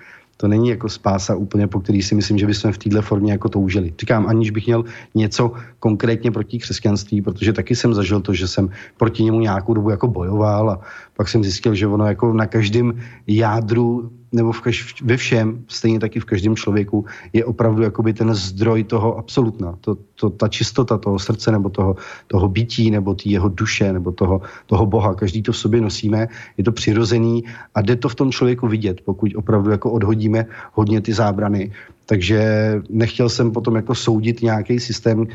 To 0.42 0.48
není 0.48 0.70
jako 0.70 0.90
spása 0.90 1.36
úplně, 1.36 1.68
po 1.68 1.80
který 1.80 2.02
si 2.02 2.16
myslím, 2.16 2.38
že 2.38 2.48
bychom 2.48 2.72
v 2.72 2.78
této 2.78 3.02
formě 3.02 3.32
jako 3.32 3.50
toužili. 3.50 3.94
Říkám, 4.00 4.28
aniž 4.28 4.52
bych 4.52 4.66
měl 4.66 4.84
něco 5.16 5.52
konkrétně 5.80 6.32
proti 6.32 6.60
křesťanství, 6.60 7.22
protože 7.22 7.54
taky 7.54 7.76
jsem 7.76 7.94
zažil 7.94 8.22
to, 8.22 8.34
že 8.34 8.48
jsem 8.48 8.70
proti 8.98 9.24
němu 9.24 9.40
nějakou 9.40 9.74
dobu 9.74 9.90
jako 9.90 10.08
bojoval 10.08 10.70
a 10.70 10.82
pak 11.18 11.30
jsem 11.30 11.44
zjistil, 11.44 11.76
že 11.76 11.88
ono 11.88 12.06
jako 12.06 12.34
na 12.34 12.46
každém 12.46 12.94
jádru 13.28 14.12
nebo 14.32 14.52
v 14.52 14.62
kaž, 14.62 15.04
ve 15.04 15.18
všem, 15.18 15.64
stejně 15.68 16.00
taky 16.00 16.20
v 16.20 16.26
každém 16.26 16.56
člověku, 16.56 17.06
je 17.34 17.46
opravdu 17.46 17.84
jakoby 17.84 18.14
ten 18.14 18.34
zdroj 18.34 18.84
toho 18.84 19.18
absolutna. 19.18 19.78
To, 19.82 19.98
to, 20.16 20.30
ta 20.30 20.48
čistota 20.48 20.98
toho 20.98 21.20
srdce 21.20 21.52
nebo 21.52 21.70
toho, 21.70 21.96
toho 22.28 22.48
bytí 22.48 22.92
nebo 22.92 23.14
té 23.14 23.30
jeho 23.30 23.50
duše 23.50 23.94
nebo 23.94 24.12
toho, 24.12 24.42
toho 24.66 24.86
Boha. 24.86 25.14
Každý 25.14 25.42
to 25.42 25.52
v 25.52 25.58
sobě 25.58 25.82
nosíme, 25.82 26.28
je 26.58 26.64
to 26.64 26.72
přirozený 26.72 27.44
a 27.76 27.82
jde 27.82 27.96
to 27.96 28.10
v 28.10 28.16
tom 28.16 28.32
člověku 28.32 28.68
vidět, 28.68 29.02
pokud 29.02 29.36
opravdu 29.36 29.72
jako 29.72 29.92
odhodíme 29.92 30.46
hodně 30.74 31.02
ty 31.02 31.14
zábrany. 31.14 31.72
Takže 32.06 32.42
nechtěl 32.90 33.30
jsem 33.30 33.52
potom 33.52 33.76
jako 33.76 33.96
soudit 33.96 34.42
nějaký 34.42 34.80
systém, 34.80 35.28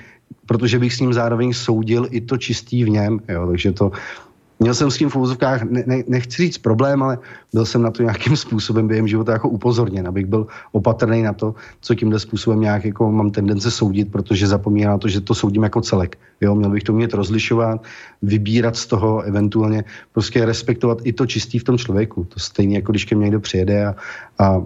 protože 0.46 0.78
bych 0.78 0.94
s 0.94 1.00
ním 1.00 1.12
zároveň 1.12 1.52
soudil 1.52 2.08
i 2.10 2.20
to 2.20 2.36
čistý 2.36 2.84
v 2.84 2.88
něm. 2.88 3.20
Jo? 3.28 3.46
Takže 3.46 3.72
to, 3.72 3.92
Měl 4.58 4.74
jsem 4.74 4.90
s 4.90 4.96
tím 4.96 5.10
v 5.10 5.16
úvozovkách, 5.16 5.62
ne, 5.62 5.84
ne, 5.86 6.02
nechci 6.08 6.42
říct 6.42 6.58
problém, 6.58 7.02
ale 7.02 7.18
byl 7.52 7.66
jsem 7.66 7.82
na 7.82 7.90
to 7.90 8.02
nějakým 8.02 8.36
způsobem 8.46 8.88
během 8.88 9.08
života 9.08 9.32
jako 9.32 9.48
upozorněn, 9.48 10.08
abych 10.08 10.26
byl 10.26 10.46
opatrný 10.72 11.22
na 11.22 11.32
to, 11.32 11.54
co 11.80 11.94
tímhle 11.94 12.20
způsobem 12.20 12.60
nějak 12.60 12.84
jako 12.84 13.12
mám 13.12 13.30
tendence 13.30 13.70
soudit, 13.70 14.12
protože 14.12 14.46
zapomínám 14.46 14.92
na 14.92 14.98
to, 14.98 15.08
že 15.08 15.20
to 15.20 15.34
soudím 15.34 15.62
jako 15.62 15.80
celek. 15.80 16.18
Jo, 16.40 16.54
měl 16.54 16.70
bych 16.70 16.82
to 16.82 16.92
umět 16.92 17.14
rozlišovat, 17.14 17.84
vybírat 18.22 18.76
z 18.76 18.86
toho, 18.86 19.20
eventuálně 19.22 19.84
prostě 20.12 20.44
respektovat 20.44 20.98
i 21.04 21.12
to 21.12 21.26
čistý 21.26 21.58
v 21.58 21.64
tom 21.64 21.78
člověku. 21.78 22.24
To 22.24 22.40
stejně 22.40 22.76
jako 22.76 22.92
když 22.92 23.04
ke 23.04 23.14
mně 23.14 23.24
někdo 23.24 23.40
přijede 23.40 23.86
a, 23.86 23.94
a 24.38 24.62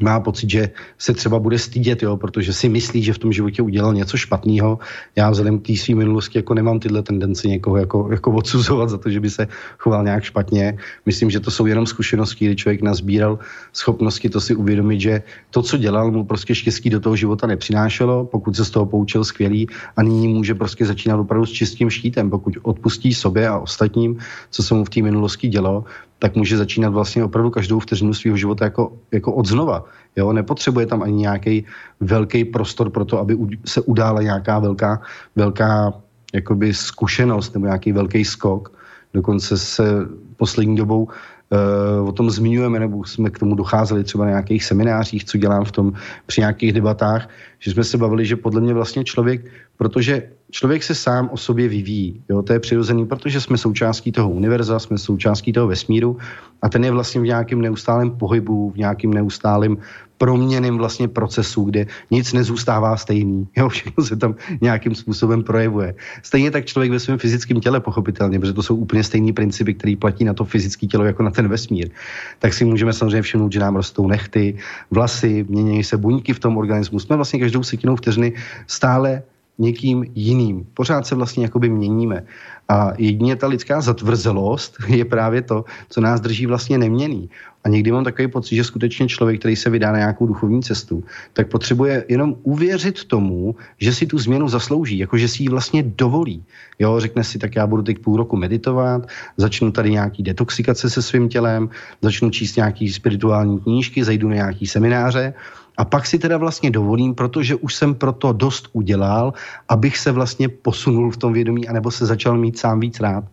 má 0.00 0.20
pocit, 0.20 0.50
že 0.50 0.70
se 0.98 1.12
třeba 1.12 1.38
bude 1.38 1.58
stydět, 1.58 2.02
jo, 2.02 2.16
protože 2.16 2.52
si 2.52 2.68
myslí, 2.68 3.02
že 3.02 3.12
v 3.12 3.18
tom 3.18 3.32
životě 3.32 3.62
udělal 3.62 3.94
něco 3.94 4.16
špatného. 4.16 4.78
Já 5.16 5.30
vzhledem 5.30 5.58
k 5.58 5.66
té 5.66 5.76
své 5.76 5.94
minulosti 5.94 6.38
jako 6.38 6.54
nemám 6.54 6.80
tyhle 6.80 7.02
tendence 7.02 7.48
někoho 7.48 7.76
jako, 7.76 8.08
jako 8.10 8.32
odsuzovat 8.32 8.88
za 8.88 8.98
to, 8.98 9.10
že 9.10 9.20
by 9.20 9.30
se 9.30 9.48
choval 9.78 10.04
nějak 10.04 10.24
špatně. 10.24 10.78
Myslím, 11.06 11.30
že 11.30 11.40
to 11.40 11.50
jsou 11.50 11.66
jenom 11.66 11.86
zkušenosti, 11.86 12.46
kdy 12.46 12.56
člověk 12.56 12.82
nazbíral 12.82 13.38
schopnosti 13.72 14.28
to 14.28 14.40
si 14.40 14.54
uvědomit, 14.54 15.00
že 15.00 15.22
to, 15.50 15.62
co 15.62 15.76
dělal, 15.76 16.10
mu 16.10 16.24
prostě 16.24 16.54
štěstí 16.54 16.90
do 16.90 17.00
toho 17.00 17.16
života 17.16 17.46
nepřinášelo, 17.46 18.24
pokud 18.24 18.56
se 18.56 18.64
z 18.64 18.70
toho 18.70 18.86
poučil 18.86 19.24
skvělý 19.24 19.66
a 19.96 20.02
nyní 20.02 20.28
může 20.28 20.54
prostě 20.54 20.86
začínat 20.86 21.20
opravdu 21.20 21.46
s 21.46 21.52
čistým 21.52 21.90
štítem, 21.90 22.30
pokud 22.30 22.54
odpustí 22.62 23.14
sobě 23.14 23.48
a 23.48 23.58
ostatním, 23.58 24.18
co 24.50 24.62
se 24.62 24.74
mu 24.74 24.84
v 24.84 24.90
té 24.90 25.02
minulosti 25.02 25.48
dělo, 25.48 25.84
tak 26.22 26.38
může 26.38 26.56
začínat 26.56 26.94
vlastně 26.94 27.24
opravdu 27.24 27.50
každou 27.50 27.82
vteřinu 27.82 28.14
svého 28.14 28.36
života 28.36 28.64
jako, 28.64 28.92
jako 29.12 29.32
od 29.32 29.46
znova. 29.46 29.84
Jo? 30.16 30.32
Nepotřebuje 30.32 30.86
tam 30.86 31.02
ani 31.02 31.26
nějaký 31.26 31.64
velký 32.00 32.44
prostor 32.44 32.90
pro 32.90 33.04
to, 33.04 33.18
aby 33.18 33.34
se 33.66 33.80
udála 33.80 34.22
nějaká 34.22 34.58
velká, 34.58 35.02
velká 35.36 35.92
jakoby 36.34 36.74
zkušenost 36.74 37.54
nebo 37.54 37.66
nějaký 37.66 37.92
velký 37.92 38.24
skok. 38.24 38.70
Dokonce 39.14 39.58
se 39.58 40.06
poslední 40.36 40.76
dobou 40.78 41.10
uh, 41.10 42.08
o 42.08 42.12
tom 42.12 42.30
zmiňujeme, 42.30 42.78
nebo 42.78 43.04
jsme 43.04 43.30
k 43.30 43.38
tomu 43.42 43.58
docházeli 43.58 44.04
třeba 44.04 44.24
na 44.24 44.30
nějakých 44.30 44.64
seminářích, 44.64 45.24
co 45.24 45.38
dělám 45.38 45.64
v 45.64 45.72
tom 45.72 45.92
při 46.26 46.40
nějakých 46.40 46.72
debatách, 46.72 47.28
že 47.62 47.70
jsme 47.70 47.84
se 47.84 47.98
bavili, 47.98 48.26
že 48.26 48.36
podle 48.36 48.60
mě 48.60 48.74
vlastně 48.74 49.04
člověk, 49.04 49.46
protože 49.76 50.22
člověk 50.50 50.82
se 50.82 50.94
sám 50.94 51.30
o 51.32 51.36
sobě 51.36 51.68
vyvíjí. 51.68 52.22
Jo? 52.28 52.42
To 52.42 52.52
je 52.52 52.60
přirozený, 52.60 53.06
protože 53.06 53.40
jsme 53.40 53.58
součástí 53.58 54.12
toho 54.12 54.30
univerza, 54.30 54.78
jsme 54.78 54.98
součástí 54.98 55.52
toho 55.52 55.66
vesmíru 55.66 56.18
a 56.62 56.68
ten 56.68 56.84
je 56.84 56.90
vlastně 56.90 57.20
v 57.20 57.24
nějakém 57.24 57.60
neustálém 57.60 58.10
pohybu, 58.10 58.70
v 58.70 58.76
nějakém 58.76 59.14
neustálém 59.14 59.76
proměným 60.22 60.78
vlastně 60.78 61.08
procesu, 61.08 61.64
kde 61.64 61.86
nic 62.10 62.32
nezůstává 62.32 62.96
stejný. 62.96 63.48
Jo, 63.56 63.68
všechno 63.68 64.04
se 64.04 64.16
tam 64.16 64.34
nějakým 64.60 64.94
způsobem 64.94 65.42
projevuje. 65.42 65.94
Stejně 66.22 66.50
tak 66.50 66.64
člověk 66.64 66.92
ve 66.92 67.00
svém 67.00 67.18
fyzickém 67.18 67.60
těle, 67.60 67.80
pochopitelně, 67.80 68.38
protože 68.38 68.52
to 68.52 68.62
jsou 68.62 68.76
úplně 68.76 69.04
stejné 69.04 69.32
principy, 69.32 69.74
které 69.74 69.94
platí 69.98 70.24
na 70.24 70.34
to 70.34 70.44
fyzické 70.44 70.86
tělo 70.86 71.04
jako 71.04 71.22
na 71.22 71.30
ten 71.30 71.48
vesmír. 71.48 71.90
Tak 72.38 72.54
si 72.54 72.64
můžeme 72.64 72.92
samozřejmě 72.92 73.22
všimnout, 73.22 73.52
že 73.52 73.60
nám 73.60 73.76
rostou 73.76 74.06
nechty, 74.06 74.58
vlasy, 74.90 75.46
mění 75.48 75.84
se 75.84 75.96
buňky 75.96 76.32
v 76.32 76.38
tom 76.38 76.56
organismu. 76.56 76.98
Jsme 76.98 77.16
vlastně 77.16 77.38
každou 77.52 77.62
setinou 77.62 77.96
vteřiny 77.96 78.32
stále 78.66 79.22
někým 79.58 80.04
jiným. 80.14 80.64
Pořád 80.74 81.06
se 81.06 81.14
vlastně 81.14 81.44
jakoby 81.44 81.68
měníme. 81.68 82.24
A 82.68 82.92
jedině 82.96 83.36
ta 83.36 83.46
lidská 83.46 83.80
zatvrzelost 83.80 84.76
je 84.88 85.04
právě 85.04 85.42
to, 85.42 85.64
co 85.88 86.00
nás 86.00 86.20
drží 86.20 86.46
vlastně 86.48 86.78
neměný. 86.78 87.28
A 87.64 87.68
někdy 87.68 87.92
mám 87.92 88.04
takový 88.04 88.28
pocit, 88.28 88.56
že 88.56 88.64
skutečně 88.64 89.06
člověk, 89.06 89.38
který 89.38 89.56
se 89.56 89.70
vydá 89.70 89.92
na 89.92 89.98
nějakou 89.98 90.26
duchovní 90.26 90.62
cestu, 90.62 91.04
tak 91.32 91.52
potřebuje 91.52 92.04
jenom 92.08 92.40
uvěřit 92.42 93.04
tomu, 93.04 93.54
že 93.78 93.92
si 93.92 94.06
tu 94.06 94.18
změnu 94.18 94.48
zaslouží, 94.48 94.98
jako 94.98 95.14
že 95.20 95.28
si 95.28 95.42
ji 95.42 95.48
vlastně 95.52 95.82
dovolí. 95.82 96.42
Jo, 96.78 97.00
řekne 97.00 97.22
si, 97.24 97.38
tak 97.38 97.54
já 97.54 97.66
budu 97.66 97.82
teď 97.82 97.98
půl 97.98 98.16
roku 98.16 98.36
meditovat, 98.36 99.06
začnu 99.36 99.70
tady 99.70 99.90
nějaký 100.00 100.22
detoxikace 100.22 100.90
se 100.90 101.02
svým 101.02 101.28
tělem, 101.28 101.68
začnu 102.02 102.30
číst 102.30 102.56
nějaký 102.56 102.88
spirituální 102.88 103.60
knížky, 103.60 104.04
zajdu 104.04 104.28
na 104.28 104.34
nějaký 104.34 104.66
semináře 104.66 105.34
a 105.82 105.84
pak 105.84 106.06
si 106.06 106.18
teda 106.18 106.38
vlastně 106.38 106.70
dovolím, 106.70 107.14
protože 107.14 107.54
už 107.54 107.74
jsem 107.74 107.94
pro 107.94 108.12
to 108.12 108.32
dost 108.32 108.68
udělal, 108.72 109.32
abych 109.68 109.98
se 109.98 110.12
vlastně 110.12 110.48
posunul 110.48 111.10
v 111.10 111.16
tom 111.16 111.32
vědomí, 111.32 111.68
anebo 111.68 111.90
se 111.90 112.06
začal 112.06 112.38
mít 112.38 112.58
sám 112.58 112.80
víc 112.80 113.00
rád. 113.00 113.24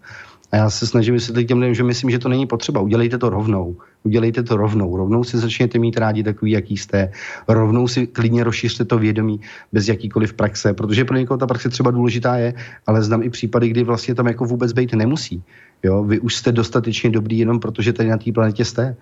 A 0.51 0.55
já 0.55 0.69
se 0.69 0.87
snažím 0.87 1.13
vysvětlit 1.13 1.45
těm 1.45 1.59
lidem, 1.59 1.73
že 1.73 1.83
myslím, 1.83 2.09
že 2.09 2.19
to 2.19 2.29
není 2.29 2.49
potřeba. 2.49 2.81
Udělejte 2.81 3.17
to 3.17 3.29
rovnou. 3.29 3.77
Udělejte 4.03 4.43
to 4.43 4.57
rovnou. 4.57 4.97
Rovnou 4.97 5.23
si 5.23 5.37
začněte 5.37 5.79
mít 5.79 5.97
rádi 5.97 6.23
takový, 6.23 6.51
jaký 6.51 6.77
jste. 6.77 7.11
Rovnou 7.47 7.87
si 7.87 8.07
klidně 8.07 8.43
rozšířte 8.43 8.85
to 8.85 8.97
vědomí 8.97 9.39
bez 9.73 9.87
jakýkoliv 9.87 10.33
praxe, 10.33 10.73
protože 10.73 11.05
pro 11.05 11.17
někoho 11.17 11.37
ta 11.37 11.47
praxe 11.47 11.69
třeba 11.69 11.91
důležitá 11.91 12.35
je, 12.35 12.53
ale 12.87 13.03
znám 13.03 13.23
i 13.23 13.29
případy, 13.29 13.69
kdy 13.69 13.83
vlastně 13.83 14.15
tam 14.15 14.27
jako 14.27 14.45
vůbec 14.45 14.73
být 14.73 14.93
nemusí. 14.93 15.43
Jo? 15.83 16.03
Vy 16.03 16.19
už 16.19 16.35
jste 16.35 16.51
dostatečně 16.51 17.09
dobrý 17.09 17.39
jenom 17.39 17.59
protože 17.59 17.93
tady 17.93 18.09
na 18.09 18.17
té 18.17 18.31
planetě 18.31 18.65
jste. 18.65 18.97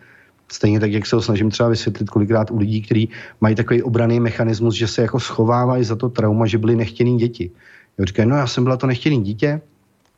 Stejně 0.51 0.79
tak, 0.79 0.91
jak 0.91 1.05
se 1.05 1.15
ho 1.15 1.21
snažím 1.21 1.49
třeba 1.49 1.69
vysvětlit 1.69 2.09
kolikrát 2.09 2.51
u 2.51 2.57
lidí, 2.57 2.81
kteří 2.81 3.09
mají 3.41 3.55
takový 3.55 3.83
obraný 3.83 4.19
mechanismus, 4.19 4.75
že 4.75 4.87
se 4.87 5.01
jako 5.01 5.19
schovávají 5.19 5.83
za 5.83 5.95
to 5.95 6.09
trauma, 6.09 6.45
že 6.45 6.57
byli 6.57 6.75
nechtěný 6.75 7.17
děti. 7.17 7.51
Jo, 7.97 8.05
říkají, 8.05 8.29
no 8.29 8.35
já 8.35 8.47
jsem 8.47 8.63
byla 8.63 8.77
to 8.77 8.87
nechtěný 8.87 9.23
dítě, 9.23 9.61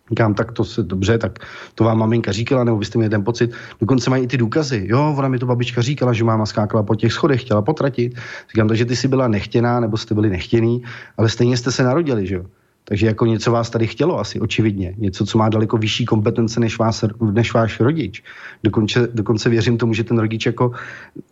Říkám, 0.10 0.34
tak 0.34 0.52
to 0.52 0.66
se 0.66 0.84
dobře, 0.84 1.18
tak 1.18 1.40
to 1.76 1.84
vám 1.84 1.98
maminka 1.98 2.32
říkala, 2.32 2.64
nebo 2.64 2.78
byste 2.78 2.98
měli 2.98 3.10
ten 3.10 3.24
pocit. 3.24 3.52
Dokonce 3.80 4.10
mají 4.10 4.24
i 4.24 4.28
ty 4.28 4.38
důkazy. 4.38 4.86
Jo, 4.90 5.16
ona 5.18 5.28
mi 5.28 5.40
to 5.40 5.46
babička 5.46 5.82
říkala, 5.82 6.14
že 6.14 6.24
máma 6.24 6.46
skákala 6.46 6.84
po 6.84 6.96
těch 6.96 7.14
schodech, 7.14 7.42
chtěla 7.42 7.62
potratit. 7.62 8.16
Říkám, 8.52 8.68
takže 8.68 8.86
ty 8.86 8.96
jsi 8.96 9.08
byla 9.08 9.28
nechtěná, 9.28 9.80
nebo 9.80 9.98
jste 9.98 10.16
byli 10.16 10.30
nechtěný, 10.30 10.84
ale 11.18 11.30
stejně 11.30 11.58
jste 11.58 11.72
se 11.72 11.84
narodili, 11.84 12.28
že 12.28 12.36
jo. 12.36 12.46
Takže 12.90 13.08
jako 13.08 13.26
něco 13.26 13.52
vás 13.52 13.70
tady 13.70 13.88
chtělo 13.88 14.20
asi, 14.20 14.40
očividně. 14.40 14.96
Něco, 14.98 15.26
co 15.26 15.38
má 15.38 15.50
daleko 15.50 15.78
vyšší 15.78 16.06
kompetence 16.06 16.60
než, 16.60 16.78
vás, 16.80 17.06
než 17.32 17.54
váš 17.54 17.80
rodič. 17.80 18.24
Dokonce, 18.64 19.08
dokonce 19.14 19.50
věřím 19.50 19.78
tomu, 19.78 19.94
že 19.94 20.04
ten 20.04 20.20
rodič 20.20 20.46
jako 20.46 20.72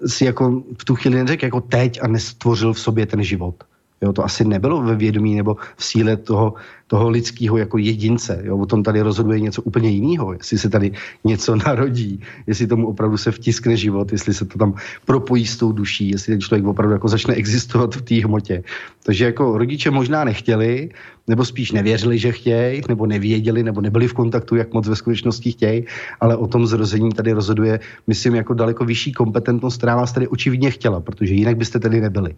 si 0.06 0.26
jako 0.26 0.64
v 0.78 0.86
tu 0.86 0.96
chvíli 0.96 1.18
neřekl 1.18 1.46
jako 1.46 1.62
teď 1.62 2.00
a 2.02 2.08
nestvořil 2.08 2.74
v 2.74 2.80
sobě 2.80 3.06
ten 3.06 3.24
život. 3.24 3.64
Jo, 4.02 4.14
to 4.14 4.26
asi 4.26 4.46
nebylo 4.46 4.82
ve 4.82 4.96
vědomí 4.96 5.36
nebo 5.36 5.56
v 5.78 5.84
síle 5.84 6.18
toho, 6.18 6.54
toho 6.88 7.10
lidského 7.10 7.58
jako 7.58 7.78
jedince. 7.78 8.42
Jo. 8.44 8.58
O 8.58 8.66
tom 8.66 8.84
tady 8.84 9.02
rozhoduje 9.02 9.40
něco 9.40 9.62
úplně 9.62 9.90
jiného. 9.90 10.34
Jestli 10.34 10.58
se 10.58 10.70
tady 10.70 10.92
něco 11.24 11.56
narodí, 11.66 12.22
jestli 12.48 12.68
tomu 12.68 12.88
opravdu 12.88 13.18
se 13.18 13.32
vtiskne 13.32 13.78
život, 13.78 14.12
jestli 14.12 14.34
se 14.34 14.46
to 14.46 14.58
tam 14.58 14.74
propojí 15.06 15.46
s 15.46 15.58
tou 15.58 15.72
duší, 15.72 16.10
jestli 16.10 16.34
ten 16.34 16.42
člověk 16.42 16.66
opravdu 16.66 16.94
jako 16.94 17.08
začne 17.08 17.34
existovat 17.34 17.96
v 17.96 18.02
té 18.02 18.16
hmotě. 18.16 18.64
Takže 19.04 19.26
jako 19.26 19.58
rodiče 19.58 19.92
možná 19.92 20.24
nechtěli, 20.24 20.90
nebo 21.28 21.46
spíš 21.46 21.72
nevěřili, 21.72 22.18
že 22.20 22.32
chtějí, 22.32 22.82
nebo 22.88 23.06
nevěděli, 23.06 23.64
nebo 23.64 23.82
nebyli 23.82 24.08
v 24.08 24.14
kontaktu, 24.14 24.56
jak 24.56 24.74
moc 24.74 24.88
ve 24.88 24.96
skutečnosti 24.96 25.52
chtějí, 25.52 25.86
ale 26.20 26.36
o 26.36 26.48
tom 26.48 26.68
zrození 26.68 27.12
tady 27.12 27.32
rozhoduje, 27.34 27.80
myslím, 28.08 28.36
jako 28.36 28.54
daleko 28.54 28.86
vyšší 28.86 29.12
kompetentnost, 29.12 29.78
která 29.78 29.96
vás 29.96 30.12
tady 30.12 30.28
očividně 30.28 30.72
chtěla, 30.72 31.02
protože 31.02 31.34
jinak 31.34 31.58
byste 31.58 31.80
tady 31.80 32.02
nebyli. 32.02 32.36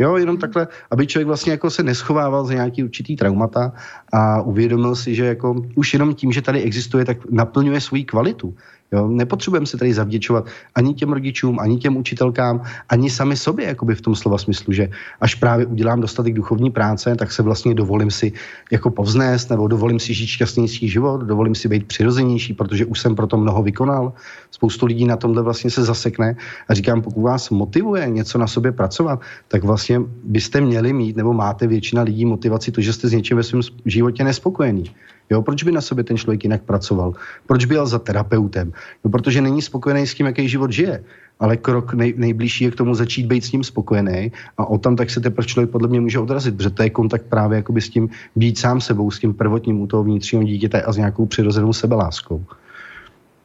Jo, 0.00 0.16
jenom 0.16 0.36
takhle, 0.36 0.68
aby 0.90 1.06
člověk 1.06 1.26
vlastně 1.26 1.52
jako 1.52 1.70
se 1.70 1.82
neschovával 1.82 2.44
za 2.44 2.54
nějaký 2.54 2.84
určitý 2.84 3.16
traumata 3.16 3.72
a 4.12 4.42
uvědomil 4.42 4.96
si, 4.96 5.14
že 5.14 5.26
jako 5.26 5.62
už 5.74 5.92
jenom 5.92 6.14
tím, 6.14 6.32
že 6.32 6.42
tady 6.42 6.62
existuje, 6.62 7.04
tak 7.04 7.30
naplňuje 7.30 7.80
svoji 7.80 8.04
kvalitu. 8.04 8.54
Jo? 8.92 9.08
Nepotřebujeme 9.08 9.66
se 9.66 9.76
tady 9.76 9.94
zavděčovat 9.94 10.46
ani 10.74 10.94
těm 10.94 11.12
rodičům, 11.12 11.58
ani 11.60 11.78
těm 11.78 11.96
učitelkám, 11.96 12.62
ani 12.88 13.10
sami 13.10 13.36
sobě, 13.36 13.66
jakoby 13.66 13.94
v 13.94 14.00
tom 14.00 14.14
slova 14.14 14.38
smyslu, 14.38 14.72
že 14.72 14.88
až 15.20 15.34
právě 15.34 15.66
udělám 15.66 16.00
dostatek 16.00 16.34
duchovní 16.34 16.70
práce, 16.70 17.16
tak 17.16 17.32
se 17.32 17.42
vlastně 17.42 17.74
dovolím 17.74 18.10
si 18.10 18.32
jako 18.70 18.90
povznést, 18.90 19.50
nebo 19.50 19.68
dovolím 19.68 19.98
si 20.00 20.14
žít 20.14 20.26
šťastnější 20.26 20.88
život, 20.88 21.20
dovolím 21.20 21.54
si 21.54 21.68
být 21.68 21.86
přirozenější, 21.86 22.52
protože 22.54 22.86
už 22.86 23.00
jsem 23.00 23.14
proto 23.14 23.36
mnoho 23.36 23.62
vykonal. 23.62 24.12
Spoustu 24.50 24.86
lidí 24.86 25.04
na 25.04 25.16
tomhle 25.16 25.42
vlastně 25.42 25.70
se 25.70 25.84
zasekne 25.84 26.36
a 26.68 26.74
říkám, 26.74 27.02
pokud 27.02 27.22
vás 27.22 27.50
motivuje 27.50 28.08
něco 28.08 28.38
na 28.38 28.46
sobě 28.46 28.72
pracovat, 28.72 29.20
tak 29.48 29.64
vlastně 29.64 30.00
byste 30.24 30.60
měli 30.60 30.92
mít, 30.92 31.16
nebo 31.16 31.32
máte 31.32 31.66
většina 31.66 32.02
lidí 32.02 32.24
motivaci 32.24 32.72
to, 32.72 32.80
že 32.80 32.92
jste 32.92 33.08
s 33.08 33.12
něčím 33.12 33.36
ve 33.36 33.42
svém 33.42 33.62
životě 33.86 34.24
nespokojený. 34.24 34.90
Jo, 35.30 35.42
proč 35.42 35.62
by 35.62 35.72
na 35.72 35.80
sobě 35.80 36.04
ten 36.04 36.16
člověk 36.16 36.44
jinak 36.44 36.62
pracoval? 36.62 37.12
Proč 37.46 37.64
by 37.64 37.74
jel 37.74 37.86
za 37.86 37.98
terapeutem? 37.98 38.72
No, 39.04 39.10
protože 39.10 39.40
není 39.40 39.62
spokojený 39.62 40.06
s 40.06 40.14
tím, 40.14 40.26
jaký 40.26 40.48
život 40.48 40.72
žije. 40.72 41.04
ale 41.40 41.56
krok 41.56 41.94
nej, 41.94 42.14
nejbližší 42.16 42.64
je 42.64 42.70
k 42.70 42.76
tomu 42.76 42.94
začít 42.94 43.26
být 43.26 43.44
s 43.44 43.52
ním 43.52 43.64
spokojený 43.64 44.32
a 44.58 44.66
o 44.66 44.78
tam 44.78 44.96
tak 44.96 45.10
se 45.10 45.20
teprve 45.20 45.46
člověk 45.46 45.70
podle 45.70 45.88
mě 45.88 46.00
může 46.00 46.18
odrazit, 46.18 46.56
protože 46.56 46.70
to 46.70 46.82
je 46.82 46.90
kontakt 46.90 47.24
právě 47.28 47.56
jakoby 47.56 47.80
s 47.80 47.88
tím 47.88 48.08
být 48.36 48.58
sám 48.58 48.80
sebou, 48.80 49.10
s 49.10 49.18
tím 49.18 49.34
prvotním 49.34 49.80
u 49.80 49.86
toho 49.86 50.04
vnitřního 50.04 50.44
dítěte 50.44 50.82
a 50.82 50.92
s 50.92 50.96
nějakou 50.96 51.26
přirozenou 51.26 51.72
sebeláskou. 51.72 52.44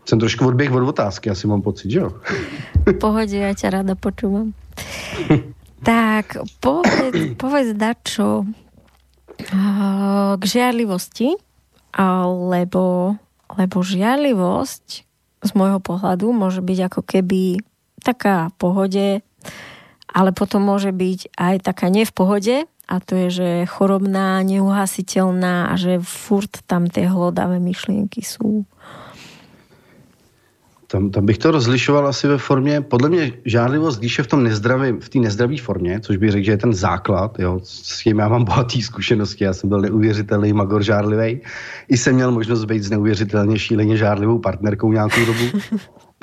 Jsem 0.06 0.20
trošku 0.20 0.48
odběh 0.48 0.72
od 0.72 0.88
otázky, 0.88 1.30
asi 1.30 1.48
mám 1.48 1.62
pocit, 1.62 1.92
že 1.92 2.00
jo? 2.00 2.12
Pohodě, 3.00 3.38
já 3.38 3.54
tě 3.54 3.70
ráda 3.70 3.96
počúvam. 3.96 4.54
tak, 5.84 6.26
povedz, 6.60 7.34
povedz 7.38 7.74
dačo 7.74 8.46
k 10.40 10.46
žiarlivosti, 10.46 11.26
lebo, 12.28 13.16
lebo 13.56 13.78
žiarlivosť 13.80 14.88
z 15.46 15.52
môjho 15.56 15.80
pohľadu 15.80 16.36
môže 16.36 16.60
byť 16.60 16.80
ako 16.92 17.02
keby 17.06 17.64
taká 18.04 18.52
pohode, 18.60 19.24
ale 20.12 20.30
potom 20.36 20.68
môže 20.68 20.92
byť 20.92 21.32
aj 21.38 21.56
taká 21.64 21.88
ne 21.88 22.04
v 22.04 22.14
pohode, 22.14 22.56
a 22.86 23.02
to 23.02 23.18
je, 23.18 23.28
že 23.34 23.50
chorobná, 23.66 24.46
neuhasiteľná 24.46 25.74
a 25.74 25.74
že 25.74 25.98
furt 26.06 26.62
tam 26.70 26.86
tie 26.86 27.10
hlodavé 27.10 27.58
myšlienky 27.58 28.22
sú. 28.22 28.70
Tam, 30.88 31.10
tam 31.10 31.26
bych 31.26 31.38
to 31.38 31.52
rozlišoval 31.52 32.08
asi 32.08 32.28
ve 32.28 32.38
formě, 32.38 32.82
podle 32.82 33.10
mě 33.10 33.34
žádlivost, 33.46 34.00
když 34.00 34.18
je 34.18 34.24
v 34.24 34.28
tom 34.28 34.44
nezdravý, 34.44 34.94
v 35.00 35.10
té 35.10 35.20
nezdravé 35.20 35.58
formě, 35.58 36.00
což 36.00 36.18
bych 36.18 36.32
řekl, 36.32 36.46
že 36.46 36.52
je 36.52 36.58
ten 36.58 36.74
základ, 36.74 37.40
jo, 37.40 37.60
s 37.64 38.04
tím 38.04 38.20
já 38.20 38.28
mám 38.28 38.44
bohatý 38.44 38.82
zkušenosti, 38.82 39.44
já 39.44 39.54
jsem 39.54 39.70
byl 39.70 39.82
neuvěřitelný 39.82 40.54
magor 40.54 40.84
žádlivý, 40.84 41.42
i 41.88 41.98
jsem 41.98 42.16
měl 42.16 42.32
možnost 42.32 42.66
být 42.66 42.84
s 42.84 42.90
neuvěřitelně 42.90 43.60
šíleně 43.60 43.98
žádlivou 43.98 44.40
partnerkou 44.40 44.92
nějakou 44.92 45.26
dobu, 45.26 45.60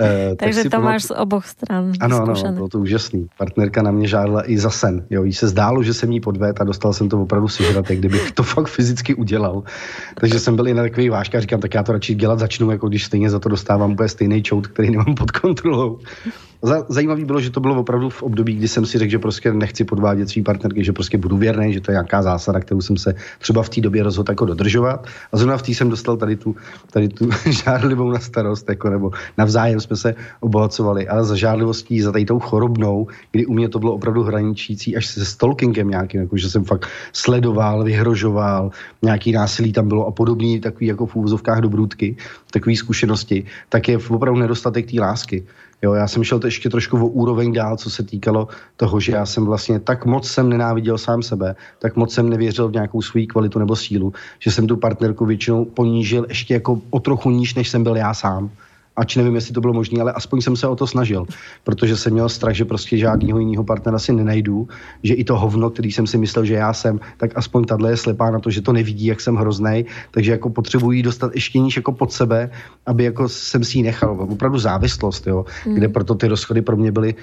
Eh, 0.01 0.35
Takže 0.39 0.71
to 0.71 0.81
máš 0.81 1.05
z 1.05 1.11
oboch 1.11 1.47
stran. 1.47 1.93
Ano, 2.01 2.23
ano, 2.23 2.53
bylo 2.53 2.69
to 2.69 2.79
úžasný. 2.79 3.27
Partnerka 3.39 3.83
na 3.83 3.91
mě 3.91 4.09
žádla 4.09 4.51
i 4.51 4.59
za 4.59 4.71
sen. 4.71 5.05
Jo, 5.11 5.25
jí 5.25 5.33
se 5.33 5.49
zdálo, 5.49 5.83
že 5.83 5.95
jsem 5.95 6.13
jí 6.13 6.21
podved 6.21 6.61
a 6.61 6.65
dostal 6.65 6.93
jsem 6.93 7.09
to 7.09 7.23
opravdu 7.23 7.49
sežrat, 7.49 7.91
jak 7.91 7.99
kdybych 7.99 8.33
to 8.33 8.43
fakt 8.55 8.69
fyzicky 8.69 9.15
udělal. 9.15 9.63
Takže 10.15 10.41
jsem 10.41 10.57
byl 10.57 10.69
i 10.69 10.75
na 10.75 10.83
takový 10.83 11.09
vážka 11.09 11.39
a 11.39 11.41
říkám, 11.41 11.61
tak 11.61 11.75
já 11.75 11.83
to 11.83 11.93
radši 11.93 12.15
dělat 12.15 12.39
začnu, 12.39 12.71
jako 12.71 12.89
když 12.89 13.05
stejně 13.05 13.31
za 13.31 13.39
to 13.39 13.49
dostávám 13.49 13.93
úplně 13.93 14.09
stejný 14.09 14.43
čout, 14.43 14.67
který 14.67 14.91
nemám 14.91 15.15
pod 15.15 15.31
kontrolou. 15.31 15.99
Zajímavý 16.89 17.25
bylo, 17.25 17.41
že 17.41 17.51
to 17.51 17.61
bylo 17.61 17.81
opravdu 17.81 18.11
v 18.11 18.23
období, 18.23 18.55
kdy 18.55 18.69
jsem 18.69 18.87
si 18.87 18.99
řekl, 18.99 19.11
že 19.11 19.19
prostě 19.19 19.53
nechci 19.53 19.85
podvádět 19.85 20.29
svý 20.29 20.43
partnerky, 20.43 20.85
že 20.85 20.93
prostě 20.93 21.19
budu 21.19 21.37
věrný, 21.37 21.73
že 21.73 21.81
to 21.81 21.91
je 21.91 21.95
nějaká 21.95 22.23
zásada, 22.23 22.61
kterou 22.61 22.81
jsem 22.81 22.97
se 22.97 23.15
třeba 23.39 23.63
v 23.63 23.69
té 23.69 23.81
době 23.81 24.03
rozhodl 24.03 24.33
jako 24.33 24.45
dodržovat. 24.45 25.07
A 25.33 25.37
zrovna 25.37 25.57
v 25.57 25.63
té 25.63 25.71
jsem 25.71 25.91
dostal 25.91 26.17
tady 26.17 26.37
tu, 26.37 26.57
tady 26.93 27.09
tu 27.09 27.29
žárlivou 27.51 28.11
na 28.11 28.19
starost, 28.19 28.69
jako, 28.69 28.91
nebo 28.91 29.11
navzájem 29.39 29.81
jsme 29.81 29.97
se 29.97 30.15
obohacovali, 30.41 31.09
ale 31.09 31.25
za 31.25 31.37
žárlivostí, 31.37 32.01
za 32.01 32.13
tady 32.13 32.25
tou 32.25 32.39
chorobnou, 32.39 33.07
kdy 33.33 33.47
u 33.47 33.53
mě 33.53 33.69
to 33.69 33.79
bylo 33.79 33.95
opravdu 33.95 34.23
hraničící 34.23 34.97
až 34.97 35.07
se 35.07 35.25
stalkingem 35.25 35.89
nějakým, 35.89 36.21
jako, 36.21 36.37
že 36.37 36.51
jsem 36.51 36.65
fakt 36.65 36.87
sledoval, 37.13 37.85
vyhrožoval, 37.85 38.71
nějaký 39.03 39.33
násilí 39.33 39.73
tam 39.73 39.89
bylo 39.89 40.07
a 40.07 40.11
podobný, 40.11 40.61
takový 40.61 40.87
jako 40.87 41.07
v 41.07 41.17
úvozovkách 41.17 41.61
dobrůdky, 41.61 42.17
takové 42.51 42.77
zkušenosti, 42.77 43.45
tak 43.69 43.89
je 43.89 43.99
opravdu 44.09 44.41
nedostatek 44.41 44.91
té 44.91 45.01
lásky. 45.01 45.45
Jo, 45.85 45.95
já 45.95 46.09
jsem 46.09 46.25
šel 46.25 46.39
to 46.39 46.47
ještě 46.47 46.71
trošku 46.71 46.97
o 46.97 47.07
úroveň 47.07 47.53
dál, 47.53 47.77
co 47.77 47.91
se 47.91 48.03
týkalo 48.03 48.49
toho, 48.77 49.01
že 49.01 49.13
já 49.13 49.27
jsem 49.27 49.45
vlastně 49.45 49.81
tak 49.81 50.07
moc 50.07 50.29
jsem 50.29 50.49
nenáviděl 50.49 50.99
sám 50.99 51.23
sebe, 51.23 51.55
tak 51.79 51.97
moc 51.97 52.15
jsem 52.15 52.31
nevěřil 52.31 52.69
v 52.69 52.73
nějakou 52.73 53.03
svou 53.03 53.27
kvalitu 53.27 53.59
nebo 53.59 53.77
sílu, 53.77 54.13
že 54.39 54.51
jsem 54.51 54.67
tu 54.67 54.77
partnerku 54.77 55.27
většinou 55.27 55.65
ponížil 55.65 56.27
ještě 56.29 56.55
jako 56.55 56.81
o 56.91 57.01
trochu 57.01 57.31
níž, 57.31 57.55
než 57.55 57.69
jsem 57.69 57.83
byl 57.83 57.97
já 57.97 58.15
sám 58.15 58.51
ač 58.97 59.17
nevím, 59.17 59.35
jestli 59.35 59.55
to 59.55 59.61
bylo 59.61 59.73
možné, 59.73 60.01
ale 60.01 60.13
aspoň 60.13 60.41
jsem 60.41 60.57
se 60.57 60.67
o 60.69 60.77
to 60.77 60.87
snažil, 60.87 61.27
protože 61.65 61.97
jsem 61.97 62.13
měl 62.13 62.29
strach, 62.29 62.55
že 62.55 62.65
prostě 62.65 62.99
žádného 62.99 63.39
jiného 63.39 63.65
partnera 63.65 63.99
si 63.99 64.13
nenajdu, 64.13 64.69
že 65.03 65.15
i 65.15 65.25
to 65.25 65.39
hovno, 65.39 65.71
který 65.71 65.93
jsem 65.93 66.07
si 66.07 66.19
myslel, 66.19 66.45
že 66.45 66.55
já 66.55 66.73
jsem, 66.73 67.01
tak 67.17 67.31
aspoň 67.37 67.65
tahle 67.65 67.91
je 67.91 67.97
slepá 67.97 68.31
na 68.31 68.39
to, 68.39 68.51
že 68.51 68.63
to 68.63 68.73
nevidí, 68.73 69.07
jak 69.07 69.21
jsem 69.21 69.37
hrozný, 69.37 69.85
takže 70.11 70.31
jako 70.31 70.51
potřebuji 70.51 71.03
dostat 71.03 71.35
ještě 71.35 71.59
níž 71.59 71.77
jako 71.77 71.93
pod 71.93 72.13
sebe, 72.13 72.51
aby 72.87 73.05
jako 73.05 73.29
jsem 73.29 73.65
si 73.65 73.79
ji 73.79 73.83
nechal. 73.83 74.27
Opravdu 74.31 74.59
závislost, 74.59 75.27
jo, 75.27 75.45
mm. 75.67 75.75
kde 75.75 75.89
proto 75.89 76.15
ty 76.15 76.29
rozchody 76.29 76.63
pro 76.63 76.77
mě 76.77 76.93
byly 76.93 77.15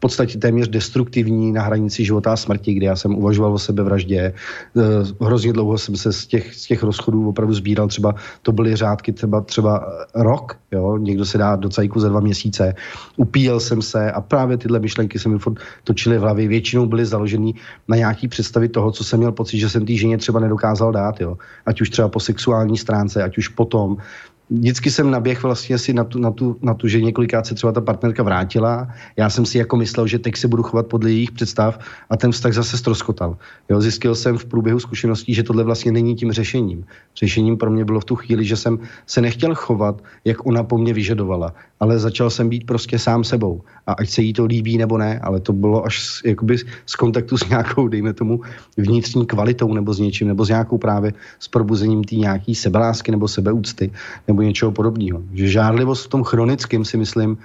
podstatě 0.00 0.38
téměř 0.38 0.68
destruktivní 0.68 1.52
na 1.52 1.62
hranici 1.62 2.04
života 2.04 2.32
a 2.32 2.36
smrti, 2.36 2.74
kdy 2.74 2.86
já 2.86 2.96
jsem 2.96 3.14
uvažoval 3.14 3.52
o 3.54 3.58
sebevraždě. 3.58 4.18
E, 4.20 4.34
hrozně 5.20 5.52
dlouho 5.52 5.78
jsem 5.78 5.96
se 5.96 6.12
z 6.12 6.26
těch, 6.26 6.54
z 6.54 6.66
těch 6.66 6.82
rozchodů 6.82 7.28
opravdu 7.28 7.54
sbíral, 7.54 7.88
třeba 7.88 8.14
to 8.42 8.52
byly 8.52 8.76
řádky 8.76 9.12
třeba, 9.12 9.40
třeba 9.40 9.86
rok, 10.14 10.56
jo? 10.72 10.96
někdo 10.96 11.24
se 11.24 11.38
dá 11.38 11.56
do 11.56 11.68
cajku 11.68 12.00
za 12.00 12.08
dva 12.08 12.20
měsíce. 12.20 12.74
Upíjel 13.16 13.60
jsem 13.60 13.82
se 13.82 14.12
a 14.12 14.20
právě 14.20 14.56
tyhle 14.56 14.78
myšlenky 14.80 15.18
se 15.18 15.28
mi 15.28 15.38
točily 15.84 16.18
v 16.18 16.20
hlavě. 16.20 16.48
Většinou 16.48 16.86
byly 16.86 17.06
založeny 17.06 17.54
na 17.88 17.96
nějaký 17.96 18.28
představy 18.28 18.68
toho, 18.68 18.90
co 18.90 19.04
jsem 19.04 19.18
měl 19.18 19.32
pocit, 19.32 19.58
že 19.58 19.68
jsem 19.68 19.86
té 19.86 19.94
ženě 19.94 20.18
třeba 20.18 20.40
nedokázal 20.40 20.92
dát. 20.92 21.20
Jo? 21.20 21.36
Ať 21.66 21.80
už 21.80 21.90
třeba 21.90 22.08
po 22.08 22.20
sexuální 22.20 22.78
stránce, 22.78 23.22
ať 23.22 23.38
už 23.38 23.48
potom 23.48 23.96
vždycky 24.50 24.90
jsem 24.90 25.10
naběh 25.10 25.42
vlastně 25.42 25.78
si 25.78 25.92
na 25.92 26.04
tu, 26.04 26.18
na, 26.18 26.30
tu, 26.30 26.56
na 26.62 26.74
tu, 26.74 26.88
že 26.88 27.00
několikrát 27.00 27.46
se 27.46 27.54
třeba 27.54 27.72
ta 27.72 27.80
partnerka 27.80 28.22
vrátila. 28.22 28.88
Já 29.16 29.30
jsem 29.30 29.46
si 29.46 29.58
jako 29.58 29.76
myslel, 29.76 30.06
že 30.06 30.18
teď 30.18 30.36
se 30.36 30.48
budu 30.48 30.62
chovat 30.62 30.86
podle 30.86 31.10
jejich 31.10 31.30
představ 31.30 31.78
a 32.10 32.16
ten 32.16 32.32
vztah 32.32 32.52
zase 32.52 32.78
stroskotal. 32.78 33.36
Jo, 33.68 33.80
zjistil 33.80 34.14
jsem 34.14 34.38
v 34.38 34.44
průběhu 34.44 34.80
zkušeností, 34.80 35.34
že 35.34 35.42
tohle 35.42 35.64
vlastně 35.64 35.92
není 35.92 36.14
tím 36.14 36.32
řešením. 36.32 36.84
Řešením 37.16 37.56
pro 37.56 37.70
mě 37.70 37.84
bylo 37.84 38.00
v 38.00 38.04
tu 38.04 38.16
chvíli, 38.16 38.44
že 38.44 38.56
jsem 38.56 38.78
se 39.06 39.20
nechtěl 39.20 39.54
chovat, 39.54 40.02
jak 40.24 40.46
ona 40.46 40.62
po 40.62 40.78
mně 40.78 40.94
vyžadovala, 40.94 41.54
ale 41.80 41.98
začal 41.98 42.30
jsem 42.30 42.48
být 42.48 42.66
prostě 42.66 42.98
sám 42.98 43.24
sebou. 43.24 43.60
A 43.86 43.92
ať 43.92 44.08
se 44.08 44.22
jí 44.22 44.32
to 44.32 44.44
líbí 44.44 44.78
nebo 44.78 44.98
ne, 44.98 45.20
ale 45.22 45.40
to 45.40 45.52
bylo 45.52 45.86
až 45.86 46.00
z, 46.00 46.22
jakoby 46.24 46.58
z 46.86 46.96
kontaktu 46.96 47.38
s 47.38 47.48
nějakou, 47.48 47.88
dejme 47.88 48.12
tomu, 48.12 48.40
vnitřní 48.76 49.26
kvalitou 49.26 49.74
nebo 49.74 49.94
s 49.94 49.98
něčím, 49.98 50.28
nebo 50.28 50.44
s 50.44 50.48
nějakou 50.48 50.78
právě 50.78 51.12
s 51.38 51.48
probuzením 51.48 52.04
té 52.04 52.14
nějaký 52.14 52.54
sebelásky 52.54 53.10
nebo 53.10 53.28
sebeúcty, 53.28 53.90
nebo 54.28 54.39
něčeho 54.42 54.72
podobného. 54.72 55.22
Že 55.34 55.48
žárlivost 55.48 56.06
v 56.06 56.08
tom 56.08 56.24
chronickém 56.24 56.84
si 56.84 56.96
myslím, 56.96 57.38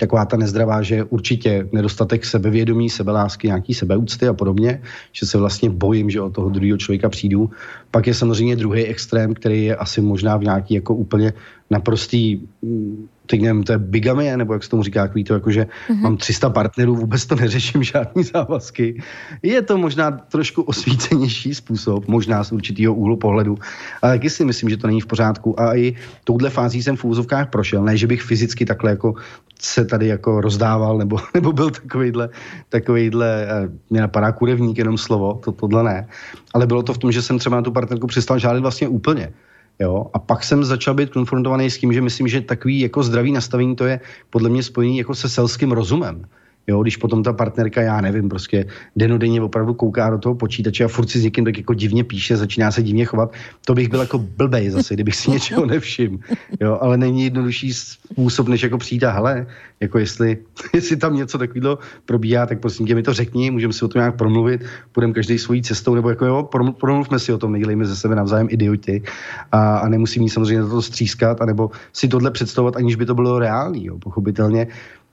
taková 0.00 0.24
ta 0.24 0.36
nezdravá, 0.36 0.82
že 0.82 1.04
určitě 1.04 1.68
nedostatek 1.72 2.24
sebevědomí, 2.24 2.90
sebelásky, 2.90 3.46
nějaký 3.46 3.74
sebeúcty 3.74 4.28
a 4.28 4.32
podobně, 4.32 4.82
že 5.12 5.26
se 5.26 5.38
vlastně 5.38 5.70
bojím, 5.70 6.10
že 6.10 6.20
od 6.20 6.34
toho 6.34 6.48
druhého 6.48 6.78
člověka 6.78 7.08
přijdu. 7.08 7.50
Pak 7.90 8.06
je 8.06 8.14
samozřejmě 8.14 8.56
druhý 8.56 8.84
extrém, 8.84 9.34
který 9.34 9.64
je 9.64 9.76
asi 9.76 10.00
možná 10.00 10.36
v 10.36 10.42
nějaký 10.42 10.74
jako 10.74 10.94
úplně 10.94 11.32
naprostý 11.70 12.40
mm, 12.62 13.08
teď 13.30 13.40
nevím, 13.40 13.62
to 13.62 13.72
je 13.72 13.78
bigamie, 13.78 14.36
nebo 14.36 14.52
jak 14.52 14.64
se 14.64 14.70
tomu 14.70 14.82
říká, 14.82 15.02
takový 15.02 15.24
to, 15.24 15.34
jako, 15.34 15.50
že 15.50 15.66
mm-hmm. 15.88 16.00
mám 16.00 16.16
300 16.16 16.50
partnerů, 16.50 16.96
vůbec 16.96 17.26
to 17.26 17.34
neřeším, 17.34 17.82
žádný 17.94 18.22
závazky. 18.24 19.02
Je 19.42 19.62
to 19.62 19.78
možná 19.78 20.10
trošku 20.10 20.62
osvícenější 20.62 21.54
způsob, 21.54 22.08
možná 22.08 22.44
z 22.44 22.52
určitého 22.52 22.94
úhlu 22.94 23.16
pohledu, 23.16 23.58
ale 24.02 24.12
taky 24.12 24.30
si 24.30 24.44
myslím, 24.44 24.70
že 24.70 24.76
to 24.76 24.86
není 24.86 25.00
v 25.00 25.06
pořádku. 25.06 25.60
A 25.60 25.76
i 25.76 25.96
touhle 26.24 26.50
fází 26.50 26.82
jsem 26.82 26.96
v 26.96 27.04
úzovkách 27.04 27.50
prošel, 27.50 27.84
ne, 27.84 27.96
že 27.96 28.06
bych 28.06 28.22
fyzicky 28.22 28.64
takhle 28.64 28.90
jako 28.90 29.14
se 29.60 29.84
tady 29.84 30.06
jako 30.06 30.40
rozdával, 30.40 30.98
nebo, 30.98 31.18
nebo 31.34 31.52
byl 31.52 31.70
takovýhle, 31.70 32.28
takovýhle, 32.68 33.46
eh, 33.46 33.68
mě 33.90 34.00
napadá 34.00 34.32
kurevník, 34.32 34.78
jenom 34.78 34.98
slovo, 34.98 35.40
to, 35.44 35.52
tohle 35.52 35.82
ne. 35.82 36.08
Ale 36.54 36.66
bylo 36.66 36.82
to 36.82 36.94
v 36.94 36.98
tom, 36.98 37.12
že 37.12 37.22
jsem 37.22 37.38
třeba 37.38 37.56
na 37.56 37.62
tu 37.62 37.72
partnerku 37.72 38.06
přestal 38.06 38.38
žádat 38.38 38.62
vlastně 38.62 38.88
úplně. 38.88 39.32
Jo? 39.80 40.06
A 40.12 40.18
pak 40.18 40.44
jsem 40.44 40.64
začal 40.64 40.94
být 40.94 41.10
konfrontovaný 41.10 41.70
s 41.70 41.78
tím, 41.78 41.92
že 41.92 42.00
myslím, 42.00 42.28
že 42.28 42.40
takový 42.40 42.80
jako 42.80 43.02
zdravý 43.02 43.32
nastavení 43.32 43.76
to 43.76 43.84
je 43.84 44.00
podle 44.30 44.48
mě 44.48 44.62
spojený 44.62 44.98
jako 44.98 45.14
se 45.14 45.28
selským 45.28 45.72
rozumem. 45.72 46.26
Jo, 46.66 46.82
když 46.82 46.96
potom 46.96 47.22
ta 47.22 47.32
partnerka, 47.32 47.82
já 47.82 48.00
nevím, 48.00 48.28
prostě 48.28 48.66
denodenně 48.96 49.42
opravdu 49.42 49.74
kouká 49.74 50.10
do 50.10 50.18
toho 50.18 50.34
počítače 50.34 50.84
a 50.84 50.88
furt 50.88 51.10
si 51.10 51.18
s 51.18 51.24
někým 51.24 51.44
tak 51.44 51.58
jako 51.58 51.74
divně 51.74 52.04
píše, 52.04 52.36
začíná 52.36 52.70
se 52.70 52.82
divně 52.82 53.04
chovat, 53.04 53.32
to 53.64 53.74
bych 53.74 53.88
byl 53.88 54.00
jako 54.00 54.18
blbej 54.18 54.70
zase, 54.70 54.94
kdybych 54.94 55.16
si 55.16 55.30
něčeho 55.36 55.66
nevšiml. 55.66 56.18
Jo, 56.60 56.78
ale 56.80 56.96
není 56.96 57.24
jednodušší 57.24 57.74
způsob, 57.74 58.48
než 58.48 58.62
jako 58.62 58.78
přijít 58.78 59.04
a 59.04 59.10
hele, 59.10 59.46
jako 59.80 59.98
jestli, 59.98 60.38
jestli 60.74 60.96
tam 60.96 61.16
něco 61.16 61.38
takového 61.38 61.78
probíhá, 62.04 62.46
tak 62.46 62.60
prosím 62.60 62.86
tě 62.86 62.94
mi 62.94 63.02
to 63.02 63.12
řekni, 63.12 63.50
můžeme 63.50 63.72
si 63.72 63.84
o 63.84 63.88
tom 63.88 64.00
nějak 64.00 64.16
promluvit, 64.16 64.64
půjdeme 64.92 65.12
každý 65.12 65.38
svojí 65.38 65.62
cestou, 65.62 65.94
nebo 65.94 66.10
jako 66.10 66.26
jo, 66.26 66.48
promluvme 66.80 67.18
si 67.18 67.32
o 67.32 67.38
tom, 67.38 67.52
nedělejme 67.52 67.84
ze 67.84 67.96
sebe 67.96 68.14
navzájem 68.14 68.48
idioti 68.50 69.02
a, 69.52 69.78
a 69.78 69.88
nemusím 69.88 70.22
jí 70.22 70.28
samozřejmě 70.28 70.62
na 70.62 70.68
to 70.68 70.82
střískat, 70.82 71.40
anebo 71.40 71.70
si 71.92 72.08
tohle 72.08 72.30
představovat, 72.30 72.76
aniž 72.76 72.96
by 72.96 73.06
to 73.06 73.14
bylo 73.14 73.38
reálný. 73.38 73.86
Jo. 73.86 73.98
Pochopitelně 73.98 74.66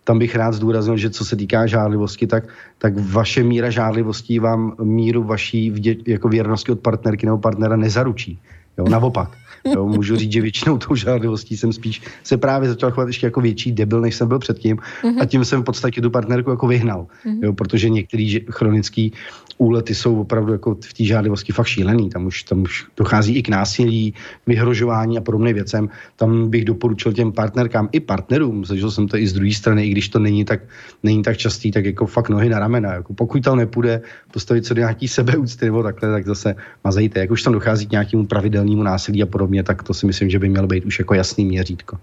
tam 0.08 0.20
bych 0.20 0.36
rád 0.36 0.52
zdůraznil, 0.52 0.98
že 0.98 1.10
co 1.10 1.26
se 1.26 1.36
týká 1.36 1.68
žádlivosti, 1.68 2.28
tak, 2.28 2.44
tak 2.78 2.94
vaše 2.96 3.44
míra 3.44 3.70
žádlivosti 3.70 4.40
vám 4.40 4.76
míru 4.84 5.24
vaší 5.24 5.72
vdě, 5.72 5.96
jako 6.08 6.30
věrnosti 6.30 6.72
od 6.72 6.80
partnerky 6.80 7.26
nebo 7.26 7.38
partnera 7.38 7.76
nezaručí. 7.76 8.40
Jo, 8.78 8.86
naopak. 8.90 9.30
Jo, 9.66 9.88
můžu 9.88 10.16
říct, 10.16 10.32
že 10.32 10.42
většinou 10.42 10.78
tou 10.78 10.96
žádlivostí 10.96 11.58
jsem 11.58 11.74
spíš 11.74 12.02
se 12.24 12.38
právě 12.38 12.70
začal 12.70 12.92
chovat 12.92 13.08
ještě 13.08 13.28
jako 13.28 13.42
větší 13.42 13.72
debil, 13.72 14.02
než 14.02 14.16
jsem 14.16 14.28
byl 14.28 14.40
předtím. 14.40 14.78
Mm-hmm. 14.78 15.22
A 15.22 15.26
tím 15.26 15.46
jsem 15.46 15.62
v 15.62 15.66
podstatě 15.66 16.02
tu 16.02 16.10
partnerku 16.10 16.50
jako 16.50 16.68
vyhnal. 16.68 17.08
Mm-hmm. 17.26 17.40
Jo, 17.44 17.54
protože 17.54 17.90
některý 17.90 18.46
chronický 18.52 19.14
úlety 19.58 19.96
jsou 19.96 20.22
opravdu 20.22 20.52
jako 20.52 20.76
v 20.76 20.94
té 20.94 21.04
žádlivosti 21.04 21.54
fakt 21.54 21.68
šílený. 21.68 22.10
Tam 22.10 22.26
už, 22.26 22.44
tam 22.44 22.62
už 22.62 22.86
dochází 22.98 23.36
i 23.36 23.44
k 23.44 23.50
násilí, 23.50 24.14
vyhrožování 24.48 25.18
a 25.18 25.22
podobným 25.22 25.54
věcem. 25.54 25.90
Tam 26.16 26.50
bych 26.50 26.66
doporučil 26.66 27.14
těm 27.14 27.32
partnerkám 27.32 27.90
i 27.92 28.00
partnerům, 28.00 28.66
zažil 28.66 28.92
jsem 28.92 29.08
to 29.08 29.18
i 29.18 29.28
z 29.28 29.34
druhé 29.34 29.54
strany, 29.54 29.88
i 29.88 29.90
když 29.90 30.10
to 30.10 30.20
není 30.20 30.46
tak, 30.46 30.60
není 31.04 31.24
tak 31.24 31.38
častý, 31.38 31.72
tak 31.72 31.86
jako 31.86 32.06
fakt 32.06 32.30
nohy 32.30 32.50
na 32.50 32.60
ramena. 32.60 32.94
Jako 32.94 33.14
pokud 33.14 33.44
tam 33.44 33.58
nepůjde 33.58 34.02
postavit 34.34 34.66
se 34.66 34.74
do 34.74 34.80
nějaký 34.80 35.08
sebeúcty 35.08 35.66
nebo 35.66 35.84
takhle, 35.84 36.12
tak 36.12 36.26
zase 36.26 36.56
mazejte. 36.84 37.20
Jak 37.20 37.32
už 37.32 37.44
tam 37.44 37.54
dochází 37.54 37.88
k 37.88 37.92
nějakému 37.92 38.26
pravidelnému 38.26 38.84
násilí 38.84 39.24
a 39.24 39.26
podobně, 39.26 39.47
tak 39.64 39.84
to 39.84 39.94
si 39.94 40.06
myslím, 40.06 40.30
že 40.30 40.40
by 40.40 40.50
mělo 40.50 40.68
být 40.68 40.86
už 40.86 41.00
jako 41.00 41.14
jasný 41.14 41.46
měřítko. 41.46 41.98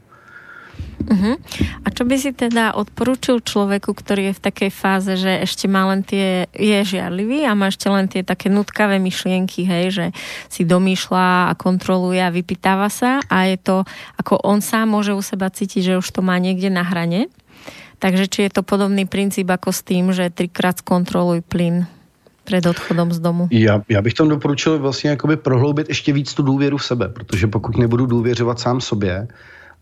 Uh-huh. 1.04 1.36
A 1.84 1.88
čo 1.90 2.06
by 2.06 2.16
si 2.16 2.32
teda 2.32 2.72
odporučil 2.74 3.44
človeku, 3.44 3.92
ktorý 3.92 4.30
je 4.30 4.38
v 4.38 4.44
takej 4.50 4.70
fáze, 4.72 5.12
že 5.20 5.42
ešte 5.42 5.68
má 5.68 5.90
len 5.90 6.00
tie, 6.00 6.48
je 6.54 6.78
žiarlivý 6.82 7.44
a 7.44 7.52
má 7.58 7.68
ešte 7.68 7.86
len 7.92 8.08
tie 8.08 8.24
také 8.24 8.48
nutkavé 8.48 8.96
myšlienky, 9.02 9.68
hej, 9.68 9.84
že 9.92 10.06
si 10.48 10.64
domýšľa 10.64 11.50
a 11.50 11.58
kontroluje 11.58 12.22
a 12.22 12.32
vypýtava 12.32 12.88
sa 12.88 13.20
a 13.26 13.46
je 13.50 13.58
to, 13.60 13.76
ako 14.16 14.40
on 14.42 14.64
sám 14.64 14.96
môže 14.96 15.12
u 15.12 15.22
seba 15.22 15.52
cítiť, 15.52 15.94
že 15.94 15.98
už 16.00 16.08
to 16.08 16.20
má 16.24 16.40
niekde 16.40 16.72
na 16.72 16.82
hrane. 16.86 17.28
Takže 18.00 18.24
či 18.26 18.38
je 18.48 18.50
to 18.50 18.62
podobný 18.66 19.04
princíp 19.04 19.48
ako 19.48 19.70
s 19.70 19.80
tým, 19.84 20.10
že 20.10 20.32
trikrát 20.32 20.80
skontroluj 20.80 21.44
plyn 21.44 21.86
před 22.44 22.66
odchodem 22.66 23.12
z 23.12 23.18
domu? 23.18 23.48
Já, 23.50 23.82
já 23.88 24.02
bych 24.02 24.14
tam 24.14 24.28
doporučil 24.28 24.78
vlastně 24.78 25.10
jakoby 25.10 25.36
prohloubit 25.36 25.88
ještě 25.88 26.12
víc 26.12 26.34
tu 26.34 26.42
důvěru 26.42 26.76
v 26.76 26.84
sebe, 26.84 27.08
protože 27.08 27.46
pokud 27.46 27.76
nebudu 27.76 28.06
důvěřovat 28.06 28.60
sám 28.60 28.80
sobě, 28.80 29.28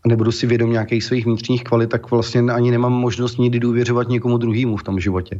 a 0.05 0.07
nebudu 0.07 0.31
si 0.31 0.47
vědom 0.47 0.71
nějakých 0.71 1.03
svých 1.03 1.25
vnitřních 1.25 1.63
kvalit, 1.63 1.89
tak 1.89 2.11
vlastně 2.11 2.41
ani 2.41 2.71
nemám 2.71 2.93
možnost 2.93 3.37
nikdy 3.37 3.59
důvěřovat 3.59 4.07
někomu 4.07 4.37
druhému 4.37 4.77
v 4.77 4.83
tom 4.83 4.99
životě. 4.99 5.39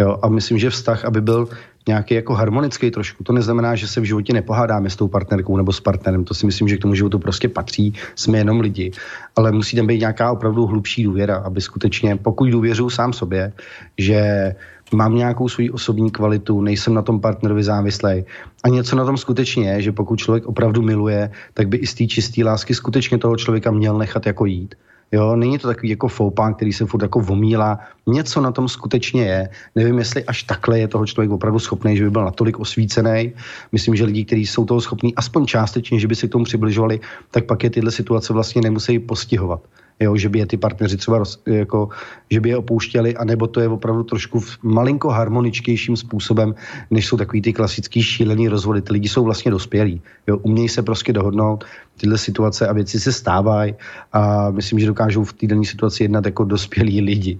Jo? 0.00 0.18
A 0.22 0.28
myslím, 0.28 0.58
že 0.58 0.70
vztah, 0.70 1.04
aby 1.04 1.20
byl 1.20 1.48
nějaký 1.88 2.14
jako 2.14 2.34
harmonický 2.34 2.90
trošku, 2.90 3.24
to 3.24 3.32
neznamená, 3.32 3.74
že 3.74 3.88
se 3.88 4.00
v 4.00 4.04
životě 4.04 4.32
nepohádáme 4.32 4.90
s 4.90 4.96
tou 4.96 5.08
partnerkou 5.08 5.56
nebo 5.56 5.72
s 5.72 5.80
partnerem. 5.80 6.24
To 6.24 6.34
si 6.34 6.46
myslím, 6.46 6.68
že 6.68 6.76
k 6.76 6.80
tomu 6.80 6.94
životu 6.94 7.18
prostě 7.18 7.48
patří, 7.48 7.94
jsme 8.14 8.38
jenom 8.38 8.60
lidi. 8.60 8.90
Ale 9.36 9.52
musí 9.52 9.76
tam 9.76 9.86
být 9.86 9.98
nějaká 9.98 10.32
opravdu 10.32 10.66
hlubší 10.66 11.04
důvěra, 11.04 11.36
aby 11.36 11.60
skutečně, 11.60 12.16
pokud 12.16 12.50
důvěřuji 12.50 12.90
sám 12.90 13.12
sobě, 13.12 13.52
že 13.98 14.54
mám 14.92 15.14
nějakou 15.14 15.48
svou 15.48 15.64
osobní 15.72 16.10
kvalitu, 16.10 16.60
nejsem 16.60 16.94
na 16.94 17.02
tom 17.02 17.20
partnerovi 17.20 17.62
závislý. 17.62 18.24
A 18.64 18.68
něco 18.68 18.96
na 18.96 19.04
tom 19.04 19.16
skutečně 19.16 19.70
je, 19.70 19.82
že 19.82 19.92
pokud 19.92 20.16
člověk 20.16 20.46
opravdu 20.46 20.82
miluje, 20.82 21.30
tak 21.54 21.68
by 21.68 21.76
i 21.76 21.86
z 21.86 21.94
té 21.94 22.06
čisté 22.06 22.44
lásky 22.44 22.74
skutečně 22.74 23.18
toho 23.18 23.36
člověka 23.36 23.70
měl 23.70 23.98
nechat 23.98 24.26
jako 24.26 24.44
jít. 24.46 24.74
Jo, 25.12 25.36
není 25.36 25.58
to 25.58 25.68
takový 25.68 25.88
jako 25.88 26.08
foupán, 26.08 26.54
který 26.54 26.72
se 26.72 26.86
furt 26.86 27.02
jako 27.02 27.20
vomílá. 27.20 27.78
Něco 28.06 28.40
na 28.40 28.52
tom 28.52 28.68
skutečně 28.68 29.22
je. 29.22 29.48
Nevím, 29.74 29.98
jestli 29.98 30.24
až 30.24 30.42
takhle 30.42 30.78
je 30.78 30.88
toho 30.88 31.06
člověk 31.06 31.30
opravdu 31.30 31.58
schopný, 31.58 31.96
že 31.96 32.04
by 32.04 32.10
byl 32.10 32.24
natolik 32.24 32.58
osvícený. 32.58 33.32
Myslím, 33.72 33.96
že 33.96 34.04
lidi, 34.04 34.24
kteří 34.24 34.46
jsou 34.46 34.64
toho 34.64 34.80
schopní 34.80 35.14
aspoň 35.14 35.46
částečně, 35.46 36.00
že 36.00 36.08
by 36.08 36.14
se 36.14 36.28
k 36.28 36.30
tomu 36.30 36.44
přibližovali, 36.44 37.00
tak 37.30 37.44
pak 37.44 37.64
je 37.64 37.70
tyhle 37.70 37.90
situace 37.90 38.32
vlastně 38.32 38.62
nemusí 38.62 38.98
postihovat 38.98 39.60
jo, 40.00 40.16
že 40.16 40.28
by 40.28 40.38
je 40.38 40.46
ty 40.46 40.56
partneři 40.56 40.96
třeba 40.96 41.18
roz, 41.18 41.42
jako, 41.46 41.88
že 42.30 42.40
by 42.40 42.48
je 42.48 42.56
opouštěli, 42.56 43.16
anebo 43.16 43.46
to 43.46 43.60
je 43.60 43.68
opravdu 43.68 44.02
trošku 44.02 44.40
v 44.40 44.58
malinko 44.62 45.08
harmoničtějším 45.08 45.96
způsobem, 45.96 46.54
než 46.90 47.06
jsou 47.06 47.16
takový 47.16 47.42
ty 47.42 47.52
klasický 47.52 48.02
šílený 48.02 48.48
rozvody. 48.48 48.82
Ty 48.82 48.92
lidi 48.92 49.08
jsou 49.08 49.24
vlastně 49.24 49.50
dospělí, 49.50 50.02
jo, 50.26 50.36
umějí 50.36 50.68
se 50.68 50.82
prostě 50.82 51.12
dohodnout, 51.12 51.64
tyhle 52.00 52.18
situace 52.18 52.68
a 52.68 52.72
věci 52.72 53.00
se 53.00 53.12
stávají 53.12 53.74
a 54.12 54.50
myslím, 54.50 54.78
že 54.78 54.86
dokážou 54.86 55.24
v 55.24 55.34
dané 55.42 55.64
situaci 55.64 56.04
jednat 56.04 56.26
jako 56.26 56.44
dospělí 56.44 57.00
lidi. 57.00 57.38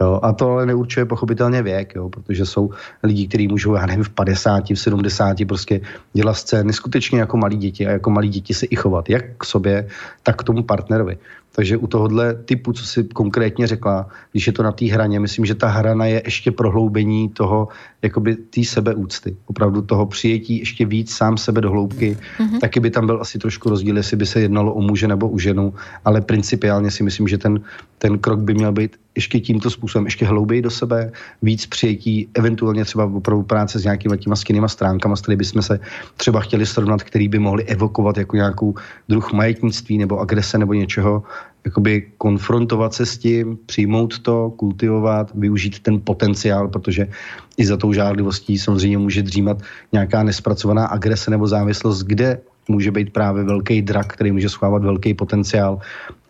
Jo. 0.00 0.20
A 0.22 0.32
to 0.32 0.50
ale 0.50 0.66
neurčuje 0.66 1.04
pochopitelně 1.06 1.62
věk, 1.62 1.94
jo, 1.94 2.08
protože 2.08 2.46
jsou 2.46 2.70
lidi, 3.02 3.28
kteří 3.28 3.48
můžou, 3.48 3.74
já 3.74 3.86
nevím, 3.86 4.04
v 4.04 4.10
50, 4.10 4.70
v 4.70 4.74
70 4.74 5.36
prostě 5.48 5.80
dělat 6.12 6.34
scény 6.34 6.72
skutečně 6.72 7.20
jako 7.20 7.36
malí 7.36 7.56
děti 7.56 7.86
a 7.86 7.90
jako 7.90 8.10
malí 8.10 8.28
děti 8.28 8.54
se 8.54 8.66
i 8.66 8.76
chovat, 8.76 9.10
jak 9.10 9.24
k 9.38 9.44
sobě, 9.44 9.88
tak 10.22 10.36
k 10.36 10.42
tomu 10.42 10.62
partnerovi. 10.62 11.18
Takže 11.52 11.76
u 11.76 11.86
tohohle 11.86 12.34
typu, 12.34 12.72
co 12.72 12.86
si 12.86 13.04
konkrétně 13.04 13.66
řekla, 13.66 14.08
když 14.32 14.46
je 14.46 14.52
to 14.52 14.62
na 14.62 14.72
té 14.72 14.86
hraně, 14.86 15.20
myslím, 15.20 15.46
že 15.46 15.54
ta 15.54 15.68
hrana 15.68 16.06
je 16.06 16.22
ještě 16.24 16.50
prohloubení 16.50 17.28
toho, 17.28 17.68
jakoby 18.02 18.36
té 18.36 18.64
sebeúcty. 18.64 19.36
Opravdu 19.46 19.82
toho 19.82 20.06
přijetí 20.06 20.58
ještě 20.58 20.86
víc 20.86 21.14
sám 21.14 21.36
sebe 21.36 21.60
do 21.60 21.70
hloubky. 21.70 22.16
Mm-hmm. 22.38 22.60
Taky 22.60 22.80
by 22.80 22.90
tam 22.90 23.06
byl 23.06 23.20
asi 23.20 23.38
trošku 23.38 23.68
rozdíl, 23.68 23.96
jestli 23.96 24.16
by 24.16 24.26
se 24.26 24.40
jednalo 24.40 24.74
o 24.74 24.80
muže 24.80 25.08
nebo 25.08 25.28
o 25.28 25.38
ženu, 25.38 25.74
ale 26.04 26.20
principiálně 26.20 26.90
si 26.90 27.02
myslím, 27.02 27.28
že 27.28 27.38
ten, 27.38 27.60
ten 27.98 28.18
krok 28.18 28.40
by 28.40 28.54
měl 28.54 28.72
být 28.72 28.96
ještě 29.14 29.40
tímto 29.40 29.70
způsobem, 29.70 30.04
ještě 30.04 30.26
hlouběji 30.26 30.62
do 30.62 30.70
sebe, 30.70 31.12
víc 31.42 31.66
přijetí, 31.66 32.28
eventuálně 32.34 32.84
třeba 32.84 33.04
opravdu 33.04 33.42
práce 33.42 33.78
s 33.78 33.84
nějakými 33.84 34.18
těma 34.18 34.36
skinnýma 34.36 34.68
stránkama, 34.68 35.16
s 35.16 35.20
kterými 35.20 35.38
bychom 35.38 35.62
se 35.62 35.80
třeba 36.16 36.40
chtěli 36.40 36.66
srovnat, 36.66 37.02
který 37.02 37.28
by 37.28 37.38
mohli 37.38 37.64
evokovat 37.64 38.16
jako 38.16 38.36
nějakou 38.36 38.74
druh 39.08 39.32
majetnictví 39.32 39.98
nebo 39.98 40.18
agrese 40.18 40.58
nebo 40.58 40.74
něčeho, 40.74 41.22
jakoby 41.64 42.12
konfrontovat 42.18 42.94
se 42.94 43.06
s 43.06 43.18
tím, 43.18 43.58
přijmout 43.66 44.18
to, 44.18 44.50
kultivovat, 44.56 45.30
využít 45.34 45.78
ten 45.78 46.00
potenciál, 46.00 46.68
protože 46.68 47.08
i 47.56 47.66
za 47.66 47.76
tou 47.76 47.92
žádlivostí 47.92 48.58
samozřejmě 48.58 48.98
může 48.98 49.22
dřímat 49.22 49.62
nějaká 49.92 50.22
nespracovaná 50.22 50.86
agrese 50.86 51.30
nebo 51.30 51.46
závislost, 51.46 52.02
kde 52.02 52.40
může 52.70 52.90
být 52.90 53.12
právě 53.12 53.44
velký 53.44 53.82
drak, 53.82 54.14
který 54.14 54.32
může 54.32 54.48
schovávat 54.48 54.82
velký 54.82 55.14
potenciál. 55.14 55.78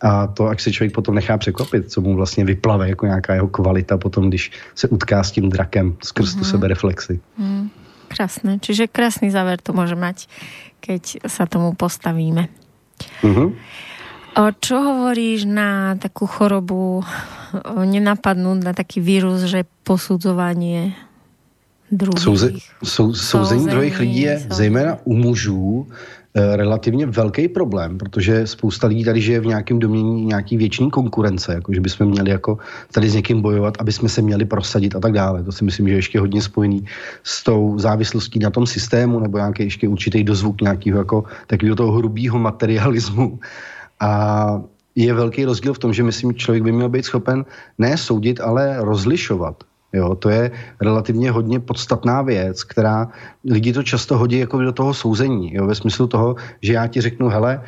A 0.01 0.27
to, 0.27 0.49
jak 0.49 0.59
se 0.59 0.71
člověk 0.71 0.93
potom 0.93 1.15
nechá 1.15 1.37
překvapit, 1.37 1.91
co 1.91 2.01
mu 2.01 2.15
vlastně 2.15 2.45
vyplave 2.45 2.89
jako 2.89 3.05
nějaká 3.05 3.33
jeho 3.33 3.47
kvalita 3.47 3.97
potom, 3.97 4.29
když 4.29 4.51
se 4.75 4.87
utká 4.87 5.23
s 5.23 5.31
tím 5.31 5.49
drakem 5.49 5.95
skrz 6.03 6.29
mm-hmm. 6.29 6.39
tu 6.39 6.43
mhm. 6.43 6.51
sebereflexi. 6.51 7.19
Mm, 7.37 7.69
krásné. 8.07 8.59
Čiže 8.59 8.87
krásný 8.87 9.31
záver 9.31 9.61
to 9.61 9.73
může 9.73 9.95
mať, 9.95 10.27
keď 10.81 11.29
sa 11.29 11.45
tomu 11.45 11.77
postavíme. 11.77 12.49
Mm-hmm. 13.21 13.49
O, 14.31 14.47
čo 14.55 14.79
hovoríš 14.79 15.43
na 15.43 15.99
takú 15.99 16.23
chorobu, 16.23 17.03
nenapadnúť 17.67 18.59
na 18.63 18.71
taký 18.71 19.03
vírus, 19.03 19.43
že 19.43 19.67
posudzování 19.83 20.95
druhých? 21.91 22.23
Souze, 22.23 22.47
sou, 22.83 23.13
souzení 23.13 23.67
druhých 23.67 23.99
lidí 23.99 24.21
je 24.21 24.35
zejména 24.49 24.97
u 25.03 25.13
mužů 25.13 25.87
relativně 26.35 27.05
velký 27.05 27.47
problém, 27.47 27.97
protože 27.97 28.47
spousta 28.47 28.87
lidí 28.87 29.03
tady 29.03 29.21
žije 29.21 29.39
v 29.39 29.45
nějakém 29.45 29.79
domění 29.79 30.25
nějaký 30.25 30.57
věčný 30.57 30.91
konkurence, 30.91 31.53
jako 31.53 31.73
že 31.73 31.81
bychom 31.81 32.07
měli 32.07 32.31
jako 32.31 32.57
tady 32.91 33.09
s 33.09 33.15
někým 33.15 33.41
bojovat, 33.41 33.77
aby 33.79 33.91
jsme 33.91 34.09
se 34.09 34.21
měli 34.21 34.45
prosadit 34.45 34.95
a 34.95 34.99
tak 34.99 35.11
dále. 35.11 35.43
To 35.43 35.51
si 35.51 35.63
myslím, 35.63 35.87
že 35.87 35.93
je 35.93 35.97
ještě 35.97 36.19
hodně 36.19 36.41
spojený 36.41 36.85
s 37.23 37.43
tou 37.43 37.79
závislostí 37.79 38.39
na 38.39 38.49
tom 38.49 38.67
systému 38.67 39.19
nebo 39.19 39.37
nějaký 39.37 39.63
ještě 39.63 39.87
určitý 39.87 40.23
dozvuk 40.23 40.61
nějakého 40.61 40.97
jako 40.97 41.23
takového 41.47 41.75
toho 41.75 41.91
hrubého 41.91 42.39
materialismu. 42.39 43.39
A 43.99 44.61
je 44.95 45.13
velký 45.13 45.45
rozdíl 45.45 45.73
v 45.73 45.79
tom, 45.79 45.93
že 45.93 46.03
myslím, 46.03 46.33
člověk 46.33 46.63
by 46.63 46.71
měl 46.71 46.89
být 46.89 47.05
schopen 47.05 47.45
ne 47.77 47.97
soudit, 47.97 48.39
ale 48.39 48.75
rozlišovat. 48.79 49.63
Jo, 49.93 50.15
to 50.15 50.29
je 50.29 50.51
relativně 50.81 51.31
hodně 51.31 51.59
podstatná 51.59 52.21
věc, 52.21 52.63
která 52.63 53.07
lidi 53.45 53.73
to 53.73 53.83
často 53.83 54.17
hodí 54.17 54.39
jako 54.39 54.61
do 54.61 54.71
toho 54.71 54.93
souzení, 54.93 55.53
jo, 55.53 55.67
ve 55.67 55.75
smyslu 55.75 56.07
toho, 56.07 56.35
že 56.61 56.73
já 56.73 56.87
ti 56.87 57.01
řeknu, 57.01 57.29
hele, 57.29 57.61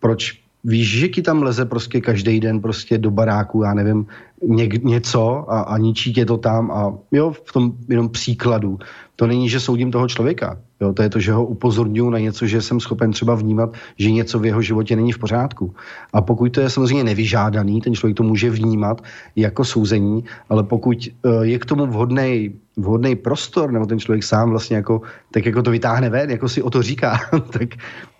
proč 0.00 0.40
víš, 0.64 0.98
že 0.98 1.08
ti 1.08 1.22
tam 1.22 1.42
leze 1.42 1.64
prostě 1.64 2.00
každý 2.00 2.40
den 2.40 2.60
prostě 2.60 2.98
do 2.98 3.10
baráku, 3.10 3.62
já 3.62 3.74
nevím, 3.74 4.06
něk, 4.42 4.84
něco 4.84 5.52
a, 5.52 5.60
a 5.60 5.78
ničí 5.78 6.12
tě 6.12 6.24
to 6.24 6.36
tam 6.38 6.70
a 6.70 6.94
jo, 7.12 7.32
v 7.46 7.52
tom 7.52 7.72
jenom 7.88 8.08
příkladu. 8.08 8.78
To 9.18 9.26
není, 9.26 9.48
že 9.48 9.60
soudím 9.60 9.90
toho 9.90 10.08
člověka. 10.08 10.58
Jo, 10.80 10.92
to 10.92 11.02
je 11.02 11.10
to, 11.10 11.20
že 11.20 11.32
ho 11.32 11.46
upozorňuji 11.46 12.10
na 12.10 12.18
něco, 12.18 12.46
že 12.46 12.62
jsem 12.62 12.80
schopen 12.80 13.10
třeba 13.10 13.34
vnímat, 13.34 13.74
že 13.98 14.10
něco 14.10 14.38
v 14.38 14.46
jeho 14.46 14.62
životě 14.62 14.96
není 14.96 15.12
v 15.12 15.18
pořádku. 15.18 15.74
A 16.12 16.22
pokud 16.22 16.52
to 16.54 16.60
je 16.60 16.70
samozřejmě 16.70 17.04
nevyžádaný, 17.04 17.80
ten 17.80 17.94
člověk 17.94 18.16
to 18.16 18.22
může 18.22 18.50
vnímat 18.50 19.02
jako 19.36 19.64
souzení, 19.64 20.24
ale 20.48 20.62
pokud 20.62 21.08
eh, 21.08 21.46
je 21.46 21.58
k 21.58 21.66
tomu 21.66 21.86
vhodný 21.86 22.54
vhodný 22.78 23.16
prostor, 23.16 23.72
nebo 23.72 23.86
ten 23.86 23.98
člověk 23.98 24.22
sám 24.22 24.50
vlastně 24.50 24.76
jako, 24.76 25.02
tak 25.30 25.46
jako 25.46 25.62
to 25.62 25.70
vytáhne 25.70 26.10
ven, 26.10 26.30
jako 26.30 26.48
si 26.48 26.62
o 26.62 26.70
to 26.70 26.82
říká, 26.82 27.18
tak, 27.50 27.68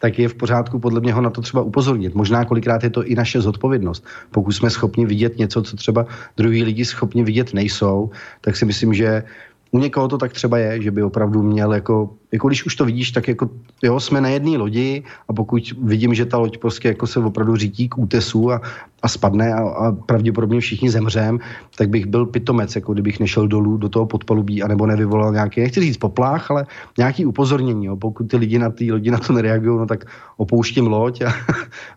tak 0.00 0.18
je 0.18 0.28
v 0.28 0.34
pořádku 0.34 0.78
podle 0.78 1.00
mě 1.00 1.12
ho 1.12 1.20
na 1.20 1.30
to 1.30 1.40
třeba 1.40 1.62
upozornit. 1.62 2.14
Možná 2.14 2.44
kolikrát 2.44 2.82
je 2.84 2.90
to 2.90 3.04
i 3.04 3.14
naše 3.14 3.40
zodpovědnost. 3.40 4.04
Pokud 4.30 4.52
jsme 4.52 4.70
schopni 4.70 5.06
vidět 5.06 5.38
něco, 5.38 5.62
co 5.62 5.76
třeba 5.76 6.06
druhý 6.36 6.62
lidi 6.62 6.84
schopni 6.84 7.24
vidět 7.24 7.54
nejsou, 7.54 8.10
tak 8.40 8.56
si 8.56 8.64
myslím, 8.64 8.94
že 8.94 9.22
u 9.70 9.78
někoho 9.78 10.08
to 10.08 10.18
tak 10.18 10.32
třeba 10.32 10.58
je, 10.58 10.82
že 10.82 10.90
by 10.90 11.02
opravdu 11.02 11.42
měl 11.42 11.74
jako 11.74 12.10
jako 12.32 12.48
když 12.48 12.66
už 12.66 12.76
to 12.76 12.84
vidíš, 12.84 13.10
tak 13.10 13.28
jako 13.28 13.50
jo, 13.82 14.00
jsme 14.00 14.20
na 14.20 14.28
jedné 14.28 14.58
lodi 14.58 15.02
a 15.28 15.32
pokud 15.32 15.74
vidím, 15.82 16.14
že 16.14 16.26
ta 16.26 16.38
loď 16.38 16.58
prostě 16.58 16.88
jako 16.88 17.06
se 17.06 17.20
opravdu 17.20 17.56
řítí 17.56 17.88
k 17.88 17.98
útesu 17.98 18.52
a, 18.52 18.60
a 19.02 19.08
spadne 19.08 19.54
a, 19.54 19.60
a 19.68 19.92
pravděpodobně 19.92 20.60
všichni 20.60 20.90
zemřem, 20.90 21.38
tak 21.76 21.88
bych 21.88 22.06
byl 22.06 22.26
pitomec, 22.26 22.74
jako 22.74 22.92
kdybych 22.92 23.20
nešel 23.20 23.48
dolů 23.48 23.76
do 23.76 23.88
toho 23.88 24.06
podpalubí, 24.06 24.62
anebo 24.62 24.86
nevyvolal 24.86 25.32
nějaký, 25.32 25.60
nechci 25.60 25.80
říct 25.80 25.96
poplách, 25.96 26.50
ale 26.50 26.66
nějaký 26.98 27.26
upozornění. 27.26 27.86
Jo. 27.86 27.96
Pokud 27.96 28.24
ty 28.24 28.36
lidi 28.36 28.58
na 28.58 28.70
té 28.70 28.84
lodi 28.90 29.10
na 29.10 29.18
to 29.18 29.32
nereagují, 29.32 29.78
no 29.78 29.86
tak 29.86 30.04
opouštím 30.36 30.86
loď 30.86 31.22
a, 31.22 31.32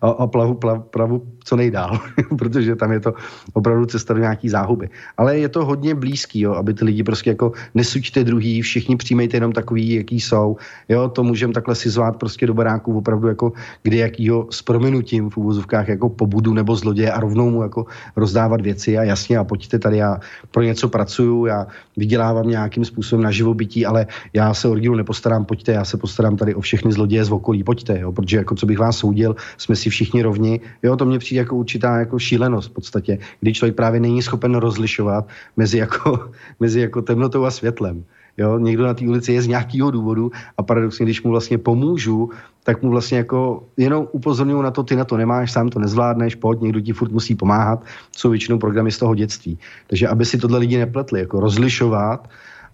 a, 0.01 0.09
a 0.09 0.27
plavu, 0.27 0.53
plav, 0.53 0.83
pravu 0.89 1.27
co 1.43 1.55
nejdál, 1.55 1.99
protože 2.37 2.75
tam 2.75 2.91
je 2.91 2.99
to 2.99 3.13
opravdu 3.53 3.85
cesta 3.85 4.13
do 4.13 4.19
nějaký 4.19 4.49
záhuby. 4.49 4.89
Ale 5.17 5.37
je 5.37 5.49
to 5.49 5.65
hodně 5.65 5.95
blízký, 5.95 6.39
jo, 6.39 6.53
aby 6.53 6.73
ty 6.73 6.85
lidi 6.85 7.03
prostě 7.03 7.29
jako 7.29 7.51
nesuďte 7.75 8.23
druhý, 8.23 8.61
všichni 8.61 8.95
přijmejte 8.95 9.37
jenom 9.37 9.51
takový, 9.51 9.93
jaký 9.93 10.20
jsou. 10.21 10.57
Jo, 10.89 11.09
to 11.09 11.23
můžeme 11.23 11.53
takhle 11.53 11.75
si 11.75 11.89
zvát 11.89 12.15
prostě 12.15 12.47
do 12.47 12.53
baráku 12.53 12.97
opravdu 12.97 13.27
jako 13.27 13.51
kdy 13.83 13.97
jakýho 13.97 14.47
s 14.51 14.61
prominutím 14.61 15.29
v 15.29 15.37
úvozovkách 15.37 15.87
jako 15.87 16.09
pobudu 16.09 16.53
nebo 16.53 16.75
zloděje 16.75 17.11
a 17.11 17.19
rovnou 17.19 17.49
mu 17.49 17.63
jako 17.63 17.85
rozdávat 18.15 18.61
věci 18.61 18.97
a 18.97 19.03
jasně 19.03 19.37
a 19.37 19.43
pojďte 19.43 19.79
tady, 19.79 19.97
já 19.97 20.19
pro 20.51 20.63
něco 20.63 20.89
pracuju, 20.89 21.45
já 21.45 21.67
vydělávám 21.97 22.47
nějakým 22.47 22.85
způsobem 22.85 23.23
na 23.23 23.31
živobytí, 23.31 23.85
ale 23.85 24.07
já 24.33 24.53
se 24.53 24.67
o 24.67 24.73
rodinu 24.73 24.95
nepostarám, 24.95 25.45
pojďte, 25.45 25.71
já 25.71 25.85
se 25.85 25.97
postarám 25.97 26.37
tady 26.37 26.55
o 26.55 26.61
všechny 26.61 26.91
zloděje 26.91 27.25
z 27.25 27.31
okolí, 27.31 27.63
pojďte, 27.63 27.99
jo, 27.99 28.11
protože 28.11 28.37
jako 28.37 28.55
co 28.55 28.65
bych 28.65 28.79
vás 28.79 28.97
soudil, 28.97 29.35
jsme 29.57 29.75
si 29.75 29.89
všichni 29.89 30.21
rovni. 30.21 30.59
Jo, 30.83 30.95
to 30.95 31.05
mě 31.05 31.19
přijde 31.19 31.39
jako 31.39 31.55
určitá 31.55 31.99
jako 31.99 32.19
šílenost 32.19 32.69
v 32.69 32.73
podstatě, 32.73 33.17
kdy 33.41 33.53
člověk 33.53 33.75
právě 33.75 33.99
není 33.99 34.21
schopen 34.21 34.55
rozlišovat 34.55 35.27
mezi 35.57 35.77
jako, 35.77 36.31
mezi 36.59 36.79
jako 36.79 37.01
temnotou 37.01 37.45
a 37.45 37.51
světlem. 37.51 38.03
Jo, 38.37 38.59
někdo 38.59 38.83
na 38.83 38.93
té 38.93 39.07
ulici 39.07 39.33
je 39.33 39.41
z 39.41 39.47
nějakého 39.47 39.91
důvodu 39.91 40.31
a 40.57 40.63
paradoxně, 40.63 41.05
když 41.05 41.23
mu 41.23 41.31
vlastně 41.31 41.57
pomůžu, 41.57 42.29
tak 42.63 42.81
mu 42.81 42.89
vlastně 42.89 43.17
jako 43.17 43.63
jenom 43.77 44.07
upozorňuji 44.11 44.61
na 44.61 44.71
to, 44.71 44.83
ty 44.83 44.95
na 44.95 45.05
to 45.05 45.17
nemáš, 45.17 45.51
sám 45.51 45.69
to 45.69 45.79
nezvládneš, 45.79 46.35
pojď, 46.35 46.59
někdo 46.61 46.81
ti 46.81 46.93
furt 46.93 47.11
musí 47.11 47.35
pomáhat, 47.35 47.83
jsou 48.15 48.29
většinou 48.29 48.57
programy 48.57 48.91
z 48.91 48.97
toho 48.97 49.15
dětství. 49.15 49.59
Takže 49.87 50.07
aby 50.07 50.25
si 50.25 50.37
tohle 50.37 50.59
lidi 50.59 50.77
nepletli, 50.77 51.19
jako 51.19 51.39
rozlišovat, 51.39 52.27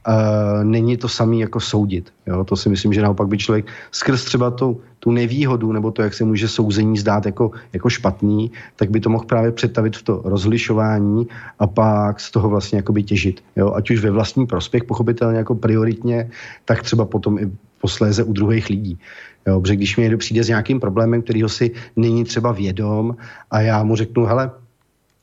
uh, 0.08 0.64
není 0.64 0.98
to 0.98 1.08
samý 1.08 1.40
jako 1.40 1.60
soudit. 1.60 2.14
Jo? 2.28 2.44
To 2.44 2.56
si 2.56 2.70
myslím, 2.70 2.94
že 2.94 3.02
naopak 3.02 3.28
by 3.28 3.38
člověk 3.38 3.66
skrz 3.92 4.24
třeba 4.24 4.52
tu, 4.52 4.82
tu 5.00 5.12
nevýhodu 5.12 5.72
nebo 5.72 5.92
to, 5.92 6.02
jak 6.02 6.14
se 6.14 6.24
může 6.24 6.48
souzení 6.48 6.98
zdát 6.98 7.26
jako, 7.26 7.52
jako 7.74 7.90
špatný, 7.90 8.52
tak 8.76 8.90
by 8.92 9.00
to 9.00 9.10
mohl 9.10 9.26
právě 9.26 9.52
přetavit 9.52 9.98
v 9.98 10.04
to 10.04 10.22
rozlišování 10.26 11.28
a 11.60 11.68
pak 11.68 12.20
z 12.20 12.32
toho 12.32 12.50
vlastně 12.50 12.78
jakoby 12.78 13.04
těžit. 13.04 13.44
Jo? 13.56 13.74
Ať 13.74 13.92
už 13.92 14.00
ve 14.00 14.12
vlastní 14.12 14.48
prospěch, 14.48 14.84
pochopitelně 14.84 15.38
jako 15.38 15.56
prioritně, 15.56 16.30
tak 16.66 16.84
třeba 16.84 17.06
potom 17.06 17.38
i 17.40 17.52
posléze 17.82 18.24
u 18.24 18.34
druhých 18.34 18.70
lidí. 18.70 19.00
Jo, 19.48 19.62
protože 19.62 19.76
když 19.76 19.98
mi 19.98 20.04
někdo 20.04 20.18
přijde 20.18 20.44
s 20.44 20.48
nějakým 20.48 20.80
problémem, 20.80 21.22
kterýho 21.22 21.50
si 21.50 21.72
není 21.96 22.24
třeba 22.24 22.52
vědom 22.52 23.16
a 23.52 23.62
já 23.62 23.84
mu 23.84 23.96
řeknu, 23.96 24.26
hele, 24.26 24.52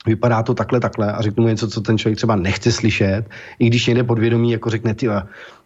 vypadá 0.06 0.42
to 0.42 0.54
takhle, 0.54 0.80
takhle 0.80 1.12
a 1.12 1.22
řeknu 1.22 1.42
mu 1.42 1.48
něco, 1.48 1.68
co 1.68 1.80
ten 1.80 1.98
člověk 1.98 2.16
třeba 2.16 2.36
nechce 2.36 2.72
slyšet, 2.72 3.24
i 3.58 3.66
když 3.66 3.86
někde 3.86 4.04
podvědomí 4.04 4.50
jako 4.50 4.70
řekne, 4.70 4.94
ty 4.94 5.08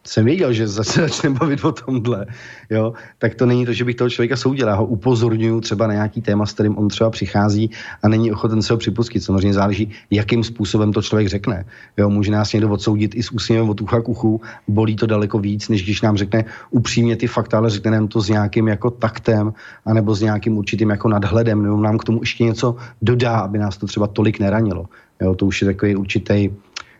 jsem 0.08 0.24
věděl, 0.24 0.52
že 0.52 0.68
zase 0.68 1.00
začne 1.08 1.30
bavit 1.30 1.64
o 1.64 1.72
tomhle, 1.72 2.26
jo, 2.70 2.92
tak 3.18 3.34
to 3.34 3.46
není 3.46 3.66
to, 3.66 3.72
že 3.72 3.84
bych 3.84 3.96
toho 3.96 4.10
člověka 4.10 4.36
soudil, 4.36 4.68
já 4.68 4.74
ho 4.74 4.86
upozorňuji 4.86 5.60
třeba 5.60 5.86
na 5.86 5.92
nějaký 5.92 6.20
téma, 6.22 6.46
s 6.46 6.52
kterým 6.52 6.78
on 6.78 6.88
třeba 6.88 7.10
přichází 7.10 7.70
a 8.02 8.08
není 8.08 8.32
ochoten 8.32 8.62
se 8.62 8.72
ho 8.72 8.78
připustit. 8.78 9.20
Samozřejmě 9.20 9.52
záleží, 9.52 9.90
jakým 10.10 10.44
způsobem 10.44 10.92
to 10.92 11.02
člověk 11.02 11.28
řekne. 11.28 11.64
Jo, 11.96 12.10
může 12.10 12.32
nás 12.32 12.52
někdo 12.52 12.70
odsoudit 12.70 13.14
i 13.14 13.22
s 13.22 13.32
úsměvem 13.32 13.68
od 13.68 13.80
ucha 13.80 14.00
k 14.00 14.08
uchu, 14.08 14.40
bolí 14.68 14.96
to 14.96 15.06
daleko 15.06 15.38
víc, 15.38 15.68
než 15.68 15.84
když 15.84 16.02
nám 16.02 16.16
řekne 16.16 16.44
upřímně 16.70 17.16
ty 17.16 17.26
fakta, 17.26 17.58
ale 17.58 17.70
řekne 17.70 17.90
nám 17.90 18.08
to 18.08 18.20
s 18.20 18.28
nějakým 18.28 18.68
jako 18.68 18.90
taktem, 18.90 19.52
anebo 19.84 20.14
s 20.14 20.20
nějakým 20.20 20.56
určitým 20.58 20.90
jako 20.90 21.08
nadhledem, 21.08 21.62
nebo 21.62 21.76
nám 21.76 21.98
k 21.98 22.04
tomu 22.04 22.18
ještě 22.22 22.44
něco 22.44 22.76
dodá, 23.02 23.38
aby 23.38 23.58
nás 23.58 23.76
to 23.76 23.86
třeba 23.86 24.06
tolik 24.06 24.40
neranilo. 24.40 24.86
Jo, 25.20 25.34
to 25.34 25.46
už 25.46 25.62
je 25.62 25.66
takový 25.66 25.96
určitý 25.96 26.50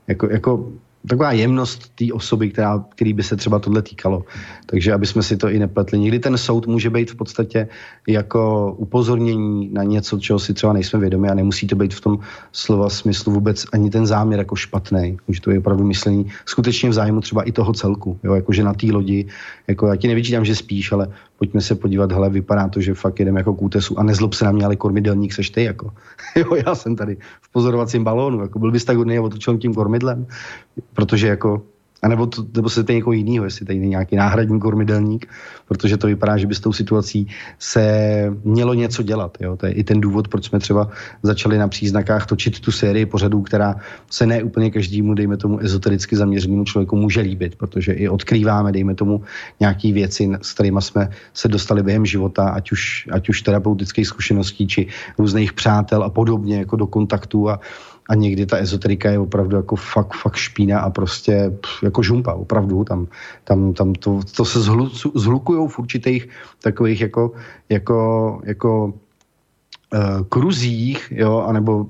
jako, 0.09 0.27
jako 0.31 0.73
taková 1.09 1.33
jemnost 1.33 1.93
té 1.95 2.05
osoby, 2.13 2.51
která, 2.51 2.85
který 2.89 3.13
by 3.13 3.23
se 3.23 3.37
třeba 3.37 3.59
tohle 3.59 3.83
týkalo. 3.83 4.25
Takže 4.67 4.93
aby 4.93 5.07
jsme 5.07 5.23
si 5.23 5.37
to 5.37 5.51
i 5.51 5.59
nepletli. 5.59 5.99
Někdy 5.99 6.19
ten 6.19 6.39
soud 6.39 6.67
může 6.67 6.91
být 6.91 7.11
v 7.11 7.17
podstatě 7.17 7.69
jako 8.09 8.73
upozornění 8.79 9.71
na 9.73 9.83
něco, 9.83 10.19
čeho 10.19 10.39
si 10.39 10.55
třeba 10.55 10.73
nejsme 10.73 11.01
vědomi 11.01 11.29
a 11.29 11.35
nemusí 11.35 11.67
to 11.67 11.77
být 11.77 11.95
v 11.95 12.01
tom 12.01 12.19
slova 12.53 12.91
smyslu 12.91 13.33
vůbec 13.33 13.65
ani 13.73 13.91
ten 13.91 14.07
záměr 14.07 14.39
jako 14.39 14.57
špatný. 14.57 15.17
Může 15.29 15.41
to 15.41 15.51
být 15.51 15.59
opravdu 15.59 15.85
myšlení 15.85 16.27
skutečně 16.47 16.91
v 16.91 16.93
zájmu 16.93 17.21
třeba 17.21 17.43
i 17.43 17.53
toho 17.53 17.73
celku. 17.73 18.19
Jo? 18.23 18.35
Jakože 18.35 18.65
na 18.65 18.75
té 18.75 18.87
lodi, 18.87 19.27
jako 19.69 19.87
já 19.87 19.97
ti 19.97 20.09
nevyčítám, 20.09 20.45
že 20.45 20.55
spíš, 20.55 20.93
ale 20.93 21.09
pojďme 21.39 21.61
se 21.61 21.75
podívat, 21.75 22.13
hele, 22.13 22.31
vypadá 22.31 22.69
to, 22.69 22.81
že 22.81 22.95
fakt 22.95 23.19
jedeme 23.19 23.41
jako 23.41 23.55
k 23.55 23.63
útesu 23.63 23.99
a 23.99 24.03
nezlob 24.03 24.35
se 24.35 24.45
na 24.45 24.53
mě, 24.53 24.65
ale 24.65 24.77
kormidelník 24.77 25.33
seš 25.33 25.51
ty, 25.51 25.65
jako. 25.65 25.93
jo, 26.37 26.55
já 26.67 26.75
jsem 26.75 26.97
tady 26.97 27.17
v 27.43 27.53
pozorovacím 27.53 28.05
balónu, 28.05 28.41
jako 28.41 28.59
byl 28.59 28.71
bys 28.71 28.85
tak 28.85 28.97
hodný 28.97 29.19
a 29.19 29.23
otočil 29.23 29.59
tím 29.59 29.75
kormidlem, 29.75 30.27
protože 30.95 31.29
jako 31.29 31.63
a 32.03 32.09
nebo, 32.09 32.27
to, 32.27 32.47
nebo 32.55 32.71
se 32.71 32.85
to 32.85 32.93
někoho 32.93 33.13
jiného, 33.13 33.45
jestli 33.45 33.67
tady 33.67 33.79
nějaký 33.79 34.17
náhradní 34.17 34.61
kormidelník, 34.61 35.27
protože 35.69 35.97
to 35.97 36.07
vypadá, 36.07 36.37
že 36.37 36.47
by 36.47 36.55
s 36.55 36.61
tou 36.61 36.73
situací 36.73 37.27
se 37.59 37.83
mělo 38.45 38.75
něco 38.75 39.03
dělat. 39.03 39.39
Jo? 39.41 39.57
To 39.57 39.67
je 39.67 39.73
i 39.73 39.85
ten 39.85 40.01
důvod, 40.01 40.29
proč 40.29 40.45
jsme 40.45 40.59
třeba 40.59 40.91
začali 41.23 41.59
na 41.59 41.69
příznakách 41.69 42.27
točit 42.27 42.61
tu 42.61 42.73
sérii 42.73 43.07
pořadů, 43.07 43.43
která 43.43 43.77
se 44.11 44.27
ne 44.27 44.43
úplně 44.43 44.71
každému, 44.71 45.15
dejme 45.15 45.37
tomu, 45.37 45.59
ezotericky 45.59 46.17
zaměřenému 46.17 46.65
člověku 46.65 46.97
může 46.97 47.21
líbit, 47.21 47.57
protože 47.57 47.93
i 47.93 48.09
odkrýváme, 48.09 48.73
dejme 48.73 48.95
tomu, 48.95 49.23
nějaké 49.61 49.93
věci, 49.93 50.31
s 50.43 50.53
kterými 50.53 50.83
jsme 50.83 51.11
se 51.35 51.49
dostali 51.49 51.83
během 51.83 52.07
života, 52.07 52.49
ať 52.49 52.73
už, 52.73 53.09
ať 53.13 53.29
už 53.29 53.43
terapeutických 53.43 54.07
zkušeností, 54.07 54.67
či 54.67 54.87
různých 55.19 55.53
přátel 55.53 56.03
a 56.03 56.11
podobně, 56.11 56.59
jako 56.59 56.77
do 56.77 56.87
kontaktu 56.87 57.51
a 57.51 57.61
a 58.09 58.15
někdy 58.15 58.47
ta 58.47 58.57
ezoterika 58.57 59.11
je 59.11 59.19
opravdu 59.19 59.57
jako 59.57 59.77
fakt, 59.77 60.15
fakt 60.15 60.37
špína 60.37 60.81
a 60.81 60.91
prostě 60.91 61.53
pff, 61.61 61.83
jako 61.83 62.03
žumpa, 62.03 62.35
opravdu. 62.35 62.85
Tam, 62.85 63.07
tam, 63.45 63.73
tam 63.73 63.93
to, 63.93 64.21
to 64.37 64.45
se 64.45 64.61
zhlu, 64.61 64.89
zhlukujou 65.15 65.69
v 65.69 65.79
určitých 65.79 66.29
takových 66.63 67.01
jako, 67.01 67.33
jako, 67.69 68.41
jako 68.45 68.85
uh, 68.87 70.25
kruzích, 70.29 71.13
jo, 71.17 71.39
anebo 71.39 71.87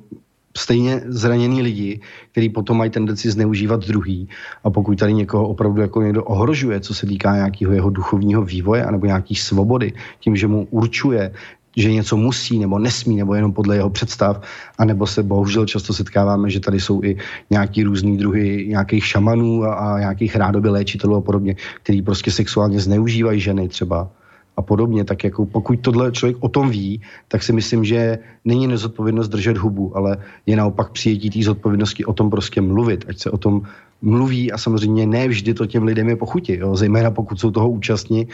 stejně 0.56 1.02
zraněný 1.06 1.62
lidi, 1.62 2.00
kteří 2.32 2.48
potom 2.48 2.76
mají 2.76 2.90
tendenci 2.90 3.30
zneužívat 3.30 3.86
druhý. 3.86 4.28
A 4.64 4.70
pokud 4.70 4.98
tady 4.98 5.14
někoho 5.14 5.48
opravdu 5.48 5.80
jako 5.80 6.02
někdo 6.02 6.24
ohrožuje, 6.24 6.80
co 6.80 6.94
se 6.94 7.06
týká 7.06 7.36
nějakého 7.36 7.72
jeho 7.72 7.90
duchovního 7.90 8.42
vývoje 8.42 8.84
anebo 8.84 9.06
nějaký 9.06 9.34
svobody, 9.34 9.92
tím, 10.20 10.36
že 10.36 10.46
mu 10.46 10.66
určuje, 10.70 11.32
že 11.76 11.92
něco 11.92 12.16
musí 12.16 12.58
nebo 12.58 12.78
nesmí, 12.78 13.16
nebo 13.16 13.34
jenom 13.34 13.52
podle 13.52 13.76
jeho 13.76 13.90
představ, 13.90 14.42
anebo 14.78 15.06
se 15.06 15.22
bohužel 15.22 15.66
často 15.66 15.94
setkáváme, 15.94 16.50
že 16.50 16.60
tady 16.60 16.80
jsou 16.80 17.02
i 17.02 17.16
nějaký 17.50 17.82
různý 17.82 18.18
druhy 18.18 18.66
nějakých 18.68 19.06
šamanů 19.06 19.64
a, 19.64 19.74
a 19.74 19.98
nějakých 19.98 20.36
rádoby 20.36 20.68
léčitelů 20.68 21.16
a 21.16 21.20
podobně, 21.20 21.56
který 21.82 22.02
prostě 22.02 22.30
sexuálně 22.30 22.80
zneužívají 22.80 23.40
ženy 23.40 23.68
třeba 23.68 24.10
a 24.58 24.62
podobně, 24.62 25.04
tak 25.04 25.24
jako 25.24 25.46
pokud 25.46 25.80
tohle 25.80 26.12
člověk 26.12 26.36
o 26.40 26.48
tom 26.48 26.70
ví, 26.70 27.00
tak 27.28 27.42
si 27.42 27.52
myslím, 27.52 27.84
že 27.84 28.18
není 28.44 28.66
nezodpovědnost 28.66 29.28
držet 29.28 29.56
hubu, 29.56 29.96
ale 29.96 30.16
je 30.46 30.56
naopak 30.56 30.90
přijetí 30.90 31.30
té 31.30 31.42
zodpovědnosti 31.42 32.04
o 32.04 32.12
tom 32.12 32.30
prostě 32.30 32.60
mluvit, 32.60 33.04
ať 33.08 33.18
se 33.18 33.30
o 33.30 33.38
tom 33.38 33.62
mluví 34.02 34.52
a 34.52 34.58
samozřejmě 34.58 35.06
ne 35.06 35.28
vždy 35.28 35.54
to 35.54 35.66
těm 35.66 35.82
lidem 35.82 36.08
je 36.08 36.16
pochutí, 36.16 36.58
jo? 36.58 36.76
zejména 36.76 37.10
pokud 37.10 37.40
jsou 37.40 37.50
toho 37.50 37.70
účastní, 37.70 38.26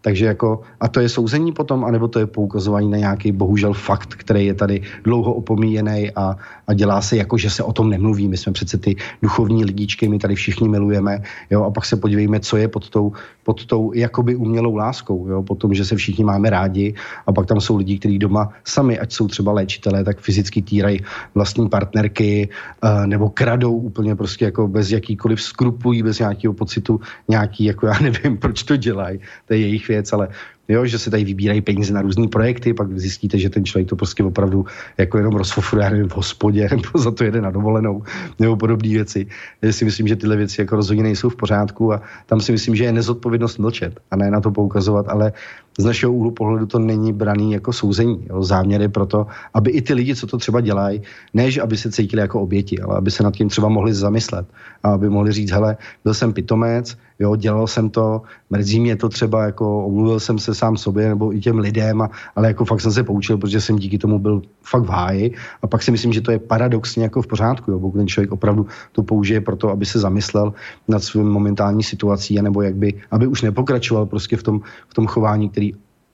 takže 0.00 0.26
jako, 0.26 0.60
a 0.80 0.88
to 0.88 1.00
je 1.00 1.08
souzení 1.08 1.52
potom, 1.52 1.84
anebo 1.84 2.08
to 2.08 2.18
je 2.18 2.26
poukazování 2.26 2.90
na 2.90 2.98
nějaký 2.98 3.32
bohužel 3.32 3.74
fakt, 3.74 4.14
který 4.14 4.46
je 4.46 4.54
tady 4.54 4.82
dlouho 5.04 5.34
opomíjený 5.34 6.10
a, 6.16 6.36
a 6.66 6.74
dělá 6.74 7.00
se 7.00 7.16
jako, 7.16 7.38
že 7.38 7.50
se 7.50 7.62
o 7.62 7.72
tom 7.72 7.90
nemluví. 7.90 8.28
My 8.28 8.36
jsme 8.36 8.52
přece 8.52 8.78
ty 8.78 8.96
duchovní 9.22 9.64
lidičky, 9.64 10.08
my 10.08 10.18
tady 10.18 10.34
všichni 10.34 10.68
milujeme, 10.68 11.22
jo, 11.50 11.64
a 11.64 11.70
pak 11.70 11.84
se 11.84 11.96
podívejme, 11.96 12.40
co 12.40 12.56
je 12.56 12.68
pod 12.68 12.90
tou, 12.90 13.12
pod 13.42 13.66
tou 13.66 13.92
jakoby 13.94 14.36
umělou 14.36 14.76
láskou, 14.76 15.28
jo, 15.28 15.42
potom, 15.42 15.74
že 15.74 15.84
se 15.84 15.96
všichni 15.96 16.24
máme 16.24 16.50
rádi 16.50 16.94
a 17.26 17.32
pak 17.32 17.46
tam 17.46 17.60
jsou 17.60 17.76
lidi, 17.76 17.98
kteří 17.98 18.18
doma 18.18 18.48
sami, 18.64 18.98
ať 18.98 19.12
jsou 19.12 19.28
třeba 19.28 19.52
léčitelé, 19.52 20.04
tak 20.04 20.20
fyzicky 20.20 20.62
týrají 20.62 21.00
vlastní 21.34 21.68
partnerky 21.68 22.48
uh, 22.84 23.06
nebo 23.06 23.30
kradou 23.30 23.76
úplně 23.76 24.14
prostě 24.14 24.44
jako 24.44 24.68
bez 24.68 24.90
jakýkoliv 24.90 25.42
skrupulí, 25.42 26.02
bez 26.02 26.18
nějakého 26.18 26.54
pocitu, 26.54 27.00
nějaký, 27.28 27.64
jako 27.64 27.86
já 27.86 27.98
nevím, 28.02 28.36
proč 28.36 28.62
to 28.62 28.76
dělají, 28.76 29.18
to 29.46 29.54
je 29.54 29.60
jejich 29.60 29.87
věc, 29.88 30.12
ale 30.12 30.28
jo, 30.68 30.86
že 30.86 30.98
se 30.98 31.10
tady 31.10 31.24
vybírají 31.24 31.60
peníze 31.60 31.94
na 31.94 32.02
různé 32.02 32.28
projekty, 32.28 32.74
pak 32.74 32.98
zjistíte, 32.98 33.38
že 33.38 33.50
ten 33.50 33.64
člověk 33.64 33.88
to 33.88 33.96
prostě 33.96 34.24
opravdu 34.24 34.66
jako 34.98 35.18
jenom 35.18 35.34
rozfofruje, 35.34 35.90
nevím, 35.90 36.08
v 36.08 36.16
hospodě, 36.16 36.68
nebo 36.70 36.98
za 36.98 37.10
to 37.10 37.24
jede 37.24 37.40
na 37.40 37.50
dovolenou, 37.50 38.02
nebo 38.38 38.56
podobné 38.56 38.88
věci. 38.88 39.26
Já 39.62 39.72
si 39.72 39.84
myslím, 39.84 40.08
že 40.08 40.16
tyhle 40.16 40.36
věci 40.36 40.60
jako 40.60 40.76
rozhodně 40.76 41.02
nejsou 41.02 41.28
v 41.28 41.36
pořádku 41.36 41.92
a 41.92 42.02
tam 42.26 42.40
si 42.40 42.52
myslím, 42.52 42.76
že 42.76 42.84
je 42.84 42.92
nezodpovědnost 42.92 43.58
mlčet 43.58 44.00
a 44.10 44.16
ne 44.16 44.30
na 44.30 44.40
to 44.40 44.50
poukazovat, 44.50 45.08
ale 45.08 45.32
z 45.78 45.84
našeho 45.84 46.12
úhlu 46.12 46.30
pohledu 46.30 46.66
to 46.66 46.78
není 46.78 47.12
braný 47.12 47.52
jako 47.52 47.72
souzení. 47.72 48.26
Jo. 48.30 48.42
Záměry 48.42 48.88
proto, 48.88 49.26
aby 49.54 49.70
i 49.70 49.82
ty 49.82 49.94
lidi, 49.94 50.14
co 50.16 50.26
to 50.26 50.38
třeba 50.38 50.60
dělají, 50.60 51.02
než 51.34 51.58
aby 51.58 51.76
se 51.76 51.90
cítili 51.90 52.22
jako 52.22 52.40
oběti, 52.40 52.80
ale 52.80 52.96
aby 52.98 53.10
se 53.10 53.22
nad 53.22 53.34
tím 53.34 53.48
třeba 53.48 53.68
mohli 53.68 53.94
zamyslet 53.94 54.46
a 54.82 54.90
aby 54.90 55.08
mohli 55.10 55.32
říct, 55.32 55.50
hele, 55.50 55.76
byl 56.04 56.14
jsem 56.14 56.32
pitomec, 56.32 56.96
jo, 57.18 57.36
dělal 57.36 57.66
jsem 57.66 57.90
to, 57.90 58.22
mrzí 58.50 58.80
mě 58.80 58.96
to 58.96 59.08
třeba, 59.08 59.44
jako 59.44 59.86
omluvil 59.86 60.20
jsem 60.20 60.38
se 60.38 60.54
sám 60.54 60.76
sobě 60.76 61.08
nebo 61.08 61.34
i 61.34 61.40
těm 61.40 61.58
lidem, 61.58 62.02
a, 62.02 62.10
ale 62.36 62.48
jako 62.48 62.64
fakt 62.64 62.80
jsem 62.80 62.92
se 62.92 63.04
poučil, 63.04 63.38
protože 63.38 63.60
jsem 63.60 63.76
díky 63.76 63.98
tomu 63.98 64.18
byl 64.18 64.42
fakt 64.62 64.82
v 64.82 64.88
háji. 64.88 65.34
A 65.62 65.66
pak 65.66 65.82
si 65.82 65.90
myslím, 65.90 66.12
že 66.12 66.20
to 66.20 66.30
je 66.30 66.38
paradoxně 66.38 67.02
jako 67.02 67.22
v 67.22 67.26
pořádku, 67.26 67.70
jo, 67.70 67.80
pokud 67.80 67.98
ten 67.98 68.08
člověk 68.08 68.32
opravdu 68.32 68.66
to 68.92 69.02
použije 69.02 69.40
pro 69.40 69.56
to, 69.56 69.70
aby 69.70 69.86
se 69.86 69.98
zamyslel 69.98 70.52
nad 70.88 71.02
svým 71.02 71.28
momentální 71.28 71.82
situací, 71.82 72.42
nebo 72.42 72.62
jak 72.62 72.74
by, 72.74 72.94
aby 73.10 73.26
už 73.26 73.42
nepokračoval 73.42 74.06
prostě 74.06 74.36
v 74.36 74.42
tom, 74.42 74.60
v 74.88 74.94
tom 74.94 75.06
chování, 75.06 75.48
který 75.48 75.72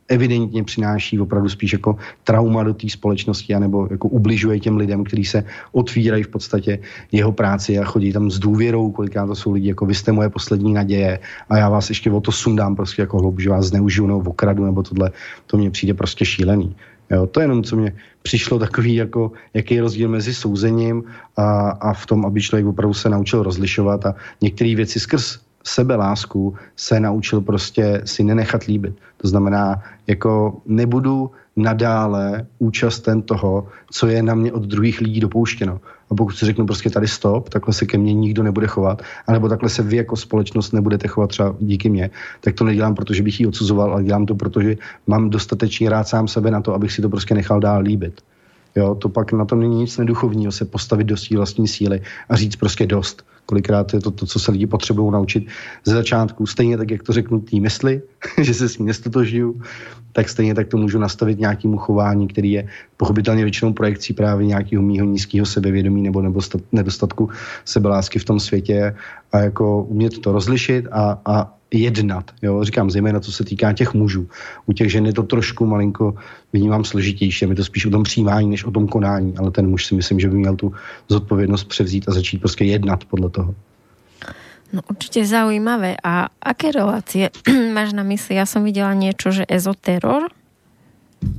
evidentně 0.08 0.64
přináší 0.64 1.20
opravdu 1.20 1.48
spíš 1.48 1.72
jako 1.72 1.96
trauma 2.24 2.62
do 2.62 2.74
té 2.74 2.88
společnosti, 2.88 3.54
anebo 3.54 3.88
jako 3.90 4.08
ubližuje 4.08 4.60
těm 4.60 4.76
lidem, 4.76 5.04
kteří 5.04 5.24
se 5.24 5.44
otvírají 5.72 6.22
v 6.22 6.28
podstatě 6.28 6.78
jeho 7.12 7.32
práci 7.32 7.78
a 7.78 7.84
chodí 7.84 8.12
tam 8.12 8.30
s 8.30 8.38
důvěrou, 8.38 8.90
kolikrát 8.90 9.26
to 9.26 9.34
jsou 9.34 9.52
lidi, 9.52 9.68
jako 9.68 9.86
vy 9.86 9.94
jste 9.94 10.12
moje 10.12 10.28
poslední 10.28 10.72
naděje 10.72 11.18
a 11.48 11.56
já 11.56 11.68
vás 11.68 11.88
ještě 11.88 12.10
o 12.10 12.20
to 12.20 12.32
sundám 12.32 12.76
prostě 12.76 13.02
jako 13.02 13.18
hloub, 13.18 13.40
že 13.40 13.50
vás 13.50 13.66
zneužiju 13.66 14.06
nebo 14.06 14.30
okradu 14.30 14.64
nebo 14.64 14.82
tohle, 14.82 15.10
to 15.46 15.56
mně 15.56 15.70
přijde 15.70 15.94
prostě 15.94 16.24
šílený. 16.24 16.76
Jo, 17.10 17.26
to 17.26 17.40
je 17.40 17.44
jenom, 17.44 17.62
co 17.62 17.76
mě 17.76 17.92
přišlo 18.22 18.58
takový, 18.58 18.94
jako, 18.94 19.32
jaký 19.54 19.74
je 19.74 19.80
rozdíl 19.80 20.08
mezi 20.08 20.34
souzením 20.34 21.04
a, 21.36 21.70
a 21.70 21.92
v 21.92 22.06
tom, 22.06 22.26
aby 22.26 22.40
člověk 22.40 22.66
opravdu 22.66 22.94
se 22.94 23.08
naučil 23.08 23.42
rozlišovat 23.42 24.06
a 24.06 24.14
některé 24.40 24.74
věci 24.74 25.00
skrz 25.00 25.38
sebelásku 25.64 26.54
se 26.76 27.00
naučil 27.00 27.40
prostě 27.40 28.02
si 28.04 28.24
nenechat 28.24 28.62
líbit. 28.62 28.94
To 29.16 29.28
znamená, 29.28 29.82
jako 30.06 30.60
nebudu 30.66 31.30
nadále 31.56 32.46
účasten 32.58 33.22
toho, 33.22 33.68
co 33.90 34.06
je 34.06 34.22
na 34.22 34.34
mě 34.34 34.52
od 34.52 34.62
druhých 34.62 35.00
lidí 35.00 35.20
dopouštěno. 35.20 35.80
A 36.10 36.14
pokud 36.14 36.32
si 36.32 36.46
řeknu 36.46 36.66
prostě 36.66 36.90
tady 36.90 37.08
stop, 37.08 37.48
takhle 37.48 37.74
se 37.74 37.86
ke 37.86 37.98
mně 37.98 38.14
nikdo 38.14 38.42
nebude 38.42 38.66
chovat, 38.66 39.02
anebo 39.26 39.48
takhle 39.48 39.68
se 39.68 39.82
vy 39.82 39.96
jako 39.96 40.16
společnost 40.16 40.72
nebudete 40.72 41.08
chovat 41.08 41.30
třeba 41.30 41.56
díky 41.60 41.88
mně, 41.88 42.10
tak 42.40 42.54
to 42.54 42.64
nedělám, 42.64 42.94
protože 42.94 43.22
bych 43.22 43.40
ji 43.40 43.46
odsuzoval, 43.46 43.92
ale 43.92 44.04
dělám 44.04 44.26
to, 44.26 44.34
protože 44.34 44.76
mám 45.06 45.30
dostatečně 45.30 45.90
rád 45.90 46.08
sám 46.08 46.28
sebe 46.28 46.50
na 46.50 46.60
to, 46.60 46.74
abych 46.74 46.92
si 46.92 47.02
to 47.02 47.08
prostě 47.08 47.34
nechal 47.34 47.60
dál 47.60 47.82
líbit. 47.82 48.20
Jo, 48.76 48.94
to 48.94 49.08
pak 49.08 49.32
na 49.32 49.44
tom 49.44 49.60
není 49.60 49.76
nic 49.76 49.98
neduchovního, 49.98 50.52
se 50.52 50.64
postavit 50.64 51.04
do 51.04 51.16
svý 51.16 51.36
vlastní 51.36 51.68
síly 51.68 52.02
a 52.28 52.36
říct 52.36 52.56
prostě 52.56 52.86
dost. 52.86 53.24
Kolikrát 53.46 53.94
je 53.94 54.00
to 54.00 54.10
to, 54.10 54.26
co 54.26 54.38
se 54.38 54.52
lidi 54.52 54.66
potřebují 54.66 55.12
naučit 55.12 55.46
ze 55.84 55.94
začátku. 55.94 56.46
Stejně 56.46 56.76
tak, 56.76 56.90
jak 56.90 57.02
to 57.02 57.12
řeknu 57.12 57.40
tý 57.40 57.60
mysli, 57.60 58.02
že 58.42 58.54
se 58.54 58.68
s 58.68 58.78
ní 58.78 58.86
nestotožňuju, 58.86 59.60
tak 60.12 60.28
stejně 60.28 60.54
tak 60.54 60.68
to 60.68 60.76
můžu 60.76 60.98
nastavit 60.98 61.38
nějakému 61.38 61.78
chování, 61.78 62.28
který 62.28 62.52
je 62.52 62.68
pochopitelně 62.96 63.42
většinou 63.42 63.72
projekcí 63.72 64.12
právě 64.12 64.46
nějakého 64.46 64.82
mýho 64.82 65.06
nízkého 65.06 65.46
sebevědomí 65.46 66.02
nebo 66.02 66.22
nedostatku 66.72 67.30
sebelásky 67.64 68.18
v 68.18 68.24
tom 68.24 68.40
světě 68.40 68.94
a 69.32 69.38
jako 69.38 69.82
umět 69.82 70.18
to 70.18 70.32
rozlišit 70.32 70.86
a, 70.92 71.20
a 71.24 71.54
jednat. 71.74 72.30
Jo? 72.42 72.64
Říkám 72.64 72.90
zejména, 72.90 73.20
co 73.20 73.32
se 73.32 73.44
týká 73.44 73.72
těch 73.72 73.94
mužů. 73.94 74.28
U 74.66 74.72
těch 74.72 74.92
žen 74.92 75.06
je 75.06 75.12
to 75.12 75.22
trošku 75.22 75.66
malinko, 75.66 76.14
vnímám 76.52 76.84
složitější, 76.84 77.44
je 77.48 77.54
to 77.54 77.64
spíš 77.64 77.86
o 77.86 77.90
tom 77.90 78.02
přijímání, 78.02 78.50
než 78.50 78.64
o 78.64 78.70
tom 78.70 78.88
konání, 78.88 79.36
ale 79.36 79.50
ten 79.50 79.66
muž 79.68 79.86
si 79.86 79.94
myslím, 79.94 80.20
že 80.20 80.28
by 80.28 80.36
měl 80.36 80.56
tu 80.56 80.72
zodpovědnost 81.08 81.64
převzít 81.64 82.08
a 82.08 82.12
začít 82.12 82.38
prostě 82.38 82.64
jednat 82.64 83.04
podle 83.04 83.30
toho. 83.30 83.54
No 84.74 84.82
určite 84.90 85.26
zaujímavé. 85.26 85.94
A 86.02 86.26
aké 86.42 86.72
relácie 86.72 87.30
máš 87.74 87.94
na 87.94 88.02
mysli? 88.02 88.34
Ja 88.34 88.42
som 88.42 88.66
viděla 88.66 88.90
něco, 88.94 89.30
že 89.30 89.46
ezoteror. 89.46 90.26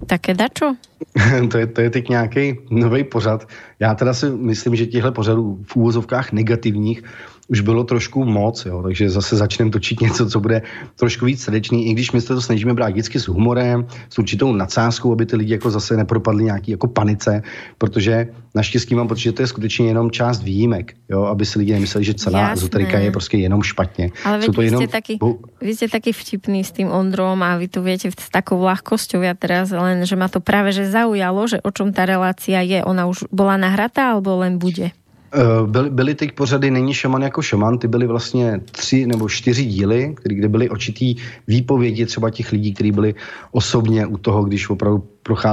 Také 0.08 0.34
dačo? 0.34 0.80
to, 1.52 1.58
je, 1.58 1.68
to 1.68 1.82
je 1.82 1.90
teď 1.90 2.10
nějaký 2.10 2.58
nový 2.72 3.04
pořad. 3.04 3.48
Já 3.80 3.96
teda 3.96 4.14
si 4.14 4.30
myslím, 4.30 4.76
že 4.76 4.86
těchto 4.86 5.12
pořadů 5.12 5.60
v 5.68 5.76
úvozovkách 5.76 6.32
negativních 6.32 7.04
už 7.48 7.62
bylo 7.62 7.84
trošku 7.84 8.26
moc, 8.26 8.66
jo, 8.66 8.84
takže 8.84 9.10
zase 9.10 9.36
začneme 9.36 9.72
točit 9.72 10.02
něco, 10.02 10.30
co 10.30 10.40
bude 10.40 10.62
trošku 10.96 11.26
víc 11.26 11.44
srdečný, 11.44 11.88
i 11.88 11.94
když 11.94 12.12
my 12.12 12.22
se 12.22 12.34
to 12.34 12.42
snažíme 12.42 12.74
brát 12.74 12.90
vždycky 12.90 13.20
s 13.20 13.28
humorem, 13.28 13.86
s 14.10 14.20
určitou 14.20 14.54
nadsázkou, 14.54 15.12
aby 15.12 15.26
ty 15.26 15.36
lidi 15.36 15.54
jako 15.54 15.72
zase 15.72 15.98
nepropadli 15.98 16.44
nějaký 16.44 16.72
jako 16.72 16.88
panice, 16.88 17.44
protože 17.78 18.28
naštěstí 18.56 18.96
mám 18.96 19.08
pocit, 19.08 19.22
že 19.22 19.32
to 19.32 19.42
je 19.42 19.48
skutečně 19.48 19.88
jenom 19.88 20.12
část 20.12 20.44
výjimek, 20.44 20.94
jo, 21.10 21.24
aby 21.24 21.46
si 21.46 21.60
lidi 21.60 21.74
nemysleli, 21.74 22.06
že 22.06 22.14
celá 22.14 22.40
Jasné. 22.40 22.54
ezoterika 22.54 22.98
je 23.00 23.12
prostě 23.12 23.38
jenom 23.38 23.64
špatně. 23.64 24.10
Ale 24.26 24.42
Jsou 24.42 24.52
to 24.52 24.62
vy, 24.62 24.68
jenom... 24.68 24.82
jste 24.82 24.92
taky, 24.92 25.20
vy 25.62 25.76
jste 25.76 25.88
taky 25.88 26.14
vtipný 26.14 26.64
s 26.64 26.72
tím 26.72 26.88
Ondrom 26.92 27.44
a 27.44 27.58
vy 27.58 27.68
to 27.68 27.82
viete 27.82 28.10
s 28.10 28.30
takou 28.34 28.58
ľahkosťou 28.58 29.22
ja 29.22 29.38
teraz, 29.38 29.70
len 29.70 30.02
že 30.06 30.18
ma 30.18 30.26
to 30.32 30.42
práve 30.42 30.74
že 30.74 30.90
zaujalo, 30.90 31.46
že 31.46 31.62
o 31.62 31.70
čom 31.70 31.94
ta 31.94 32.10
relácia 32.10 32.62
je. 32.66 32.82
Ona 32.82 33.06
už 33.06 33.30
bola 33.30 33.58
nahratá 33.58 34.18
alebo 34.18 34.42
len 34.42 34.58
bude? 34.58 34.96
Eh, 35.36 35.68
byly, 35.68 35.90
byly 35.90 36.16
ty 36.16 36.28
pořady 36.28 36.72
Není 36.72 36.94
šaman 36.94 37.22
jako 37.22 37.42
šaman, 37.42 37.78
ty 37.78 37.88
byly 37.88 38.08
vlastně 38.08 38.60
tři 38.72 39.08
nebo 39.08 39.30
čtyři 39.30 39.66
díly, 39.66 40.16
kde 40.24 40.48
byly 40.48 40.70
očitý 40.70 41.16
výpovědi 41.48 42.06
třeba 42.06 42.30
těch 42.30 42.52
lidí, 42.52 42.74
kteří 42.74 42.92
byli 42.92 43.16
osobně 43.52 44.06
u 44.06 44.18
toho, 44.18 44.44
když 44.44 44.70
opravdu 44.70 45.04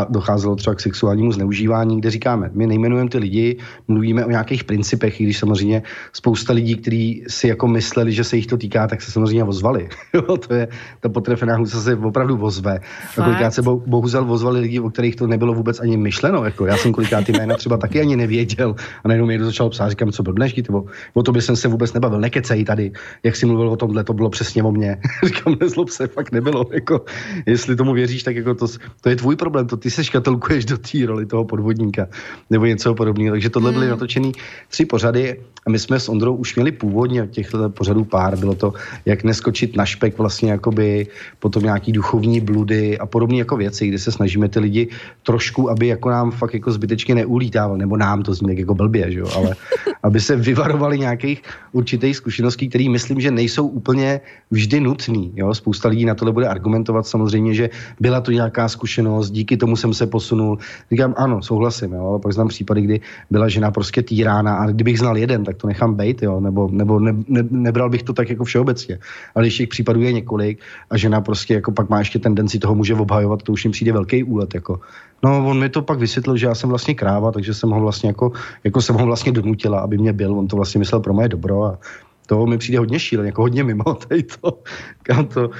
docházelo 0.08 0.56
třeba 0.56 0.74
k 0.74 0.80
sexuálnímu 0.80 1.32
zneužívání, 1.32 2.00
kde 2.00 2.10
říkáme, 2.10 2.50
my 2.54 2.66
nejmenujeme 2.66 3.10
ty 3.10 3.18
lidi, 3.18 3.56
mluvíme 3.88 4.24
o 4.24 4.30
nějakých 4.30 4.64
principech, 4.64 5.20
i 5.20 5.24
když 5.24 5.38
samozřejmě 5.38 5.82
spousta 6.12 6.52
lidí, 6.52 6.76
kteří 6.76 7.24
si 7.28 7.48
jako 7.48 7.68
mysleli, 7.68 8.12
že 8.12 8.24
se 8.24 8.36
jich 8.36 8.46
to 8.46 8.56
týká, 8.56 8.86
tak 8.86 9.02
se 9.02 9.10
samozřejmě 9.10 9.44
ozvali. 9.44 9.88
to 10.48 10.54
je, 10.54 10.68
ta 11.00 11.08
potrefená 11.08 11.56
husa 11.56 11.80
se 11.80 11.96
opravdu 11.96 12.42
ozve. 12.42 12.80
A 13.18 13.22
kolikrát 13.24 13.50
se 13.50 13.62
bo, 13.62 13.82
bohužel 13.86 14.32
ozvali 14.32 14.60
lidi, 14.60 14.80
o 14.80 14.90
kterých 14.90 15.16
to 15.16 15.26
nebylo 15.26 15.54
vůbec 15.54 15.80
ani 15.80 15.96
myšleno. 15.96 16.44
Jako 16.44 16.66
já 16.66 16.76
jsem 16.76 16.92
kolikrát 16.92 17.24
ty 17.24 17.32
jména 17.32 17.56
třeba 17.56 17.76
taky 17.76 18.00
ani 18.00 18.16
nevěděl 18.16 18.74
a 19.04 19.08
najednou 19.08 19.26
mi 19.26 19.44
začal 19.44 19.70
psát, 19.70 19.88
říkám, 19.90 20.12
co 20.12 20.22
blbneš, 20.22 20.54
o, 20.70 20.84
o 21.14 21.22
to 21.22 21.32
by 21.32 21.42
jsem 21.42 21.56
se 21.56 21.68
vůbec 21.68 21.92
nebavil, 21.92 22.20
nekecej 22.20 22.64
tady, 22.64 22.92
jak 23.22 23.36
jsi 23.36 23.46
mluvil 23.46 23.68
o 23.68 23.76
tomhle, 23.76 24.04
to 24.04 24.12
bylo 24.12 24.30
přesně 24.30 24.62
o 24.62 24.72
mně. 24.72 24.96
říkám, 25.26 25.56
nezlob 25.60 25.88
se, 25.88 26.06
fakt 26.06 26.32
nebylo. 26.32 26.64
Jako, 26.72 27.04
jestli 27.46 27.76
tomu 27.76 27.92
věříš, 27.92 28.22
tak 28.22 28.36
jako 28.36 28.54
to, 28.54 28.66
to 29.00 29.08
je 29.08 29.16
tvůj 29.16 29.36
problém, 29.36 29.61
to 29.64 29.76
ty 29.76 29.90
se 29.90 30.04
škatulkuješ 30.04 30.64
do 30.64 30.78
té 30.78 31.06
roli 31.06 31.26
toho 31.26 31.44
podvodníka 31.44 32.08
nebo 32.50 32.66
něco 32.66 32.94
podobného. 32.94 33.34
Takže 33.34 33.50
tohle 33.50 33.72
byly 33.72 33.84
hmm. 33.84 33.90
natočený 33.90 34.32
tři 34.68 34.84
pořady 34.84 35.40
a 35.66 35.70
my 35.70 35.78
jsme 35.78 36.00
s 36.00 36.08
Ondrou 36.08 36.34
už 36.34 36.56
měli 36.56 36.72
původně 36.72 37.26
těchto 37.30 37.70
pořadů 37.70 38.04
pár. 38.04 38.36
Bylo 38.38 38.54
to, 38.54 38.72
jak 39.06 39.24
neskočit 39.24 39.76
na 39.76 39.86
špek 39.86 40.18
vlastně 40.18 40.50
jakoby 40.50 41.06
potom 41.38 41.62
nějaký 41.62 41.92
duchovní 41.92 42.40
bludy 42.40 42.98
a 42.98 43.06
podobné 43.06 43.36
jako 43.36 43.56
věci, 43.56 43.88
kde 43.88 43.98
se 43.98 44.12
snažíme 44.12 44.48
ty 44.48 44.58
lidi 44.58 44.88
trošku, 45.22 45.70
aby 45.70 45.86
jako 45.86 46.10
nám 46.10 46.30
fakt 46.30 46.54
jako 46.54 46.72
zbytečně 46.72 47.14
neulítával, 47.14 47.76
nebo 47.76 47.96
nám 47.96 48.22
to 48.22 48.34
zní 48.34 48.58
jako 48.58 48.74
blbě, 48.74 49.12
že 49.12 49.18
jo, 49.18 49.28
ale 49.36 49.54
aby 50.02 50.20
se 50.20 50.36
vyvarovali 50.36 50.98
nějakých 50.98 51.42
určitých 51.72 52.16
zkušeností, 52.16 52.68
které 52.68 52.88
myslím, 52.88 53.20
že 53.20 53.30
nejsou 53.30 53.66
úplně 53.66 54.20
vždy 54.50 54.80
nutný. 54.80 55.32
Jo? 55.36 55.54
Spousta 55.54 55.88
lidí 55.88 56.04
na 56.04 56.14
tohle 56.14 56.32
bude 56.32 56.48
argumentovat 56.48 57.06
samozřejmě, 57.06 57.54
že 57.54 57.70
byla 58.00 58.20
to 58.20 58.30
nějaká 58.30 58.68
zkušenost, 58.68 59.30
díky 59.30 59.51
tomu 59.56 59.76
jsem 59.76 59.94
se 59.94 60.06
posunul. 60.06 60.58
Říkám, 60.90 61.14
ano, 61.16 61.42
souhlasím, 61.42 61.92
jo? 61.92 62.06
ale 62.06 62.18
pak 62.18 62.32
znám 62.32 62.48
případy, 62.48 62.82
kdy 62.82 63.00
byla 63.30 63.48
žena 63.48 63.70
prostě 63.70 64.02
týrána 64.02 64.54
a 64.54 64.66
kdybych 64.66 64.98
znal 64.98 65.16
jeden, 65.16 65.44
tak 65.44 65.56
to 65.56 65.66
nechám 65.66 65.94
bejt, 65.94 66.22
jo? 66.22 66.40
nebo, 66.40 66.68
nebo 66.72 67.00
ne, 67.00 67.14
ne, 67.28 67.42
nebral 67.50 67.90
bych 67.90 68.02
to 68.02 68.12
tak 68.12 68.30
jako 68.30 68.44
všeobecně. 68.44 68.98
Ale 69.34 69.44
když 69.44 69.56
těch 69.56 69.68
případů 69.68 70.00
je 70.00 70.12
několik 70.12 70.60
a 70.90 70.96
žena 70.96 71.20
prostě 71.20 71.54
jako 71.54 71.72
pak 71.72 71.88
má 71.88 71.98
ještě 71.98 72.18
tendenci 72.18 72.58
toho 72.58 72.74
muže 72.74 72.94
obhajovat, 72.94 73.42
to 73.42 73.52
už 73.52 73.64
jim 73.64 73.72
přijde 73.72 73.92
velký 73.92 74.24
úlet. 74.24 74.54
Jako. 74.54 74.80
No, 75.22 75.46
on 75.46 75.58
mi 75.58 75.68
to 75.68 75.82
pak 75.82 75.98
vysvětlil, 75.98 76.36
že 76.36 76.46
já 76.46 76.54
jsem 76.54 76.70
vlastně 76.70 76.94
kráva, 76.94 77.32
takže 77.32 77.54
jsem 77.54 77.70
ho 77.70 77.80
vlastně 77.80 78.08
jako, 78.08 78.32
jako 78.64 78.82
jsem 78.82 78.96
ho 78.96 79.06
vlastně 79.06 79.32
donutila, 79.32 79.80
aby 79.80 79.98
mě 79.98 80.12
byl. 80.12 80.38
On 80.38 80.48
to 80.48 80.56
vlastně 80.56 80.78
myslel 80.78 81.00
pro 81.00 81.14
moje 81.14 81.28
dobro 81.28 81.64
a 81.64 81.78
to 82.26 82.46
mi 82.46 82.58
přijde 82.58 82.78
hodně 82.78 82.98
šíleně, 82.98 83.28
jako 83.28 83.42
hodně 83.42 83.64
mimo 83.64 83.84
tady 84.08 84.22
to. 84.22 84.58
Kam 85.02 85.26
to 85.26 85.50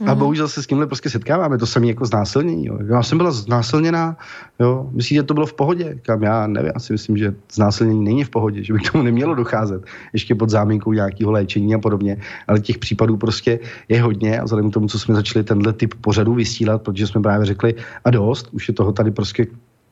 a 0.00 0.04
mhm. 0.04 0.18
bohužel 0.18 0.48
se 0.48 0.62
s 0.62 0.66
tímhle 0.66 0.86
prostě 0.86 1.10
setkáváme, 1.10 1.58
to 1.58 1.66
samé 1.66 1.86
jako 1.86 2.04
znásilnění. 2.04 2.66
Jo. 2.66 2.78
Já 2.86 3.02
jsem 3.02 3.18
byla 3.18 3.30
znásilněná, 3.30 4.16
jo. 4.60 4.90
Myslíte, 4.92 5.18
že 5.18 5.22
to 5.22 5.34
bylo 5.34 5.46
v 5.46 5.54
pohodě? 5.54 5.98
Kam 6.02 6.22
já 6.22 6.46
nevím, 6.46 6.70
já 6.74 6.80
si 6.80 6.92
myslím, 6.92 7.16
že 7.16 7.34
znásilnění 7.52 8.04
není 8.04 8.24
v 8.24 8.30
pohodě, 8.30 8.62
že 8.62 8.72
by 8.72 8.78
k 8.78 8.90
tomu 8.92 9.04
nemělo 9.04 9.34
docházet. 9.34 9.84
Ještě 10.12 10.34
pod 10.34 10.50
záminkou 10.50 10.92
nějakého 10.92 11.30
léčení 11.30 11.74
a 11.74 11.78
podobně. 11.78 12.16
Ale 12.48 12.60
těch 12.60 12.78
případů 12.78 13.16
prostě 13.16 13.58
je 13.88 14.02
hodně 14.02 14.40
a 14.40 14.44
vzhledem 14.44 14.70
k 14.70 14.74
tomu, 14.74 14.88
co 14.88 14.98
jsme 14.98 15.14
začali 15.14 15.44
tenhle 15.44 15.72
typ 15.72 15.94
pořadu 16.00 16.34
vysílat, 16.34 16.82
protože 16.82 17.06
jsme 17.06 17.22
právě 17.22 17.46
řekli 17.46 17.74
a 18.04 18.10
dost, 18.10 18.48
už 18.52 18.68
je 18.68 18.74
toho 18.74 18.92
tady 18.92 19.10
prostě 19.10 19.46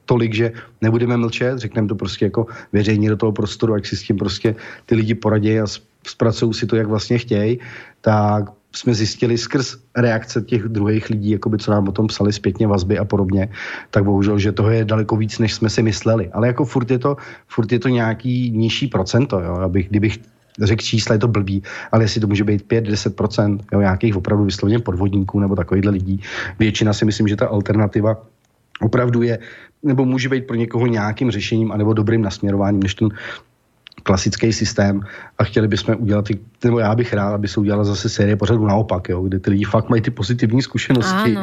tolik, 0.04 0.34
že 0.34 0.52
nebudeme 0.80 1.16
mlčet, 1.16 1.58
řekneme 1.58 1.88
to 1.88 1.94
prostě 1.94 2.24
jako 2.24 2.46
veřejně 2.72 3.08
do 3.08 3.16
toho 3.16 3.32
prostoru, 3.32 3.74
ať 3.74 3.86
si 3.86 3.96
s 3.96 4.02
tím 4.02 4.16
prostě 4.16 4.54
ty 4.86 4.94
lidi 4.94 5.14
poradí 5.14 5.60
a 5.60 5.66
zpracují 6.06 6.54
si 6.54 6.66
to, 6.66 6.76
jak 6.76 6.86
vlastně 6.86 7.18
chtějí, 7.18 7.58
tak 8.00 8.44
jsme 8.74 8.94
zjistili 8.94 9.38
skrz 9.38 9.76
reakce 9.96 10.42
těch 10.42 10.62
druhých 10.62 11.10
lidí, 11.10 11.30
jakoby, 11.30 11.58
co 11.58 11.70
nám 11.70 11.88
o 11.88 11.92
tom 11.92 12.06
psali 12.06 12.32
zpětně 12.32 12.66
vazby 12.66 12.98
a 12.98 13.04
podobně, 13.04 13.48
tak 13.90 14.04
bohužel, 14.04 14.38
že 14.38 14.52
toho 14.52 14.70
je 14.70 14.84
daleko 14.84 15.16
víc, 15.16 15.38
než 15.38 15.54
jsme 15.54 15.70
si 15.70 15.82
mysleli. 15.82 16.28
Ale 16.32 16.46
jako 16.46 16.64
furt 16.64 16.90
je 16.90 16.98
to, 16.98 17.16
furt 17.48 17.72
je 17.72 17.78
to 17.78 17.88
nějaký 17.88 18.50
nižší 18.50 18.86
procento, 18.86 19.40
jo? 19.40 19.54
Abych, 19.54 19.88
kdybych 19.88 20.18
řekl 20.62 20.82
čísla, 20.82 21.12
je 21.12 21.18
to 21.18 21.28
blbý, 21.28 21.62
ale 21.92 22.04
jestli 22.04 22.20
to 22.20 22.26
může 22.26 22.44
být 22.44 22.66
5-10% 22.68 23.58
jo, 23.72 23.80
nějakých 23.80 24.16
opravdu 24.16 24.44
vysloveně 24.44 24.78
podvodníků 24.78 25.40
nebo 25.40 25.56
takovýchhle 25.56 25.92
lidí. 25.92 26.20
Většina 26.58 26.92
si 26.92 27.04
myslím, 27.04 27.28
že 27.28 27.36
ta 27.36 27.46
alternativa 27.46 28.16
opravdu 28.80 29.22
je, 29.22 29.38
nebo 29.82 30.04
může 30.04 30.28
být 30.28 30.46
pro 30.46 30.56
někoho 30.56 30.86
nějakým 30.86 31.30
řešením 31.30 31.72
anebo 31.72 31.92
dobrým 31.92 32.22
nasměrováním, 32.22 32.82
než 32.82 32.94
ten 32.94 33.08
klasický 34.02 34.52
systém 34.52 35.00
a 35.38 35.44
chtěli 35.44 35.68
bychom 35.68 35.96
udělat, 35.98 36.24
ty, 36.24 36.38
nebo 36.68 36.78
já 36.78 36.94
bych 36.94 37.12
rád, 37.12 37.34
aby 37.34 37.48
se 37.48 37.60
udělala 37.60 37.84
zase 37.84 38.08
série 38.08 38.36
pořadu 38.36 38.66
naopak, 38.66 39.08
jo, 39.08 39.22
kde 39.22 39.38
ty 39.38 39.50
lidi 39.50 39.64
fakt 39.64 39.88
mají 39.88 40.02
ty 40.02 40.10
pozitivní 40.10 40.62
zkušenosti, 40.62 41.36
ano, 41.36 41.42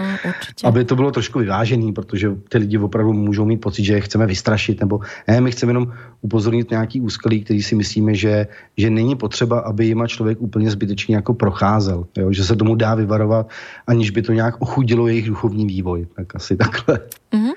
aby 0.64 0.86
to 0.86 0.96
bylo 0.96 1.12
trošku 1.12 1.40
vyvážený, 1.40 1.94
protože 1.94 2.32
ty 2.50 2.58
lidi 2.58 2.78
opravdu 2.78 3.14
můžou 3.14 3.46
mít 3.46 3.58
pocit, 3.58 3.84
že 3.84 3.94
je 3.94 4.02
chceme 4.02 4.26
vystrašit, 4.26 4.80
nebo 4.80 5.00
ne, 5.28 5.42
my 5.42 5.52
chceme 5.52 5.70
jenom 5.70 5.94
upozornit 6.22 6.72
nějaký 6.72 7.02
úskalí, 7.02 7.44
který 7.44 7.64
si 7.64 7.76
myslíme, 7.76 8.16
že, 8.16 8.48
že 8.78 8.90
není 8.90 9.16
potřeba, 9.16 9.60
aby 9.60 9.86
jima 9.86 10.08
člověk 10.08 10.42
úplně 10.42 10.72
zbytečně 10.72 11.16
jako 11.16 11.34
procházel, 11.34 12.06
jo, 12.18 12.34
že 12.34 12.44
se 12.44 12.56
tomu 12.56 12.76
dá 12.76 12.96
vyvarovat, 12.96 13.50
aniž 13.88 14.10
by 14.10 14.22
to 14.22 14.34
nějak 14.34 14.62
ochudilo 14.62 15.08
jejich 15.08 15.28
duchovní 15.28 15.66
vývoj, 15.66 16.08
tak 16.16 16.36
asi 16.36 16.58
takhle. 16.58 17.00
Uh-huh. 17.34 17.54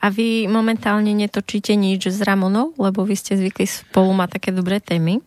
A 0.00 0.08
vy 0.08 0.48
momentálně 0.48 1.14
netočíte 1.14 1.74
nič 1.74 2.06
s 2.06 2.20
Ramonou, 2.20 2.72
lebo 2.78 3.04
vy 3.04 3.16
jste 3.16 3.36
zvykli 3.36 3.66
spolu 3.66 4.12
mať 4.12 4.30
také 4.30 4.52
dobré 4.52 4.80
témy? 4.80 5.18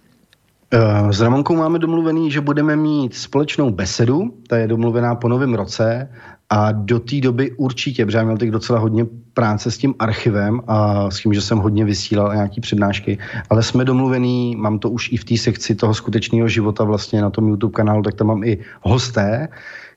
Eh, 0.72 1.14
s 1.14 1.22
Ramonkou 1.22 1.56
máme 1.56 1.80
domluvený, 1.80 2.32
že 2.32 2.42
budeme 2.42 2.76
mít 2.76 3.16
společnou 3.16 3.72
besedu, 3.72 4.34
ta 4.48 4.58
je 4.58 4.68
domluvená 4.68 5.16
po 5.16 5.28
novém 5.28 5.54
roce 5.54 6.10
a 6.50 6.72
do 6.72 7.00
té 7.00 7.22
doby 7.22 7.52
určitě, 7.52 8.06
protože 8.06 8.24
měl 8.24 8.38
teď 8.38 8.50
docela 8.50 8.80
hodně 8.80 9.06
práce 9.34 9.72
s 9.72 9.78
tím 9.78 9.96
archivem 10.00 10.62
a 10.68 11.12
s 11.12 11.20
tím, 11.20 11.34
že 11.34 11.42
jsem 11.42 11.58
hodně 11.58 11.86
vysílal 11.86 12.36
nějaký 12.36 12.62
přednášky, 12.62 13.18
ale 13.50 13.64
jsme 13.64 13.86
domluvený, 13.86 14.56
mám 14.56 14.80
to 14.80 14.90
už 14.90 15.12
i 15.12 15.18
v 15.18 15.24
té 15.24 15.38
sekci 15.38 15.76
toho 15.76 15.94
skutečného 15.94 16.48
života 16.48 16.84
vlastně 16.84 17.22
na 17.22 17.30
tom 17.30 17.48
YouTube 17.48 17.74
kanálu, 17.74 18.02
tak 18.02 18.14
tam 18.14 18.28
mám 18.28 18.44
i 18.44 18.58
hosté, 18.82 19.48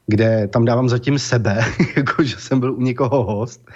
kde 0.07 0.49
tam 0.49 0.65
dávám 0.65 0.89
zatím 0.89 1.19
sebe, 1.19 1.65
jako 1.97 2.23
že 2.23 2.37
jsem 2.39 2.61
byl 2.61 2.75
u 2.75 2.81
někoho 2.81 3.25
host 3.25 3.71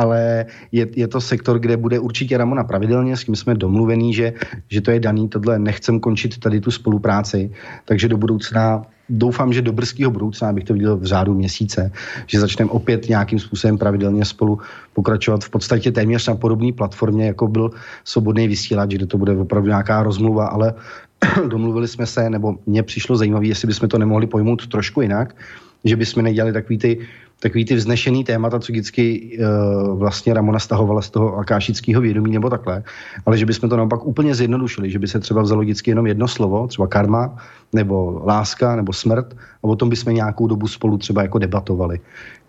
ale 0.00 0.46
je, 0.72 0.88
je 0.96 1.08
to 1.08 1.20
sektor, 1.20 1.58
kde 1.58 1.76
bude 1.76 1.98
určitě 1.98 2.38
Ramona 2.38 2.64
pravidelně, 2.64 3.16
s 3.16 3.24
kým 3.24 3.36
jsme 3.36 3.54
domluvení, 3.54 4.14
že, 4.14 4.32
že 4.68 4.80
to 4.80 4.90
je 4.90 5.00
daný, 5.00 5.28
tohle 5.28 5.58
nechcem 5.58 6.00
končit 6.00 6.40
tady 6.40 6.60
tu 6.60 6.70
spolupráci, 6.70 7.52
takže 7.84 8.08
do 8.08 8.16
budoucna 8.16 8.82
doufám, 9.08 9.52
že 9.52 9.62
do 9.62 9.72
brzkého 9.72 10.10
budoucna, 10.10 10.48
abych 10.48 10.64
to 10.64 10.72
viděl 10.72 10.96
v 10.96 11.04
řádu 11.04 11.34
měsíce, 11.34 11.92
že 12.26 12.40
začneme 12.40 12.70
opět 12.70 13.08
nějakým 13.08 13.38
způsobem 13.38 13.78
pravidelně 13.78 14.24
spolu 14.24 14.58
pokračovat 14.94 15.44
v 15.44 15.50
podstatě 15.50 15.92
téměř 15.92 16.28
na 16.28 16.34
podobné 16.34 16.72
platformě, 16.72 17.26
jako 17.26 17.48
byl 17.48 17.70
svobodný 18.04 18.48
vysílač, 18.48 18.90
kde 18.94 19.06
to 19.06 19.18
bude 19.18 19.36
opravdu 19.36 19.68
nějaká 19.68 20.02
rozmluva, 20.02 20.46
ale 20.46 20.74
domluvili 21.48 21.88
jsme 21.88 22.06
se, 22.06 22.30
nebo 22.30 22.56
mně 22.66 22.82
přišlo 22.82 23.16
zajímavé, 23.16 23.46
jestli 23.46 23.66
bychom 23.66 23.88
to 23.88 23.98
nemohli 23.98 24.26
pojmout 24.26 24.66
trošku 24.66 25.02
jinak, 25.02 25.36
že 25.84 25.96
bychom 25.96 26.24
nedělali 26.24 26.52
takový 26.52 26.78
ty 26.78 26.98
takový 27.40 27.64
ty 27.64 27.74
vznešený 27.74 28.24
témata, 28.24 28.60
co 28.60 28.72
vždycky 28.72 29.38
uh, 29.38 29.98
vlastně 29.98 30.34
Ramona 30.34 30.58
stahovala 30.58 31.02
z 31.02 31.10
toho 31.10 31.36
akášického 31.36 32.00
vědomí 32.00 32.32
nebo 32.32 32.50
takhle, 32.50 32.82
ale 33.26 33.38
že 33.38 33.46
bychom 33.46 33.68
to 33.68 33.76
naopak 33.76 34.06
úplně 34.06 34.34
zjednodušili, 34.34 34.90
že 34.90 34.98
by 34.98 35.08
se 35.08 35.20
třeba 35.20 35.42
vzalo 35.42 35.62
vždycky 35.62 35.90
jenom 35.90 36.06
jedno 36.06 36.28
slovo, 36.28 36.66
třeba 36.66 36.86
karma, 36.86 37.36
nebo 37.72 38.22
láska, 38.26 38.76
nebo 38.76 38.92
smrt 38.92 39.34
a 39.34 39.64
o 39.64 39.76
tom 39.76 39.88
bychom 39.88 40.14
nějakou 40.14 40.46
dobu 40.46 40.68
spolu 40.68 40.98
třeba 40.98 41.22
jako 41.22 41.38
debatovali. 41.38 42.00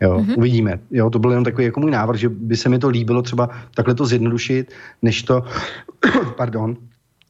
Jo, 0.01 0.18
mm-hmm. 0.18 0.38
uvidíme. 0.38 0.80
Jo, 0.91 1.09
to 1.09 1.19
byl 1.19 1.31
jenom 1.31 1.43
takový 1.43 1.65
jako 1.65 1.80
můj 1.80 1.91
návrh, 1.91 2.19
že 2.19 2.30
by 2.30 2.57
se 2.57 2.69
mi 2.69 2.80
to 2.80 2.89
líbilo 2.89 3.22
třeba 3.22 3.49
takhle 3.76 3.95
to 3.95 4.05
zjednodušit, 4.05 4.72
než 5.01 5.23
to, 5.23 5.43
pardon, 6.38 6.77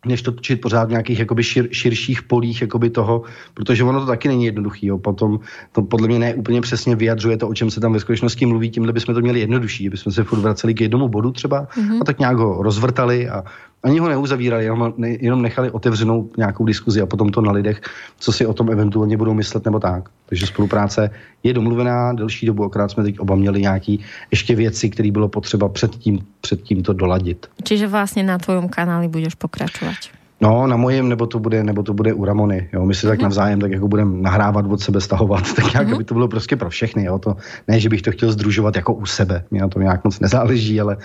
než 0.06 0.22
to 0.22 0.32
točit 0.32 0.62
pořád 0.62 0.84
v 0.84 0.90
nějakých 0.90 1.20
jakoby 1.20 1.44
šir, 1.44 1.68
širších 1.72 2.24
polích 2.24 2.62
jakoby 2.62 2.90
toho, 2.90 3.24
protože 3.54 3.84
ono 3.84 4.00
to 4.00 4.06
taky 4.06 4.28
není 4.28 4.46
jednoduchý. 4.46 4.88
Jo. 4.88 4.98
Potom 4.98 5.40
to 5.72 5.82
podle 5.82 6.08
mě 6.08 6.20
ne 6.20 6.36
úplně 6.36 6.62
přesně 6.62 6.96
vyjadřuje 6.96 7.38
to, 7.38 7.48
o 7.48 7.54
čem 7.54 7.72
se 7.72 7.80
tam 7.80 7.94
ve 7.94 8.00
skutečnosti 8.00 8.46
mluví, 8.46 8.70
tímhle 8.70 8.94
bychom 8.94 9.16
to 9.16 9.22
měli 9.22 9.40
jednodušší, 9.40 9.90
bychom 9.90 10.14
se 10.14 10.24
furt 10.24 10.40
vraceli 10.40 10.74
k 10.74 10.82
jednomu 10.82 11.08
bodu 11.08 11.32
třeba 11.32 11.66
mm-hmm. 11.66 12.02
a 12.02 12.06
tak 12.06 12.20
nějak 12.20 12.38
ho 12.38 12.64
rozvrtali 12.64 13.30
a 13.30 13.44
ani 13.84 14.00
ho 14.00 14.10
neuzavírali, 14.10 14.64
jenom, 14.64 14.94
jenom 14.98 15.42
nechali 15.42 15.72
otevřenou 15.72 16.30
nějakou 16.38 16.66
diskuzi 16.66 17.02
a 17.02 17.06
potom 17.06 17.30
to 17.30 17.42
na 17.42 17.52
lidech, 17.52 17.82
co 18.20 18.32
si 18.32 18.46
o 18.46 18.54
tom 18.54 18.72
eventuálně 18.72 19.18
budou 19.18 19.34
myslet 19.34 19.66
nebo 19.66 19.80
tak. 19.80 20.10
Takže 20.26 20.48
spolupráce 20.48 21.10
je 21.44 21.54
domluvená 21.54 22.14
delší 22.14 22.46
dobu, 22.46 22.64
akorát 22.64 22.92
jsme 22.92 23.04
teď 23.04 23.20
oba 23.20 23.36
měli 23.36 23.62
nějaký 23.62 24.00
ještě 24.32 24.56
věci, 24.56 24.90
které 24.90 25.12
bylo 25.12 25.28
potřeba 25.28 25.70
předtím, 25.70 26.20
předtím 26.42 26.84
to 26.84 26.94
doladit. 26.94 27.48
Čiže 27.64 27.88
vlastně 27.88 28.24
na 28.24 28.38
tvojom 28.38 28.70
kanáli 28.70 29.08
budeš 29.08 29.36
pokračovat. 29.36 29.96
No, 30.42 30.68
na 30.68 30.78
mojem, 30.78 31.10
nebo 31.10 31.28
to 31.28 31.40
bude, 31.40 31.64
nebo 31.64 31.84
to 31.84 31.94
bude 31.94 32.14
u 32.14 32.26
Ramony. 32.26 32.70
Jo. 32.74 32.86
My 32.86 32.96
si 32.96 33.08
tak 33.08 33.20
mhm. 33.20 33.24
navzájem 33.24 33.60
tak 33.60 33.72
jako 33.72 33.88
budeme 33.88 34.18
nahrávat 34.22 34.66
od 34.66 34.82
sebe, 34.82 35.02
stahovat, 35.02 35.54
tak 35.54 35.74
nějak, 35.74 35.88
mm-hmm. 35.88 35.96
aby 35.96 36.04
to 36.04 36.14
bylo 36.14 36.28
prostě 36.28 36.56
pro 36.56 36.70
všechny. 36.70 37.04
Jo. 37.04 37.20
To, 37.20 37.36
ne, 37.68 37.80
že 37.80 37.90
bych 37.90 38.02
to 38.02 38.12
chtěl 38.12 38.32
združovat 38.32 38.76
jako 38.76 38.94
u 38.94 39.06
sebe, 39.06 39.44
mě 39.52 39.62
na 39.62 39.68
to 39.68 39.80
nějak 39.80 40.04
moc 40.04 40.20
nezáleží, 40.20 40.82
ale, 40.82 40.98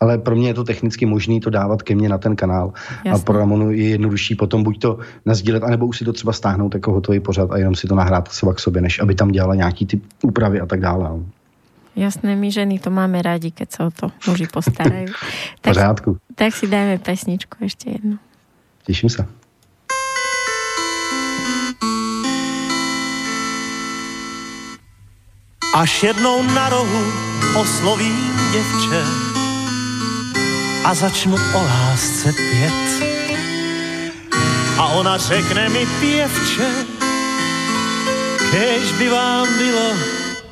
ale 0.00 0.18
pro 0.18 0.36
mě 0.36 0.48
je 0.48 0.54
to 0.54 0.64
technicky 0.64 1.06
možné 1.06 1.40
to 1.40 1.50
dávat 1.50 1.82
ke 1.82 1.94
mně 1.94 2.08
na 2.08 2.18
ten 2.18 2.36
kanál. 2.36 2.72
Jasně. 3.04 3.10
A 3.10 3.18
pro 3.18 3.38
Ramonu 3.38 3.70
je 3.70 3.88
jednodušší 3.88 4.34
potom 4.34 4.62
buď 4.62 4.80
to 4.80 4.98
nazdílet, 5.26 5.62
anebo 5.62 5.86
už 5.86 5.98
si 5.98 6.04
to 6.04 6.12
třeba 6.12 6.32
stáhnout 6.32 6.74
jako 6.74 6.92
hotový 6.92 7.20
pořad 7.20 7.50
a 7.50 7.58
jenom 7.58 7.74
si 7.74 7.86
to 7.86 7.94
nahrát 7.94 8.28
třeba 8.28 8.54
k 8.54 8.58
sobě, 8.58 8.82
než 8.82 9.00
aby 9.00 9.14
tam 9.14 9.30
dělala 9.30 9.54
nějaký 9.54 9.86
ty 9.86 10.00
úpravy 10.22 10.60
a 10.60 10.66
tak 10.66 10.80
dále. 10.80 11.08
No. 11.08 11.24
Jasné, 11.96 12.36
my 12.36 12.50
ženy 12.50 12.82
to 12.82 12.90
máme 12.90 13.22
rádi, 13.22 13.54
keď 13.54 13.68
sa 13.70 13.80
o 13.86 13.90
to 13.94 14.10
muži 14.26 14.50
postarajú. 14.50 15.14
tak, 15.62 15.78
Pořádku. 15.78 16.10
tak 16.34 16.50
si 16.50 16.66
dajme 16.66 16.98
pesničku 16.98 17.54
ešte 17.62 17.94
jednu. 17.94 18.18
Těším 18.86 19.10
se. 19.10 19.26
Až 25.74 26.02
jednou 26.02 26.42
na 26.42 26.68
rohu 26.68 27.12
oslovím 27.54 28.30
děvče 28.52 29.04
a 30.84 30.94
začnu 30.94 31.36
o 31.54 31.62
lásce 31.62 32.32
pět. 32.32 33.14
A 34.78 34.86
ona 34.86 35.18
řekne 35.18 35.68
mi 35.68 35.86
pěvče, 36.00 36.86
kež 38.50 38.92
by 38.98 39.08
vám 39.08 39.48
bylo 39.58 39.94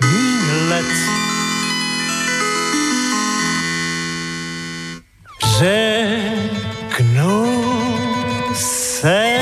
míň 0.00 0.68
let. 0.68 0.86
Řeknu 5.58 7.02
se 8.54 9.38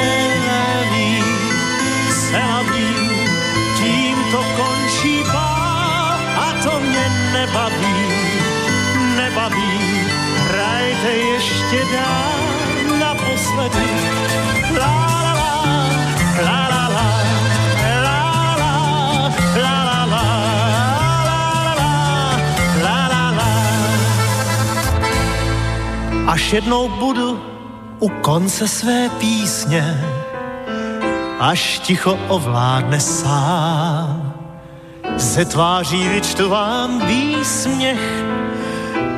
neví, 0.46 1.22
se 2.10 2.32
neví, 2.32 3.10
tím 3.78 4.16
to 4.30 4.44
končí 4.56 5.24
pár 5.32 6.20
a 6.36 6.54
to 6.64 6.80
mě 6.80 7.06
nebaví, 7.32 7.94
nebaví, 9.16 9.72
hrajte 10.48 11.08
ještě 11.08 11.78
dál 11.92 12.40
naposledy. 12.98 13.86
La, 14.78 15.10
la, 15.22 15.62
la, 16.44 16.68
la, 16.68 16.78
la, 16.78 17.20
Až 26.26 26.52
jednou 26.52 26.88
budu 26.88 27.49
u 28.00 28.08
konce 28.08 28.68
své 28.68 29.08
písně, 29.08 30.04
až 31.40 31.78
ticho 31.78 32.18
ovládne 32.28 33.00
sám. 33.00 34.34
Ze 35.16 35.44
tváří 35.44 36.08
vyčtu 36.08 36.48
vám 36.48 37.06
výsměch, 37.06 38.24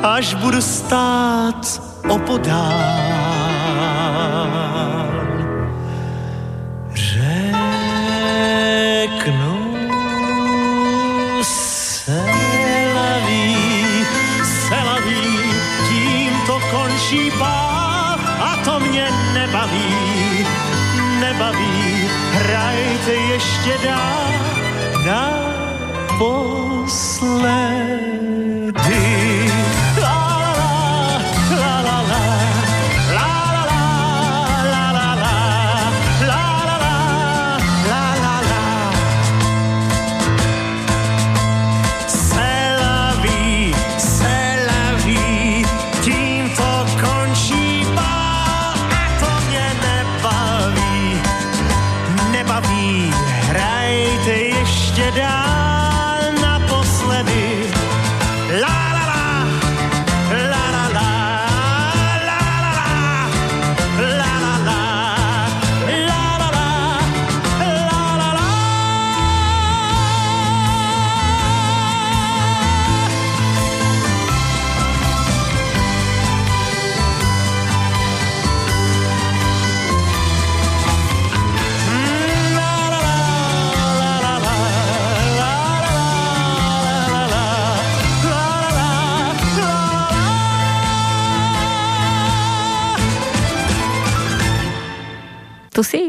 až 0.03 0.35
budu 0.35 0.63
stát 0.63 1.83
opodál. 2.09 3.32
Ještě 23.66 23.86
dál 23.86 24.32
na 25.06 25.43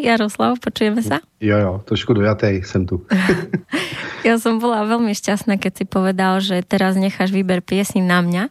Jaroslav, 0.03 0.59
počujeme 0.59 0.99
sa? 0.99 1.23
Jo, 1.39 1.57
jo, 1.63 1.71
trošku 1.88 2.11
dojatej 2.11 2.63
jsem 2.67 2.84
tu. 2.84 3.07
ja 4.27 4.35
som 4.35 4.59
bola 4.59 4.84
veľmi 4.84 5.15
šťastná, 5.15 5.55
keď 5.55 5.71
si 5.80 5.85
povedal, 5.88 6.43
že 6.43 6.59
teraz 6.59 6.99
necháš 6.99 7.31
výber 7.31 7.63
piesní 7.63 8.03
na 8.03 8.19
mňa, 8.19 8.43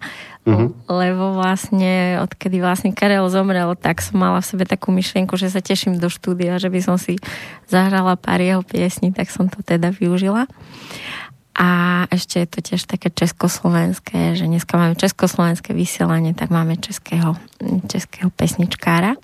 uh-huh. 0.48 0.72
lebo 0.88 1.36
vlastne, 1.36 2.24
odkedy 2.24 2.56
vlastne 2.56 2.96
Karel 2.96 3.28
zomrel, 3.28 3.76
tak 3.76 4.00
som 4.00 4.24
mala 4.24 4.40
v 4.40 4.48
sebe 4.48 4.64
takú 4.64 4.96
myšlienku, 4.96 5.36
že 5.36 5.52
sa 5.52 5.60
teším 5.60 6.00
do 6.00 6.08
štúdia, 6.08 6.56
že 6.56 6.72
by 6.72 6.80
som 6.80 6.96
si 6.96 7.20
zahrala 7.68 8.16
pár 8.16 8.40
jeho 8.40 8.64
piesní, 8.64 9.12
tak 9.12 9.28
som 9.28 9.52
to 9.52 9.60
teda 9.60 9.92
využila. 9.92 10.48
A 11.52 11.68
ešte 12.08 12.40
je 12.40 12.48
to 12.48 12.58
tiež 12.64 12.88
také 12.88 13.12
československé, 13.12 14.40
že 14.40 14.48
dneska 14.48 14.80
máme 14.80 14.96
československé 14.96 15.76
vysielanie, 15.76 16.32
tak 16.32 16.48
máme 16.48 16.80
českého, 16.80 17.36
českého 17.92 18.32
pesničkára. 18.32 19.20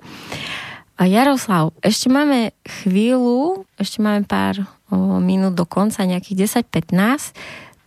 A 0.99 1.07
Jaroslav, 1.07 1.71
ešte 1.79 2.11
máme 2.11 2.51
chvíľu, 2.67 3.63
ešte 3.79 4.03
máme 4.03 4.27
pár 4.27 4.67
o, 4.91 5.23
minút 5.23 5.55
do 5.55 5.63
konca, 5.63 6.03
nejakých 6.03 6.59
10-15, 6.67 7.31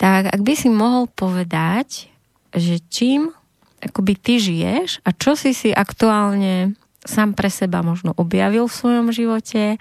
tak 0.01 0.33
ak 0.33 0.41
by 0.41 0.55
si 0.57 0.73
mohol 0.73 1.13
povedať, 1.13 2.09
že 2.57 2.81
čím 2.89 3.29
akoby 3.85 4.17
ty 4.17 4.41
žiješ 4.41 5.05
a 5.05 5.13
čo 5.13 5.37
si 5.37 5.53
si 5.53 5.77
aktuálne 5.77 6.73
sám 7.05 7.37
pre 7.37 7.53
seba 7.53 7.85
možno 7.85 8.17
objavil 8.17 8.65
v 8.65 8.79
svojom 8.81 9.13
živote, 9.13 9.77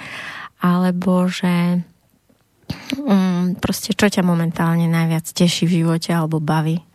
alebo 0.60 1.32
že 1.32 1.80
um, 3.00 3.56
prostě 3.56 3.94
čo 3.96 4.10
ťa 4.10 4.22
momentálně 4.22 4.92
najviac 4.92 5.32
teší 5.32 5.66
v 5.66 5.70
životě 5.70 6.16
alebo 6.16 6.40
baví? 6.40 6.91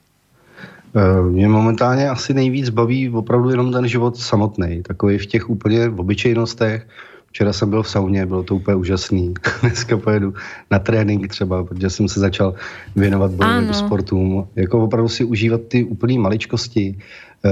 Eh, 0.95 1.23
mě 1.23 1.49
momentálně 1.49 2.11
asi 2.11 2.35
nejvíc 2.35 2.69
baví 2.69 3.11
opravdu 3.11 3.51
jenom 3.51 3.73
ten 3.73 3.89
život 3.89 4.17
samotný, 4.17 4.83
takový 4.83 5.19
v 5.19 5.27
těch 5.27 5.51
úplně 5.51 5.89
v 5.89 6.01
obyčejnostech. 6.01 6.87
Včera 7.27 7.53
jsem 7.53 7.71
byl 7.71 7.83
v 7.83 7.89
sauně, 7.89 8.27
bylo 8.27 8.43
to 8.43 8.57
úplně 8.57 8.75
úžasný. 8.75 9.35
Dneska 9.61 9.97
pojedu 9.97 10.35
na 10.71 10.79
trénink 10.79 11.29
třeba, 11.29 11.65
protože 11.65 11.91
jsem 11.91 12.09
se 12.09 12.21
začal 12.21 12.55
věnovat 12.97 13.31
bojovým 13.31 13.75
sportům. 13.75 14.49
Jako 14.57 14.85
opravdu 14.85 15.09
si 15.09 15.25
užívat 15.25 15.61
ty 15.69 15.85
úplné 15.85 16.19
maličkosti. 16.19 16.99
Eh, 17.45 17.51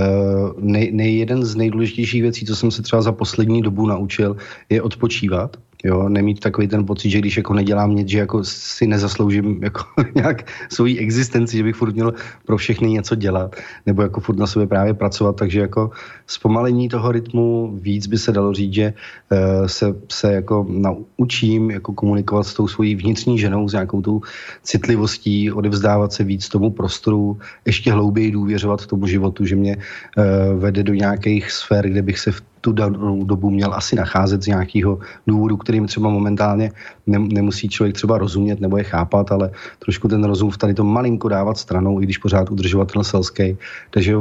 nej, 0.58 0.90
nej, 0.92 1.18
jeden 1.18 1.44
z 1.44 1.56
nejdůležitějších 1.56 2.22
věcí, 2.22 2.46
co 2.46 2.56
jsem 2.56 2.70
se 2.70 2.82
třeba 2.82 3.02
za 3.02 3.12
poslední 3.12 3.62
dobu 3.62 3.86
naučil, 3.86 4.36
je 4.70 4.82
odpočívat 4.82 5.56
Jo, 5.84 6.08
nemít 6.08 6.40
takový 6.40 6.68
ten 6.68 6.86
pocit, 6.86 7.10
že 7.10 7.18
když 7.18 7.36
jako 7.36 7.54
nedělám 7.54 7.94
nic, 7.94 8.08
že 8.08 8.18
jako 8.18 8.44
si 8.44 8.86
nezasloužím 8.86 9.62
jako 9.62 9.84
nějak 10.14 10.50
svoji 10.72 10.98
existenci, 10.98 11.56
že 11.56 11.62
bych 11.62 11.76
furt 11.76 11.94
měl 11.94 12.14
pro 12.46 12.56
všechny 12.56 12.90
něco 12.90 13.14
dělat, 13.14 13.56
nebo 13.86 14.02
jako 14.02 14.20
furt 14.20 14.38
na 14.38 14.46
sobě 14.46 14.66
právě 14.66 14.94
pracovat, 14.94 15.36
takže 15.36 15.60
jako 15.60 15.90
zpomalení 16.26 16.88
toho 16.88 17.12
rytmu 17.12 17.78
víc 17.82 18.06
by 18.06 18.18
se 18.18 18.32
dalo 18.32 18.52
říct, 18.52 18.74
že 18.74 18.94
uh, 19.32 19.66
se, 19.66 19.94
se 20.08 20.32
jako 20.32 20.66
naučím 20.68 21.70
jako 21.70 21.92
komunikovat 21.92 22.42
s 22.42 22.54
tou 22.54 22.68
svojí 22.68 22.94
vnitřní 22.94 23.38
ženou, 23.38 23.68
s 23.68 23.72
nějakou 23.72 24.02
tou 24.02 24.20
citlivostí, 24.62 25.52
odevzdávat 25.52 26.12
se 26.12 26.24
víc 26.24 26.48
tomu 26.48 26.70
prostoru, 26.70 27.38
ještě 27.66 27.92
hlouběji 27.92 28.30
důvěřovat 28.30 28.86
tomu 28.86 29.06
životu, 29.06 29.44
že 29.44 29.56
mě 29.56 29.76
uh, 29.76 30.60
vede 30.60 30.82
do 30.82 30.94
nějakých 30.94 31.50
sfér, 31.50 31.88
kde 31.88 32.02
bych 32.02 32.18
se 32.18 32.32
v 32.32 32.53
tu 32.64 32.72
danou 32.72 33.24
dobu 33.24 33.50
měl 33.50 33.74
asi 33.74 33.96
nacházet 33.96 34.42
z 34.42 34.46
nějakého 34.46 34.98
důvodu, 35.26 35.56
kterým 35.56 35.86
třeba 35.86 36.08
momentálně 36.08 36.72
nemusí 37.06 37.68
člověk 37.68 37.94
třeba 37.94 38.18
rozumět 38.18 38.60
nebo 38.60 38.76
je 38.76 38.84
chápat, 38.84 39.32
ale 39.32 39.50
trošku 39.78 40.08
ten 40.08 40.24
rozum 40.24 40.50
v 40.50 40.58
tady 40.58 40.74
to 40.74 40.84
malinko 40.84 41.28
dávat 41.28 41.58
stranou, 41.58 42.00
i 42.00 42.04
když 42.08 42.18
pořád 42.18 42.50
udržovat 42.50 42.92
ten 42.92 43.04
selský. 43.04 43.56
Takže 43.90 44.16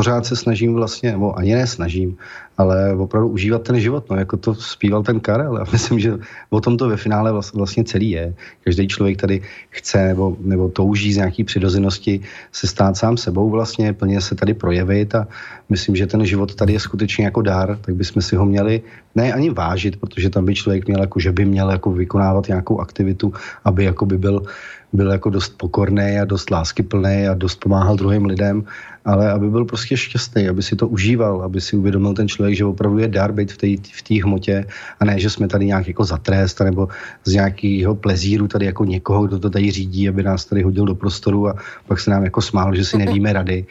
pořád 0.00 0.26
se 0.26 0.36
snažím 0.36 0.74
vlastně, 0.74 1.12
nebo 1.12 1.36
ani 1.36 1.54
ne 1.54 1.66
snažím, 1.66 2.16
ale 2.56 2.96
opravdu 2.96 3.28
užívat 3.28 3.62
ten 3.62 3.80
život, 3.80 4.08
no, 4.10 4.16
jako 4.16 4.36
to 4.36 4.54
zpíval 4.54 5.02
ten 5.02 5.20
Karel. 5.20 5.56
A 5.60 5.68
myslím, 5.72 6.00
že 6.00 6.16
o 6.50 6.60
tom 6.60 6.76
to 6.80 6.88
ve 6.88 6.96
finále 6.96 7.28
vlastně 7.32 7.84
celý 7.84 8.10
je. 8.10 8.34
Každý 8.64 8.88
člověk 8.88 9.20
tady 9.20 9.42
chce 9.70 10.16
nebo, 10.16 10.36
nebo 10.40 10.68
touží 10.72 11.12
z 11.12 11.20
nějaký 11.20 11.44
přirozenosti 11.44 12.20
se 12.52 12.64
stát 12.66 12.96
sám 12.96 13.16
sebou 13.20 13.50
vlastně, 13.52 13.92
plně 13.92 14.20
se 14.20 14.34
tady 14.34 14.56
projevit 14.56 15.14
a 15.14 15.28
myslím, 15.68 15.96
že 15.96 16.08
ten 16.08 16.24
život 16.24 16.54
tady 16.54 16.72
je 16.72 16.80
skutečně 16.80 17.24
jako 17.24 17.42
dár, 17.44 17.76
tak 17.80 17.94
bychom 17.94 18.22
si 18.24 18.36
ho 18.36 18.44
měli 18.48 18.80
ne 19.14 19.32
ani 19.32 19.50
vážit, 19.52 20.00
protože 20.00 20.32
tam 20.32 20.48
by 20.48 20.54
člověk 20.54 20.88
měl, 20.88 21.00
jako, 21.00 21.20
že 21.20 21.32
by 21.32 21.44
měl 21.44 21.70
jako 21.70 21.92
vykonávat 21.92 22.48
nějakou 22.48 22.80
aktivitu, 22.80 23.36
aby 23.64 23.84
jako 23.84 24.06
by 24.06 24.18
byl 24.18 24.48
byl 24.92 25.12
jako 25.12 25.30
dost 25.30 25.54
pokorný 25.56 26.18
a 26.18 26.24
dost 26.24 26.50
láskyplný 26.50 27.28
a 27.28 27.34
dost 27.34 27.56
pomáhal 27.60 27.96
druhým 27.96 28.24
lidem, 28.24 28.64
ale 29.04 29.30
aby 29.30 29.50
byl 29.50 29.64
prostě 29.64 29.96
šťastný, 29.96 30.48
aby 30.48 30.62
si 30.62 30.76
to 30.76 30.88
užíval, 30.88 31.42
aby 31.42 31.60
si 31.60 31.76
uvědomil 31.76 32.14
ten 32.14 32.28
člověk, 32.28 32.56
že 32.56 32.64
opravdu 32.64 32.98
je 32.98 33.08
dar 33.08 33.32
být 33.32 33.52
v 33.52 34.02
té 34.02 34.16
v 34.16 34.22
hmotě 34.22 34.66
a 35.00 35.04
ne, 35.04 35.20
že 35.20 35.30
jsme 35.30 35.48
tady 35.48 35.66
nějak 35.66 35.88
jako 35.88 36.04
za 36.04 36.16
trest 36.16 36.60
nebo 36.60 36.88
z 37.24 37.32
nějakého 37.34 37.94
plezíru 37.94 38.48
tady 38.48 38.66
jako 38.66 38.84
někoho, 38.84 39.26
kdo 39.26 39.38
to 39.38 39.50
tady 39.50 39.70
řídí, 39.70 40.08
aby 40.08 40.22
nás 40.22 40.44
tady 40.44 40.62
hodil 40.62 40.84
do 40.84 40.94
prostoru 40.94 41.48
a 41.48 41.54
pak 41.86 42.00
se 42.00 42.10
nám 42.10 42.24
jako 42.24 42.42
smál, 42.42 42.74
že 42.74 42.84
si 42.84 42.98
nevíme 42.98 43.32
rady. 43.32 43.66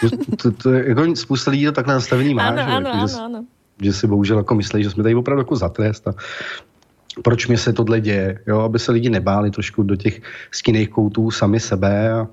To, 0.00 0.08
to, 0.36 0.50
to, 0.50 0.72
jako 0.72 1.16
spousta 1.16 1.50
lidí 1.50 1.64
to 1.64 1.72
tak 1.72 1.86
nastavený 1.86 2.34
má, 2.34 2.42
ano, 2.42 2.56
že, 2.56 2.62
ano, 2.62 2.88
jako, 2.88 2.98
ano, 2.98 3.08
že, 3.08 3.16
ano. 3.16 3.44
že 3.82 3.92
si 3.92 4.06
bohužel 4.06 4.38
jako 4.38 4.54
myslí, 4.54 4.82
že 4.82 4.90
jsme 4.90 5.02
tady 5.02 5.14
opravdu 5.14 5.40
jako 5.40 5.56
za 5.56 5.68
trest 5.68 6.08
a 6.08 6.14
proč 7.24 7.46
mě 7.46 7.58
se 7.58 7.72
tohle 7.72 8.00
děje, 8.00 8.40
jo, 8.46 8.60
aby 8.60 8.78
se 8.78 8.92
lidi 8.92 9.10
nebáli 9.10 9.50
trošku 9.50 9.82
do 9.82 9.96
těch 9.96 10.20
skinných 10.50 10.88
koutů 10.88 11.30
sami 11.30 11.60
sebe 11.60 12.12
a 12.12 12.28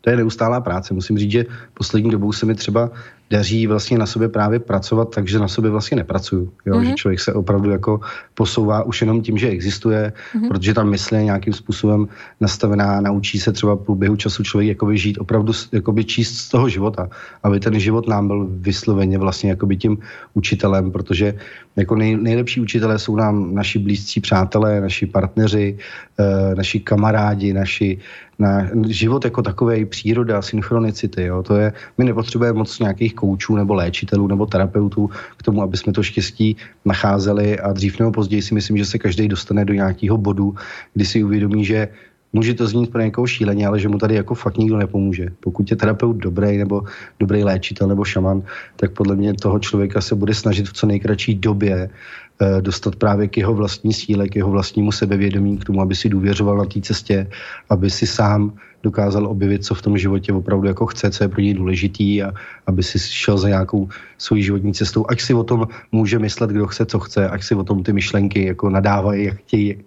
to 0.00 0.10
je 0.10 0.16
neustálá 0.16 0.60
práce. 0.60 0.94
Musím 0.94 1.18
říct, 1.18 1.30
že 1.30 1.44
poslední 1.74 2.10
dobou 2.10 2.32
se 2.32 2.46
mi 2.46 2.54
třeba 2.54 2.90
daří 3.30 3.66
vlastně 3.66 3.98
na 3.98 4.06
sobě 4.06 4.28
právě 4.28 4.58
pracovat, 4.58 5.14
takže 5.14 5.38
na 5.38 5.48
sobě 5.48 5.70
vlastně 5.70 5.96
nepracuju. 5.96 6.52
Jo? 6.66 6.74
Mm-hmm. 6.74 6.88
Že 6.88 6.94
člověk 6.94 7.20
se 7.20 7.32
opravdu 7.32 7.70
jako 7.70 8.00
posouvá 8.34 8.82
už 8.82 9.00
jenom 9.00 9.22
tím, 9.22 9.38
že 9.38 9.48
existuje, 9.48 10.12
mm-hmm. 10.12 10.48
protože 10.48 10.74
tam 10.74 10.90
mysl 10.90 11.14
je 11.14 11.24
nějakým 11.24 11.52
způsobem 11.52 12.08
nastavená, 12.40 13.00
naučí 13.00 13.38
se 13.38 13.52
třeba 13.52 13.74
v 13.74 13.82
průběhu 13.82 14.16
času 14.16 14.42
člověk 14.42 14.68
jakoby 14.68 14.98
žít 14.98 15.18
opravdu 15.18 15.52
jakoby 15.72 16.04
číst 16.04 16.38
z 16.38 16.48
toho 16.48 16.68
života, 16.68 17.08
aby 17.42 17.60
ten 17.60 17.80
život 17.80 18.08
nám 18.08 18.26
byl 18.26 18.46
vysloveně 18.50 19.18
vlastně 19.18 19.50
jakoby 19.50 19.76
tím 19.76 19.98
učitelem, 20.34 20.90
protože 20.92 21.34
jako 21.76 21.96
nej, 21.96 22.16
nejlepší 22.16 22.60
učitelé 22.60 22.98
jsou 22.98 23.16
nám 23.16 23.54
naši 23.54 23.78
blízcí 23.78 24.20
přátelé, 24.20 24.80
naši 24.80 25.06
partneři, 25.06 25.78
e, 26.18 26.54
naši 26.54 26.80
kamarádi, 26.80 27.52
naši 27.52 27.98
na 28.38 28.68
život 28.88 29.24
jako 29.24 29.42
takový, 29.42 29.84
příroda, 29.84 30.42
synchronicity, 30.42 31.22
jo, 31.24 31.42
to 31.42 31.56
je, 31.56 31.72
my 31.98 32.04
nepotřebujeme 32.04 32.58
moc 32.58 32.78
nějakých 32.78 33.14
koučů 33.16 33.56
nebo 33.56 33.74
léčitelů 33.74 34.28
nebo 34.28 34.46
terapeutů 34.46 35.10
k 35.36 35.42
tomu, 35.42 35.62
aby 35.62 35.76
jsme 35.76 35.92
to 35.92 36.02
štěstí 36.02 36.56
nacházeli 36.84 37.56
a 37.56 37.72
dřív 37.72 37.98
nebo 37.98 38.12
později 38.12 38.42
si 38.42 38.54
myslím, 38.54 38.76
že 38.76 38.84
se 38.84 38.98
každý 39.00 39.28
dostane 39.28 39.64
do 39.64 39.74
nějakého 39.74 40.16
bodu, 40.20 40.54
kdy 40.94 41.04
si 41.04 41.24
uvědomí, 41.24 41.64
že 41.64 41.88
může 42.36 42.54
to 42.54 42.68
znít 42.68 42.92
pro 42.92 43.00
někoho 43.00 43.26
šíleně, 43.26 43.66
ale 43.66 43.80
že 43.80 43.88
mu 43.88 43.98
tady 43.98 44.14
jako 44.14 44.34
fakt 44.34 44.60
nikdo 44.60 44.76
nepomůže. 44.76 45.32
Pokud 45.40 45.64
je 45.70 45.76
terapeut 45.76 46.16
dobrý 46.16 46.60
nebo 46.60 46.84
dobrý 47.16 47.44
léčitel 47.44 47.88
nebo 47.88 48.04
šaman, 48.04 48.42
tak 48.76 48.92
podle 48.92 49.16
mě 49.16 49.34
toho 49.34 49.58
člověka 49.58 50.00
se 50.00 50.14
bude 50.14 50.34
snažit 50.34 50.68
v 50.68 50.72
co 50.72 50.84
nejkratší 50.86 51.34
době 51.40 51.88
eh, 51.88 52.60
dostat 52.60 52.96
právě 52.96 53.28
k 53.32 53.40
jeho 53.40 53.54
vlastní 53.54 53.92
síle, 53.92 54.28
k 54.28 54.36
jeho 54.36 54.50
vlastnímu 54.50 54.92
sebevědomí, 54.92 55.58
k 55.58 55.64
tomu, 55.64 55.80
aby 55.80 55.94
si 55.96 56.12
důvěřoval 56.12 56.56
na 56.60 56.64
té 56.68 56.80
cestě, 56.80 57.24
aby 57.72 57.88
si 57.88 58.04
sám 58.04 58.52
dokázal 58.86 59.26
objevit, 59.26 59.66
co 59.66 59.74
v 59.74 59.82
tom 59.82 59.98
životě 59.98 60.32
opravdu 60.32 60.70
jako 60.70 60.86
chce, 60.86 61.10
co 61.10 61.24
je 61.24 61.28
pro 61.28 61.40
něj 61.40 61.54
důležitý 61.54 62.22
a 62.22 62.30
aby 62.66 62.82
si 62.82 62.98
šel 62.98 63.38
za 63.38 63.48
nějakou 63.48 63.88
svojí 64.18 64.42
životní 64.42 64.74
cestou. 64.74 65.04
Ať 65.08 65.20
si 65.20 65.34
o 65.34 65.42
tom 65.42 65.66
může 65.92 66.18
myslet, 66.18 66.50
kdo 66.50 66.66
chce, 66.66 66.86
co 66.86 66.98
chce, 66.98 67.28
ať 67.28 67.42
si 67.42 67.54
o 67.54 67.64
tom 67.64 67.82
ty 67.82 67.92
myšlenky 67.92 68.46
jako 68.46 68.70
nadávají, 68.70 69.24
jak 69.24 69.36
chtějí, 69.36 69.82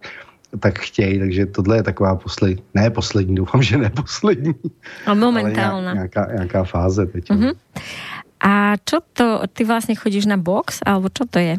tak 0.60 0.80
chtějí, 0.80 1.20
takže 1.20 1.46
tohle 1.46 1.78
je 1.78 1.84
taková 1.84 2.16
poslední, 2.16 2.64
ne 2.74 2.90
poslední, 2.90 3.36
doufám, 3.36 3.62
že 3.64 3.78
ne 3.78 3.90
poslední. 3.90 4.56
A 5.06 5.14
momentálna. 5.14 5.94
Nějaká, 5.94 6.28
nějaká 6.34 6.64
fáze 6.64 7.06
teď. 7.06 7.30
Mm-hmm. 7.30 7.54
A 8.40 8.76
čo 8.86 8.98
to, 9.14 9.42
ty 9.54 9.64
vlastně 9.64 9.96
chodíš 9.96 10.26
na 10.26 10.38
box, 10.38 10.80
alebo 10.86 11.10
čo 11.10 11.26
to 11.30 11.40
je? 11.40 11.58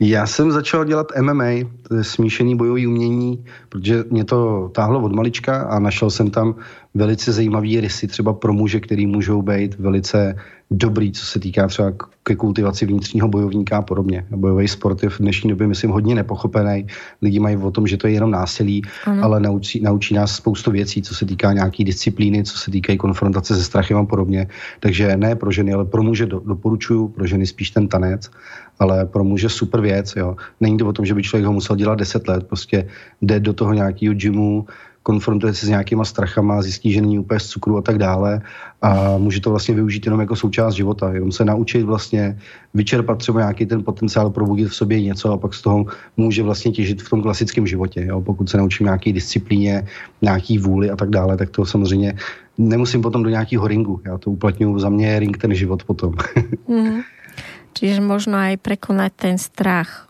Já 0.00 0.26
jsem 0.26 0.52
začal 0.52 0.84
dělat 0.84 1.06
MMA, 1.20 1.44
je 1.44 1.64
smíšený 2.02 2.56
bojový 2.56 2.86
umění, 2.86 3.44
protože 3.68 4.04
mě 4.10 4.24
to 4.24 4.68
táhlo 4.74 5.00
od 5.00 5.12
malička 5.12 5.62
a 5.62 5.78
našel 5.78 6.10
jsem 6.10 6.30
tam 6.30 6.54
velice 6.96 7.32
zajímavý 7.32 7.80
rysy 7.80 8.06
třeba 8.06 8.32
pro 8.32 8.52
muže, 8.52 8.80
který 8.80 9.06
můžou 9.06 9.42
být 9.42 9.78
velice 9.78 10.36
dobrý, 10.70 11.12
co 11.12 11.26
se 11.26 11.40
týká 11.40 11.66
třeba 11.66 11.92
ke 12.22 12.36
kultivaci 12.36 12.86
vnitřního 12.86 13.28
bojovníka 13.28 13.78
a 13.78 13.82
podobně. 13.82 14.26
Bojový 14.30 14.68
sport 14.68 15.02
je 15.02 15.08
v 15.08 15.18
dnešní 15.18 15.50
době, 15.50 15.66
myslím, 15.66 15.90
hodně 15.90 16.14
nepochopený. 16.14 16.86
Lidi 17.22 17.40
mají 17.40 17.56
o 17.56 17.70
tom, 17.70 17.86
že 17.86 17.96
to 17.96 18.06
je 18.06 18.12
jenom 18.12 18.30
násilí, 18.30 18.82
ano. 19.04 19.24
ale 19.24 19.40
naučí, 19.40 19.80
naučí 19.80 20.14
nás 20.14 20.36
spoustu 20.36 20.70
věcí, 20.70 21.02
co 21.02 21.14
se 21.14 21.26
týká 21.26 21.52
nějaký 21.52 21.84
disciplíny, 21.84 22.44
co 22.44 22.58
se 22.58 22.70
týká 22.70 22.96
konfrontace 22.96 23.56
se 23.56 23.64
strachem 23.64 23.96
a 23.96 24.04
podobně. 24.04 24.48
Takže 24.80 25.16
ne 25.16 25.36
pro 25.36 25.50
ženy, 25.50 25.72
ale 25.72 25.84
pro 25.84 26.02
muže 26.02 26.26
do, 26.26 26.40
doporučuju, 26.40 27.08
pro 27.08 27.26
ženy 27.26 27.46
spíš 27.46 27.70
ten 27.70 27.88
tanec, 27.88 28.30
ale 28.78 29.06
pro 29.06 29.24
muže 29.24 29.48
super 29.48 29.80
věc. 29.80 30.16
Jo. 30.16 30.36
Není 30.60 30.78
to 30.78 30.86
o 30.86 30.92
tom, 30.92 31.06
že 31.06 31.14
by 31.14 31.22
člověk 31.22 31.46
ho 31.46 31.52
musel 31.52 31.76
dělat 31.76 31.98
10 31.98 32.28
let, 32.28 32.46
prostě 32.46 32.88
jde 33.22 33.40
do 33.40 33.52
toho 33.52 33.72
nějakého 33.72 34.14
gymu, 34.14 34.66
konfrontuje 35.06 35.54
se 35.54 35.66
s 35.66 35.68
nějakýma 35.68 36.04
strachama, 36.04 36.62
zjistí, 36.62 36.92
že 36.92 37.00
není 37.00 37.18
úplně 37.22 37.40
z 37.40 37.46
cukru 37.46 37.78
a 37.78 37.82
tak 37.82 37.98
dále 37.98 38.42
a 38.82 39.18
může 39.18 39.40
to 39.40 39.54
vlastně 39.54 39.74
využít 39.74 40.06
jenom 40.06 40.20
jako 40.20 40.36
součást 40.36 40.74
života, 40.74 41.14
jenom 41.14 41.30
se 41.32 41.44
naučit 41.44 41.86
vlastně 41.86 42.38
vyčerpat 42.74 43.18
třeba 43.18 43.40
nějaký 43.40 43.66
ten 43.66 43.84
potenciál, 43.86 44.30
probudit 44.30 44.68
v 44.68 44.74
sobě 44.74 45.02
něco 45.02 45.32
a 45.32 45.38
pak 45.38 45.54
z 45.54 45.62
toho 45.62 45.86
může 46.16 46.42
vlastně 46.42 46.72
těžit 46.72 47.02
v 47.02 47.10
tom 47.10 47.22
klasickém 47.22 47.66
životě. 47.66 48.02
Jo? 48.02 48.20
Pokud 48.20 48.50
se 48.50 48.58
naučím 48.58 48.90
nějaký 48.90 49.12
disciplíně, 49.12 49.86
nějaký 50.22 50.58
vůli 50.58 50.90
a 50.90 50.96
tak 50.96 51.10
dále, 51.14 51.36
tak 51.36 51.54
to 51.54 51.62
samozřejmě 51.62 52.18
nemusím 52.58 53.02
potom 53.02 53.22
do 53.22 53.30
nějakého 53.30 53.62
ringu. 53.62 54.00
Já 54.04 54.18
to 54.18 54.30
uplatňuji 54.30 54.78
za 54.78 54.90
mě 54.90 55.18
ring 55.18 55.38
ten 55.38 55.54
život 55.54 55.86
potom. 55.86 56.18
mm. 56.66 57.06
Čiže 57.76 58.00
možno 58.00 58.40
aj 58.40 58.56
prekonať 58.58 59.12
ten 59.14 59.36
strach 59.36 60.05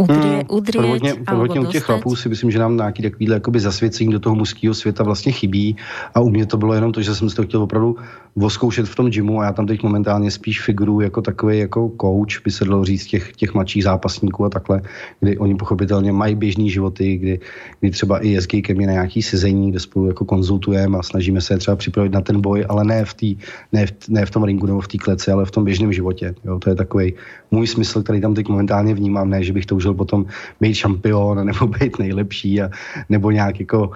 udrie, 0.00 0.36
hmm, 0.36 0.44
udrieť 0.48 0.82
prvotně, 0.82 1.14
prvotně 1.26 1.60
u 1.60 1.66
těch 1.66 1.82
chlapů 1.82 2.16
si 2.16 2.28
myslím, 2.28 2.50
že 2.50 2.58
nám 2.58 2.76
nějaký 2.76 3.02
takovýhle 3.02 3.36
jakoby 3.36 3.60
zasvěcení 3.60 4.12
do 4.12 4.20
toho 4.20 4.34
mužského 4.34 4.74
světa 4.74 5.04
vlastně 5.04 5.32
chybí 5.32 5.76
a 6.14 6.20
u 6.20 6.30
mě 6.30 6.46
to 6.46 6.56
bylo 6.56 6.74
jenom 6.74 6.92
to, 6.92 7.02
že 7.02 7.14
jsem 7.14 7.30
si 7.30 7.36
to 7.36 7.42
chtěl 7.42 7.62
opravdu 7.62 7.96
voskoušet 8.36 8.86
v 8.86 8.94
tom 8.94 9.10
gymu 9.10 9.40
a 9.40 9.44
já 9.44 9.52
tam 9.52 9.66
teď 9.66 9.82
momentálně 9.82 10.30
spíš 10.30 10.62
figuru 10.62 11.00
jako 11.00 11.22
takový 11.22 11.58
jako 11.58 11.92
coach, 12.00 12.44
by 12.44 12.50
se 12.50 12.64
dalo 12.64 12.84
říct, 12.84 13.06
těch, 13.06 13.32
těch 13.36 13.54
mladších 13.54 13.84
zápasníků 13.84 14.44
a 14.44 14.48
takhle, 14.48 14.82
kdy 15.20 15.38
oni 15.38 15.54
pochopitelně 15.54 16.12
mají 16.12 16.34
běžný 16.34 16.70
životy, 16.70 17.16
kdy, 17.16 17.40
kdy 17.80 17.90
třeba 17.90 18.18
i 18.18 18.28
jezdí 18.28 18.62
ke 18.62 18.74
mně 18.74 18.86
na 18.86 18.92
nějaký 18.92 19.22
sezení, 19.22 19.70
kde 19.70 19.80
spolu 19.80 20.06
jako 20.06 20.24
konzultujeme 20.24 20.98
a 20.98 21.02
snažíme 21.02 21.40
se 21.40 21.58
třeba 21.58 21.76
připravit 21.76 22.12
na 22.12 22.20
ten 22.20 22.40
boj, 22.40 22.64
ale 22.68 22.84
ne 22.84 23.04
v, 23.04 23.14
tý, 23.14 23.36
ne 23.72 23.86
v, 23.86 23.92
ne 24.08 24.26
v 24.26 24.30
tom 24.30 24.44
ringu 24.44 24.66
nebo 24.66 24.80
v 24.80 24.88
té 24.88 24.98
kleci, 24.98 25.30
ale 25.30 25.44
v 25.44 25.50
tom 25.50 25.64
běžném 25.64 25.92
životě. 25.92 26.34
Jo, 26.44 26.58
to 26.58 26.70
je 26.70 26.76
takový 26.76 27.14
můj 27.50 27.66
smysl, 27.66 28.02
který 28.02 28.20
tam 28.20 28.34
teď 28.34 28.48
momentálně 28.48 28.94
vnímám, 28.94 29.30
ne, 29.30 29.44
že 29.44 29.52
bych 29.52 29.66
toužil 29.66 29.89
potom 29.94 30.26
být 30.60 30.74
šampion 30.74 31.46
nebo 31.46 31.66
být 31.66 31.98
nejlepší 31.98 32.62
a, 32.62 32.70
nebo 33.08 33.30
nějak 33.30 33.60
jako 33.60 33.90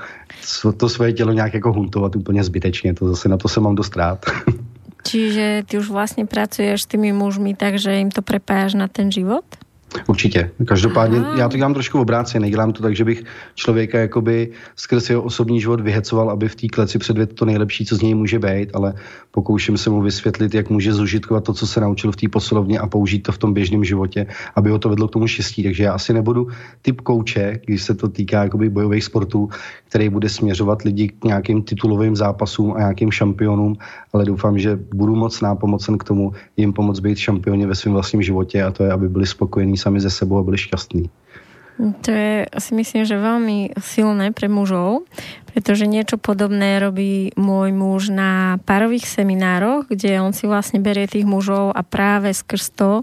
to 0.76 0.88
své 0.88 1.12
tělo 1.12 1.32
nějak 1.32 1.54
jako 1.54 1.72
huntovat 1.72 2.16
úplně 2.16 2.44
zbytečně. 2.44 2.94
To 2.94 3.08
zase 3.08 3.28
na 3.28 3.36
to 3.36 3.48
se 3.48 3.60
mám 3.60 3.74
dost 3.74 3.96
rád. 3.96 4.26
Čiže 5.06 5.62
ty 5.68 5.78
už 5.78 5.90
vlastně 5.90 6.26
pracuješ 6.26 6.82
s 6.82 6.86
tými 6.86 7.12
mužmi 7.12 7.54
tak, 7.54 7.78
že 7.78 7.94
jim 7.94 8.10
to 8.10 8.22
prepájáš 8.22 8.74
na 8.74 8.88
ten 8.88 9.12
život? 9.12 9.44
Určitě. 10.06 10.50
Každopádně 10.66 11.18
Aha. 11.18 11.38
já 11.38 11.48
to 11.48 11.56
dělám 11.56 11.74
trošku 11.74 12.00
obráceně. 12.00 12.40
Nedělám 12.40 12.72
to 12.72 12.82
tak, 12.82 12.96
že 12.96 13.04
bych 13.04 13.24
člověka 13.54 13.98
jakoby 13.98 14.50
skrz 14.76 15.10
jeho 15.10 15.22
osobní 15.22 15.60
život 15.60 15.80
vyhecoval, 15.80 16.30
aby 16.30 16.48
v 16.48 16.56
té 16.56 16.66
kleci 16.66 16.98
předvedl 16.98 17.34
to 17.34 17.44
nejlepší, 17.44 17.86
co 17.86 17.96
z 17.96 18.02
něj 18.02 18.14
může 18.14 18.38
být, 18.38 18.70
ale 18.74 18.94
pokouším 19.34 19.76
se 19.78 19.90
mu 19.90 20.02
vysvětlit, 20.02 20.54
jak 20.54 20.70
může 20.70 20.94
zužitkovat 20.94 21.44
to, 21.44 21.52
co 21.52 21.66
se 21.66 21.80
naučil 21.80 22.12
v 22.12 22.16
té 22.16 22.28
posilovně 22.28 22.78
a 22.78 22.86
použít 22.86 23.26
to 23.26 23.32
v 23.32 23.38
tom 23.38 23.54
běžném 23.54 23.84
životě, 23.84 24.26
aby 24.54 24.70
ho 24.70 24.78
to 24.78 24.88
vedlo 24.88 25.08
k 25.08 25.12
tomu 25.12 25.26
štěstí. 25.26 25.62
Takže 25.62 25.84
já 25.84 25.92
asi 25.92 26.12
nebudu 26.12 26.48
typ 26.82 27.00
kouče, 27.00 27.60
když 27.66 27.82
se 27.82 27.94
to 27.94 28.08
týká 28.08 28.42
jakoby 28.42 28.70
bojových 28.70 29.04
sportů, 29.04 29.48
který 29.88 30.08
bude 30.08 30.28
směřovat 30.28 30.82
lidi 30.82 31.08
k 31.08 31.24
nějakým 31.24 31.62
titulovým 31.62 32.16
zápasům 32.16 32.72
a 32.72 32.78
nějakým 32.78 33.10
šampionům, 33.10 33.76
ale 34.12 34.24
doufám, 34.24 34.58
že 34.58 34.78
budu 34.94 35.16
moc 35.16 35.40
nápomocen 35.40 35.98
k 35.98 36.04
tomu 36.04 36.32
jim 36.56 36.72
pomoct 36.72 37.00
být 37.00 37.18
šampioni 37.18 37.66
ve 37.66 37.74
svém 37.74 37.92
vlastním 37.94 38.22
životě 38.22 38.62
a 38.62 38.70
to 38.70 38.84
je, 38.84 38.92
aby 38.92 39.08
byli 39.08 39.26
spokojení 39.26 39.76
sami 39.76 40.00
ze 40.00 40.10
sebou 40.10 40.38
a 40.38 40.42
byli 40.42 40.58
šťastní. 40.58 41.10
To 41.78 42.10
je 42.10 42.46
si 42.62 42.72
myslím, 42.74 43.02
že 43.02 43.18
veľmi 43.18 43.74
silné 43.82 44.30
pre 44.30 44.46
mužov, 44.46 45.10
pretože 45.50 45.90
niečo 45.90 46.22
podobné 46.22 46.78
robí 46.78 47.34
môj 47.34 47.74
muž 47.74 48.14
na 48.14 48.62
párových 48.62 49.10
seminároch, 49.10 49.90
kde 49.90 50.22
on 50.22 50.30
si 50.30 50.46
vlastne 50.46 50.78
berie 50.78 51.10
tých 51.10 51.26
mužov 51.26 51.74
a 51.74 51.82
práve 51.82 52.30
skrz 52.30 52.64
to, 52.78 53.02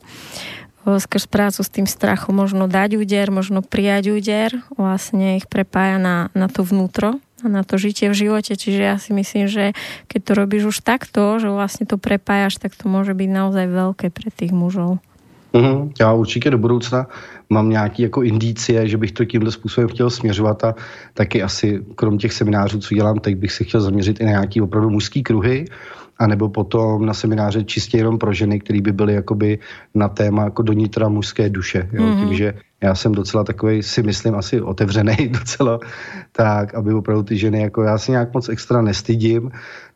skrz 0.88 1.27
prácu 1.27 1.61
s 1.61 1.69
tým 1.69 1.85
strachom 1.85 2.34
možno 2.34 2.65
dať 2.65 2.95
úder, 2.95 3.27
možno 3.30 3.60
prijať 3.61 4.15
úder, 4.15 4.49
vlastne 4.80 5.38
ich 5.38 5.45
prepája 5.52 5.99
na, 5.99 6.31
na 6.31 6.48
to 6.48 6.64
vnútro, 6.64 7.19
na 7.43 7.68
to 7.68 7.76
žitie 7.76 8.07
v 8.07 8.19
živote. 8.23 8.56
Čiže 8.56 8.81
ja 8.81 8.95
si 8.98 9.11
myslím, 9.11 9.52
že 9.52 9.76
keď 10.07 10.19
to 10.26 10.31
robíš 10.34 10.64
už 10.73 10.77
takto, 10.81 11.38
že 11.43 11.52
vlastne 11.52 11.85
to 11.85 11.99
prepájaš, 11.99 12.57
tak 12.57 12.73
to 12.73 12.88
môže 12.88 13.14
byť 13.14 13.30
naozaj 13.30 13.65
veľké 13.68 14.07
pre 14.10 14.31
tých 14.31 14.56
mužov. 14.56 15.03
Mm-hmm. 15.53 15.91
Já 15.99 16.14
určitě 16.14 16.49
do 16.49 16.57
budoucna 16.57 17.07
mám 17.52 17.69
nějaký 17.69 18.03
jako 18.03 18.23
indicie, 18.23 18.88
že 18.88 18.98
bych 18.98 19.11
to 19.11 19.26
tímhle 19.26 19.52
způsobem 19.52 19.90
chtěl 19.90 20.10
směřovat 20.10 20.64
a 20.64 20.76
taky 21.14 21.44
asi 21.44 21.84
krom 21.95 22.18
těch 22.18 22.34
seminářů, 22.34 22.80
co 22.80 22.95
dělám 22.95 23.19
teď, 23.19 23.36
bych 23.36 23.52
se 23.52 23.64
chtěl 23.64 23.82
zaměřit 23.82 24.22
i 24.22 24.23
na 24.23 24.30
nějaký 24.30 24.61
opravdu 24.61 24.90
mužský 24.90 25.23
kruhy, 25.23 25.65
a 26.22 26.28
nebo 26.28 26.49
potom 26.49 27.06
na 27.06 27.14
semináře 27.14 27.64
čistě 27.64 27.98
jenom 27.98 28.18
pro 28.18 28.34
ženy, 28.34 28.60
které 28.60 28.82
by 28.82 28.91
byly 28.91 29.14
jakoby 29.14 29.60
na 29.95 30.07
téma 30.07 30.44
jako 30.44 30.61
do 30.61 30.73
nitra 30.73 31.10
mužské 31.10 31.49
duše. 31.49 31.90
Jo? 31.91 32.03
Mm-hmm. 32.03 32.19
Tím, 32.19 32.34
že 32.34 32.53
já 32.84 32.95
jsem 32.95 33.12
docela 33.12 33.44
takový, 33.44 33.84
si 33.84 34.03
myslím, 34.03 34.36
asi 34.36 34.62
otevřený 34.62 35.16
docela, 35.40 35.80
tak, 36.32 36.76
aby 36.76 36.94
opravdu 36.94 37.24
ty 37.24 37.38
ženy, 37.38 37.62
jako 37.62 37.84
já 37.84 37.98
se 37.98 38.12
nějak 38.12 38.34
moc 38.34 38.49
extra 38.49 38.82
nestydím, 38.82 39.52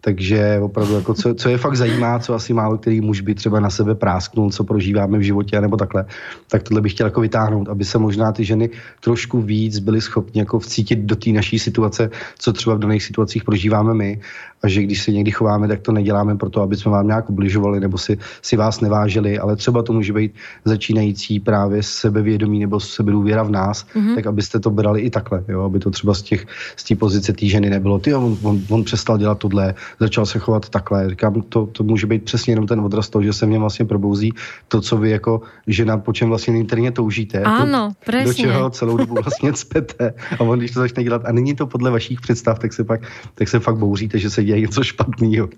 takže 0.05 0.59
opravdu, 0.61 0.93
jako 0.95 1.13
co, 1.13 1.33
co 1.33 1.49
je 1.49 1.57
fakt 1.57 1.75
zajímá, 1.75 2.19
co 2.19 2.33
asi 2.33 2.53
málo 2.53 2.77
který 2.77 3.01
muž 3.01 3.21
by 3.21 3.35
třeba 3.35 3.59
na 3.59 3.69
sebe 3.69 3.95
prásknul, 3.95 4.49
co 4.49 4.63
prožíváme 4.63 5.17
v 5.17 5.21
životě, 5.21 5.61
nebo 5.61 5.77
takhle, 5.77 6.05
tak 6.49 6.63
tohle 6.63 6.81
bych 6.81 6.91
chtěl 6.91 7.07
jako 7.07 7.21
vytáhnout, 7.21 7.69
aby 7.69 7.85
se 7.85 7.97
možná 7.97 8.31
ty 8.31 8.45
ženy 8.45 8.69
trošku 9.01 9.41
víc 9.41 9.79
byly 9.79 10.01
schopni 10.01 10.39
jako 10.39 10.59
vcítit 10.59 10.99
do 10.99 11.15
té 11.15 11.29
naší 11.29 11.59
situace, 11.59 12.09
co 12.37 12.53
třeba 12.53 12.75
v 12.75 12.79
daných 12.79 13.03
situacích 13.03 13.43
prožíváme 13.43 13.93
my. 13.93 14.21
A 14.63 14.67
že 14.67 14.83
když 14.83 15.03
se 15.03 15.11
někdy 15.11 15.31
chováme, 15.31 15.67
tak 15.67 15.81
to 15.81 15.91
neděláme 15.91 16.35
proto, 16.35 16.61
aby 16.61 16.75
jsme 16.75 16.91
vám 16.91 17.07
nějak 17.07 17.29
ubližovali 17.29 17.79
nebo 17.79 17.97
si, 17.97 18.17
si 18.41 18.57
vás 18.57 18.81
nevážili, 18.81 19.39
ale 19.39 19.55
třeba 19.55 19.83
to 19.83 19.93
může 19.93 20.13
být 20.13 20.33
začínající 20.65 21.39
právě 21.39 21.83
sebevědomí 21.83 22.59
nebo 22.59 22.74
sebedůvěra 22.79 23.43
v 23.43 23.51
nás, 23.51 23.85
mm-hmm. 23.85 24.15
tak 24.15 24.25
abyste 24.27 24.59
to 24.59 24.69
brali 24.69 25.01
i 25.01 25.09
takhle, 25.09 25.43
jo? 25.47 25.63
aby 25.63 25.79
to 25.79 25.91
třeba 25.91 26.13
z 26.13 26.21
těch 26.21 26.47
z 26.75 26.83
té 26.83 26.95
pozice 26.95 27.33
té 27.33 27.45
ženy 27.45 27.69
nebylo, 27.69 27.99
ty 27.99 28.13
on, 28.13 28.37
on, 28.43 28.61
on, 28.69 28.83
přestal 28.83 29.17
dělat 29.17 29.37
tohle, 29.37 29.73
začal 29.99 30.25
se 30.25 30.39
chovat 30.39 30.69
takhle. 30.69 31.09
Říkám, 31.09 31.41
to, 31.49 31.65
to 31.65 31.83
může 31.83 32.07
být 32.07 32.23
přesně 32.23 32.51
jenom 32.51 32.67
ten 32.67 32.79
odraz 32.79 33.09
toho, 33.09 33.23
že 33.23 33.33
se 33.33 33.45
mě 33.45 33.59
vlastně 33.59 33.85
probouzí 33.85 34.33
to, 34.67 34.81
co 34.81 34.97
vy 34.97 35.09
jako 35.09 35.41
žena, 35.67 35.97
po 35.97 36.13
čem 36.13 36.29
vlastně 36.29 36.57
interně 36.57 36.91
toužíte. 36.91 37.43
Ano, 37.43 37.93
to, 38.05 38.11
Do 38.23 38.33
čeho 38.33 38.69
celou 38.69 38.97
dobu 38.97 39.15
vlastně 39.23 39.53
cpete. 39.53 40.13
A 40.39 40.41
on, 40.43 40.59
když 40.59 40.71
to 40.71 40.79
začne 40.79 41.03
dělat, 41.03 41.21
a 41.25 41.31
není 41.31 41.55
to 41.55 41.67
podle 41.67 41.91
vašich 41.91 42.21
představ, 42.21 42.59
tak 42.59 42.73
se 42.73 42.83
pak, 42.83 43.01
tak 43.35 43.47
se 43.47 43.59
fakt 43.59 43.77
bouříte, 43.77 44.19
že 44.19 44.29
se 44.29 44.43
děje 44.43 44.61
něco 44.61 44.83
špatného. 44.83 45.49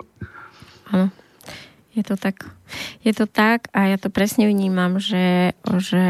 Ano. 0.92 1.10
Je 1.98 2.04
to 2.04 2.14
tak. 2.14 2.36
Je 3.02 3.10
to 3.10 3.26
tak 3.26 3.74
a 3.74 3.90
ja 3.90 3.98
to 3.98 4.14
presne 4.14 4.46
vnímam, 4.46 5.02
že, 5.02 5.58
že 5.82 6.06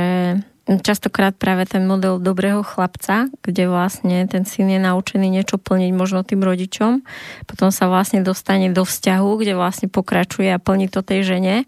častokrát 0.68 1.32
práve 1.32 1.64
ten 1.64 1.88
model 1.88 2.20
dobrého 2.20 2.60
chlapca, 2.60 3.32
kde 3.40 3.72
vlastne 3.72 4.28
ten 4.28 4.44
syn 4.44 4.68
je 4.76 4.80
naučený 4.84 5.32
niečo 5.32 5.56
plniť 5.56 5.92
možno 5.96 6.28
tým 6.28 6.44
rodičom, 6.44 7.08
potom 7.48 7.72
sa 7.72 7.88
vlastne 7.88 8.20
dostane 8.20 8.68
do 8.76 8.84
vzťahu, 8.84 9.32
kde 9.40 9.56
vlastne 9.56 9.88
pokračuje 9.88 10.52
a 10.52 10.60
plní 10.60 10.92
to 10.92 11.00
tej 11.00 11.24
žene 11.24 11.64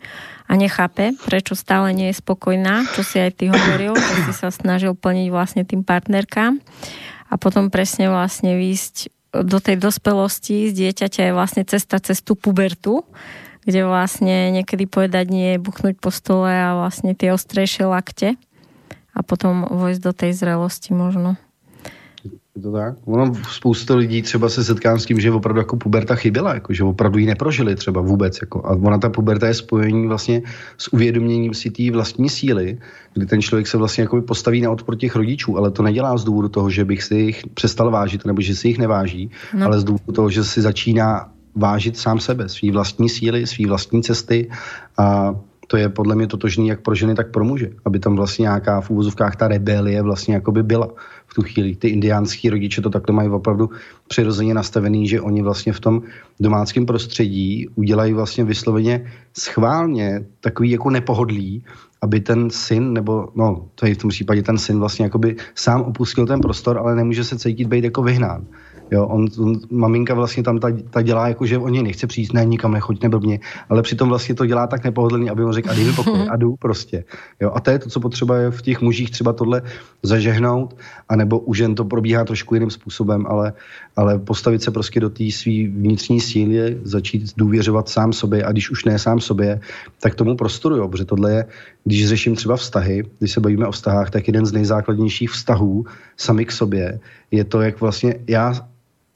a 0.52 0.54
nechápe, 0.60 1.16
prečo 1.24 1.56
stále 1.56 1.96
nie 1.96 2.12
je 2.12 2.20
spokojná, 2.20 2.84
čo 2.92 3.08
si 3.08 3.24
aj 3.24 3.40
ty 3.40 3.48
hovoril, 3.48 3.96
že 3.96 4.20
si 4.28 4.34
sa 4.36 4.52
snažil 4.52 4.92
plniť 5.00 5.28
vlastne 5.32 5.64
tým 5.64 5.88
partnerkám 5.88 6.60
a 7.32 7.34
potom 7.40 7.72
presne 7.72 8.12
vlastne 8.12 8.60
výjsť 8.60 9.16
do 9.32 9.62
tej 9.62 9.78
dospelosti 9.80 10.68
z 10.68 10.74
dieťaťa 10.76 11.30
je 11.30 11.38
vlastne 11.38 11.64
cesta 11.64 12.02
cez 12.02 12.20
tú 12.26 12.34
pubertu, 12.34 13.06
kde 13.64 13.86
vlastne 13.86 14.50
niekedy 14.50 14.90
povedať 14.90 15.30
nie, 15.30 15.62
buchnúť 15.62 16.02
po 16.02 16.10
stole 16.10 16.50
a 16.50 16.74
vlastne 16.74 17.14
tie 17.14 17.30
ostrejšie 17.30 17.86
lakte 17.86 18.36
a 19.20 19.22
potom 19.24 19.68
vojsť 19.68 20.00
do 20.00 20.16
tej 20.16 20.32
zrelosti 20.32 20.96
možno. 20.96 21.36
Je 22.56 22.64
to 22.64 22.72
tak? 22.72 22.96
Ono 23.06 23.36
spousta 23.52 23.96
lidí 23.96 24.22
třeba 24.22 24.50
se 24.50 24.64
setkám 24.64 25.00
s 25.00 25.06
tím, 25.06 25.20
že 25.20 25.32
opravdu 25.32 25.60
jako 25.60 25.78
puberta 25.78 26.16
chyběla, 26.16 26.54
jako, 26.54 26.74
že 26.74 26.84
opravdu 26.84 27.20
ji 27.20 27.26
neprožili 27.26 27.76
třeba 27.76 28.02
vůbec. 28.02 28.42
Jako. 28.42 28.66
A 28.66 28.70
ona 28.70 28.98
ta 28.98 29.10
puberta 29.10 29.48
je 29.48 29.54
spojení 29.54 30.08
vlastně 30.08 30.42
s 30.78 30.94
uvědoměním 30.94 31.54
si 31.54 31.72
té 31.72 31.92
vlastní 31.92 32.30
síly, 32.30 32.78
kdy 33.14 33.26
ten 33.26 33.42
člověk 33.42 33.68
se 33.68 33.78
vlastně 33.78 34.02
jako 34.02 34.22
postaví 34.22 34.62
na 34.62 34.72
odpor 34.72 34.96
těch 34.96 35.16
rodičů, 35.16 35.58
ale 35.58 35.72
to 35.72 35.84
nedělá 35.84 36.18
z 36.18 36.24
důvodu 36.24 36.50
toho, 36.50 36.70
že 36.70 36.86
bych 36.86 37.04
si 37.04 37.16
jich 37.16 37.48
přestal 37.54 37.92
vážit, 37.92 38.26
nebo 38.26 38.42
že 38.42 38.56
si 38.56 38.68
jich 38.68 38.78
neváží, 38.78 39.32
no. 39.54 39.66
ale 39.66 39.80
z 39.80 39.84
důvodu 39.84 40.12
toho, 40.12 40.30
že 40.30 40.44
si 40.44 40.62
začíná 40.62 41.32
vážit 41.56 41.98
sám 41.98 42.20
sebe, 42.20 42.50
svý 42.50 42.72
vlastní 42.72 43.10
síly, 43.10 43.48
svý 43.48 43.66
vlastní 43.66 44.04
cesty 44.04 44.50
a 44.98 45.36
to 45.72 45.78
je 45.78 45.90
podle 45.90 46.16
mě 46.16 46.28
totožný 46.28 46.68
jak 46.68 46.82
pro 46.82 46.96
ženy, 46.96 47.16
tak 47.16 47.32
pro 47.32 47.46
muže. 47.46 47.70
Aby 47.86 48.00
tam 48.00 48.16
vlastně 48.16 48.44
nějaká 48.44 48.82
v 48.82 48.90
úvozovkách 48.90 49.36
ta 49.36 49.48
rebelie 49.48 50.02
vlastně 50.02 50.34
jako 50.34 50.52
by 50.52 50.64
byla 50.64 50.90
v 51.28 51.34
tu 51.34 51.42
chvíli. 51.42 51.76
Ty 51.76 51.88
indiánský 51.88 52.50
rodiče 52.50 52.82
to 52.82 52.90
takhle 52.90 53.16
mají 53.16 53.30
opravdu 53.30 53.70
přirozeně 54.08 54.54
nastavený, 54.54 55.08
že 55.08 55.22
oni 55.22 55.42
vlastně 55.42 55.74
v 55.74 55.80
tom 55.80 56.02
domáckém 56.40 56.86
prostředí 56.86 57.68
udělají 57.76 58.14
vlastně 58.14 58.44
vysloveně 58.44 59.12
schválně 59.38 60.26
takový 60.42 60.72
jako 60.72 60.90
nepohodlí, 60.90 61.64
aby 62.02 62.20
ten 62.20 62.50
syn, 62.50 62.94
nebo 62.94 63.30
no, 63.36 63.70
to 63.76 63.86
je 63.86 63.96
v 63.96 63.98
tom 63.98 64.10
případě 64.10 64.44
ten 64.44 64.58
syn 64.58 64.80
vlastně 64.80 65.06
jakoby 65.06 65.36
sám 65.56 65.82
opustil 65.82 66.26
ten 66.26 66.42
prostor, 66.42 66.78
ale 66.78 66.96
nemůže 66.96 67.24
se 67.24 67.40
cítit 67.40 67.68
být 67.68 67.84
jako 67.84 68.04
vyhnán 68.04 68.46
Jo, 68.92 69.06
on, 69.06 69.28
on, 69.40 69.60
maminka 69.72 70.14
vlastně 70.14 70.44
tam 70.44 70.60
ta, 70.60 70.68
ta 70.90 71.02
dělá 71.02 71.28
jako, 71.28 71.46
že 71.46 71.58
o 71.58 71.70
něj 71.70 71.84
nechce 71.84 72.08
přijít, 72.08 72.34
ne, 72.34 72.46
nikam 72.46 72.72
nechoď, 72.72 73.04
neblbně, 73.04 73.40
ale 73.70 73.82
přitom 73.82 74.10
vlastně 74.10 74.36
to 74.36 74.46
dělá 74.46 74.68
tak 74.68 74.84
nepohodlně, 74.84 75.32
aby 75.32 75.44
on 75.44 75.54
řekl, 75.54 75.70
a 75.70 75.74
dej 75.74 75.86
mi 75.86 75.94
pokoj, 75.94 76.28
a 76.30 76.36
jdu 76.36 76.56
prostě. 76.56 77.04
Jo, 77.40 77.52
a 77.56 77.60
to 77.60 77.72
je 77.72 77.80
to, 77.80 77.90
co 77.90 78.00
potřeba 78.00 78.38
je 78.38 78.52
v 78.52 78.62
těch 78.62 78.82
mužích 78.82 79.12
třeba 79.12 79.34
tohle 79.34 79.62
zažehnout, 80.04 80.78
anebo 81.10 81.40
u 81.40 81.54
žen 81.54 81.76
to 81.76 81.86
probíhá 81.86 82.26
trošku 82.26 82.54
jiným 82.54 82.70
způsobem, 82.70 83.26
ale, 83.28 83.54
ale 83.96 84.20
postavit 84.20 84.64
se 84.64 84.72
prostě 84.72 85.00
do 85.00 85.10
té 85.10 85.32
své 85.32 85.68
vnitřní 85.68 86.22
síly, 86.22 86.78
začít 86.84 87.34
důvěřovat 87.38 87.90
sám 87.90 88.14
sobě 88.14 88.44
a 88.44 88.52
když 88.52 88.72
už 88.72 88.86
ne 88.86 89.00
sám 89.00 89.20
sobě, 89.20 89.60
tak 90.02 90.16
tomu 90.16 90.36
prostoru, 90.36 90.76
jo, 90.76 90.88
protože 90.88 91.06
tohle 91.06 91.32
je, 91.34 91.46
když 91.84 92.08
řeším 92.08 92.36
třeba 92.36 92.58
vztahy, 92.58 93.04
když 93.20 93.32
se 93.32 93.40
bavíme 93.40 93.68
o 93.68 93.72
vztahách, 93.72 94.10
tak 94.10 94.28
jeden 94.28 94.46
z 94.46 94.52
nejzákladnějších 94.52 95.32
vztahů 95.32 95.86
sami 96.18 96.46
k 96.46 96.52
sobě 96.52 97.00
je 97.32 97.44
to, 97.44 97.62
jak 97.62 97.82
vlastně 97.82 98.16
já 98.28 98.54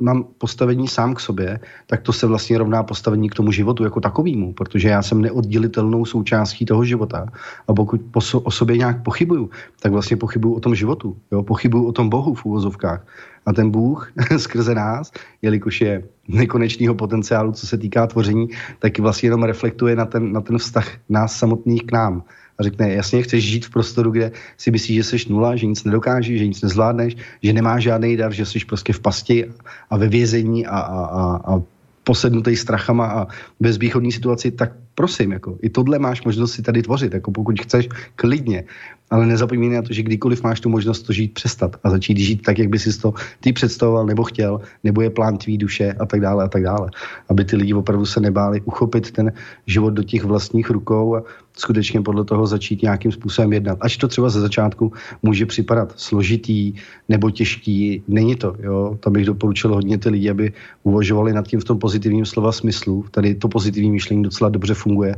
mám 0.03 0.23
postavení 0.37 0.87
sám 0.87 1.15
k 1.15 1.19
sobě, 1.19 1.59
tak 1.87 2.01
to 2.01 2.13
se 2.13 2.27
vlastně 2.27 2.57
rovná 2.57 2.83
postavení 2.83 3.29
k 3.29 3.35
tomu 3.35 3.51
životu 3.51 3.83
jako 3.83 4.01
takovému, 4.01 4.53
protože 4.53 4.89
já 4.89 5.01
jsem 5.01 5.21
neoddělitelnou 5.21 6.05
součástí 6.05 6.65
toho 6.65 6.85
života. 6.85 7.25
A 7.67 7.73
pokud 7.73 8.01
o 8.43 8.51
sobě 8.51 8.77
nějak 8.77 9.03
pochybuju, 9.03 9.49
tak 9.79 9.91
vlastně 9.91 10.17
pochybuju 10.17 10.53
o 10.53 10.59
tom 10.59 10.75
životu. 10.75 11.17
Jo? 11.31 11.43
Pochybuju 11.43 11.85
o 11.87 11.91
tom 11.91 12.09
Bohu 12.09 12.33
v 12.33 12.45
úvozovkách. 12.45 13.07
A 13.45 13.53
ten 13.53 13.71
Bůh 13.71 14.11
skrze 14.37 14.75
nás, 14.75 15.11
jelikož 15.41 15.81
je 15.81 16.03
nekonečného 16.27 16.95
potenciálu, 16.95 17.51
co 17.51 17.67
se 17.67 17.77
týká 17.77 18.07
tvoření, 18.07 18.47
tak 18.79 18.99
vlastně 18.99 19.27
jenom 19.27 19.43
reflektuje 19.43 19.95
na 19.95 20.05
ten, 20.05 20.31
na 20.31 20.41
ten 20.41 20.57
vztah 20.57 20.87
nás 21.09 21.35
samotných 21.35 21.83
k 21.83 21.91
nám 21.91 22.23
a 22.59 22.63
řekne, 22.63 22.93
jasně, 22.93 23.21
chceš 23.21 23.43
žít 23.43 23.65
v 23.65 23.69
prostoru, 23.69 24.11
kde 24.11 24.31
si 24.57 24.71
myslíš, 24.71 24.97
že 24.97 25.03
jsi 25.03 25.17
nula, 25.29 25.55
že 25.55 25.65
nic 25.65 25.83
nedokážeš, 25.83 26.39
že 26.39 26.47
nic 26.47 26.61
nezvládneš, 26.61 27.15
že 27.43 27.53
nemáš 27.53 27.83
žádný 27.83 28.17
dar, 28.17 28.33
že 28.33 28.45
jsi 28.45 28.59
prostě 28.59 28.93
v 28.93 28.99
pasti 28.99 29.45
a 29.89 29.97
ve 29.97 30.07
vězení 30.07 30.65
a, 30.65 30.79
a, 30.79 31.05
a, 31.05 31.53
a 31.55 31.61
posednutý 32.03 32.55
strachama 32.55 33.05
a 33.07 33.27
bezvýchodní 33.59 34.11
situaci, 34.11 34.51
tak 34.51 34.71
prosím, 34.95 35.31
jako, 35.31 35.57
i 35.61 35.69
tohle 35.69 35.99
máš 35.99 36.23
možnost 36.23 36.51
si 36.51 36.61
tady 36.61 36.81
tvořit, 36.81 37.13
jako 37.13 37.31
pokud 37.31 37.61
chceš, 37.61 37.89
klidně. 38.15 38.63
Ale 39.09 39.25
nezapomínej 39.25 39.75
na 39.75 39.81
to, 39.81 39.93
že 39.93 40.03
kdykoliv 40.03 40.43
máš 40.43 40.59
tu 40.59 40.69
možnost 40.69 41.01
to 41.01 41.13
žít 41.13 41.33
přestat 41.33 41.75
a 41.83 41.89
začít 41.89 42.17
žít 42.17 42.41
tak, 42.41 42.59
jak 42.59 42.69
by 42.69 42.79
si 42.79 42.97
to 42.97 43.13
ty 43.39 43.53
představoval 43.53 44.05
nebo 44.05 44.23
chtěl, 44.23 44.61
nebo 44.83 45.01
je 45.01 45.09
plán 45.09 45.37
tvý 45.37 45.57
duše 45.57 45.93
a 45.93 46.05
tak 46.05 46.21
dále 46.21 46.43
a 46.43 46.47
tak 46.47 46.63
dále. 46.63 46.89
Aby 47.29 47.45
ty 47.45 47.55
lidi 47.55 47.73
opravdu 47.73 48.05
se 48.05 48.19
nebáli 48.19 48.61
uchopit 48.61 49.11
ten 49.11 49.31
život 49.67 49.89
do 49.89 50.03
těch 50.03 50.23
vlastních 50.23 50.69
rukou 50.69 51.15
a 51.15 51.23
skutečně 51.57 52.01
podle 52.01 52.25
toho 52.25 52.47
začít 52.47 52.81
nějakým 52.81 53.11
způsobem 53.11 53.53
jednat. 53.53 53.77
Až 53.81 53.97
to 53.97 54.07
třeba 54.07 54.29
ze 54.29 54.41
začátku 54.41 54.93
může 55.23 55.45
připadat 55.45 55.93
složitý 55.95 56.73
nebo 57.09 57.29
těžký, 57.29 58.03
není 58.07 58.35
to. 58.35 58.55
Jo? 58.59 58.97
Tam 58.99 59.13
bych 59.13 59.25
doporučil 59.25 59.73
hodně 59.73 59.97
ty 59.97 60.09
lidi, 60.09 60.29
aby 60.29 60.53
uvažovali 60.83 61.33
nad 61.33 61.47
tím 61.47 61.59
v 61.59 61.63
tom 61.63 61.79
pozitivním 61.79 62.25
slova 62.25 62.51
smyslu. 62.51 63.05
Tady 63.11 63.35
to 63.35 63.47
pozitivní 63.47 63.91
myšlení 63.91 64.23
docela 64.23 64.49
dobře 64.49 64.73
funguje 64.83 65.15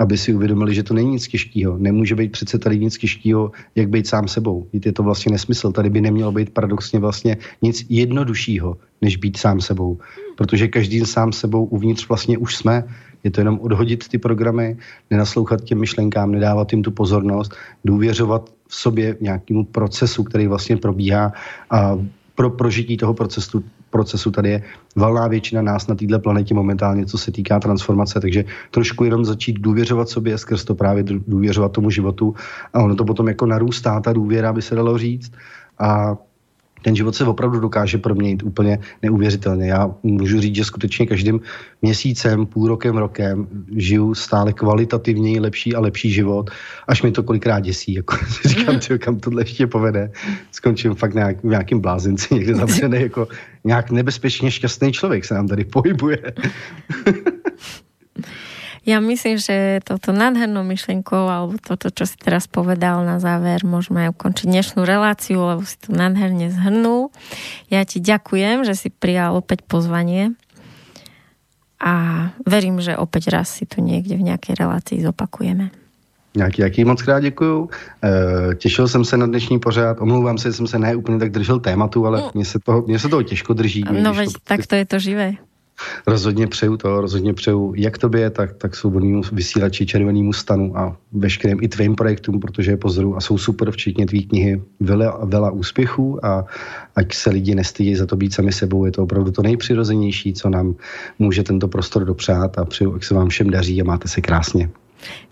aby 0.00 0.16
si 0.16 0.32
uvědomili, 0.34 0.74
že 0.74 0.82
to 0.82 0.94
není 0.94 1.10
nic 1.10 1.28
těžkého. 1.28 1.78
Nemůže 1.78 2.14
být 2.16 2.32
přece 2.32 2.58
tady 2.58 2.78
nic 2.78 2.98
těžkého, 2.98 3.52
jak 3.76 3.88
být 3.88 4.06
sám 4.06 4.28
sebou. 4.28 4.66
Je 4.72 4.92
to 4.92 5.02
vlastně 5.02 5.32
nesmysl. 5.32 5.72
Tady 5.72 5.90
by 5.90 6.00
nemělo 6.00 6.32
být 6.32 6.50
paradoxně 6.50 6.98
vlastně 6.98 7.36
nic 7.62 7.84
jednoduššího, 7.88 8.76
než 9.00 9.16
být 9.16 9.36
sám 9.36 9.60
sebou. 9.60 9.98
Protože 10.36 10.68
každý 10.68 11.04
sám 11.04 11.32
sebou 11.32 11.64
uvnitř 11.64 12.08
vlastně 12.08 12.38
už 12.38 12.56
jsme. 12.56 12.84
Je 13.24 13.30
to 13.30 13.40
jenom 13.40 13.60
odhodit 13.60 14.08
ty 14.08 14.18
programy, 14.18 14.76
nenaslouchat 15.10 15.60
těm 15.60 15.78
myšlenkám, 15.80 16.32
nedávat 16.32 16.72
jim 16.72 16.82
tu 16.82 16.90
pozornost, 16.90 17.52
důvěřovat 17.84 18.48
v 18.68 18.74
sobě 18.74 19.16
nějakému 19.20 19.64
procesu, 19.64 20.24
který 20.24 20.46
vlastně 20.46 20.76
probíhá 20.76 21.32
a 21.70 22.00
pro 22.34 22.50
prožití 22.50 22.96
toho 22.96 23.14
procesu, 23.14 23.64
procesu 23.90 24.30
tady 24.30 24.50
je 24.50 24.62
valná 24.96 25.28
většina 25.28 25.62
nás 25.62 25.86
na 25.86 25.94
této 25.94 26.18
planetě 26.18 26.54
momentálně, 26.54 27.06
co 27.06 27.18
se 27.18 27.32
týká 27.32 27.60
transformace, 27.60 28.20
takže 28.20 28.44
trošku 28.70 29.04
jenom 29.04 29.24
začít 29.24 29.58
důvěřovat 29.58 30.08
sobě, 30.08 30.38
skrz 30.38 30.64
to 30.64 30.74
právě 30.74 31.04
důvěřovat 31.26 31.72
tomu 31.72 31.90
životu 31.90 32.34
a 32.72 32.82
ono 32.82 32.96
to 32.96 33.04
potom 33.04 33.28
jako 33.28 33.46
narůstá, 33.46 34.00
ta 34.00 34.12
důvěra, 34.12 34.52
by 34.52 34.62
se 34.62 34.74
dalo 34.74 34.98
říct. 34.98 35.32
A 35.78 36.16
ten 36.82 36.96
život 36.96 37.14
se 37.14 37.24
opravdu 37.24 37.60
dokáže 37.60 37.98
proměnit 37.98 38.42
úplně 38.42 38.78
neuvěřitelně. 39.02 39.66
Já 39.68 39.90
můžu 40.02 40.40
říct, 40.40 40.56
že 40.56 40.64
skutečně 40.64 41.06
každým 41.06 41.40
měsícem, 41.82 42.46
půl 42.46 42.68
rokem, 42.68 42.96
rokem 42.96 43.46
žiju 43.76 44.14
stále 44.14 44.52
kvalitativněji 44.52 45.40
lepší 45.40 45.74
a 45.74 45.80
lepší 45.80 46.10
život, 46.10 46.50
až 46.88 47.02
mi 47.02 47.12
to 47.12 47.22
kolikrát 47.22 47.60
děsí. 47.60 47.94
Jako 48.00 48.16
říkám, 48.44 48.78
tyjo, 48.78 48.98
kam 48.98 49.20
tohle 49.20 49.42
ještě 49.42 49.66
povede. 49.66 50.10
Skončím 50.52 50.94
fakt 50.94 51.14
nějak, 51.14 51.40
v 51.40 51.44
nějakým 51.44 51.80
blázinci, 51.80 52.34
někde 52.34 52.54
zavřený 52.54 53.02
jako 53.02 53.28
nějak 53.64 53.90
nebezpečně 53.90 54.50
šťastný 54.50 54.92
člověk 54.92 55.24
se 55.24 55.34
nám 55.34 55.48
tady 55.48 55.64
pohybuje. 55.64 56.18
Ja 58.88 58.96
myslím, 59.04 59.36
že 59.36 59.84
toto 59.84 60.16
nádhernou 60.16 60.64
myšlenkou 60.64 61.28
alebo 61.28 61.60
toto, 61.60 61.92
čo 61.92 62.08
si 62.08 62.16
teraz 62.16 62.48
povedal 62.48 63.04
na 63.04 63.20
záver, 63.20 63.60
môžeme 63.60 64.08
ukončiť 64.08 64.48
dnešnú 64.48 64.88
reláciu, 64.88 65.36
lebo 65.36 65.62
si 65.68 65.76
to 65.76 65.92
nádherne 65.92 66.48
zhrnul. 66.48 67.12
Ja 67.68 67.84
ti 67.84 68.00
ďakujem, 68.00 68.64
že 68.64 68.72
si 68.72 68.88
prijal 68.88 69.36
opäť 69.36 69.68
pozvanie 69.68 70.32
a 71.76 71.92
verím, 72.48 72.80
že 72.80 72.96
opäť 72.96 73.28
raz 73.28 73.52
si 73.52 73.68
tu 73.68 73.84
niekde 73.84 74.16
v 74.16 74.32
nejakej 74.32 74.56
relácii 74.56 75.04
zopakujeme. 75.04 75.72
Nějaký, 76.36 76.62
jaký 76.62 76.84
moc 76.84 77.02
krát 77.02 77.20
děkuju. 77.20 77.70
E, 78.04 78.54
těšil 78.54 78.88
jsem 78.88 79.04
se 79.04 79.16
na 79.16 79.26
dnešní 79.26 79.58
pořád. 79.58 80.00
Omlouvám 80.00 80.38
se, 80.38 80.48
že 80.48 80.52
jsem 80.52 80.66
se 80.66 80.78
ne 80.78 80.96
úplně 80.96 81.18
tak 81.18 81.30
držel 81.30 81.58
tématu, 81.60 82.06
ale 82.06 82.22
mm. 82.22 82.28
mně 82.34 82.44
se 82.44 82.58
toho, 82.58 82.82
mě 82.82 82.98
se 82.98 83.08
toho 83.08 83.22
těžko 83.22 83.54
drží. 83.54 83.84
No 84.02 84.14
veď, 84.14 84.32
to, 84.32 84.38
tak 84.44 84.66
to 84.66 84.74
je 84.74 84.86
to 84.86 84.98
živé 84.98 85.49
rozhodně 86.06 86.46
přeju 86.46 86.76
to, 86.76 87.00
rozhodně 87.00 87.34
přeju 87.34 87.72
jak 87.76 87.98
tobě, 87.98 88.30
tak, 88.30 88.52
tak 88.52 88.76
svobodnému 88.76 89.22
vysílači 89.32 89.86
Červenému 89.86 90.32
stanu 90.32 90.78
a 90.78 90.96
veškerým 91.12 91.58
i 91.62 91.68
tvým 91.68 91.94
projektům, 91.94 92.40
protože 92.40 92.70
je 92.70 92.76
pozoru 92.76 93.16
a 93.16 93.20
jsou 93.20 93.38
super, 93.38 93.70
včetně 93.70 94.06
tvý 94.06 94.26
knihy, 94.26 94.62
vela, 94.80 95.20
vela 95.24 95.50
úspěchů 95.50 96.26
a 96.26 96.44
ať 96.96 97.14
se 97.14 97.30
lidi 97.30 97.54
nestydí 97.54 97.96
za 97.96 98.06
to 98.06 98.16
být 98.16 98.34
sami 98.34 98.52
sebou, 98.52 98.84
je 98.84 98.92
to 98.92 99.02
opravdu 99.02 99.30
to 99.30 99.42
nejpřirozenější, 99.42 100.32
co 100.32 100.50
nám 100.50 100.74
může 101.18 101.42
tento 101.42 101.68
prostor 101.68 102.04
dopřát 102.04 102.58
a 102.58 102.64
přeju, 102.64 102.92
jak 102.92 103.04
se 103.04 103.14
vám 103.14 103.28
všem 103.28 103.50
daří 103.50 103.80
a 103.80 103.84
máte 103.84 104.08
se 104.08 104.20
krásně. 104.20 104.68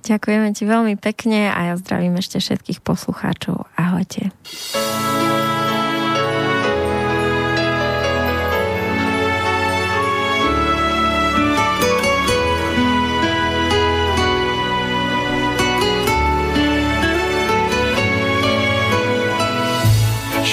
Ďakujeme 0.09 0.49
ti 0.57 0.65
veľmi 0.65 0.97
pekne 0.97 1.53
a 1.53 1.73
ja 1.73 1.75
zdravím 1.77 2.17
ešte 2.17 2.41
všetkých 2.41 2.81
poslucháčov. 2.81 3.69
Ahojte. 3.77 4.33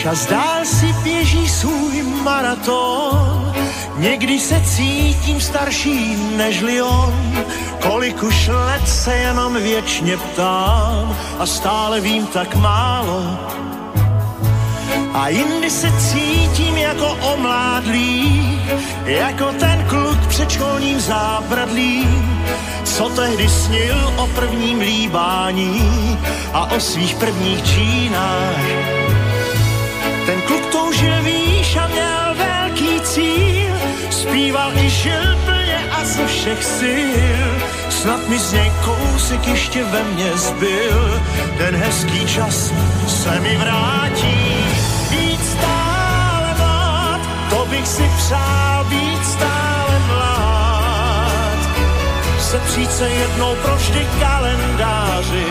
Čas 0.06 0.26
dál 0.26 0.66
si 0.66 0.94
běží 1.04 1.50
svůj 1.50 2.04
maraton, 2.24 3.54
někdy 3.98 4.40
se 4.40 4.62
cítím 4.62 5.42
starší 5.42 6.18
než 6.38 6.64
on, 6.84 7.46
kolik 7.82 8.24
už 8.24 8.48
let 8.48 8.88
se 8.88 9.16
jenom 9.16 9.54
věčně 9.54 10.18
ptám 10.18 11.18
a 11.40 11.46
stále 11.46 12.02
vím 12.02 12.28
tak 12.28 12.56
málo. 12.56 13.40
A 15.14 15.30
jindy 15.30 15.70
se 15.70 15.92
cítím 15.92 16.78
jako 16.78 17.18
omládlý, 17.34 18.62
jako 19.06 19.46
ten 19.60 19.86
kluk 19.90 20.28
před 20.28 20.50
školním 20.50 21.00
zábradlím, 21.00 22.46
co 22.84 23.10
tehdy 23.10 23.50
snil 23.50 24.14
o 24.18 24.28
prvním 24.28 24.80
líbání 24.80 26.18
a 26.54 26.72
o 26.72 26.80
svých 26.80 27.16
prvních 27.16 27.64
čínách. 27.64 29.25
Toužil 31.06 31.24
výš 31.24 31.76
a 31.76 31.88
měl 31.88 32.36
velký 32.36 33.02
cíl, 33.02 33.76
zpíval 34.10 34.72
i 34.78 34.90
žil 34.90 35.38
plně 35.46 35.80
a 35.92 36.06
ze 36.06 36.28
všech 36.28 36.64
sil. 36.78 37.50
Snad 37.90 38.28
mi 38.28 38.40
z 38.40 38.54
něj 38.54 38.72
kousek 38.86 39.48
ještě 39.48 39.84
ve 39.84 40.04
mně 40.04 40.38
zbyl, 40.38 41.22
ten 41.58 41.76
hezký 41.76 42.26
čas 42.26 42.74
se 43.08 43.40
mi 43.40 43.58
vrátí. 43.58 44.38
Být 45.10 45.46
stále 45.46 46.56
mlád, 46.58 47.22
to 47.50 47.66
bych 47.66 47.88
si 47.88 48.10
přál 48.18 48.84
být 48.84 49.26
stále 49.26 50.00
mlád. 50.08 51.60
Se 52.40 52.60
přijít 52.60 52.92
se 52.92 53.10
jednou 53.10 53.56
pro 53.56 53.76
vždy 53.76 54.08
kalendáři, 54.20 55.48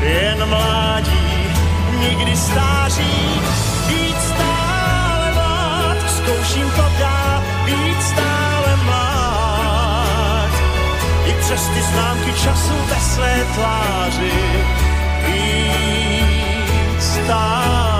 jen 0.00 0.48
mládí, 0.48 1.54
nikdy 2.00 2.36
stáří 2.36 3.40
zkouším 6.22 6.70
to 6.70 6.84
dá 6.98 7.42
být 7.64 8.02
stále 8.02 8.76
mlád. 8.84 10.50
I 11.26 11.32
přes 11.40 11.68
ty 11.68 11.82
známky 11.82 12.32
času 12.32 12.74
ve 12.88 13.00
své 13.00 13.46
tváři 13.54 14.32
být 15.26 17.02
stále 17.02 17.99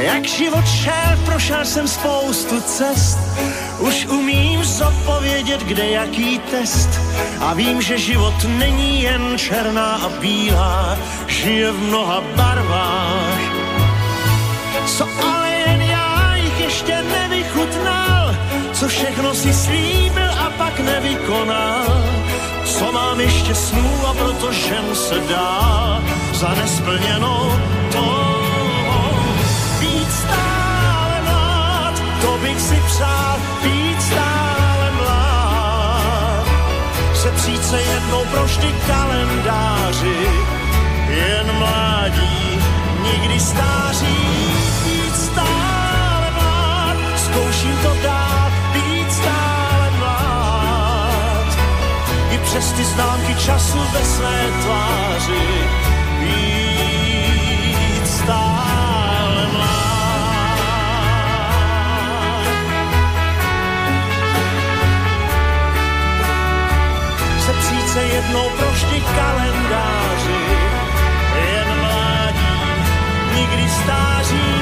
Jak 0.00 0.24
život 0.24 0.64
šel, 0.66 1.18
prošel 1.24 1.64
jsem 1.64 1.88
spoustu 1.88 2.60
cest, 2.60 3.18
už 3.78 4.06
umím 4.06 4.64
zopovědět, 4.64 5.60
kde 5.60 5.88
jaký 5.90 6.38
test. 6.38 6.88
A 7.40 7.54
vím, 7.54 7.82
že 7.82 7.98
život 7.98 8.34
není 8.44 9.02
jen 9.02 9.38
černá 9.38 9.94
a 9.94 10.08
bílá, 10.08 10.98
žije 11.26 11.72
v 11.72 11.78
mnoha 11.78 12.22
barvách. 12.36 13.40
Co 14.86 15.08
ale 15.24 15.50
jen 15.50 15.82
já 15.82 16.36
jich 16.36 16.60
ještě 16.60 17.02
nevychutnal, 17.02 18.36
co 18.72 18.88
všechno 18.88 19.34
si 19.34 19.52
slíbil 19.52 20.30
a 20.30 20.50
pak 20.58 20.80
nevykonal. 20.80 21.86
Co 22.64 22.92
mám 22.92 23.20
ještě 23.20 23.54
snů 23.54 24.06
a 24.06 24.14
proto 24.14 24.52
ženu 24.52 24.94
se 24.94 25.14
dá 25.28 26.02
za 26.32 26.54
nesplněnou 26.54 27.52
to 27.92 28.29
být 33.62 34.02
stále 34.02 34.90
mlád. 34.90 36.46
Se 37.14 37.30
přijít 37.30 37.64
se 37.64 37.82
jednou 37.82 38.24
pro 38.24 38.44
vždy 38.44 38.74
kalendáři, 38.86 40.28
jen 41.08 41.52
mládí, 41.58 42.58
nikdy 43.02 43.40
stáří, 43.40 44.16
být 44.84 45.16
stále 45.16 46.30
mlád, 46.30 46.96
zkouším 47.16 47.76
to 47.82 47.96
dát, 48.02 48.52
být 48.72 49.12
stále 49.12 49.90
mlád. 49.98 51.58
I 52.30 52.38
přes 52.38 52.72
ty 52.72 52.84
známky 52.84 53.34
času 53.34 53.78
ve 53.92 54.04
své 54.04 54.46
tváři, 54.62 55.48
být 56.20 56.59
jednou 68.30 68.48
pro 68.56 68.70
vždy 68.70 69.00
kalendáři, 69.00 70.40
jen 71.52 71.78
mládí, 71.80 72.82
nikdy 73.34 73.68
stáří, 73.68 74.59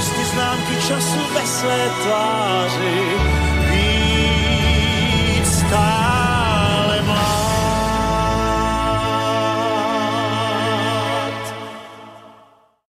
přes 0.00 0.30
známky 0.30 0.76
času 0.88 1.18
ve 1.34 1.46
své 1.46 1.90
tváři, 2.02 3.47